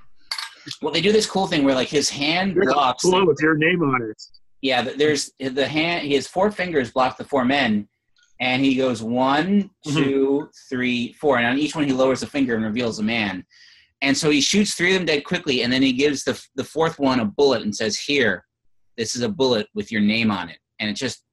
Well, 0.81 0.93
they 0.93 1.01
do 1.01 1.11
this 1.11 1.25
cool 1.25 1.47
thing 1.47 1.63
where 1.65 1.75
like 1.75 1.89
his 1.89 2.09
hand 2.09 2.55
There's 2.55 2.73
blocks. 2.73 3.03
blow 3.03 3.25
with 3.25 3.39
your 3.41 3.55
name 3.57 3.83
on 3.83 4.01
it. 4.01 4.21
Yeah, 4.61 4.81
there's 4.83 5.31
the 5.39 5.67
hand. 5.67 6.07
His 6.07 6.25
four 6.27 6.49
fingers 6.49 6.91
block 6.91 7.17
the 7.17 7.25
four 7.25 7.43
men, 7.43 7.89
and 8.39 8.63
he 8.63 8.75
goes 8.75 9.03
one, 9.03 9.69
Mm-hmm. 9.85 9.97
two, 9.97 10.49
three, 10.69 11.11
four, 11.13 11.37
and 11.37 11.45
on 11.45 11.57
each 11.57 11.75
one 11.75 11.83
he 11.83 11.91
lowers 11.91 12.23
a 12.23 12.27
finger 12.27 12.55
and 12.55 12.63
reveals 12.63 12.99
a 12.99 13.03
man. 13.03 13.45
And 14.01 14.15
so 14.17 14.29
he 14.29 14.39
shoots 14.39 14.73
three 14.75 14.93
of 14.93 14.99
them 14.99 15.05
dead 15.05 15.25
quickly, 15.25 15.63
and 15.63 15.71
then 15.73 15.81
he 15.81 15.91
gives 15.91 16.23
the 16.23 16.41
the 16.55 16.63
fourth 16.63 16.97
one 16.99 17.19
a 17.19 17.25
bullet 17.25 17.63
and 17.63 17.75
says, 17.75 17.99
"Here, 17.99 18.45
this 18.97 19.15
is 19.17 19.21
a 19.21 19.29
bullet 19.29 19.67
with 19.73 19.91
your 19.91 19.99
name 20.01 20.31
on 20.31 20.47
it," 20.47 20.59
and 20.79 20.89
it's 20.89 20.99
just 20.99 21.23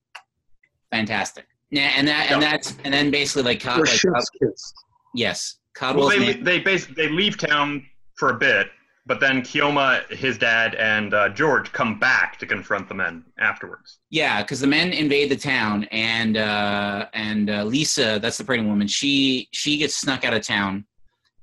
fantastic. 0.91 1.47
Yeah, 1.71 1.93
and 1.97 2.07
that 2.09 2.31
and 2.31 2.43
Yeah. 2.43 2.51
that's 2.51 2.77
and 2.85 2.93
then 2.93 3.11
basically 3.11 3.43
like, 3.45 3.61
Cod, 3.61 3.79
Or 3.79 3.85
like 3.85 3.91
chef's 3.91 4.31
kiss. 4.31 4.73
yes, 5.14 5.59
Well, 5.81 6.09
they 6.09 6.18
name. 6.18 6.45
they 6.45 6.59
bas- 6.61 6.87
they 6.87 7.09
leave 7.09 7.39
town 7.39 7.87
for 8.16 8.31
a 8.31 8.35
bit, 8.35 8.68
but 9.07 9.21
then 9.21 9.41
Keoma, 9.43 10.07
his 10.11 10.37
dad, 10.37 10.75
and 10.75 11.14
uh, 11.14 11.29
George 11.31 11.71
come 11.73 11.99
back 11.99 12.39
to 12.41 12.47
confront 12.47 12.89
the 12.89 12.95
men 12.95 13.25
afterwards. 13.39 13.99
Yeah, 14.11 14.43
because 14.43 14.61
the 14.61 14.66
men 14.66 14.93
invade 14.93 15.31
the 15.31 15.37
town, 15.37 15.85
and 15.93 16.37
uh, 16.37 17.07
and 17.14 17.49
uh, 17.51 17.64
Lisa, 17.64 18.18
that's 18.21 18.37
the 18.39 18.45
pregnant 18.45 18.68
woman. 18.68 18.89
She 18.89 19.49
she 19.53 19.77
gets 19.77 19.95
snuck 19.95 20.25
out 20.25 20.35
of 20.35 20.43
town 20.43 20.85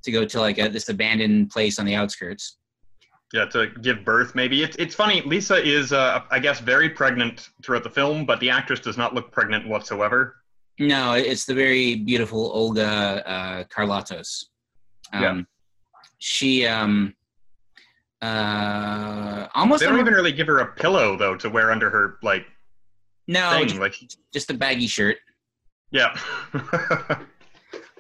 to 0.04 0.12
go 0.12 0.26
to 0.26 0.40
like 0.40 0.58
a, 0.60 0.68
this 0.70 0.90
abandoned 0.90 1.50
place 1.50 1.80
on 1.80 1.86
the 1.86 1.96
outskirts. 1.96 2.58
Yeah, 3.34 3.46
to 3.46 3.68
give 3.82 4.06
birth, 4.06 4.36
maybe. 4.36 4.64
It's 4.64 4.78
it's 4.78 4.96
funny. 4.96 5.22
Lisa 5.22 5.56
is, 5.56 5.92
uh, 5.92 6.22
I 6.32 6.40
guess, 6.40 6.60
very 6.62 6.90
pregnant 6.90 7.50
throughout 7.62 7.84
the 7.84 7.90
film, 7.90 8.26
but 8.26 8.40
the 8.40 8.50
actress 8.50 8.80
does 8.80 8.98
not 8.98 9.14
look 9.14 9.32
pregnant 9.32 9.68
whatsoever. 9.68 10.38
No, 10.80 11.14
it's 11.14 11.46
the 11.46 11.54
very 11.54 11.96
beautiful 11.96 12.52
Olga 12.54 13.24
uh, 13.28 13.64
Karlatos. 13.66 14.46
Um, 15.12 15.22
Yeah. 15.24 15.42
She 16.20 16.66
um, 16.66 17.14
uh, 18.22 19.48
almost 19.54 19.82
They 19.82 19.88
don't 19.88 20.00
even 20.00 20.14
really 20.14 20.32
give 20.32 20.48
her 20.48 20.60
a 20.60 20.74
pillow 20.74 21.16
though 21.18 21.36
to 21.36 21.50
wear 21.50 21.72
under 21.72 21.90
her 21.90 22.18
like 22.24 22.46
no, 23.28 23.52
thing. 23.52 23.68
just, 23.68 23.80
Like, 23.80 23.96
just 24.34 24.50
a 24.50 24.54
baggy 24.54 24.88
shirt. 24.88 25.18
yeah, 25.92 26.18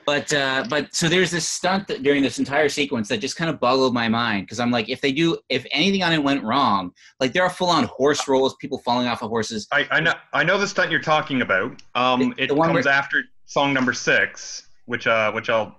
But 0.08 0.32
uh, 0.34 0.64
but 0.70 0.95
so 0.95 1.10
there's 1.10 1.32
this 1.32 1.45
stunt 1.45 1.86
that 1.89 2.01
during 2.01 2.24
this 2.24 2.39
entire 2.39 2.70
sequence 2.70 3.10
that 3.10 3.18
just 3.18 3.36
kind 3.36 3.49
of 3.49 3.60
boggled 3.60 3.93
my 3.93 4.08
mind 4.08 4.45
because 4.45 4.58
I'm 4.58 4.72
like, 4.72 4.88
if 4.88 5.01
they 5.01 5.12
do, 5.12 5.38
if 5.49 5.66
anything 5.70 6.01
on 6.01 6.14
it 6.14 6.24
went 6.24 6.41
wrong, 6.45 6.93
like 7.20 7.34
there 7.34 7.43
are 7.43 7.49
full 7.49 7.68
on 7.70 7.84
horse 7.84 8.26
rolls, 8.26 8.55
people 8.55 8.78
falling 8.80 9.05
off 9.08 9.22
of 9.22 9.28
horses. 9.28 9.68
I, 9.74 9.86
I 9.91 9.99
know 9.99 10.14
I 10.32 10.45
know 10.45 10.58
the 10.58 10.66
stunt 10.66 10.91
you're 10.91 11.01
talking 11.01 11.41
about. 11.41 11.82
Um, 11.93 12.20
The- 12.38 12.43
it 12.43 12.47
the 12.47 12.55
comes 12.55 12.86
where- 12.86 12.93
after 12.93 13.22
song 13.47 13.74
number 13.74 13.91
six, 13.91 14.70
which 14.86 15.08
uh, 15.08 15.34
which 15.34 15.49
I'll 15.49 15.78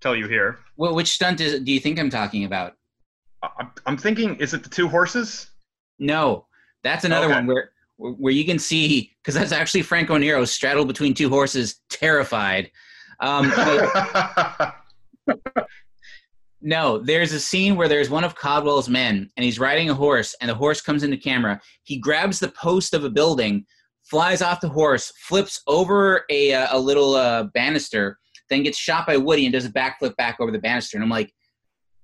tell 0.00 0.14
you 0.14 0.28
here. 0.28 0.60
Well, 0.76 0.94
which 0.94 1.08
stunt 1.10 1.40
is, 1.40 1.58
do 1.64 1.72
you 1.72 1.80
think 1.80 1.98
I'm 1.98 2.08
talking 2.10 2.44
about? 2.44 2.74
I, 3.42 3.66
I'm 3.84 3.96
thinking, 3.96 4.36
is 4.36 4.54
it 4.54 4.62
the 4.62 4.70
two 4.70 4.86
horses? 4.86 5.50
No, 5.98 6.46
that's 6.84 7.04
another 7.04 7.26
Okay. 7.26 7.34
one 7.34 7.46
where 7.48 7.70
where 7.96 8.32
you 8.32 8.44
can 8.44 8.60
see 8.60 9.16
because 9.20 9.34
that's 9.34 9.50
actually 9.50 9.82
Franco 9.82 10.16
Nero 10.18 10.44
straddled 10.44 10.86
between 10.86 11.14
two 11.14 11.28
horses, 11.28 11.80
terrified. 11.90 12.70
Um, 13.20 13.50
but- 15.26 15.66
no, 16.60 16.98
there's 16.98 17.32
a 17.32 17.38
scene 17.38 17.76
where 17.76 17.88
there's 17.88 18.10
one 18.10 18.24
of 18.24 18.34
Caldwell's 18.34 18.88
men, 18.88 19.30
and 19.36 19.44
he's 19.44 19.60
riding 19.60 19.90
a 19.90 19.94
horse, 19.94 20.34
and 20.40 20.50
the 20.50 20.54
horse 20.54 20.80
comes 20.80 21.04
into 21.04 21.16
camera. 21.16 21.60
He 21.84 21.96
grabs 21.96 22.40
the 22.40 22.48
post 22.48 22.92
of 22.92 23.04
a 23.04 23.10
building, 23.10 23.64
flies 24.02 24.42
off 24.42 24.60
the 24.60 24.68
horse, 24.68 25.12
flips 25.16 25.62
over 25.66 26.24
a 26.28 26.54
uh, 26.54 26.76
a 26.76 26.78
little 26.78 27.14
uh, 27.14 27.44
banister, 27.54 28.18
then 28.48 28.62
gets 28.62 28.78
shot 28.78 29.06
by 29.06 29.16
Woody 29.16 29.46
and 29.46 29.52
does 29.52 29.64
a 29.64 29.70
backflip 29.70 30.16
back 30.16 30.38
over 30.40 30.50
the 30.50 30.58
banister. 30.58 30.96
And 30.96 31.04
I'm 31.04 31.10
like, 31.10 31.32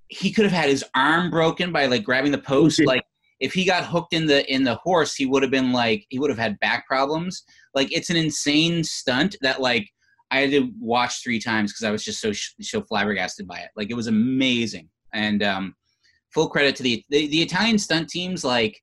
he 0.07 0.31
could 0.31 0.45
have 0.45 0.53
had 0.53 0.69
his 0.69 0.85
arm 0.95 1.29
broken 1.29 1.71
by 1.71 1.87
like 1.87 2.03
grabbing 2.03 2.31
the 2.31 2.37
post. 2.37 2.79
Like 2.85 3.03
if 3.39 3.53
he 3.53 3.65
got 3.65 3.85
hooked 3.85 4.13
in 4.13 4.27
the 4.27 4.49
in 4.53 4.63
the 4.63 4.75
horse, 4.75 5.15
he 5.15 5.25
would 5.25 5.41
have 5.41 5.51
been 5.51 5.71
like 5.73 6.05
he 6.09 6.19
would 6.19 6.29
have 6.29 6.39
had 6.39 6.59
back 6.59 6.87
problems. 6.87 7.43
Like 7.73 7.91
it's 7.91 8.09
an 8.09 8.15
insane 8.15 8.83
stunt 8.83 9.35
that 9.41 9.59
like 9.61 9.89
I 10.33 10.39
had 10.39 10.51
to 10.51 10.71
watch 10.79 11.21
three 11.23 11.39
times 11.39 11.71
because 11.71 11.83
I 11.83 11.91
was 11.91 12.03
just 12.03 12.19
so 12.19 12.33
so 12.33 12.81
flabbergasted 12.81 13.47
by 13.47 13.59
it. 13.59 13.69
Like 13.75 13.91
it 13.91 13.93
was 13.93 14.07
amazing, 14.07 14.89
and 15.13 15.43
um, 15.43 15.75
full 16.33 16.49
credit 16.49 16.75
to 16.77 16.83
the, 16.83 17.03
the 17.09 17.27
the 17.27 17.41
Italian 17.43 17.77
stunt 17.77 18.09
teams. 18.09 18.43
Like 18.43 18.81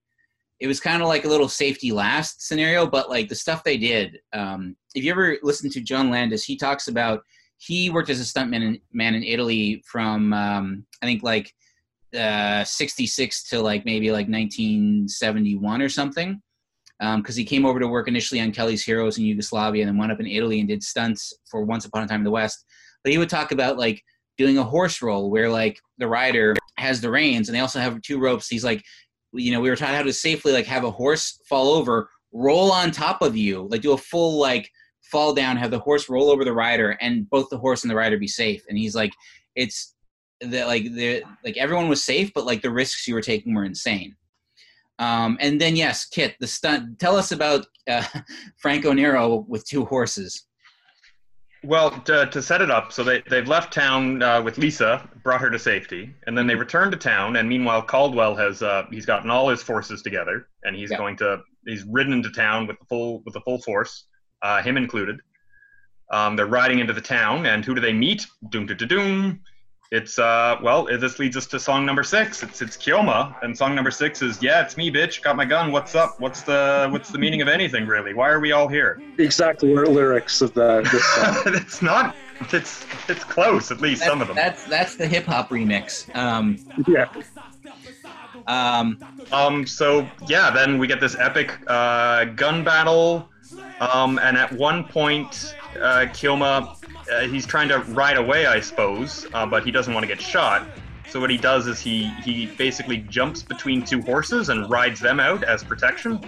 it 0.61 0.69
was 0.69 0.79
kind 0.79 1.03
of 1.03 1.09
like 1.09 1.25
a 1.25 1.29
little 1.29 1.49
safety 1.49 1.91
last 1.91 2.47
scenario, 2.47 2.87
but 2.87 3.11
like 3.11 3.29
the 3.29 3.35
stuff 3.35 3.65
they 3.65 3.79
did. 3.79 4.19
Um, 4.33 4.77
if 4.95 5.03
you 5.03 5.11
ever 5.11 5.39
listen 5.43 5.69
to 5.71 5.81
John 5.81 6.09
Landis, 6.09 6.45
he 6.45 6.57
talks 6.57 6.87
about 6.87 7.23
he 7.57 7.91
worked 7.91 8.11
as 8.11 8.21
a 8.21 8.25
stuntman 8.25 8.63
in, 8.63 8.81
man 8.93 9.17
in 9.17 9.25
Italy 9.25 9.83
from 9.85 10.33
um, 10.33 10.87
I 11.03 11.07
think 11.07 11.25
like 11.25 11.53
uh, 12.17 12.63
66 12.63 13.43
to 13.49 13.61
like 13.61 13.85
maybe 13.85 14.13
like 14.13 14.29
1971 14.29 15.83
or 15.83 15.89
something 15.89 16.41
Um, 17.01 17.23
because 17.23 17.37
he 17.37 17.45
came 17.45 17.65
over 17.65 17.81
to 17.81 17.89
work 17.89 18.09
initially 18.09 18.41
on 18.41 18.53
Kelly's 18.53 18.85
Heroes 18.85 19.17
in 19.17 19.25
Yugoslavia 19.25 19.83
and 19.83 19.89
then 19.89 19.99
went 19.99 20.13
up 20.13 20.21
in 20.21 20.27
Italy 20.27 20.61
and 20.61 20.69
did 20.69 20.83
stunts 20.83 21.33
for 21.51 21.65
Once 21.65 21.87
Upon 21.87 22.03
a 22.03 22.07
Time 22.07 22.21
in 22.21 22.25
the 22.25 22.31
West. 22.31 22.67
But 23.03 23.13
he 23.13 23.19
would 23.19 23.31
talk 23.31 23.53
about 23.53 23.79
like 23.79 24.03
doing 24.37 24.59
a 24.59 24.65
horse 24.65 25.01
roll 25.01 25.31
where 25.31 25.49
like 25.49 25.81
the 25.99 26.09
rider 26.09 26.55
has 26.77 27.01
the 27.01 27.11
reins 27.11 27.49
and 27.49 27.57
they 27.57 27.61
also 27.61 27.81
have 27.81 28.03
two 28.03 28.19
ropes. 28.19 28.49
He's 28.49 28.65
like, 28.65 28.85
you 29.33 29.53
know, 29.53 29.61
we 29.61 29.71
were 29.71 29.77
taught 29.77 29.95
how 29.95 30.03
to 30.03 30.13
safely 30.13 30.53
like 30.53 30.67
have 30.67 30.85
a 30.85 30.91
horse 30.91 31.41
fall 31.49 31.69
over, 31.69 32.11
roll 32.33 32.73
on 32.73 32.91
top 32.91 33.23
of 33.23 33.37
you, 33.37 33.69
like 33.71 33.83
do 33.83 33.93
a 33.93 33.99
full 33.99 34.39
like 34.39 34.71
fall 35.03 35.35
down, 35.35 35.57
have 35.57 35.71
the 35.71 35.79
horse 35.79 36.09
roll 36.09 36.31
over 36.31 36.45
the 36.45 36.53
rider, 36.53 36.97
and 37.01 37.29
both 37.31 37.49
the 37.51 37.59
horse 37.59 37.83
and 37.83 37.91
the 37.91 37.97
rider 37.97 38.19
be 38.19 38.29
safe. 38.29 38.63
And 38.69 38.79
he's 38.79 38.95
like, 38.95 39.13
it's 39.55 39.95
that 40.41 40.67
like 40.67 40.85
the 40.85 41.23
like 41.45 41.57
everyone 41.57 41.89
was 41.89 42.03
safe, 42.03 42.33
but 42.35 42.47
like 42.47 42.63
the 42.63 42.71
risks 42.71 43.07
you 43.07 43.15
were 43.15 43.23
taking 43.23 43.55
were 43.55 43.65
insane. 43.65 44.17
Um, 45.01 45.39
and 45.41 45.61
then 45.61 45.75
yes, 45.77 46.05
Kit, 46.05 46.37
the 46.41 46.47
stunt. 46.47 46.99
Tell 47.01 47.17
us 47.17 47.33
about 47.33 47.67
uh, 47.89 48.05
Franco 48.59 48.93
Nero 48.93 49.45
with 49.49 49.67
two 49.67 49.85
horses. 49.87 50.45
Well, 51.63 51.91
to, 52.03 52.27
to 52.27 52.41
set 52.43 52.63
it 52.63 52.71
up, 52.71 52.91
so 52.93 53.05
they, 53.05 53.23
they've 53.29 53.47
left 53.47 53.73
town 53.73 54.23
uh, 54.23 54.41
with 54.41 54.57
Lisa, 54.57 55.07
brought 55.23 55.43
her 55.43 55.51
to 55.51 55.59
safety, 55.59 56.15
and 56.27 56.37
then 56.37 56.47
they 56.47 56.55
return 56.55 56.91
to 56.91 56.97
town. 56.97 57.37
And 57.37 57.49
meanwhile, 57.49 57.83
Caldwell 57.83 58.35
has 58.37 58.63
uh, 58.63 58.85
he's 58.91 59.05
gotten 59.05 59.31
all 59.31 59.49
his 59.49 59.63
forces 59.63 60.01
together, 60.03 60.47
and 60.65 60.75
he's 60.77 60.91
Yeah. 60.91 60.97
going 60.99 61.17
to 61.19 61.41
he's 61.67 61.85
ridden 61.91 62.13
into 62.15 62.31
town 62.31 62.67
with 62.67 62.79
the 62.79 62.87
full 62.87 63.23
with 63.25 63.35
the 63.35 63.41
full 63.43 63.61
force, 63.63 64.07
uh, 64.43 64.63
him 64.63 64.77
included. 64.79 65.21
Um, 66.11 66.35
they're 66.35 66.47
riding 66.47 66.79
into 66.79 66.93
the 66.95 67.01
town, 67.01 67.47
and 67.47 67.65
who 67.65 67.75
do 67.75 67.81
they 67.81 67.93
meet? 67.93 68.27
Doom 68.51 68.67
to 68.67 68.75
doom. 68.75 69.41
It's 69.93 70.21
uh 70.21 70.57
well 70.63 70.85
this 70.85 71.19
leads 71.19 71.37
us 71.37 71.47
to 71.47 71.59
song 71.59 71.85
number 71.85 72.05
six. 72.05 72.45
It's 72.45 72.63
it's 72.63 72.77
Keoma, 72.77 73.35
and 73.43 73.59
song 73.59 73.75
number 73.75 73.91
six 73.91 74.23
is 74.23 74.41
yeah 74.41 74.63
it's 74.63 74.77
me 74.77 74.89
bitch 74.89 75.21
got 75.21 75.35
my 75.35 75.45
gun. 75.45 75.73
What's 75.73 75.97
up? 75.97 76.21
What's 76.21 76.43
the 76.43 76.89
what's 76.93 77.11
the 77.11 77.19
meaning 77.19 77.43
of 77.43 77.49
anything 77.49 77.87
really? 77.89 78.15
Why 78.15 78.29
are 78.29 78.39
we 78.39 78.53
all 78.53 78.69
here? 78.69 79.03
exactly 79.19 79.73
exact 79.73 79.89
lyrics 79.89 80.43
of 80.43 80.55
the 80.55 80.83
This 80.93 81.05
song. 81.15 81.55
it's 81.57 81.83
not. 81.83 82.15
It's 82.53 82.87
it's 83.09 83.25
close 83.25 83.73
at 83.73 83.81
least 83.81 84.03
That's, 84.03 84.11
some 84.13 84.23
of 84.23 84.29
them. 84.29 84.37
that's 84.37 84.65
that's 84.67 84.95
the 84.95 85.09
hip 85.09 85.25
hop 85.27 85.49
remix. 85.51 86.15
Um, 86.15 86.57
yeah. 86.87 87.09
um, 88.47 88.97
Um, 89.33 89.67
so 89.67 90.09
yeah, 90.29 90.51
then 90.51 90.79
we 90.79 90.87
get 90.87 91.01
this 91.01 91.17
epic 91.17 91.59
uh, 91.67 92.27
gun 92.27 92.63
battle, 92.63 93.29
um, 93.81 94.19
and 94.19 94.37
at 94.37 94.53
one 94.53 94.85
point, 94.85 95.55
uh, 95.77 96.07
Keoma, 96.13 96.77
uh, 97.11 97.21
he's 97.23 97.47
trying 97.47 97.69
to 97.69 97.79
ride 97.93 98.19
away, 98.19 98.47
I 98.47 98.61
suppose, 98.61 99.27
uh, 99.33 99.47
but 99.47 99.65
he 99.65 99.71
doesn't 99.71 99.93
want 99.93 100.05
to 100.05 100.09
get 100.09 100.21
shot. 100.21 100.67
So 101.09 101.19
what 101.19 101.31
he 101.31 101.37
does 101.37 101.67
is 101.67 101.81
he 101.81 102.05
he 102.23 102.47
basically 102.47 102.99
jumps 102.99 103.43
between 103.43 103.85
two 103.85 104.01
horses 104.03 104.49
and 104.49 104.71
rides 104.71 105.01
them 105.01 105.19
out 105.19 105.43
as 105.43 105.65
protection. 105.65 106.21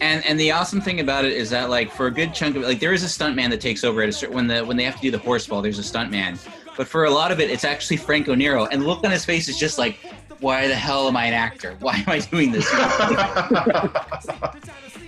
and 0.00 0.24
and 0.24 0.38
the 0.38 0.52
awesome 0.52 0.80
thing 0.80 1.00
about 1.00 1.24
it 1.24 1.32
is 1.32 1.50
that 1.50 1.70
like 1.70 1.90
for 1.90 2.06
a 2.06 2.10
good 2.10 2.32
chunk 2.32 2.54
of 2.54 2.62
like 2.62 2.78
there 2.78 2.92
is 2.92 3.02
a 3.02 3.06
stuntman 3.06 3.50
that 3.50 3.60
takes 3.60 3.82
over 3.82 4.02
at 4.02 4.08
a 4.08 4.12
certain 4.12 4.36
when 4.36 4.46
the 4.46 4.64
when 4.64 4.76
they 4.76 4.84
have 4.84 4.94
to 4.96 5.02
do 5.02 5.10
the 5.10 5.18
horse 5.18 5.44
fall. 5.44 5.60
There's 5.60 5.80
a 5.80 5.82
stuntman, 5.82 6.38
but 6.76 6.86
for 6.86 7.06
a 7.06 7.10
lot 7.10 7.32
of 7.32 7.40
it, 7.40 7.50
it's 7.50 7.64
actually 7.64 7.96
Franco 7.96 8.34
Nero, 8.34 8.66
and 8.66 8.82
the 8.82 8.86
look 8.86 9.02
on 9.02 9.10
his 9.10 9.24
face 9.24 9.48
is 9.48 9.58
just 9.58 9.76
like, 9.76 9.98
why 10.40 10.68
the 10.68 10.74
hell 10.74 11.08
am 11.08 11.16
I 11.16 11.26
an 11.26 11.34
actor? 11.34 11.76
Why 11.80 11.96
am 11.96 12.04
I 12.08 12.18
doing 12.20 12.52
this? 12.52 12.68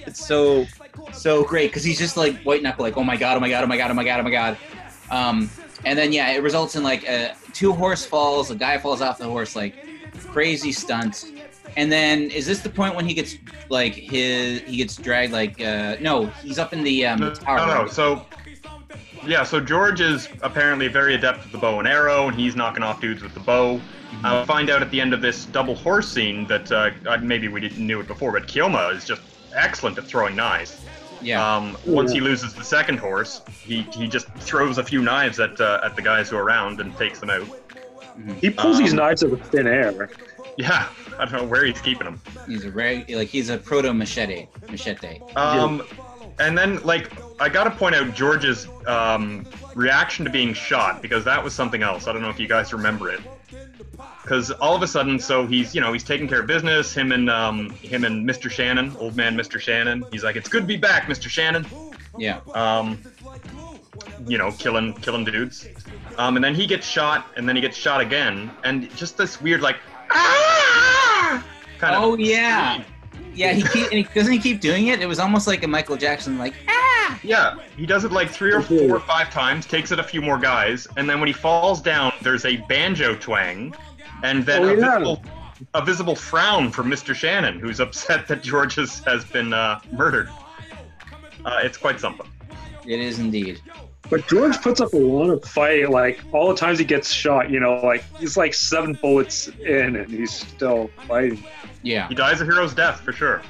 it's 0.07 0.27
so 0.27 0.67
so 1.13 1.45
great 1.45 1.71
because 1.71 1.85
he's 1.85 1.99
just 1.99 2.17
like 2.17 2.37
white 2.43 2.63
knuckle, 2.63 2.85
like 2.85 2.97
oh 2.97 3.05
my 3.05 3.17
god, 3.17 3.37
oh 3.37 3.41
my 3.41 3.49
god, 3.49 3.65
oh 3.65 3.67
my 3.67 3.77
god, 3.77 3.91
oh 3.91 3.95
my 3.95 4.05
god, 4.05 4.21
oh 4.21 4.23
my 4.23 4.31
god. 4.31 4.57
Um, 5.11 5.51
and 5.85 5.99
then 5.99 6.13
yeah, 6.13 6.31
it 6.33 6.43
results 6.43 6.77
in 6.77 6.83
like 6.83 7.09
uh, 7.09 7.29
two 7.53 7.73
horse 7.73 8.05
falls, 8.05 8.51
a 8.51 8.55
guy 8.55 8.79
falls 8.79 9.01
off 9.01 9.19
the 9.19 9.25
horse, 9.25 9.55
like 9.57 9.75
crazy 10.29 10.73
stunts. 10.73 11.31
And 11.77 11.93
then 11.93 12.31
is 12.31 12.47
this 12.47 12.61
the 12.61 12.71
point 12.71 12.95
when 12.97 13.05
he 13.07 13.15
gets 13.15 13.37
like 13.69 13.95
his 13.95 14.63
he 14.63 14.79
gets 14.79 14.97
dragged 14.97 15.33
like 15.33 15.61
uh 15.61 15.97
no 16.01 16.27
he's 16.43 16.59
up 16.59 16.73
in 16.73 16.83
the 16.83 17.07
um 17.07 17.21
the 17.21 17.31
tower 17.35 17.59
No, 17.59 17.67
no. 17.67 17.83
right? 17.83 17.91
So, 17.91 18.27
yeah. 19.27 19.43
So 19.45 19.61
George 19.61 20.01
is 20.01 20.29
apparently 20.43 20.89
very 20.89 21.15
adept 21.15 21.43
with 21.43 21.53
the 21.53 21.59
bow 21.59 21.79
and 21.79 21.89
arrow, 21.89 22.29
and 22.29 22.37
he's 22.39 22.57
knocking 22.57 22.83
off 22.83 23.01
dudes 23.01 23.23
with 23.23 23.35
the 23.35 23.41
bow. 23.41 23.77
Mm-hmm. 23.79 24.25
Uh, 24.25 24.45
find 24.47 24.71
out 24.71 24.81
at 24.83 24.91
the 24.91 25.01
end 25.01 25.13
of 25.13 25.21
this 25.21 25.45
double 25.47 25.75
horse 25.75 26.11
scene 26.11 26.47
that 26.47 26.73
uh, 26.73 26.91
maybe 27.21 27.49
we 27.49 27.61
didn't 27.61 27.85
knew 27.87 28.01
it 28.01 28.07
before, 28.07 28.33
but 28.33 28.47
Keoma 28.49 28.95
is 28.95 29.05
just 29.05 29.21
excellent 29.55 29.99
at 29.99 30.05
throwing 30.05 30.35
knives. 30.35 30.83
yeah 31.21 31.57
Um, 31.57 31.77
once 31.87 32.13
he 32.13 32.21
loses 32.21 32.55
the 32.55 32.65
second 32.65 32.99
horse, 32.99 33.43
he, 33.49 33.83
he 33.93 34.09
just 34.09 34.29
throws 34.37 34.79
a 34.79 34.85
few 34.85 35.03
knives 35.03 35.39
at 35.41 35.61
uh, 35.61 35.81
at 35.85 35.95
the 35.97 36.03
guys 36.03 36.31
who 36.31 36.37
are 36.37 36.43
around 36.45 36.81
and 36.81 36.97
takes 36.97 37.19
them 37.21 37.31
out. 37.31 37.47
He 38.41 38.51
pulls 38.51 38.79
these 38.79 38.91
Um, 38.93 38.97
knives 38.99 39.23
out 39.23 39.33
of 39.33 39.43
thin 39.49 39.67
air. 39.67 40.11
Yeah, 40.57 40.89
I 41.19 41.25
don't 41.25 41.33
know 41.35 41.45
where 41.45 41.65
he's 41.65 41.81
keeping 41.81 42.05
them. 42.07 42.21
he's 42.49 42.65
a 42.65 42.71
reg 42.71 43.09
like 43.11 43.29
he's 43.29 43.49
a 43.51 43.59
proto 43.59 43.93
machete 43.93 44.49
machete 44.71 45.21
Um, 45.37 45.83
and 46.41 46.57
then 46.59 46.83
like 46.83 47.13
I 47.41 47.49
gotta 47.49 47.71
point 47.71 47.95
out 47.95 48.15
George's 48.15 48.67
um, 48.87 49.47
reaction 49.75 50.25
to 50.25 50.31
being 50.31 50.53
shot 50.55 51.03
because 51.03 51.25
that 51.25 51.43
was 51.43 51.55
something 51.55 51.83
else. 51.83 52.07
I 52.09 52.13
don't 52.13 52.23
know 52.23 52.31
if 52.31 52.41
you 52.41 52.49
guys 52.49 52.73
remember 52.73 53.11
it. 53.11 53.21
Because 54.23 54.51
all 54.51 54.77
of 54.77 54.83
a 54.83 54.87
sudden, 54.87 55.19
so 55.19 55.47
he's 55.47 55.75
you 55.75 55.81
know 55.81 55.93
he's 55.93 56.05
taking 56.05 56.29
care 56.29 56.41
of 56.41 56.47
business. 56.47 56.93
Him 56.93 57.13
and 57.13 57.31
um, 57.31 57.71
him 57.71 58.05
and 58.05 58.29
Mr. 58.29 58.51
Shannon, 58.51 58.95
old 58.99 59.17
man 59.17 59.37
Mr. 59.37 59.61
Shannon. 59.61 60.05
He's 60.11 60.25
like, 60.25 60.37
it's 60.37 60.49
good 60.49 60.63
to 60.63 60.67
be 60.67 60.77
back, 60.77 61.05
Mr. 61.05 61.29
Shannon. 61.29 61.67
yeah 62.19 62.41
Um, 62.55 62.99
you 64.27 64.37
know, 64.37 64.53
killing 64.53 64.93
killing 64.95 65.25
dudes. 65.25 65.69
Um, 66.19 66.37
and 66.37 66.45
then 66.45 66.55
he 66.55 66.67
gets 66.67 66.87
shot, 66.87 67.27
and 67.37 67.49
then 67.49 67.57
he 67.57 67.63
gets 67.63 67.77
shot 67.77 68.01
again, 68.01 68.51
and 68.65 68.95
just 68.97 69.17
this 69.17 69.41
weird 69.41 69.61
like 69.63 69.77
ah 70.11 71.45
kind 71.79 71.95
of 71.95 72.03
oh 72.03 72.17
yeah 72.17 72.83
yeah 73.39 73.53
he 73.53 73.63
keep 73.63 73.85
and 73.93 73.95
he, 73.95 74.03
doesn't 74.15 74.33
he 74.33 74.39
keep 74.39 74.61
doing 74.61 74.89
it 74.89 75.01
it 75.01 75.07
was 75.07 75.19
almost 75.19 75.47
like 75.47 75.63
a 75.63 75.69
Michael 75.69 75.97
Jackson 75.97 76.39
like 76.39 76.55
ah 76.69 77.19
Yeah, 77.23 77.55
he 77.77 77.87
does 77.87 78.05
it 78.05 78.13
like 78.13 78.31
three 78.31 78.53
or 78.53 78.61
four 78.61 78.97
or 78.97 79.01
five 79.01 79.31
times, 79.31 79.67
takes 79.67 79.91
it 79.93 79.99
a 79.99 80.03
few 80.03 80.21
more 80.21 80.39
guys, 80.39 80.87
and 80.97 81.09
then 81.09 81.19
when 81.21 81.27
he 81.27 81.33
falls 81.33 81.81
down, 81.81 82.13
there's 82.23 82.45
a 82.45 82.59
banjo 82.69 83.15
twang, 83.17 83.75
and 84.23 84.45
then 84.45 84.63
Oh, 84.63 84.69
a, 84.69 84.77
yeah. 84.77 84.99
visible, 84.99 85.23
a 85.75 85.85
visible 85.85 86.15
frown 86.15 86.71
from 86.71 86.87
Mr. 86.91 87.15
Shannon, 87.15 87.59
who's 87.61 87.81
upset 87.81 88.29
that 88.29 88.43
George 88.43 88.75
has, 88.77 88.99
has 89.07 89.25
been 89.25 89.53
uh, 89.55 89.81
murdered. 89.91 90.29
Uh, 91.45 91.61
it's 91.63 91.79
quite 91.79 91.99
something. 91.99 92.29
it 92.87 93.01
is 93.01 93.19
indeed 93.19 93.61
But 94.11 94.27
George 94.29 94.61
puts 94.61 94.81
up 94.81 94.93
a 94.93 94.97
lot 94.97 95.31
of 95.31 95.43
fight. 95.45 95.91
Like 95.91 96.21
all 96.33 96.49
the 96.49 96.55
times 96.57 96.79
he 96.79 96.85
gets 96.85 97.11
shot, 97.11 97.51
you 97.51 97.59
know, 97.59 97.75
like 97.77 98.05
he's 98.19 98.37
like 98.37 98.53
seven 98.55 98.93
bullets 99.01 99.49
in, 99.65 99.97
and 99.97 100.11
he's 100.11 100.33
still 100.33 100.91
fighting. 101.09 101.43
Yeah 101.83 102.09
He 102.09 102.15
dies 102.15 102.41
a 102.41 102.45
hero's 102.45 102.75
death 102.75 103.01
for 103.01 103.13
sure. 103.13 103.43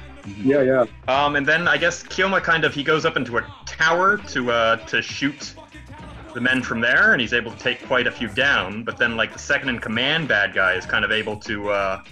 Yeah, 0.43 0.61
yeah. 0.61 0.85
Um, 1.07 1.35
and 1.37 1.45
then 1.45 1.67
I 1.67 1.77
guess 1.77 2.03
Keoma 2.03 2.43
kind 2.43 2.63
of 2.65 2.73
he 2.73 2.83
goes 2.83 3.05
up 3.05 3.15
into 3.17 3.37
a 3.37 3.45
tower 3.65 4.17
to 4.17 4.51
uh, 4.51 4.75
to 4.87 5.01
shoot 5.01 5.53
the 6.33 6.41
men 6.41 6.61
from 6.61 6.79
there, 6.81 7.13
and 7.13 7.21
he's 7.21 7.33
able 7.33 7.51
to 7.51 7.57
take 7.57 7.83
quite 7.87 8.05
a 8.05 8.11
few 8.11 8.27
down. 8.27 8.83
But 8.83 8.97
then 8.97 9.15
like 9.17 9.33
the 9.33 9.39
second 9.39 9.69
in 9.69 9.79
command 9.79 10.27
bad 10.27 10.53
guy 10.53 10.73
is 10.73 10.85
kind 10.85 11.03
of 11.05 11.11
able 11.11 11.37
to 11.37 11.69
uh, 11.69 12.03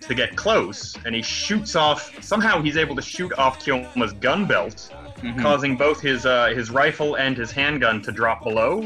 to 0.00 0.14
get 0.14 0.36
close, 0.36 0.96
and 1.04 1.14
he 1.14 1.20
shoots 1.20 1.74
off. 1.76 2.22
Somehow 2.22 2.62
he's 2.62 2.76
able 2.76 2.94
to 2.96 3.02
shoot 3.02 3.32
off 3.36 3.58
Keoma's 3.62 4.12
gun 4.14 4.46
belt, 4.46 4.90
Mhm. 5.22 5.42
causing 5.42 5.76
both 5.76 6.00
his 6.00 6.24
uh, 6.26 6.46
his 6.54 6.70
rifle 6.70 7.16
and 7.16 7.36
his 7.36 7.50
handgun 7.50 8.00
to 8.02 8.12
drop 8.12 8.44
below. 8.44 8.82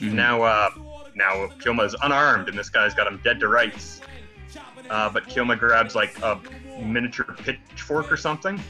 Mhm. 0.00 0.12
Now 0.12 0.42
uh, 0.42 0.70
now 1.14 1.46
Keoma 1.60 1.86
is 1.86 1.94
unarmed, 2.02 2.48
and 2.48 2.58
this 2.58 2.68
guy's 2.70 2.92
got 2.92 3.06
him 3.06 3.20
dead 3.22 3.38
to 3.40 3.48
rights. 3.48 4.00
Uh, 4.90 5.08
but 5.10 5.24
Keoma 5.24 5.58
grabs 5.58 5.94
like 5.94 6.18
a 6.22 6.40
miniature 6.82 7.24
pitchfork 7.38 8.10
or 8.12 8.16
something, 8.16 8.60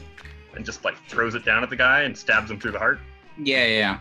and 0.55 0.65
just 0.65 0.83
like 0.85 0.95
throws 1.09 1.35
it 1.35 1.45
down 1.45 1.63
at 1.63 1.69
the 1.69 1.75
guy 1.75 2.01
and 2.01 2.17
stabs 2.17 2.49
him 2.49 2.59
through 2.59 2.71
the 2.71 2.79
heart. 2.79 2.99
Yeah, 3.37 3.65
yeah. 3.65 3.99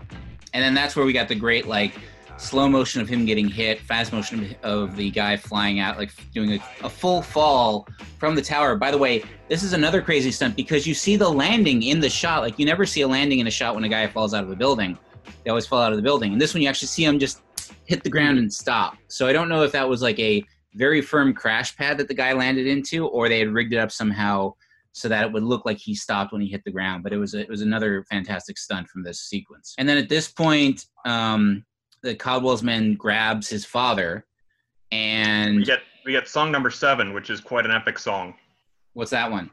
And 0.53 0.63
then 0.63 0.75
that's 0.75 0.95
where 0.95 1.05
we 1.05 1.13
got 1.13 1.29
the 1.29 1.35
great 1.35 1.67
like 1.67 1.95
slow 2.37 2.69
motion 2.69 3.01
of 3.01 3.09
him 3.09 3.25
getting 3.25 3.49
hit, 3.49 3.81
fast 3.81 4.13
motion 4.13 4.55
of 4.63 4.97
the 4.97 5.11
guy 5.11 5.37
flying 5.37 5.81
out, 5.81 5.99
like 5.99 6.11
doing 6.33 6.53
a, 6.53 6.59
a 6.85 6.89
full 6.89 7.23
fall 7.23 7.87
from 8.19 8.35
the 8.35 8.43
tower. 8.43 8.77
By 8.77 8.91
the 8.91 8.99
way, 8.99 9.23
this 9.49 9.63
is 9.63 9.73
another 9.73 10.03
crazy 10.03 10.31
stunt 10.31 10.57
because 10.57 10.87
you 10.87 10.95
see 10.95 11.17
the 11.17 11.29
landing 11.29 11.83
in 11.83 12.01
the 12.01 12.11
shot. 12.11 12.43
Like 12.43 12.59
you 12.59 12.67
never 12.67 12.87
see 12.87 13.03
a 13.03 13.09
landing 13.09 13.39
in 13.41 13.47
a 13.47 13.51
shot 13.51 13.75
when 13.75 13.85
a 13.85 13.89
guy 13.89 14.07
falls 14.07 14.35
out 14.35 14.45
of 14.45 14.51
a 14.51 14.57
building. 14.57 14.99
They 15.45 15.51
always 15.51 15.67
fall 15.67 15.81
out 15.83 15.93
of 15.93 15.97
the 15.97 16.03
building. 16.03 16.33
And 16.33 16.41
this 16.41 16.55
one 16.55 16.63
you 16.63 16.69
actually 16.69 16.89
see 16.89 17.05
him 17.05 17.19
just 17.19 17.43
hit 17.87 18.03
the 18.03 18.11
ground 18.11 18.39
and 18.39 18.53
stop. 18.53 18.97
So 19.09 19.27
I 19.27 19.33
don't 19.33 19.49
know 19.49 19.63
if 19.63 19.73
that 19.73 19.89
was 19.89 20.03
like 20.03 20.19
a 20.19 20.45
very 20.75 21.01
firm 21.01 21.35
crash 21.35 21.77
pad 21.77 21.99
that 21.99 22.09
the 22.09 22.15
guy 22.15 22.33
landed 22.33 22.67
into, 22.67 23.07
or 23.07 23.29
they 23.29 23.39
had 23.39 23.49
rigged 23.49 23.73
it 23.73 23.79
up 23.79 23.93
somehow 23.93 24.53
so 24.93 25.09
that 25.09 25.25
it 25.25 25.33
would 25.33 25.43
look 25.43 25.65
like 25.67 25.77
he 25.77 25.95
stopped 25.95 26.33
when 26.33 26.41
he 26.41 26.49
hit 26.49 26.63
the 26.65 26.71
ground. 26.71 27.03
But 27.03 27.13
it 27.13 27.19
was 27.19 27.35
a, 27.35 27.41
it 27.41 27.49
was 27.49 27.63
another 27.63 28.05
fantastic 28.05 28.57
stunt 28.57 28.89
from 28.89 29.03
this 29.03 29.21
sequence. 29.23 29.75
And 29.77 29.89
then 29.89 29.99
at 29.99 30.09
this 30.09 30.29
point, 30.29 30.87
um, 31.05 31.65
the 32.03 32.15
Caldwell's 32.15 32.63
men 32.63 32.95
grabs 32.95 33.49
his 33.49 33.65
father, 33.65 34.25
and 34.93 35.57
We 35.57 35.65
get 35.65 35.81
we 36.05 36.13
get 36.13 36.29
song 36.29 36.53
number 36.53 36.71
seven, 36.71 37.13
which 37.13 37.31
is 37.31 37.41
quite 37.41 37.65
an 37.65 37.73
epic 37.73 37.99
song. 37.99 38.35
what's 38.93 39.11
that 39.11 39.31
one? 39.31 39.51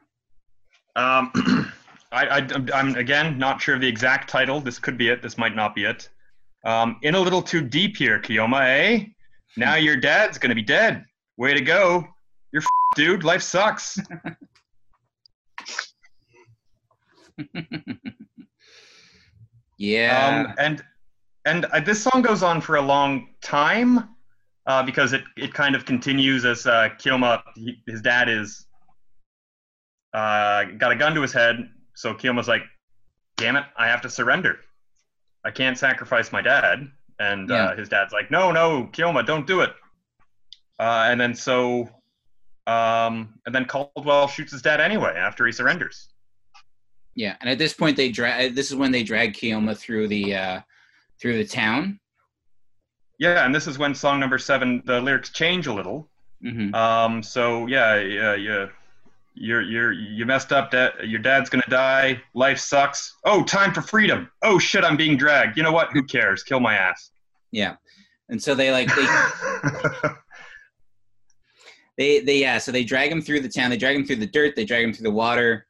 Um, 0.95 1.31
I, 2.11 2.27
I 2.27 2.47
I'm 2.73 2.95
again 2.95 3.37
not 3.39 3.61
sure 3.61 3.75
of 3.75 3.81
the 3.81 3.87
exact 3.87 4.29
title. 4.29 4.59
This 4.59 4.77
could 4.77 4.97
be 4.97 5.09
it. 5.09 5.23
This 5.23 5.37
might 5.37 5.55
not 5.55 5.73
be 5.73 5.85
it. 5.85 6.09
Um, 6.65 6.97
in 7.01 7.15
a 7.15 7.19
little 7.19 7.41
too 7.41 7.61
deep 7.61 7.97
here, 7.97 8.19
Keoma. 8.19 8.67
Eh? 8.67 9.05
Now 9.57 9.75
your 9.87 9.95
dad's 9.95 10.37
gonna 10.37 10.55
be 10.55 10.61
dead. 10.61 11.05
Way 11.41 11.55
to 11.55 11.61
go. 11.61 12.07
You're 12.51 12.61
f- 12.61 12.67
dude. 12.95 13.23
Life 13.23 13.41
sucks. 13.41 13.97
Yeah, 19.77 20.45
Um, 20.47 20.53
and 20.59 20.83
and 21.45 21.65
uh, 21.65 21.79
this 21.79 22.03
song 22.03 22.21
goes 22.21 22.43
on 22.43 22.61
for 22.61 22.75
a 22.75 22.81
long 22.81 23.29
time 23.41 24.09
uh, 24.67 24.83
because 24.83 25.11
it, 25.13 25.23
it 25.37 25.55
kind 25.55 25.75
of 25.75 25.85
continues 25.85 26.45
as 26.45 26.67
uh, 26.67 26.89
Keoma, 26.99 27.41
he, 27.55 27.81
his 27.87 27.99
dad 28.03 28.29
is 28.29 28.67
uh, 30.13 30.65
got 30.77 30.91
a 30.91 30.95
gun 30.95 31.15
to 31.15 31.21
his 31.23 31.33
head. 31.33 31.67
So 31.95 32.13
Keoma's 32.13 32.47
like, 32.47 32.61
"Damn 33.37 33.55
it, 33.55 33.63
I 33.75 33.87
have 33.87 34.01
to 34.01 34.09
surrender. 34.09 34.59
I 35.43 35.49
can't 35.49 35.77
sacrifice 35.79 36.31
my 36.31 36.43
dad." 36.43 36.87
And 37.17 37.49
Yeah. 37.49 37.69
uh, 37.69 37.75
his 37.75 37.89
dad's 37.89 38.13
like, 38.13 38.29
"No, 38.29 38.51
no, 38.51 38.87
Keoma, 38.93 39.25
don't 39.25 39.47
do 39.47 39.61
it." 39.61 39.73
Uh, 40.81 41.05
and 41.11 41.21
then 41.21 41.35
so, 41.35 41.87
um, 42.65 43.35
and 43.45 43.53
then 43.53 43.65
Caldwell 43.65 44.27
shoots 44.27 44.51
his 44.51 44.63
dad 44.63 44.81
anyway 44.81 45.13
after 45.15 45.45
he 45.45 45.51
surrenders. 45.51 46.09
yeah. 47.15 47.35
And 47.39 47.49
at 47.49 47.57
this 47.59 47.73
point, 47.73 47.95
they 47.97 48.09
drag. 48.09 48.55
This 48.55 48.71
is 48.71 48.75
when 48.75 48.91
they 48.91 49.03
drag 49.03 49.33
Keoma 49.33 49.77
through 49.77 50.07
the 50.07 50.35
uh, 50.35 50.59
through 51.19 51.37
the 51.37 51.45
town. 51.45 51.99
Yeah, 53.19 53.45
and 53.45 53.53
this 53.53 53.67
is 53.67 53.77
when 53.77 53.93
song 53.93 54.19
number 54.19 54.39
seven, 54.39 54.81
the 54.85 54.99
lyrics 54.99 55.29
change 55.29 55.67
a 55.67 55.73
little. 55.73 56.09
hmm 56.41 56.73
Um, 56.73 57.21
so 57.21 57.67
yeah, 57.67 57.95
yeah, 57.99 58.33
yeah. 58.35 58.65
You're 59.35 59.61
you're 59.61 59.91
you 59.93 60.25
messed 60.25 60.51
up. 60.51 60.71
Dad, 60.71 60.93
your 61.03 61.19
dad's 61.19 61.49
gonna 61.49 61.63
die. 61.69 62.21
Life 62.33 62.57
sucks. 62.59 63.15
Oh, 63.23 63.43
time 63.43 63.71
for 63.73 63.81
freedom. 63.83 64.29
Oh 64.41 64.57
shit, 64.57 64.83
I'm 64.83 64.97
being 64.97 65.15
dragged. 65.15 65.55
You 65.57 65.63
know 65.63 65.71
what? 65.71 65.91
Who 65.93 66.01
cares? 66.03 66.41
Kill 66.43 66.59
my 66.59 66.73
ass. 66.75 67.11
Yeah. 67.51 67.75
And 68.29 68.41
so 68.41 68.55
they 68.55 68.71
like 68.71 68.89
they 68.95 69.05
they 72.01 72.19
they 72.19 72.37
yeah. 72.39 72.57
So 72.57 72.71
they 72.71 72.83
drag 72.83 73.11
him 73.11 73.21
through 73.21 73.41
the 73.41 73.49
town. 73.49 73.69
They 73.69 73.77
drag 73.77 73.95
him 73.95 74.05
through 74.05 74.15
the 74.17 74.25
dirt. 74.27 74.55
They 74.55 74.65
drag 74.65 74.83
him 74.83 74.91
through 74.91 75.03
the 75.03 75.11
water, 75.11 75.67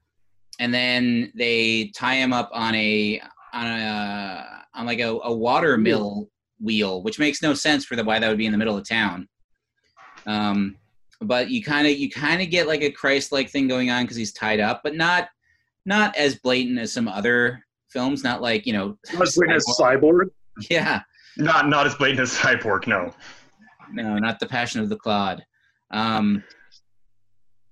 and 0.60 0.74
then 0.74 1.32
they 1.36 1.92
tie 1.94 2.16
him 2.16 2.32
up 2.32 2.50
on 2.54 2.74
a 2.74 3.22
on 3.54 3.68
a 3.68 4.64
on 4.74 4.86
like 4.86 5.00
a, 5.00 5.10
a 5.24 5.34
water 5.34 5.78
mill 5.78 6.30
wheel, 6.62 7.04
which 7.04 7.20
makes 7.20 7.42
no 7.42 7.54
sense 7.54 7.84
for 7.84 7.98
the 7.98 8.04
why 8.04 8.18
that 8.18 8.30
would 8.30 8.38
be 8.38 8.46
in 8.46 8.54
the 8.54 8.58
middle 8.58 8.78
of 8.78 8.88
town. 8.88 9.28
Um, 10.26 10.78
but 11.20 11.50
you 11.50 11.62
kind 11.62 11.86
of 11.86 11.98
you 11.98 12.10
kind 12.10 12.42
of 12.42 12.50
get 12.50 12.66
like 12.66 12.82
a 12.82 12.92
Christ-like 12.92 13.50
thing 13.50 13.68
going 13.68 13.90
on 13.90 14.04
because 14.04 14.16
he's 14.18 14.32
tied 14.32 14.62
up, 14.62 14.82
but 14.84 14.96
not 14.96 15.28
not 15.86 16.16
as 16.16 16.36
blatant 16.36 16.80
as 16.80 16.94
some 16.94 17.10
other 17.10 17.62
films. 17.90 18.24
Not 18.24 18.42
like 18.42 18.66
you 18.66 18.72
know, 18.72 18.98
Not 19.14 19.24
as 19.24 19.36
blatant 19.36 19.58
as 19.58 19.66
Cyborg. 19.78 20.30
yeah, 20.70 21.02
not 21.38 21.68
not 21.68 21.86
as 21.88 21.96
blatant 21.96 22.22
as 22.22 22.34
Cyborg, 22.34 22.88
no. 22.88 23.14
no, 23.92 24.18
not 24.18 24.40
the 24.40 24.46
Passion 24.46 24.80
of 24.80 24.88
the 24.88 24.96
Clod. 24.98 25.44
Um, 25.92 26.44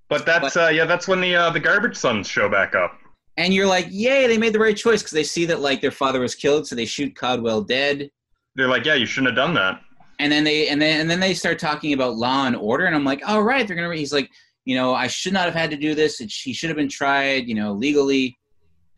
But 0.09 0.25
that's 0.25 0.57
uh, 0.57 0.69
yeah, 0.73 0.85
that's 0.85 1.07
when 1.07 1.21
the 1.21 1.35
uh, 1.35 1.49
the 1.51 1.59
garbage 1.59 1.95
sons 1.95 2.27
show 2.27 2.49
back 2.49 2.75
up. 2.75 2.97
and 3.37 3.53
you're 3.53 3.67
like, 3.67 3.87
yay, 3.89 4.27
they 4.27 4.37
made 4.37 4.53
the 4.53 4.59
right 4.59 4.75
choice 4.75 5.01
because 5.01 5.13
they 5.13 5.23
see 5.23 5.45
that 5.45 5.59
like 5.61 5.81
their 5.81 5.91
father 5.91 6.19
was 6.19 6.35
killed, 6.35 6.67
so 6.67 6.75
they 6.75 6.85
shoot 6.85 7.15
Caldwell 7.15 7.61
dead. 7.61 8.09
They're 8.55 8.67
like, 8.67 8.85
yeah, 8.85 8.95
you 8.95 9.05
shouldn't 9.05 9.27
have 9.27 9.35
done 9.47 9.53
that. 9.55 9.81
and 10.19 10.31
then 10.31 10.43
they 10.43 10.67
and 10.67 10.81
then 10.81 10.99
and 11.01 11.09
then 11.09 11.19
they 11.19 11.33
start 11.33 11.59
talking 11.59 11.93
about 11.93 12.15
law 12.17 12.45
and 12.45 12.55
order 12.55 12.85
and 12.87 12.93
i'm 12.95 13.05
like 13.05 13.21
all 13.25 13.41
right 13.41 13.65
they're 13.65 13.75
gonna 13.77 13.95
he's 13.95 14.11
like 14.11 14.29
you 14.65 14.75
know 14.75 14.93
i 14.93 15.07
should 15.07 15.31
not 15.31 15.45
have 15.45 15.53
had 15.53 15.69
to 15.71 15.77
do 15.77 15.95
this 15.95 16.19
it, 16.19 16.29
he 16.29 16.51
should 16.51 16.69
have 16.69 16.75
been 16.75 16.89
tried 16.89 17.47
you 17.47 17.55
know 17.55 17.71
legally 17.71 18.37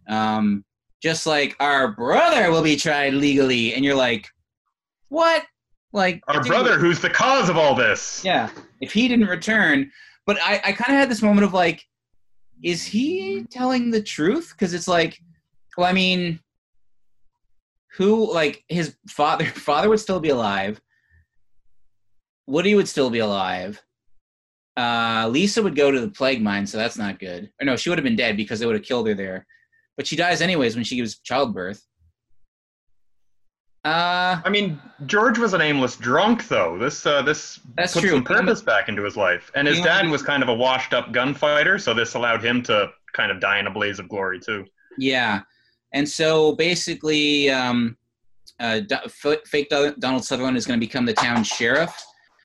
um 0.10 0.66
just 1.04 1.28
like 1.28 1.56
our 1.60 1.90
brother 1.92 2.50
will 2.50 2.64
be 2.64 2.76
tried 2.76 3.14
legally 3.14 3.76
and 3.76 3.86
you're 3.86 3.94
like 4.10 4.28
what 5.10 5.44
like 5.94 6.22
Our 6.28 6.42
brother, 6.44 6.80
who's 6.80 7.00
the 7.02 7.10
cause 7.10 7.50
of 7.50 7.58
all 7.58 7.76
this. 7.76 8.24
yeah 8.26 8.50
if 8.82 8.92
he 8.92 9.08
didn't 9.08 9.28
return 9.28 9.90
but 10.26 10.38
i 10.42 10.56
i 10.66 10.72
kind 10.72 10.92
of 10.92 11.00
had 11.00 11.10
this 11.10 11.22
moment 11.22 11.46
of 11.46 11.54
like 11.54 11.86
is 12.64 12.86
he 12.86 13.44
telling 13.50 13.90
the 13.90 14.02
truth? 14.02 14.52
Because 14.52 14.74
it's 14.74 14.88
like 14.88 15.20
well 15.78 15.88
i 15.88 15.94
mean 15.94 16.40
who 17.98 18.32
like 18.32 18.64
his 18.68 18.96
father 19.10 19.46
father 19.70 19.90
would 19.90 20.00
still 20.00 20.20
be 20.20 20.30
alive. 20.30 20.80
Woody 22.48 22.76
would 22.76 22.88
still 22.88 23.10
be 23.10 23.20
alive. 23.20 23.82
Uh 24.78 25.28
lisa 25.32 25.62
would 25.62 25.76
go 25.76 25.92
to 25.92 26.00
the 26.00 26.10
plague 26.10 26.42
mine 26.42 26.66
so 26.68 26.78
that's 26.78 26.98
not 26.98 27.20
good. 27.20 27.52
Or 27.60 27.66
no 27.66 27.76
she 27.76 27.90
would 27.90 27.98
have 27.98 28.04
been 28.06 28.16
dead 28.16 28.38
because 28.38 28.60
they 28.60 28.66
would 28.66 28.76
have 28.76 28.86
killed 28.86 29.08
her 29.08 29.14
there. 29.14 29.46
But 29.98 30.08
she 30.08 30.16
dies 30.16 30.42
anyways 30.42 30.76
when 30.76 30.86
she 30.86 30.96
gives 30.96 31.20
childbirth 31.20 31.86
uh 33.84 34.40
I 34.46 34.50
mean, 34.50 34.80
George 35.08 35.40
was 35.40 35.54
an 35.54 35.62
aimless 35.62 35.96
drunk, 35.96 36.48
though. 36.48 36.78
This 36.78 37.06
uh, 37.06 37.22
this 37.24 37.60
put 37.78 37.90
some 37.90 38.24
purpose 38.24 38.62
back 38.62 38.90
into 38.90 39.04
his 39.04 39.18
life, 39.18 39.52
and 39.56 39.68
his 39.68 39.82
dad 39.82 40.08
was 40.10 40.22
kind 40.22 40.44
of 40.44 40.50
a 40.50 40.54
washed-up 40.54 41.12
gunfighter, 41.12 41.80
so 41.80 41.94
this 41.94 42.14
allowed 42.14 42.44
him 42.44 42.62
to 42.64 42.90
kind 43.14 43.32
of 43.32 43.40
die 43.40 43.60
in 43.60 43.68
a 43.68 43.72
blaze 43.72 43.98
of 44.00 44.08
glory 44.08 44.40
too. 44.40 44.66
Yeah, 45.00 45.42
and 45.94 46.08
so 46.08 46.56
basically, 46.56 47.50
um, 47.50 47.98
uh, 48.60 48.82
Do- 48.82 48.98
F- 49.06 49.46
fake 49.48 49.70
Do- 49.70 49.96
Donald 50.00 50.24
Sutherland 50.24 50.58
is 50.58 50.68
going 50.68 50.80
to 50.80 50.86
become 50.86 51.06
the 51.06 51.14
town 51.14 51.44
sheriff 51.44 51.92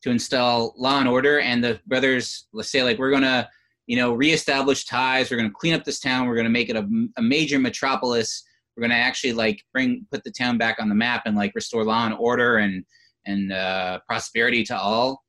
to 0.03 0.11
install 0.11 0.75
law 0.79 1.01
and 1.01 1.09
order. 1.09 1.41
And 1.41 1.63
the 1.63 1.81
brothers, 1.87 2.47
let's 2.53 2.71
say, 2.71 2.83
like 2.83 2.99
we're 2.99 3.11
going 3.11 3.23
to, 3.23 3.47
you 3.87 3.97
know, 3.97 4.15
reestablish 4.15 4.87
ties. 4.87 5.31
We're 5.31 5.37
going 5.37 5.51
to 5.51 5.55
clean 5.55 5.75
up 5.75 5.85
this 5.85 6.01
town. 6.01 6.27
We're 6.27 6.35
going 6.35 6.45
to 6.47 6.51
make 6.51 6.71
it 6.71 6.77
a, 6.77 6.89
a 7.19 7.23
major 7.23 7.59
metropolis. 7.59 8.43
We're 8.77 8.83
going 8.83 8.91
to 8.91 8.97
actually 8.97 9.33
like 9.33 9.63
bring 9.73 10.07
put 10.13 10.23
the 10.25 10.31
town 10.31 10.59
back 10.59 10.77
on 10.81 10.89
the 10.89 10.95
map 10.95 11.23
and 11.27 11.37
like 11.37 11.53
restore 11.55 11.85
law 11.85 12.05
and 12.05 12.15
order 12.15 12.59
and 12.59 12.85
and 13.27 13.53
uh, 13.53 14.01
prosperity 14.07 14.63
to 14.65 14.77
all. 14.77 15.25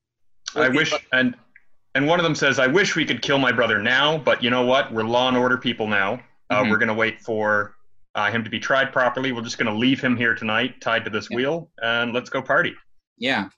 I 0.56 0.69
wish, 0.69 0.94
and 1.14 1.36
and 1.95 2.07
one 2.07 2.19
of 2.19 2.24
them 2.24 2.36
says, 2.36 2.60
"I 2.60 2.68
wish 2.68 2.95
we 2.95 3.06
could 3.06 3.22
kill 3.22 3.40
my 3.40 3.52
brother 3.52 3.80
now, 3.82 4.18
but 4.18 4.44
you 4.44 4.49
know 4.49 4.65
what? 4.65 4.91
We're 4.94 5.03
law 5.03 5.28
and 5.30 5.38
order 5.38 5.57
people 5.57 5.88
now. 5.88 6.22
Uh, 6.49 6.64
Mhm. 6.64 6.69
We're 6.72 6.78
gonna 6.78 6.94
wait 6.94 7.22
for 7.22 7.76
uh, 8.15 8.32
him 8.32 8.44
to 8.44 8.49
be 8.49 8.60
tried 8.60 8.91
properly. 8.91 9.32
We're 9.32 9.41
just 9.41 9.57
gonna 9.57 9.74
leave 9.76 9.99
him 10.02 10.15
here 10.18 10.36
tonight, 10.36 10.80
tied 10.82 11.06
to 11.06 11.10
this 11.10 11.30
wheel, 11.30 11.72
and 11.82 12.14
let's 12.14 12.30
go 12.30 12.41
party." 12.41 12.76
Yeah. 13.18 13.49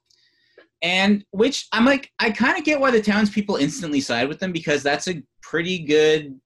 And 0.82 1.26
which 1.32 1.68
I'm 1.74 1.84
like, 1.86 2.10
I 2.20 2.32
kind 2.32 2.58
of 2.58 2.64
get 2.64 2.80
why 2.80 2.92
the 2.92 3.02
townspeople 3.02 3.58
instantly 3.58 4.00
side 4.00 4.30
with 4.30 4.40
them 4.40 4.54
because 4.54 4.84
that's 4.84 5.08
a 5.10 5.22
pretty 5.42 5.80
good. 5.80 6.40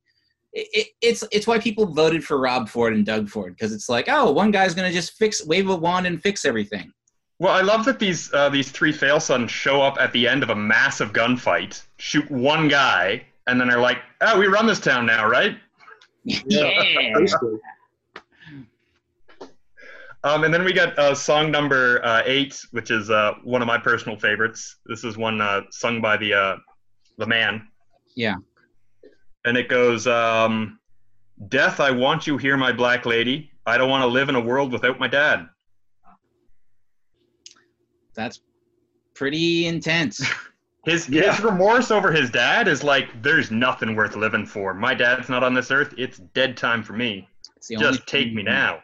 It, 0.53 0.67
it, 0.73 0.87
it's 1.01 1.23
it's 1.31 1.47
why 1.47 1.57
people 1.59 1.87
voted 1.87 2.23
for 2.23 2.39
Rob 2.39 2.69
Ford 2.69 2.93
and 2.93 3.05
Doug 3.05 3.27
Ford 3.27 3.55
because 3.55 3.73
it's 3.73 3.89
like, 3.89 4.05
oh, 4.07 4.31
one 4.31 4.51
guy's 4.51 4.75
gonna 4.75 4.91
just 4.91 5.17
fix, 5.17 5.45
wave 5.45 5.69
a 5.69 5.75
wand 5.75 6.05
and 6.05 6.21
fix 6.21 6.45
everything. 6.45 6.91
Well, 7.39 7.53
I 7.53 7.61
love 7.61 7.85
that 7.85 7.99
these 7.99 8.31
uh, 8.33 8.49
these 8.49 8.71
three 8.71 8.91
fail 8.91 9.19
sons 9.19 9.51
show 9.51 9.81
up 9.81 9.97
at 9.99 10.11
the 10.13 10.27
end 10.27 10.43
of 10.43 10.49
a 10.49 10.55
massive 10.55 11.11
gunfight, 11.11 11.81
shoot 11.97 12.29
one 12.29 12.67
guy, 12.67 13.25
and 13.47 13.59
then 13.59 13.69
are 13.69 13.79
like, 13.79 13.97
"Oh, 14.21 14.39
we 14.39 14.47
run 14.47 14.67
this 14.67 14.79
town 14.79 15.05
now, 15.05 15.27
right?" 15.27 15.57
Yeah. 16.23 16.69
Um, 20.25 20.45
and 20.45 20.53
then 20.53 20.63
we 20.63 20.71
got 20.71 20.97
uh, 20.97 21.13
song 21.13 21.51
number 21.51 22.03
uh, 22.05 22.21
eight, 22.25 22.57
which 22.71 22.91
is 22.91 23.09
uh, 23.09 23.33
one 23.43 23.61
of 23.61 23.67
my 23.67 23.77
personal 23.77 24.17
favorites. 24.17 24.77
This 24.85 25.03
is 25.03 25.17
one 25.17 25.41
uh, 25.41 25.63
sung 25.69 25.99
by 25.99 26.15
the 26.15 26.33
uh, 26.33 26.57
the 27.17 27.27
man, 27.27 27.67
Yeah. 28.15 28.35
And 29.45 29.57
it 29.57 29.67
goes, 29.69 30.07
um, 30.07 30.79
"Death, 31.49 31.79
I 31.79 31.91
want 31.91 32.27
you 32.27 32.37
here, 32.37 32.57
my 32.57 32.71
black 32.71 33.05
lady. 33.05 33.51
I 33.65 33.77
don't 33.77 33.89
want 33.89 34.01
to 34.03 34.07
live 34.07 34.29
in 34.29 34.35
a 34.35 34.41
world 34.41 34.71
without 34.71 34.99
my 34.99 35.07
dad." 35.07 35.47
That's 38.13 38.41
pretty 39.13 39.67
intense. 39.67 40.25
His 40.85 41.07
Yeah. 41.07 41.31
his 41.33 41.41
remorse 41.41 41.91
over 41.91 42.11
his 42.11 42.29
dad 42.29 42.67
is 42.67 42.83
like, 42.83 43.21
"There's 43.21 43.51
nothing 43.51 43.95
worth 43.95 44.17
living 44.17 44.45
for. 44.45 44.73
My 44.73 44.93
dad's 44.93 45.29
not 45.29 45.41
on 45.41 45.53
this 45.53 45.71
earth. 45.71 45.93
It's 45.97 46.17
dead 46.17 46.57
time 46.57 46.83
for 46.83 46.91
me. 46.91 47.29
It's 47.55 47.69
the 47.69 47.77
only 47.77 47.87
Just 47.93 48.05
take 48.05 48.33
me 48.33 48.43
now." 48.43 48.81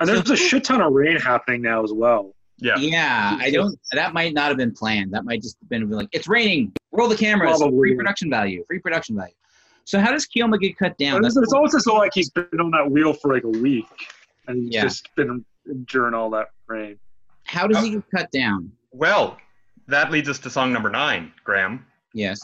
And 0.00 0.08
there's 0.08 0.30
a 0.30 0.36
shit 0.36 0.64
ton 0.64 0.80
of 0.80 0.94
rain 0.94 1.16
happening 1.18 1.60
now 1.60 1.84
as 1.84 1.92
well. 1.92 2.34
Yeah. 2.56 2.76
Yeah, 2.78 3.36
I 3.38 3.50
don't. 3.50 3.78
That 3.92 4.14
might 4.14 4.32
not 4.32 4.48
have 4.48 4.56
been 4.56 4.72
planned. 4.72 5.12
That 5.12 5.26
might 5.26 5.42
just 5.42 5.58
have 5.60 5.68
been 5.68 5.90
like, 5.90 6.08
it's 6.12 6.26
raining. 6.26 6.72
Roll 6.90 7.06
the 7.06 7.16
cameras. 7.16 7.58
Probably. 7.58 7.78
Free 7.90 7.96
production 7.96 8.30
value. 8.30 8.64
Free 8.66 8.78
production 8.78 9.14
value. 9.14 9.34
So 9.86 10.00
how 10.00 10.10
does 10.10 10.26
Keoma 10.26 10.60
get 10.60 10.76
cut 10.76 10.98
down? 10.98 11.24
It's, 11.24 11.36
it's 11.36 11.52
almost 11.52 11.74
as 11.74 11.84
though 11.84 11.94
like 11.94 12.10
he's 12.12 12.28
been 12.28 12.48
on 12.60 12.70
that 12.72 12.90
wheel 12.90 13.12
for 13.12 13.32
like 13.32 13.44
a 13.44 13.48
week, 13.48 13.86
and 14.48 14.64
he's 14.64 14.74
Yeah. 14.74 14.82
just 14.82 15.08
been 15.14 15.44
enduring 15.66 16.12
all 16.12 16.28
that 16.30 16.48
rain. 16.66 16.98
how 17.44 17.66
does 17.68 17.82
he 17.84 17.90
get 17.90 18.02
cut 18.14 18.30
down? 18.32 18.70
Well, 18.90 19.38
that 19.86 20.10
leads 20.10 20.28
us 20.28 20.38
to 20.40 20.50
song 20.50 20.72
number 20.72 20.90
nine, 20.90 21.32
Graham. 21.44 21.86
Yes. 22.12 22.42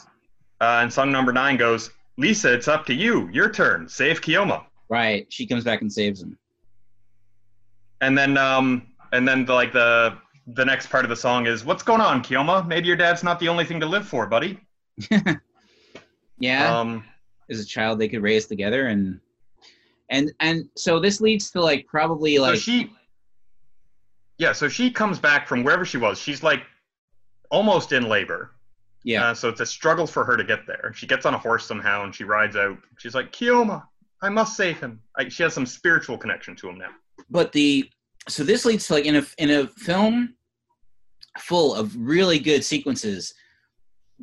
Uh, 0.61 0.79
and 0.81 0.91
song 0.93 1.11
number 1.11 1.33
nine 1.33 1.57
goes, 1.57 1.91
Lisa, 2.17 2.53
it's 2.53 2.69
up 2.69 2.85
to 2.85 2.93
you. 2.93 3.27
Your 3.33 3.49
turn. 3.49 3.89
Save 3.89 4.21
Keoma. 4.21 4.63
Right. 4.87 5.25
She 5.29 5.45
comes 5.45 5.65
back 5.65 5.81
and 5.81 5.91
saves 5.91 6.21
him. 6.21 6.37
And 7.99 8.17
then, 8.17 8.37
um, 8.37 8.87
and 9.11 9.27
then 9.27 9.43
the, 9.45 9.53
like 9.53 9.73
the 9.73 10.17
the 10.47 10.63
next 10.63 10.89
part 10.89 11.03
of 11.05 11.09
the 11.09 11.15
song 11.15 11.45
is, 11.47 11.63
"What's 11.65 11.83
going 11.83 12.01
on, 12.01 12.21
Keoma? 12.23 12.65
Maybe 12.67 12.87
your 12.87 12.97
dad's 12.97 13.23
not 13.23 13.39
the 13.39 13.47
only 13.49 13.65
thing 13.65 13.79
to 13.81 13.85
live 13.85 14.07
for, 14.07 14.27
buddy." 14.27 14.59
Yeah. 16.39 16.77
Um, 16.77 17.05
as 17.49 17.59
a 17.59 17.65
child, 17.65 17.99
they 17.99 18.07
could 18.07 18.21
raise 18.21 18.45
together, 18.47 18.87
and 18.87 19.19
and 20.09 20.31
and 20.39 20.69
so 20.75 20.99
this 20.99 21.21
leads 21.21 21.51
to 21.51 21.61
like 21.61 21.85
probably 21.87 22.35
so 22.37 22.41
like 22.43 22.59
she, 22.59 22.91
yeah, 24.37 24.51
so 24.51 24.67
she 24.67 24.91
comes 24.91 25.19
back 25.19 25.47
from 25.47 25.63
wherever 25.63 25.85
she 25.85 25.97
was. 25.97 26.17
She's 26.19 26.43
like 26.43 26.63
almost 27.51 27.91
in 27.91 28.07
labor. 28.09 28.51
yeah 29.03 29.27
Uh, 29.29 29.33
so 29.33 29.49
it's 29.49 29.59
a 29.61 29.65
struggle 29.65 30.07
for 30.07 30.23
her 30.23 30.35
to 30.37 30.43
get 30.43 30.65
there. 30.65 30.91
She 30.95 31.05
gets 31.05 31.25
on 31.25 31.33
a 31.33 31.37
horse 31.37 31.65
somehow 31.65 32.03
and 32.03 32.13
she 32.13 32.23
rides 32.23 32.55
out. 32.55 32.77
She's 32.97 33.13
like, 33.13 33.31
Keoma, 33.31 33.83
I 34.21 34.29
must 34.29 34.57
save 34.57 34.79
him. 34.79 34.99
I, 35.17 35.29
she 35.29 35.43
has 35.43 35.53
some 35.53 35.65
spiritual 35.65 36.17
connection 36.17 36.55
to 36.57 36.69
him 36.69 36.77
now. 36.77 36.89
but 37.29 37.51
the 37.51 37.89
so 38.27 38.43
this 38.43 38.65
leads 38.65 38.87
to 38.87 38.93
like 38.93 39.05
in 39.05 39.17
a 39.17 39.23
in 39.37 39.51
a 39.51 39.67
film 39.67 40.35
full 41.39 41.73
of 41.75 41.95
really 41.97 42.39
good 42.39 42.63
sequences 42.63 43.33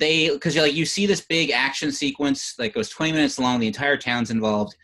they 0.01 0.31
because 0.31 0.55
you're 0.55 0.65
like 0.65 0.75
you 0.75 0.85
see 0.85 1.07
this 1.07 1.21
big 1.21 1.51
action 1.51 1.93
sequence 1.93 2.55
that 2.57 2.75
goes 2.75 2.89
20 2.89 3.13
minutes 3.13 3.39
long 3.39 3.61
the 3.61 3.67
entire 3.67 3.97
town's 3.97 4.31
involved 4.31 4.75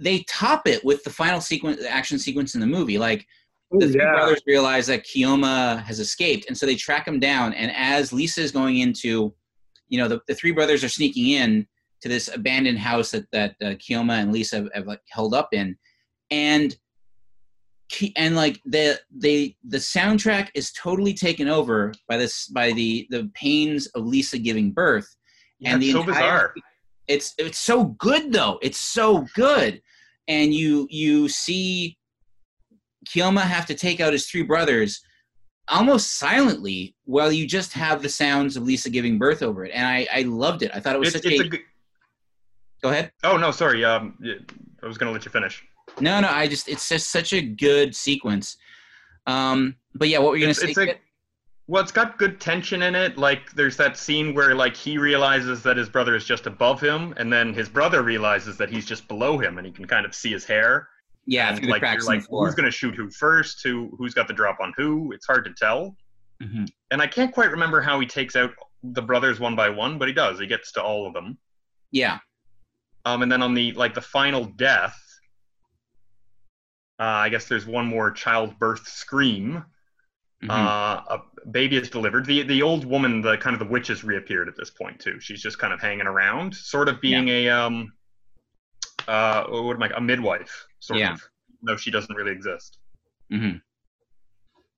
they 0.00 0.20
top 0.22 0.66
it 0.66 0.84
with 0.84 1.04
the 1.04 1.10
final 1.10 1.40
sequence 1.40 1.78
the 1.78 1.90
action 1.90 2.18
sequence 2.18 2.54
in 2.54 2.60
the 2.60 2.66
movie 2.66 2.96
like 2.96 3.26
the 3.78 3.88
three 3.88 4.00
yeah. 4.02 4.12
brothers 4.12 4.42
realize 4.46 4.86
that 4.86 5.04
Keoma 5.04 5.82
has 5.82 6.00
escaped, 6.00 6.46
and 6.48 6.56
so 6.56 6.66
they 6.66 6.76
track 6.76 7.06
him 7.06 7.18
down. 7.18 7.52
And 7.54 7.72
as 7.74 8.12
Lisa 8.12 8.40
is 8.40 8.52
going 8.52 8.78
into, 8.78 9.34
you 9.88 9.98
know, 9.98 10.08
the, 10.08 10.20
the 10.28 10.34
three 10.34 10.52
brothers 10.52 10.84
are 10.84 10.88
sneaking 10.88 11.30
in 11.30 11.66
to 12.02 12.08
this 12.08 12.28
abandoned 12.32 12.78
house 12.78 13.10
that 13.12 13.26
that 13.32 13.56
uh, 13.62 13.74
Keoma 13.74 14.20
and 14.20 14.32
Lisa 14.32 14.56
have, 14.56 14.68
have 14.74 14.86
like, 14.86 15.00
held 15.08 15.34
up 15.34 15.48
in, 15.52 15.76
and 16.30 16.76
and 18.16 18.34
like 18.36 18.60
the 18.64 18.98
they 19.14 19.56
the 19.64 19.76
soundtrack 19.78 20.48
is 20.54 20.72
totally 20.72 21.14
taken 21.14 21.48
over 21.48 21.92
by 22.08 22.16
this 22.16 22.46
by 22.48 22.72
the 22.72 23.06
the 23.10 23.30
pains 23.34 23.86
of 23.88 24.04
Lisa 24.06 24.38
giving 24.38 24.72
birth, 24.72 25.08
and 25.64 25.82
the 25.82 25.92
so 25.92 26.00
entire- 26.00 26.14
bizarre. 26.14 26.54
it's 27.08 27.34
it's 27.38 27.58
so 27.58 27.84
good 27.98 28.32
though. 28.32 28.58
It's 28.62 28.78
so 28.78 29.26
good, 29.34 29.80
and 30.28 30.52
you 30.54 30.86
you 30.90 31.28
see 31.28 31.98
Keoma 33.08 33.42
have 33.42 33.66
to 33.66 33.74
take 33.74 34.00
out 34.00 34.12
his 34.12 34.26
three 34.28 34.42
brothers 34.42 35.02
almost 35.68 36.18
silently 36.18 36.94
while 37.04 37.32
you 37.32 37.46
just 37.46 37.72
have 37.72 38.02
the 38.02 38.08
sounds 38.08 38.56
of 38.56 38.62
Lisa 38.64 38.90
giving 38.90 39.18
birth 39.18 39.42
over 39.42 39.64
it, 39.64 39.72
and 39.74 39.86
I, 39.86 40.06
I 40.12 40.22
loved 40.22 40.62
it. 40.62 40.70
I 40.74 40.80
thought 40.80 40.94
it 40.94 40.98
was 40.98 41.14
It's, 41.14 41.24
such 41.24 41.32
it's 41.32 41.42
a. 41.42 41.44
a 41.44 41.48
good. 41.48 41.60
Go 42.82 42.90
ahead. 42.90 43.12
Oh 43.22 43.36
no, 43.36 43.50
sorry. 43.50 43.84
Um, 43.84 44.18
I 44.82 44.86
was 44.86 44.98
gonna 44.98 45.12
let 45.12 45.24
you 45.24 45.30
finish. 45.30 45.62
No, 46.00 46.20
no, 46.20 46.28
I 46.28 46.48
just 46.48 46.68
it's 46.68 46.88
just 46.88 47.10
such 47.10 47.32
a 47.32 47.40
good 47.42 47.94
sequence. 47.94 48.56
Um, 49.26 49.76
but 49.94 50.08
yeah, 50.08 50.18
what 50.18 50.30
were 50.30 50.36
you 50.36 50.42
gonna 50.42 50.50
It's, 50.50 50.60
say? 50.60 50.68
it's 50.70 50.78
a, 50.78 50.94
well, 51.66 51.82
it's 51.82 51.92
got 51.92 52.18
good 52.18 52.40
tension 52.40 52.82
in 52.82 52.94
it. 52.94 53.16
Like 53.16 53.52
there's 53.52 53.76
that 53.78 53.96
scene 53.96 54.34
where 54.34 54.54
like 54.54 54.76
he 54.76 54.98
realizes 54.98 55.62
that 55.62 55.76
his 55.76 55.88
brother 55.88 56.14
is 56.14 56.24
just 56.24 56.46
above 56.46 56.80
him, 56.80 57.14
and 57.16 57.32
then 57.32 57.54
his 57.54 57.68
brother 57.68 58.02
realizes 58.02 58.56
that 58.58 58.68
he's 58.70 58.84
just 58.84 59.08
below 59.08 59.38
him, 59.38 59.58
and 59.58 59.66
he 59.66 59.72
can 59.72 59.86
kind 59.86 60.04
of 60.04 60.14
see 60.14 60.32
his 60.32 60.44
hair. 60.44 60.88
yeah, 61.26 61.48
and 61.54 61.66
like 61.68 61.80
you're 61.82 62.02
like, 62.02 62.22
who's 62.28 62.54
gonna 62.54 62.70
shoot 62.70 62.94
who 62.94 63.08
first? 63.10 63.62
Who 63.62 63.94
who's 63.96 64.12
got 64.14 64.26
the 64.28 64.34
drop 64.34 64.58
on 64.60 64.74
who? 64.76 65.12
It's 65.12 65.26
hard 65.26 65.44
to 65.46 65.52
tell. 65.52 65.96
Mhm. 66.42 66.68
And 66.90 67.00
I 67.00 67.06
can't 67.06 67.32
quite 67.32 67.50
remember 67.50 67.80
how 67.80 67.98
he 68.00 68.06
takes 68.06 68.34
out 68.36 68.50
the 68.82 69.00
brothers 69.00 69.40
one 69.40 69.54
by 69.56 69.70
one, 69.70 69.96
but 69.98 70.08
he 70.08 70.12
does. 70.12 70.38
He 70.40 70.46
gets 70.46 70.72
to 70.72 70.82
all 70.82 71.06
of 71.06 71.14
them. 71.14 71.38
Yeah, 71.92 72.18
Um, 73.06 73.22
and 73.22 73.30
then 73.32 73.40
on 73.40 73.54
the 73.54 73.72
like 73.72 73.94
the 73.94 74.00
final 74.02 74.44
death, 74.44 74.94
I 76.98 77.28
guess 77.28 77.46
there's 77.46 77.66
one 77.66 77.86
more 77.86 78.10
childbirth 78.10 78.86
scream. 78.86 79.64
Mhm. 80.42 80.50
Uh, 80.50 81.02
a 81.08 81.46
baby 81.50 81.76
is 81.76 81.88
delivered. 81.90 82.26
The 82.26 82.42
the 82.42 82.62
old 82.62 82.84
woman, 82.84 83.20
the 83.20 83.36
kind 83.38 83.54
of 83.54 83.60
the 83.60 83.66
witch 83.72 83.88
has 83.88 84.04
reappeared 84.04 84.48
at 84.48 84.56
this 84.56 84.70
point 84.70 85.00
too. 85.00 85.18
She's 85.20 85.42
just 85.42 85.58
kind 85.58 85.72
of 85.72 85.80
hanging 85.80 86.06
around, 86.06 86.54
sort 86.54 86.88
of 86.88 87.00
being 87.00 87.28
a 87.28 87.48
um, 87.48 87.92
uh, 89.08 89.44
what 89.48 89.76
am 89.76 89.82
I? 89.82 89.90
A 89.96 90.00
midwife, 90.00 90.66
sort 90.80 90.98
Yeah. 91.00 91.14
of. 91.14 91.22
No, 91.62 91.76
she 91.76 91.90
doesn't 91.90 92.14
really 92.14 92.32
exist. 92.32 92.78
Mhm. 93.32 93.60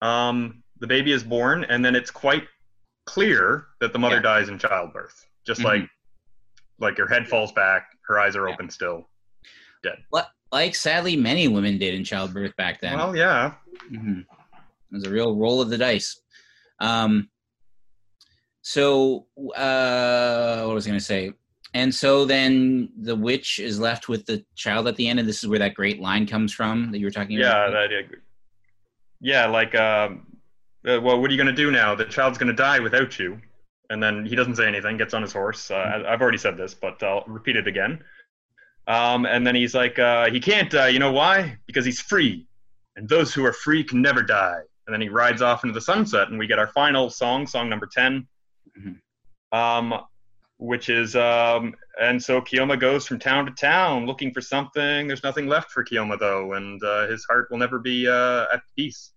Um, 0.02 0.62
the 0.78 0.86
baby 0.86 1.12
is 1.12 1.24
born, 1.24 1.64
and 1.64 1.84
then 1.84 1.96
it's 1.96 2.10
quite 2.10 2.46
clear 3.06 3.68
that 3.80 3.92
the 3.92 3.98
mother 3.98 4.16
Yeah. 4.16 4.22
dies 4.22 4.48
in 4.48 4.58
childbirth. 4.58 5.26
Just 5.46 5.60
Mhm. 5.60 5.64
like 5.64 5.90
like 6.78 6.98
her 6.98 7.06
head 7.06 7.26
falls 7.26 7.52
back, 7.52 7.88
her 8.06 8.20
eyes 8.20 8.36
are 8.36 8.46
open 8.50 8.68
still, 8.68 9.08
dead. 9.82 10.04
What- 10.10 10.30
like 10.52 10.74
sadly 10.74 11.16
many 11.16 11.48
women 11.48 11.78
did 11.78 11.94
in 11.94 12.04
childbirth 12.04 12.54
back 12.56 12.80
then. 12.80 12.94
Well, 12.96 13.16
yeah. 13.16 13.54
hmm 13.88 14.20
It 14.20 14.26
was 14.92 15.04
a 15.04 15.10
real 15.10 15.36
roll 15.36 15.60
of 15.60 15.70
the 15.70 15.78
dice. 15.78 16.20
Um, 16.80 17.28
so, 18.62 19.26
uh, 19.54 20.64
what 20.64 20.74
was 20.74 20.86
I 20.86 20.90
going 20.90 20.98
to 20.98 21.04
say? 21.04 21.32
And 21.74 21.94
so 21.94 22.24
then 22.24 22.88
the 23.00 23.14
witch 23.14 23.58
is 23.58 23.78
left 23.78 24.08
with 24.08 24.24
the 24.26 24.44
child 24.56 24.88
at 24.88 24.96
the 24.96 25.08
end, 25.08 25.18
and 25.18 25.28
this 25.28 25.42
is 25.42 25.48
where 25.48 25.58
that 25.58 25.74
great 25.74 26.00
line 26.00 26.26
comes 26.26 26.52
from 26.52 26.90
that 26.90 26.98
you 26.98 27.06
were 27.06 27.10
talking 27.10 27.38
Yeah, 27.38 27.68
about. 27.68 27.72
that. 27.90 28.06
Yeah, 29.20 29.46
like, 29.46 29.74
um, 29.74 30.26
uh, 30.86 31.00
well, 31.00 31.20
what 31.20 31.28
are 31.30 31.32
you 31.32 31.38
gonna 31.38 31.52
do 31.52 31.70
now? 31.70 31.94
The 31.94 32.04
child's 32.06 32.38
gonna 32.38 32.52
die 32.52 32.78
without 32.80 33.18
you. 33.18 33.40
And 33.90 34.02
then 34.02 34.24
he 34.26 34.34
doesn't 34.34 34.56
say 34.56 34.66
anything. 34.66 34.96
Gets 34.96 35.14
on 35.14 35.22
his 35.22 35.32
horse. 35.32 35.70
Uh, 35.70 36.02
I've 36.08 36.20
already 36.20 36.38
said 36.38 36.56
this, 36.56 36.74
but 36.74 37.00
I'll 37.02 37.24
repeat 37.26 37.56
it 37.56 37.68
again. 37.68 38.02
Um, 38.86 39.26
and 39.26 39.46
then 39.46 39.54
he's 39.54 39.74
like, 39.74 39.98
uh, 39.98 40.30
he 40.30 40.38
can't 40.40 40.70
die. 40.70 40.88
You 40.88 40.98
know 41.00 41.12
why? 41.12 41.56
Because 41.66 41.84
he's 41.84 42.00
free, 42.00 42.46
and 42.94 43.08
those 43.08 43.34
who 43.34 43.44
are 43.44 43.52
free 43.52 43.82
can 43.82 44.00
never 44.00 44.22
die. 44.22 44.60
And 44.86 44.94
then 44.94 45.00
he 45.00 45.08
rides 45.08 45.42
off 45.42 45.64
into 45.64 45.74
the 45.74 45.80
sunset, 45.80 46.28
and 46.28 46.38
we 46.38 46.46
get 46.46 46.58
our 46.60 46.68
final 46.68 47.10
song, 47.10 47.46
song 47.46 47.68
number 47.68 47.88
10 47.92 48.28
Mhm. 48.78 49.00
um, 49.52 50.00
which 50.58 50.88
is 50.88 51.16
um, 51.16 51.74
and 52.00 52.22
so 52.22 52.40
Keoma 52.40 52.78
goes 52.78 53.06
from 53.06 53.18
town 53.18 53.44
to 53.46 53.52
town 53.52 54.06
looking 54.06 54.32
for 54.32 54.40
something. 54.40 55.06
There's 55.08 55.22
nothing 55.24 55.46
left 55.48 55.70
for 55.72 55.84
Keoma 55.84 56.18
though, 56.18 56.52
and 56.54 56.82
uh, 56.84 57.06
his 57.08 57.24
heart 57.24 57.48
will 57.50 57.58
never 57.58 57.78
be 57.78 58.06
uh, 58.08 58.46
at 58.52 58.62
peace. 58.76 59.12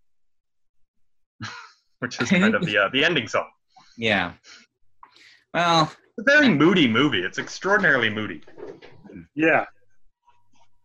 which 2.00 2.20
is 2.22 2.30
kind 2.30 2.56
of 2.56 2.66
the 2.66 2.78
uh, 2.78 2.90
the 2.90 3.04
ending 3.06 3.28
song. 3.28 3.48
Yeah. 3.98 4.34
Well, 5.54 5.92
It's 6.18 6.20
a 6.20 6.24
very 6.24 6.50
moody 6.50 6.88
movie. 6.88 7.22
It's 7.22 7.38
extraordinarily 7.40 8.10
moody. 8.10 8.42
Yeah. 9.36 9.66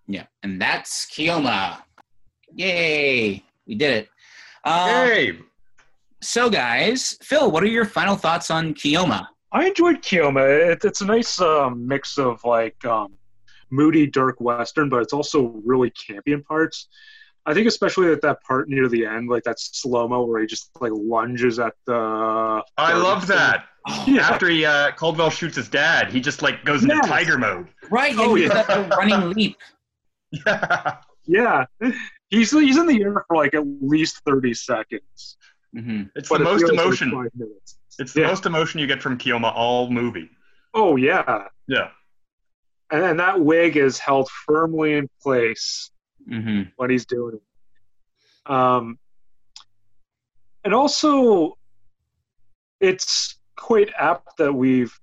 yeah, 0.06 0.26
and 0.42 0.60
that's 0.60 1.06
Keoma. 1.06 1.78
Yay! 2.54 3.42
We 3.66 3.74
did 3.74 4.04
it. 4.04 4.08
Um, 4.64 4.88
Hey, 4.88 5.38
So, 6.20 6.48
guys, 6.48 7.18
Phil, 7.22 7.50
what 7.50 7.62
are 7.62 7.68
your 7.68 7.84
final 7.84 8.16
thoughts 8.16 8.50
on 8.50 8.74
Keoma? 8.74 9.26
I 9.52 9.66
enjoyed 9.66 10.02
Keoma. 10.02 10.72
It, 10.72 10.84
it's 10.84 11.00
a 11.00 11.06
nice 11.06 11.40
um, 11.40 11.86
mix 11.86 12.18
of 12.18 12.42
like 12.44 12.82
um, 12.84 13.12
moody, 13.70 14.06
dark 14.06 14.40
western, 14.40 14.88
but 14.88 15.02
it's 15.02 15.12
also 15.12 15.60
really 15.64 15.90
campy 15.90 16.28
in 16.32 16.42
parts. 16.42 16.88
I 17.46 17.52
think 17.52 17.66
especially 17.68 18.10
at 18.10 18.22
that 18.22 18.42
part 18.42 18.68
near 18.68 18.88
the 18.88 19.04
end, 19.04 19.28
like 19.28 19.42
that 19.44 19.60
slow 19.60 20.08
mo 20.08 20.24
where 20.24 20.40
he 20.40 20.46
just 20.46 20.70
like 20.80 20.92
lunges 20.94 21.58
at 21.58 21.74
the. 21.86 22.62
I 22.78 22.94
love 22.96 23.26
that. 23.26 23.66
Yeah. 24.06 24.22
After 24.30 24.48
he 24.48 24.64
uh, 24.64 24.92
Caldwell 24.92 25.30
shoots 25.30 25.56
his 25.56 25.68
dad, 25.68 26.10
he 26.10 26.20
just 26.20 26.40
like 26.42 26.64
goes 26.64 26.84
into 26.84 26.94
Yes. 26.96 27.08
tiger 27.08 27.36
mode. 27.38 27.68
Right, 27.90 28.14
yeah, 28.14 28.22
Oh, 28.24 28.34
he 28.34 28.42
yeah. 28.44 28.48
did 28.48 28.66
that 28.66 28.96
running 28.96 29.30
leap. 29.30 29.56
Yeah. 30.46 30.96
Yeah, 31.26 31.64
he's 32.28 32.50
he's 32.50 32.76
in 32.76 32.86
the 32.86 33.02
air 33.02 33.24
for 33.28 33.36
like 33.36 33.54
at 33.54 33.62
least 33.80 34.20
thirty 34.26 34.52
seconds. 34.52 35.36
hmm 35.74 36.02
It's 36.14 36.28
but 36.28 36.38
the 36.38 36.42
it 36.42 36.44
most 36.44 36.60
feels 36.60 36.70
like 36.72 36.80
emotion. 36.80 37.10
five. 37.12 37.30
It's 37.98 38.12
the 38.12 38.20
Yeah. 38.22 38.26
most 38.26 38.44
emotion 38.46 38.80
you 38.80 38.86
get 38.86 39.00
from 39.02 39.16
Keoma 39.16 39.52
all 39.54 39.88
movie. 39.90 40.28
Oh 40.74 40.96
yeah, 40.96 41.48
Yeah. 41.66 41.90
and 42.90 43.02
then 43.02 43.16
that 43.18 43.40
wig 43.40 43.76
is 43.78 43.98
held 43.98 44.28
firmly 44.46 44.94
in 44.94 45.08
place 45.22 45.90
hmm 46.28 46.62
when 46.76 46.90
he's 46.90 47.06
doing 47.06 47.36
it. 47.36 48.50
Um, 48.52 48.98
and 50.64 50.74
also, 50.74 51.56
it's 52.80 53.38
quite 53.56 53.90
apt 53.98 54.36
that 54.38 54.52
we've 54.52 54.98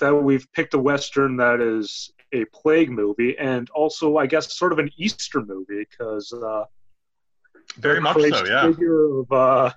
that 0.00 0.14
we've 0.14 0.50
picked 0.52 0.74
a 0.74 0.78
western 0.78 1.36
that 1.38 1.60
is 1.60 2.12
a 2.32 2.44
plague 2.46 2.90
movie, 2.90 3.36
and 3.38 3.68
also, 3.70 4.16
I 4.16 4.26
guess, 4.26 4.56
sort 4.56 4.72
of 4.72 4.78
an 4.78 4.90
Easter 4.96 5.42
movie 5.42 5.86
because 5.90 6.32
uh, 6.32 6.64
Very 7.78 8.00
much 8.00 8.16
so, 8.20 8.44
yeah. 8.46 8.66
Figure 8.68 9.20
of 9.20 9.32
uh, 9.32 9.70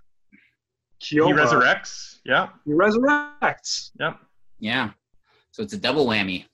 He 0.99 1.18
resurrects. 1.19 2.19
Yeah. 2.26 2.49
He 2.65 2.72
resurrects. 2.72 3.91
Yep. 3.99 4.18
Yeah. 4.60 4.91
So 5.52 5.64
it's 5.64 5.73
a 5.73 5.77
double 5.77 6.06
whammy. 6.06 6.45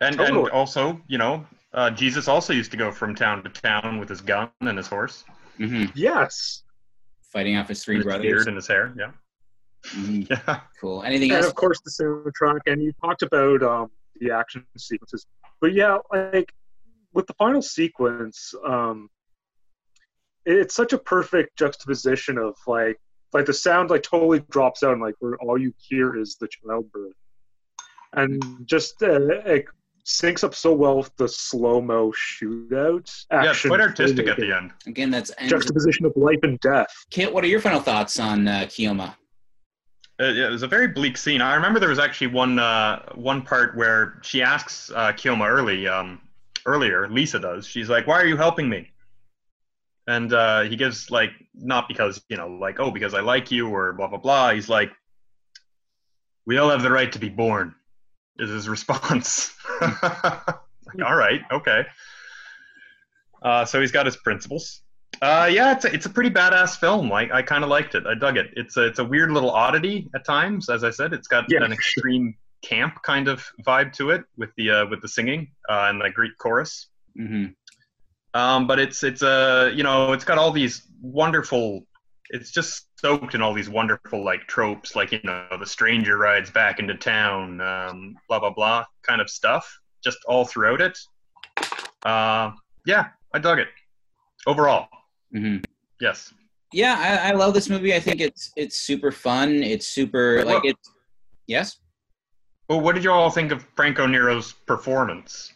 And 0.00 0.16
Totally. 0.16 0.40
and 0.40 0.50
also, 0.50 1.00
you 1.06 1.18
know, 1.18 1.46
uh, 1.72 1.90
Jesus 1.90 2.26
also 2.28 2.52
used 2.52 2.70
to 2.72 2.76
go 2.76 2.90
from 2.90 3.14
town 3.14 3.42
to 3.44 3.48
town 3.48 3.98
with 4.00 4.08
his 4.08 4.20
gun 4.20 4.50
and 4.60 4.76
his 4.76 4.86
horse, 4.88 5.24
Mm-hmm. 5.58 5.86
Yes, 5.94 6.62
Fighting 7.32 7.56
off 7.56 7.68
his 7.68 7.84
three 7.84 7.94
and 7.96 8.00
his 8.04 8.06
brothers. 8.06 8.22
beard 8.22 8.46
and 8.48 8.56
his 8.56 8.66
hair. 8.66 8.92
Yeah. 8.98 9.10
Mhm. 9.86 10.28
Yeah. 10.30 10.60
Cool. 10.80 11.02
Anything 11.02 11.30
and 11.30 11.38
else? 11.38 11.46
of 11.46 11.54
course 11.54 11.80
the 11.80 11.90
soundtrack. 11.90 12.60
And 12.66 12.82
you 12.82 12.92
talked 13.04 13.22
about 13.22 13.62
um, 13.62 13.90
the 14.20 14.30
action 14.30 14.64
sequences, 14.76 15.26
but 15.60 15.72
yeah, 15.74 15.98
like 16.12 16.52
with 17.12 17.26
the 17.26 17.34
final 17.34 17.62
sequence, 17.62 18.54
um, 18.66 19.08
it's 20.44 20.74
such 20.74 20.92
a 20.92 20.98
perfect 20.98 21.56
juxtaposition 21.56 22.38
of 22.38 22.56
like 22.66 22.98
like 23.32 23.46
the 23.46 23.54
sound 23.54 23.90
like 23.90 24.02
totally 24.02 24.40
drops 24.50 24.82
out 24.82 24.92
and 24.92 25.00
like 25.00 25.14
where 25.20 25.36
all 25.36 25.58
you 25.58 25.72
hear 25.78 26.16
is 26.16 26.36
the 26.40 26.48
childbirth, 26.48 27.14
and 28.14 28.42
just 28.66 29.02
uh, 29.02 29.20
it 29.46 29.66
syncs 30.04 30.42
up 30.42 30.54
so 30.54 30.72
well 30.74 30.98
with 30.98 31.14
the 31.16 31.28
slow 31.28 31.80
mo 31.80 32.12
shootout. 32.12 33.24
Yeah, 33.30 33.54
quite 33.66 33.80
artistic 33.80 34.26
at 34.26 34.36
the 34.36 34.52
end. 34.52 34.72
Again, 34.86 35.10
that's 35.10 35.30
Juxtaposition 35.46 36.06
of 36.06 36.12
life 36.16 36.40
and 36.42 36.58
death. 36.60 36.92
Kit. 37.10 37.32
What 37.32 37.44
are 37.44 37.48
your 37.48 37.60
final 37.60 37.80
thoughts 37.80 38.18
on 38.18 38.48
uh, 38.48 38.62
Keoma? 38.62 39.14
Uh, 40.22 40.26
it 40.26 40.50
was 40.50 40.62
a 40.62 40.68
very 40.68 40.86
bleak 40.86 41.16
scene. 41.16 41.40
I 41.40 41.54
remember 41.56 41.80
there 41.80 41.88
was 41.88 41.98
actually 41.98 42.28
one 42.28 42.58
uh, 42.58 43.02
one 43.14 43.42
part 43.42 43.76
where 43.76 44.20
she 44.22 44.40
asks 44.40 44.90
uh, 44.94 45.12
Keoma 45.12 45.50
early 45.50 45.88
um, 45.88 46.20
earlier. 46.64 47.08
Lisa 47.08 47.40
does. 47.40 47.66
She's 47.66 47.88
like, 47.88 48.06
"Why 48.06 48.20
are 48.20 48.26
you 48.26 48.36
helping 48.36 48.68
me?" 48.68 48.88
And 50.06 50.32
uh, 50.32 50.62
he 50.62 50.76
gives 50.76 51.10
like 51.10 51.30
not 51.54 51.88
because 51.88 52.22
you 52.28 52.36
know 52.36 52.46
like 52.46 52.78
oh 52.78 52.92
because 52.92 53.14
I 53.14 53.20
like 53.20 53.50
you 53.50 53.68
or 53.68 53.92
blah 53.94 54.06
blah 54.06 54.18
blah. 54.18 54.52
He's 54.52 54.68
like, 54.68 54.92
"We 56.46 56.58
all 56.58 56.70
have 56.70 56.82
the 56.82 56.92
right 56.92 57.10
to 57.10 57.18
be 57.18 57.28
born," 57.28 57.74
is 58.38 58.50
his 58.50 58.68
response. 58.76 59.52
like, 59.80 59.92
all 61.04 61.16
right, 61.16 61.40
okay. 61.50 61.84
Uh, 63.42 63.64
so 63.64 63.80
he's 63.80 63.90
got 63.90 64.06
his 64.06 64.16
principles. 64.16 64.82
Uh, 65.20 65.48
yeah, 65.50 65.72
it's 65.72 65.84
a, 65.84 65.92
it's 65.94 66.06
a 66.06 66.10
pretty 66.10 66.30
badass 66.30 66.76
film. 66.78 67.12
I, 67.12 67.28
I 67.32 67.42
kind 67.42 67.62
of 67.62 67.70
liked 67.70 67.94
it. 67.94 68.06
I 68.06 68.14
dug 68.14 68.36
it. 68.36 68.50
It's 68.56 68.76
a, 68.76 68.86
it's 68.86 68.98
a 68.98 69.04
weird 69.04 69.30
little 69.30 69.50
oddity 69.50 70.08
at 70.14 70.24
times. 70.24 70.68
As 70.68 70.82
I 70.82 70.90
said, 70.90 71.12
it's 71.12 71.28
got 71.28 71.44
Yeah. 71.48 71.62
an 71.64 71.72
extreme 71.72 72.34
camp 72.62 73.00
kind 73.02 73.28
of 73.28 73.44
vibe 73.66 73.92
to 73.94 74.10
it 74.10 74.22
with 74.36 74.50
the 74.56 74.70
uh, 74.70 74.86
with 74.86 75.00
the 75.02 75.08
singing 75.08 75.52
uh, 75.68 75.86
and 75.88 76.00
the 76.00 76.10
Greek 76.10 76.32
chorus. 76.38 76.88
hmm 77.16 77.46
Um, 78.34 78.66
but 78.66 78.78
it's 78.80 79.02
it's 79.04 79.22
a 79.22 79.70
you 79.74 79.82
know 79.84 80.12
it's 80.12 80.24
got 80.24 80.38
all 80.38 80.50
these 80.50 80.82
wonderful. 81.00 81.86
It's 82.30 82.50
just 82.50 82.86
soaked 82.98 83.34
in 83.34 83.42
all 83.42 83.52
these 83.52 83.68
wonderful 83.68 84.24
like 84.24 84.46
tropes, 84.48 84.96
like 84.96 85.12
you 85.12 85.20
know 85.22 85.46
the 85.58 85.66
stranger 85.66 86.16
rides 86.16 86.50
back 86.50 86.78
into 86.80 86.94
town, 86.94 87.60
um, 87.60 88.14
blah 88.28 88.40
blah 88.40 88.50
blah 88.54 88.84
kind 89.02 89.20
of 89.20 89.28
stuff, 89.28 89.78
just 90.02 90.18
all 90.26 90.44
throughout 90.46 90.80
it. 90.80 90.98
Uh, 92.04 92.52
yeah, 92.86 93.08
I 93.34 93.38
dug 93.38 93.58
it. 93.58 93.68
Overall, 94.46 94.88
hmm 95.32 95.56
yes. 96.00 96.32
Yeah, 96.72 96.96
I, 96.98 97.28
I 97.28 97.32
love 97.32 97.52
this 97.52 97.68
movie. 97.68 97.94
I 97.94 98.00
think 98.00 98.20
it's 98.20 98.50
it's 98.56 98.78
super 98.78 99.10
fun. 99.12 99.62
It's 99.62 99.86
super 99.88 100.36
Wait, 100.38 100.46
like 100.46 100.64
what- 100.64 100.66
it's 100.66 100.90
yes. 101.46 101.78
Well, 102.68 102.80
what 102.80 102.94
did 102.94 103.04
you 103.04 103.10
all 103.12 103.28
think 103.30 103.52
of 103.52 103.66
Franco 103.76 104.06
Nero's 104.06 104.52
performance? 104.52 105.52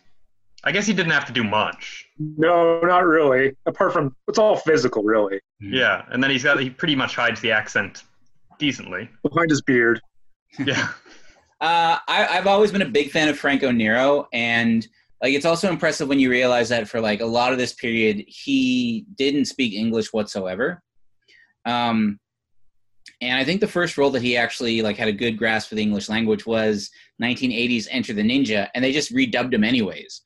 I 0.65 0.73
guess 0.73 0.87
he 0.87 0.93
didn't 0.93 1.13
have 1.13 1.25
to 1.27 1.33
do 1.33 1.45
much. 1.45 2.05
No, 2.19 2.81
not 2.81 3.05
really. 3.07 3.57
Apart 3.67 3.93
from 3.93 4.15
it's 4.29 4.39
all 4.39 4.57
physical, 4.57 5.03
really. 5.03 5.41
Yeah, 5.61 6.05
and 6.11 6.23
then 6.23 6.31
he's 6.31 6.43
got 6.43 6.59
he 6.61 6.69
pretty 6.69 6.97
much 6.97 7.15
hides 7.15 7.41
the 7.41 7.53
accent 7.53 8.03
decently. 8.59 9.09
Behind 9.23 9.49
his 9.51 9.63
beard. 9.63 10.01
Yeah. 10.59 10.89
Uh, 11.59 11.97
I, 12.07 12.27
I've 12.33 12.47
always 12.47 12.71
been 12.71 12.83
a 12.83 12.89
big 12.89 13.11
fan 13.11 13.31
of 13.31 13.39
Franco 13.39 13.71
Nero, 13.71 14.29
and 14.35 14.87
like 15.23 15.33
it's 15.33 15.47
also 15.47 15.69
impressive 15.69 16.09
when 16.09 16.19
you 16.19 16.31
realize 16.31 16.69
that 16.69 16.89
for 16.89 17.01
like 17.01 17.21
a 17.21 17.27
lot 17.27 17.53
of 17.53 17.59
this 17.59 17.73
period, 17.73 18.25
he 18.27 19.07
didn't 19.17 19.47
speak 19.47 19.73
English 19.73 20.13
whatsoever. 20.13 20.83
Um, 21.65 22.21
and 23.21 23.39
I 23.39 23.45
think 23.45 23.61
the 23.61 23.69
first 23.69 23.97
role 23.97 24.11
that 24.11 24.23
he 24.23 24.37
actually 24.37 24.83
like 24.83 24.97
had 24.97 25.09
a 25.09 25.13
good 25.13 25.39
grasp 25.39 25.73
of 25.73 25.77
the 25.77 25.83
English 25.83 26.09
language 26.09 26.45
was 26.45 26.91
1980s 27.23 27.89
Enter 27.91 28.13
the 28.13 28.23
Ninja, 28.23 28.69
and 28.75 28.85
they 28.85 28.93
just 28.93 29.15
redubbed 29.15 29.55
him 29.55 29.65
anyways. 29.65 30.21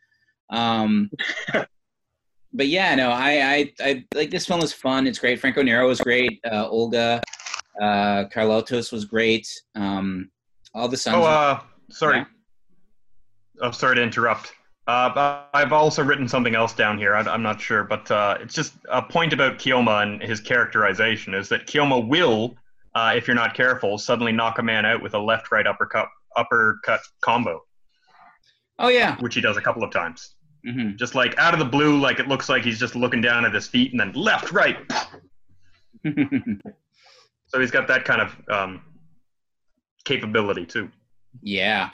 Um, 0.50 1.10
but 2.52 2.66
yeah, 2.66 2.94
no, 2.96 3.10
I, 3.10 3.30
I, 3.30 3.72
I 3.80 4.04
like 4.14 4.30
this 4.30 4.46
film 4.46 4.60
was 4.60 4.72
fun. 4.72 5.06
It's 5.06 5.20
great. 5.20 5.38
Franco 5.38 5.62
Nero 5.62 5.86
was 5.86 6.00
great. 6.00 6.40
Uh, 6.50 6.68
Olga, 6.68 7.22
uh, 7.80 8.24
Karlatos 8.24 8.90
was 8.92 9.04
great. 9.04 9.46
Um, 9.76 10.30
all 10.74 10.88
the 10.88 10.96
sons. 10.96 11.16
Oh, 11.16 11.22
uh, 11.22 11.60
sorry. 11.90 12.26
Oh, 13.60 13.70
sorry 13.70 13.96
to 13.96 14.02
interrupt. 14.02 14.52
Uh, 14.90 15.08
but 15.14 15.48
I've 15.54 15.72
also 15.72 16.02
written 16.02 16.26
something 16.26 16.56
else 16.56 16.72
down 16.72 16.98
here. 16.98 17.14
I, 17.14 17.20
I'm 17.20 17.44
not 17.44 17.60
sure, 17.60 17.84
but 17.84 18.10
uh, 18.10 18.38
it's 18.40 18.52
just 18.52 18.74
a 18.90 19.00
point 19.00 19.32
about 19.32 19.56
Keoma 19.56 20.02
and 20.02 20.20
his 20.20 20.40
characterization 20.40 21.32
is 21.32 21.48
that 21.50 21.68
Keoma 21.68 22.08
will, 22.08 22.56
uh, 22.96 23.12
if 23.14 23.28
you're 23.28 23.36
not 23.36 23.54
careful, 23.54 23.98
suddenly 23.98 24.32
knock 24.32 24.58
a 24.58 24.64
man 24.64 24.84
out 24.84 25.00
with 25.00 25.14
a 25.14 25.18
left-right 25.18 25.68
uppercut 25.68 26.08
uppercut 26.36 27.02
combo, 27.20 27.62
oh 28.80 28.88
yeah. 28.88 29.16
which 29.20 29.36
he 29.36 29.40
does 29.40 29.56
a 29.56 29.60
couple 29.60 29.84
of 29.84 29.92
times. 29.92 30.34
hmm 30.64 30.96
Just 30.96 31.14
like 31.14 31.38
out 31.38 31.54
of 31.54 31.60
the 31.60 31.66
blue, 31.66 32.00
like 32.00 32.18
it 32.18 32.26
looks 32.26 32.48
like 32.48 32.64
he's 32.64 32.80
just 32.80 32.96
looking 32.96 33.20
down 33.20 33.44
at 33.44 33.54
his 33.54 33.68
feet, 33.68 33.92
and 33.92 34.00
then 34.00 34.12
left, 34.14 34.50
right. 34.50 34.76
So 37.46 37.58
he's 37.58 37.72
got 37.72 37.88
that 37.88 38.04
kind 38.04 38.22
of 38.22 38.36
um, 38.48 38.82
capability 40.04 40.66
too. 40.66 40.88
yeah. 41.42 41.90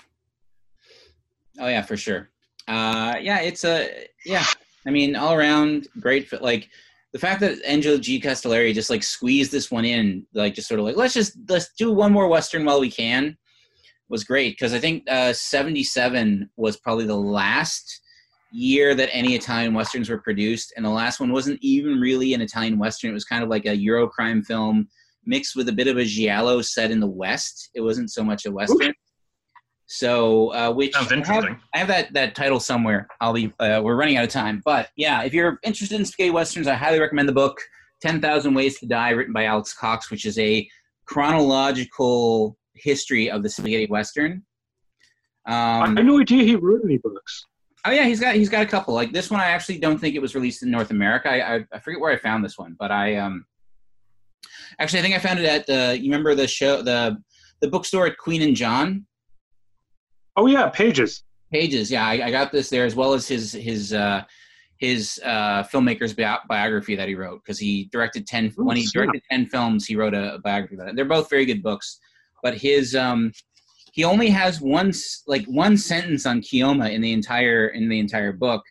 Oh 1.59 1.69
yeah, 1.69 1.81
for 1.81 1.97
sure. 1.97 2.29
Uh, 2.69 3.15
yeah, 3.21 3.41
it's 3.41 3.65
a 3.65 4.07
yeah. 4.25 4.45
I 4.87 4.91
mean, 4.91 5.17
all 5.17 5.35
around 5.35 5.89
great. 6.01 6.29
fi- 6.29 6.39
Like 6.39 6.69
the 7.13 7.19
fact 7.19 7.41
that 7.41 7.63
Angelo 7.65 7.99
G. 7.99 8.21
Castellari 8.21 8.75
just 8.75 8.91
like 8.91 9.03
squeezed 9.03 9.53
this 9.53 9.71
one 9.71 9.85
in, 9.85 10.27
like 10.35 10.55
just 10.55 10.69
sort 10.69 10.81
of 10.81 10.87
like 10.87 10.97
let's 10.97 11.15
just 11.15 11.37
let's 11.49 11.71
do 11.79 11.93
one 11.93 12.13
more 12.13 12.29
western 12.29 12.65
while 12.65 12.81
we 12.81 12.91
can, 12.91 13.37
was 14.09 14.25
great 14.25 14.51
because 14.57 14.73
I 14.73 14.79
think 14.79 15.05
uh, 15.09 15.33
'77 15.33 16.51
was 16.57 16.77
probably 16.77 17.07
the 17.07 17.17
last 17.17 18.01
year 18.53 18.95
that 18.95 19.11
any 19.13 19.35
Italian 19.35 19.75
westerns 19.75 20.09
were 20.09 20.21
produced, 20.21 20.73
and 20.77 20.85
the 20.85 20.91
last 20.91 21.21
one 21.21 21.33
wasn't 21.33 21.59
even 21.63 22.01
really 22.01 22.35
an 22.35 22.41
Italian 22.41 22.79
western. 22.79 23.11
It 23.11 23.15
was 23.15 23.25
kind 23.25 23.43
of 23.43 23.49
like 23.51 23.67
a 23.67 23.77
Euro 23.77 24.09
crime 24.09 24.43
film 24.43 24.89
mixed 25.25 25.57
with 25.57 25.69
a 25.69 25.73
bit 25.73 25.89
of 25.89 25.97
a 25.97 26.05
giallo 26.05 26.63
set 26.63 26.91
in 26.91 27.01
the 27.01 27.07
West. 27.07 27.71
It 27.75 27.81
wasn't 27.81 28.11
so 28.13 28.23
much 28.23 28.47
a 28.47 28.51
western. 28.53 28.95
So, 29.89 30.53
uh, 30.53 30.73
which 30.73 30.93
Sounds 30.95 31.13
I 31.13 31.17
have- 31.17 31.45
I 31.75 31.79
have 31.79 31.89
that 31.89 32.13
that 32.13 32.35
title 32.35 32.59
somewhere. 32.59 33.07
I'll 33.21 33.33
be. 33.33 33.53
Uh, 33.61 33.81
we're 33.85 33.95
running 33.97 34.17
out 34.17 34.25
of 34.25 34.31
time, 34.31 34.61
but 34.65 34.89
yeah, 34.97 35.23
if 35.23 35.33
you're 35.33 35.61
interested 35.63 35.99
in 35.99 36.05
spaghetti 36.05 36.31
westerns, 36.31 36.67
I 36.67 36.75
highly 36.75 36.99
recommend 36.99 37.29
the 37.29 37.33
book 37.33 37.61
Ten 38.01 38.21
Thousand 38.21 38.55
Ways 38.55 38.79
to 38.81 38.87
Die, 38.87 39.11
written 39.11 39.33
by 39.33 39.45
Alex 39.45 39.73
Cox, 39.75 40.11
which 40.11 40.27
is 40.27 40.39
a 40.41 40.69
chronological 41.05 42.57
history 42.75 43.31
of 43.31 43.43
the 43.43 43.49
spaghetti 43.49 43.87
western. 43.87 44.43
I 45.47 45.83
Um, 45.85 45.97
had 45.97 46.05
no 46.07 46.21
idea 46.21 46.43
he 46.43 46.57
wrote 46.57 46.81
any 46.85 46.99
books. 46.99 47.47
oh 47.85 47.93
yeah, 47.93 48.05
he's 48.07 48.19
got 48.19 48.35
he's 48.35 48.49
got 48.49 48.63
a 48.63 48.67
couple. 48.67 48.93
Like 48.95 49.13
this 49.13 49.31
one, 49.31 49.41
I 49.41 49.47
actually 49.47 49.79
don't 49.79 49.99
think 49.99 50.17
it 50.17 50.21
was 50.23 50.35
released 50.35 50.65
in 50.65 50.71
North 50.73 50.91
America. 50.91 51.31
I 51.31 51.57
I, 51.59 51.65
I 51.73 51.79
forget 51.79 52.01
where 52.01 52.13
I 52.13 52.17
found 52.17 52.45
this 52.45 52.59
one, 52.59 52.75
but 52.79 52.91
I 52.91 53.17
um 53.17 53.47
actually 54.81 54.99
I 54.99 55.03
think 55.03 55.15
I 55.15 55.21
found 55.21 55.39
it 55.39 55.47
at 55.47 55.67
the. 55.69 55.97
You 55.97 56.11
remember 56.11 56.35
the 56.35 56.49
show 56.49 56.83
the 56.83 57.17
the 57.61 57.69
bookstore 57.69 58.09
at 58.09 58.19
Queen 58.19 58.43
and 58.43 58.57
John. 58.57 59.07
Oh 60.37 60.47
yeah, 60.47 60.69
pages. 60.69 61.23
pages 61.53 61.91
yeah 61.91 62.07
I, 62.07 62.27
I 62.27 62.31
got 62.31 62.53
this 62.53 62.69
there 62.69 62.85
as 62.85 62.95
well 62.95 63.15
as 63.15 63.29
his 63.29 63.53
his 63.53 63.93
uh 63.93 64.23
his 64.79 65.21
uh 65.25 65.63
filmmaker's 65.65 66.13
bi- 66.13 66.39
biography 66.49 66.97
that 66.97 67.09
he 67.09 67.15
wrote 67.15 67.43
because 67.43 67.59
he 67.59 67.89
directed 67.93 68.27
10 68.27 68.53
Oh, 68.59 68.65
when 68.65 68.77
he 68.77 68.87
directed 68.87 69.23
10 69.31 69.47
films 69.47 69.87
he 69.87 69.97
wrote 69.97 70.13
a, 70.15 70.35
a 70.35 70.39
biography 70.39 70.75
about 70.75 70.89
it. 70.89 70.97
They're 70.97 71.05
both 71.05 71.31
very 71.31 71.45
good 71.47 71.63
books 71.63 71.99
but 72.43 72.57
his 72.57 72.95
um 72.95 73.33
he 73.93 74.05
only 74.05 74.29
has 74.29 74.61
one 74.61 74.93
like 75.27 75.47
one 75.47 75.77
sentence 75.77 76.27
on 76.27 76.43
Keoma 76.43 76.93
in 76.93 77.01
the 77.01 77.13
entire 77.13 77.69
in 77.69 77.89
the 77.89 77.99
entire 77.99 78.33
book 78.33 78.63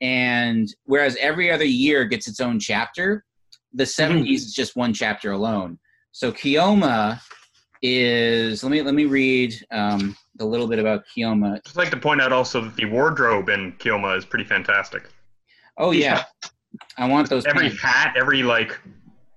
and 0.00 0.68
whereas 0.84 1.16
every 1.20 1.50
other 1.50 1.64
year 1.64 2.04
gets 2.04 2.28
its 2.28 2.40
own 2.40 2.60
chapter 2.60 3.24
the 3.72 3.84
70s 3.84 4.36
is 4.36 4.54
just 4.54 4.76
one 4.76 4.94
chapter 4.94 5.32
alone. 5.32 5.78
So 6.12 6.32
Keoma 6.32 7.20
is 7.82 8.62
let 8.64 8.72
me 8.72 8.82
let 8.82 8.94
me 8.94 9.04
read 9.04 9.54
um 9.70 10.16
a 10.40 10.44
little 10.44 10.66
bit 10.66 10.78
about 10.78 11.04
Keoma 11.06 11.62
Just 11.64 11.76
like 11.76 11.90
to 11.90 11.96
point 11.96 12.20
out 12.20 12.32
also 12.32 12.60
that 12.62 12.76
the 12.76 12.84
wardrobe 12.86 13.48
in 13.48 13.72
Keoma 13.72 14.16
is 14.16 14.24
pretty 14.24 14.44
fantastic. 14.44 15.04
Oh 15.76 15.90
yeah, 15.92 16.24
I 16.96 17.08
want 17.08 17.28
those. 17.30 17.46
Every 17.46 17.68
pants. 17.68 17.82
hat, 17.82 18.14
every 18.16 18.42
like, 18.42 18.78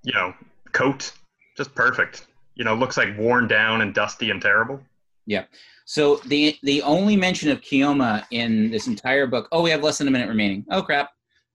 you 0.02 0.12
know, 0.12 0.34
coat, 0.72 1.12
just 1.56 1.74
perfect. 1.74 2.26
You 2.54 2.64
know, 2.64 2.74
looks 2.74 2.96
like 2.96 3.16
worn 3.16 3.48
down 3.48 3.80
and 3.80 3.94
dusty 3.94 4.30
and 4.30 4.40
terrible. 4.42 4.80
Yeah. 5.26 5.44
So 5.84 6.16
the 6.26 6.56
the 6.62 6.82
only 6.82 7.16
mention 7.16 7.50
of 7.50 7.60
Keoma 7.60 8.24
in 8.30 8.70
this 8.70 8.86
entire 8.86 9.26
book. 9.26 9.48
Oh, 9.52 9.62
we 9.62 9.70
have 9.70 9.82
less 9.82 9.98
than 9.98 10.08
a 10.08 10.10
minute 10.10 10.28
remaining. 10.28 10.64
Oh 10.70 10.82
crap. 10.82 11.10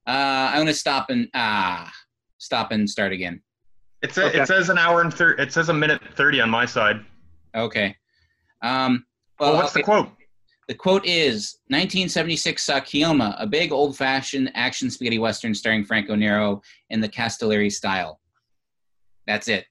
Uh, 0.06 0.52
I'm 0.52 0.60
gonna 0.60 0.74
stop 0.74 1.10
and 1.10 1.28
ah 1.34 1.92
stop 2.38 2.72
and 2.72 2.90
start 2.90 3.12
again. 3.12 3.42
It 4.02 4.14
says 4.14 4.30
Okay. 4.32 4.42
it 4.42 4.48
says 4.48 4.70
an 4.70 4.78
hour 4.78 5.02
and 5.02 5.14
thir- 5.14 5.34
it 5.40 5.52
says 5.52 5.70
a 5.70 5.74
minute 5.74 6.02
thirty 6.16 6.40
on 6.40 6.50
my 6.50 6.66
side. 6.66 7.04
Okay. 7.56 7.96
Um, 8.62 9.06
Well, 9.40 9.54
well, 9.54 9.62
what's 9.62 9.74
okay. 9.74 9.82
the 9.82 9.86
quote? 9.86 10.10
The 10.68 10.74
quote 10.74 11.06
is 11.06 11.60
1976 11.68 12.62
saw 12.62 12.80
Keoma, 12.80 13.36
a 13.42 13.48
big 13.48 13.72
old 13.72 13.96
fashioned 13.96 14.52
action 14.54 14.90
spaghetti 14.90 15.18
western 15.18 15.54
starring 15.54 15.86
Franco 15.86 16.14
Nero 16.14 16.62
in 16.90 17.00
the 17.00 17.08
Castellari 17.08 17.72
style. 17.72 18.20
That's 19.26 19.48
it. 19.48 19.66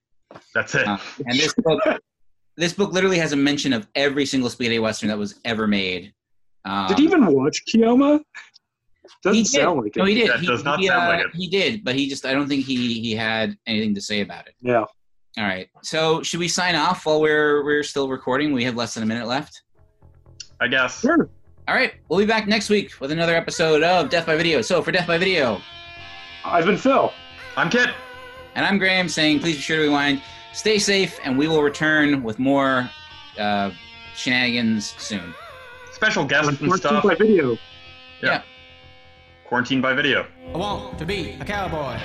That's 0.54 0.74
it. 0.74 0.86
Uh, 0.86 0.96
and 1.26 1.38
this 1.38 1.52
book, 1.58 1.82
this 2.56 2.72
book 2.72 2.92
literally 2.92 3.18
has 3.18 3.32
a 3.32 3.36
mention 3.36 3.74
of 3.74 3.86
every 3.94 4.24
single 4.24 4.48
spaghetti 4.48 4.78
western 4.78 5.08
that 5.10 5.18
was 5.18 5.38
ever 5.44 5.66
made. 5.66 6.14
Um, 6.64 6.88
Did 6.88 6.98
he 6.98 7.04
even 7.04 7.26
watch 7.26 7.62
Keoma? 7.68 8.20
Doesn't 9.22 9.36
he 9.36 9.42
did. 9.42 9.48
sound 9.48 9.80
like 9.80 9.96
it. 9.96 9.98
No, 9.98 10.04
he 10.04 10.14
did. 10.14 10.30
That 10.30 10.40
he, 10.40 10.46
does 10.46 10.64
not 10.64 10.80
he, 10.80 10.88
sound 10.88 11.04
uh, 11.04 11.08
like 11.08 11.26
it. 11.26 11.34
He 11.34 11.48
did, 11.48 11.84
but 11.84 11.94
he 11.94 12.08
just 12.08 12.24
I 12.24 12.32
don't 12.32 12.48
think 12.48 12.64
he 12.64 13.00
he 13.00 13.14
had 13.14 13.56
anything 13.66 13.94
to 13.94 14.00
say 14.00 14.20
about 14.20 14.46
it. 14.48 14.54
Yeah. 14.60 14.84
All 15.38 15.44
right. 15.44 15.68
So 15.82 16.22
should 16.22 16.40
we 16.40 16.48
sign 16.48 16.74
off 16.74 17.04
while 17.06 17.20
we're 17.20 17.64
we're 17.64 17.82
still 17.82 18.08
recording? 18.08 18.52
We 18.52 18.64
have 18.64 18.74
less 18.76 18.94
than 18.94 19.02
a 19.02 19.06
minute 19.06 19.26
left. 19.26 19.62
I 20.60 20.68
guess. 20.68 21.00
Sure. 21.00 21.28
All 21.68 21.74
right. 21.74 21.92
We'll 22.08 22.18
be 22.18 22.24
back 22.26 22.46
next 22.46 22.70
week 22.70 22.92
with 23.00 23.10
another 23.10 23.34
episode 23.36 23.82
of 23.82 24.08
Death 24.08 24.26
by 24.26 24.36
Video. 24.36 24.62
So 24.62 24.80
for 24.82 24.92
Death 24.92 25.06
by 25.06 25.18
Video, 25.18 25.60
I've 26.44 26.64
been 26.64 26.78
Phil. 26.78 27.12
I'm 27.56 27.68
Kit. 27.70 27.90
and 28.54 28.64
I'm 28.64 28.78
Graham 28.78 29.08
saying 29.08 29.40
please 29.40 29.56
be 29.56 29.62
sure 29.62 29.76
to 29.76 29.82
rewind, 29.82 30.22
stay 30.54 30.78
safe, 30.78 31.18
and 31.24 31.36
we 31.36 31.48
will 31.48 31.62
return 31.62 32.22
with 32.22 32.38
more 32.38 32.88
uh, 33.38 33.70
shenanigans 34.14 34.94
soon. 34.98 35.34
Special 35.92 36.24
guest 36.24 36.60
and 36.60 36.72
stuff. 36.74 37.02
by 37.04 37.14
video. 37.14 37.56
Yeah. 38.22 38.42
Quarantine 39.44 39.80
by 39.80 39.92
video. 39.94 40.26
I 40.54 40.56
want 40.56 40.98
to 40.98 41.04
be 41.06 41.36
a 41.40 41.44
cowboy. 41.44 41.98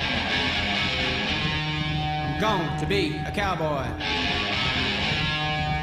I'm 2.44 2.68
going 2.68 2.80
to 2.80 2.88
be 2.88 3.18
a 3.18 3.32
cowboy. 3.32 3.86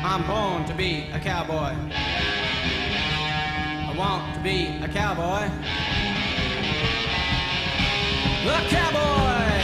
I'm 0.02 0.26
born 0.26 0.64
to 0.64 0.74
be 0.74 1.06
a 1.12 1.20
cowboy. 1.20 1.72
I 3.86 3.94
want 3.96 4.34
to 4.34 4.40
be 4.40 4.76
a 4.82 4.88
cowboy. 4.88 5.48
A 8.44 8.68
cowboy! 8.68 9.57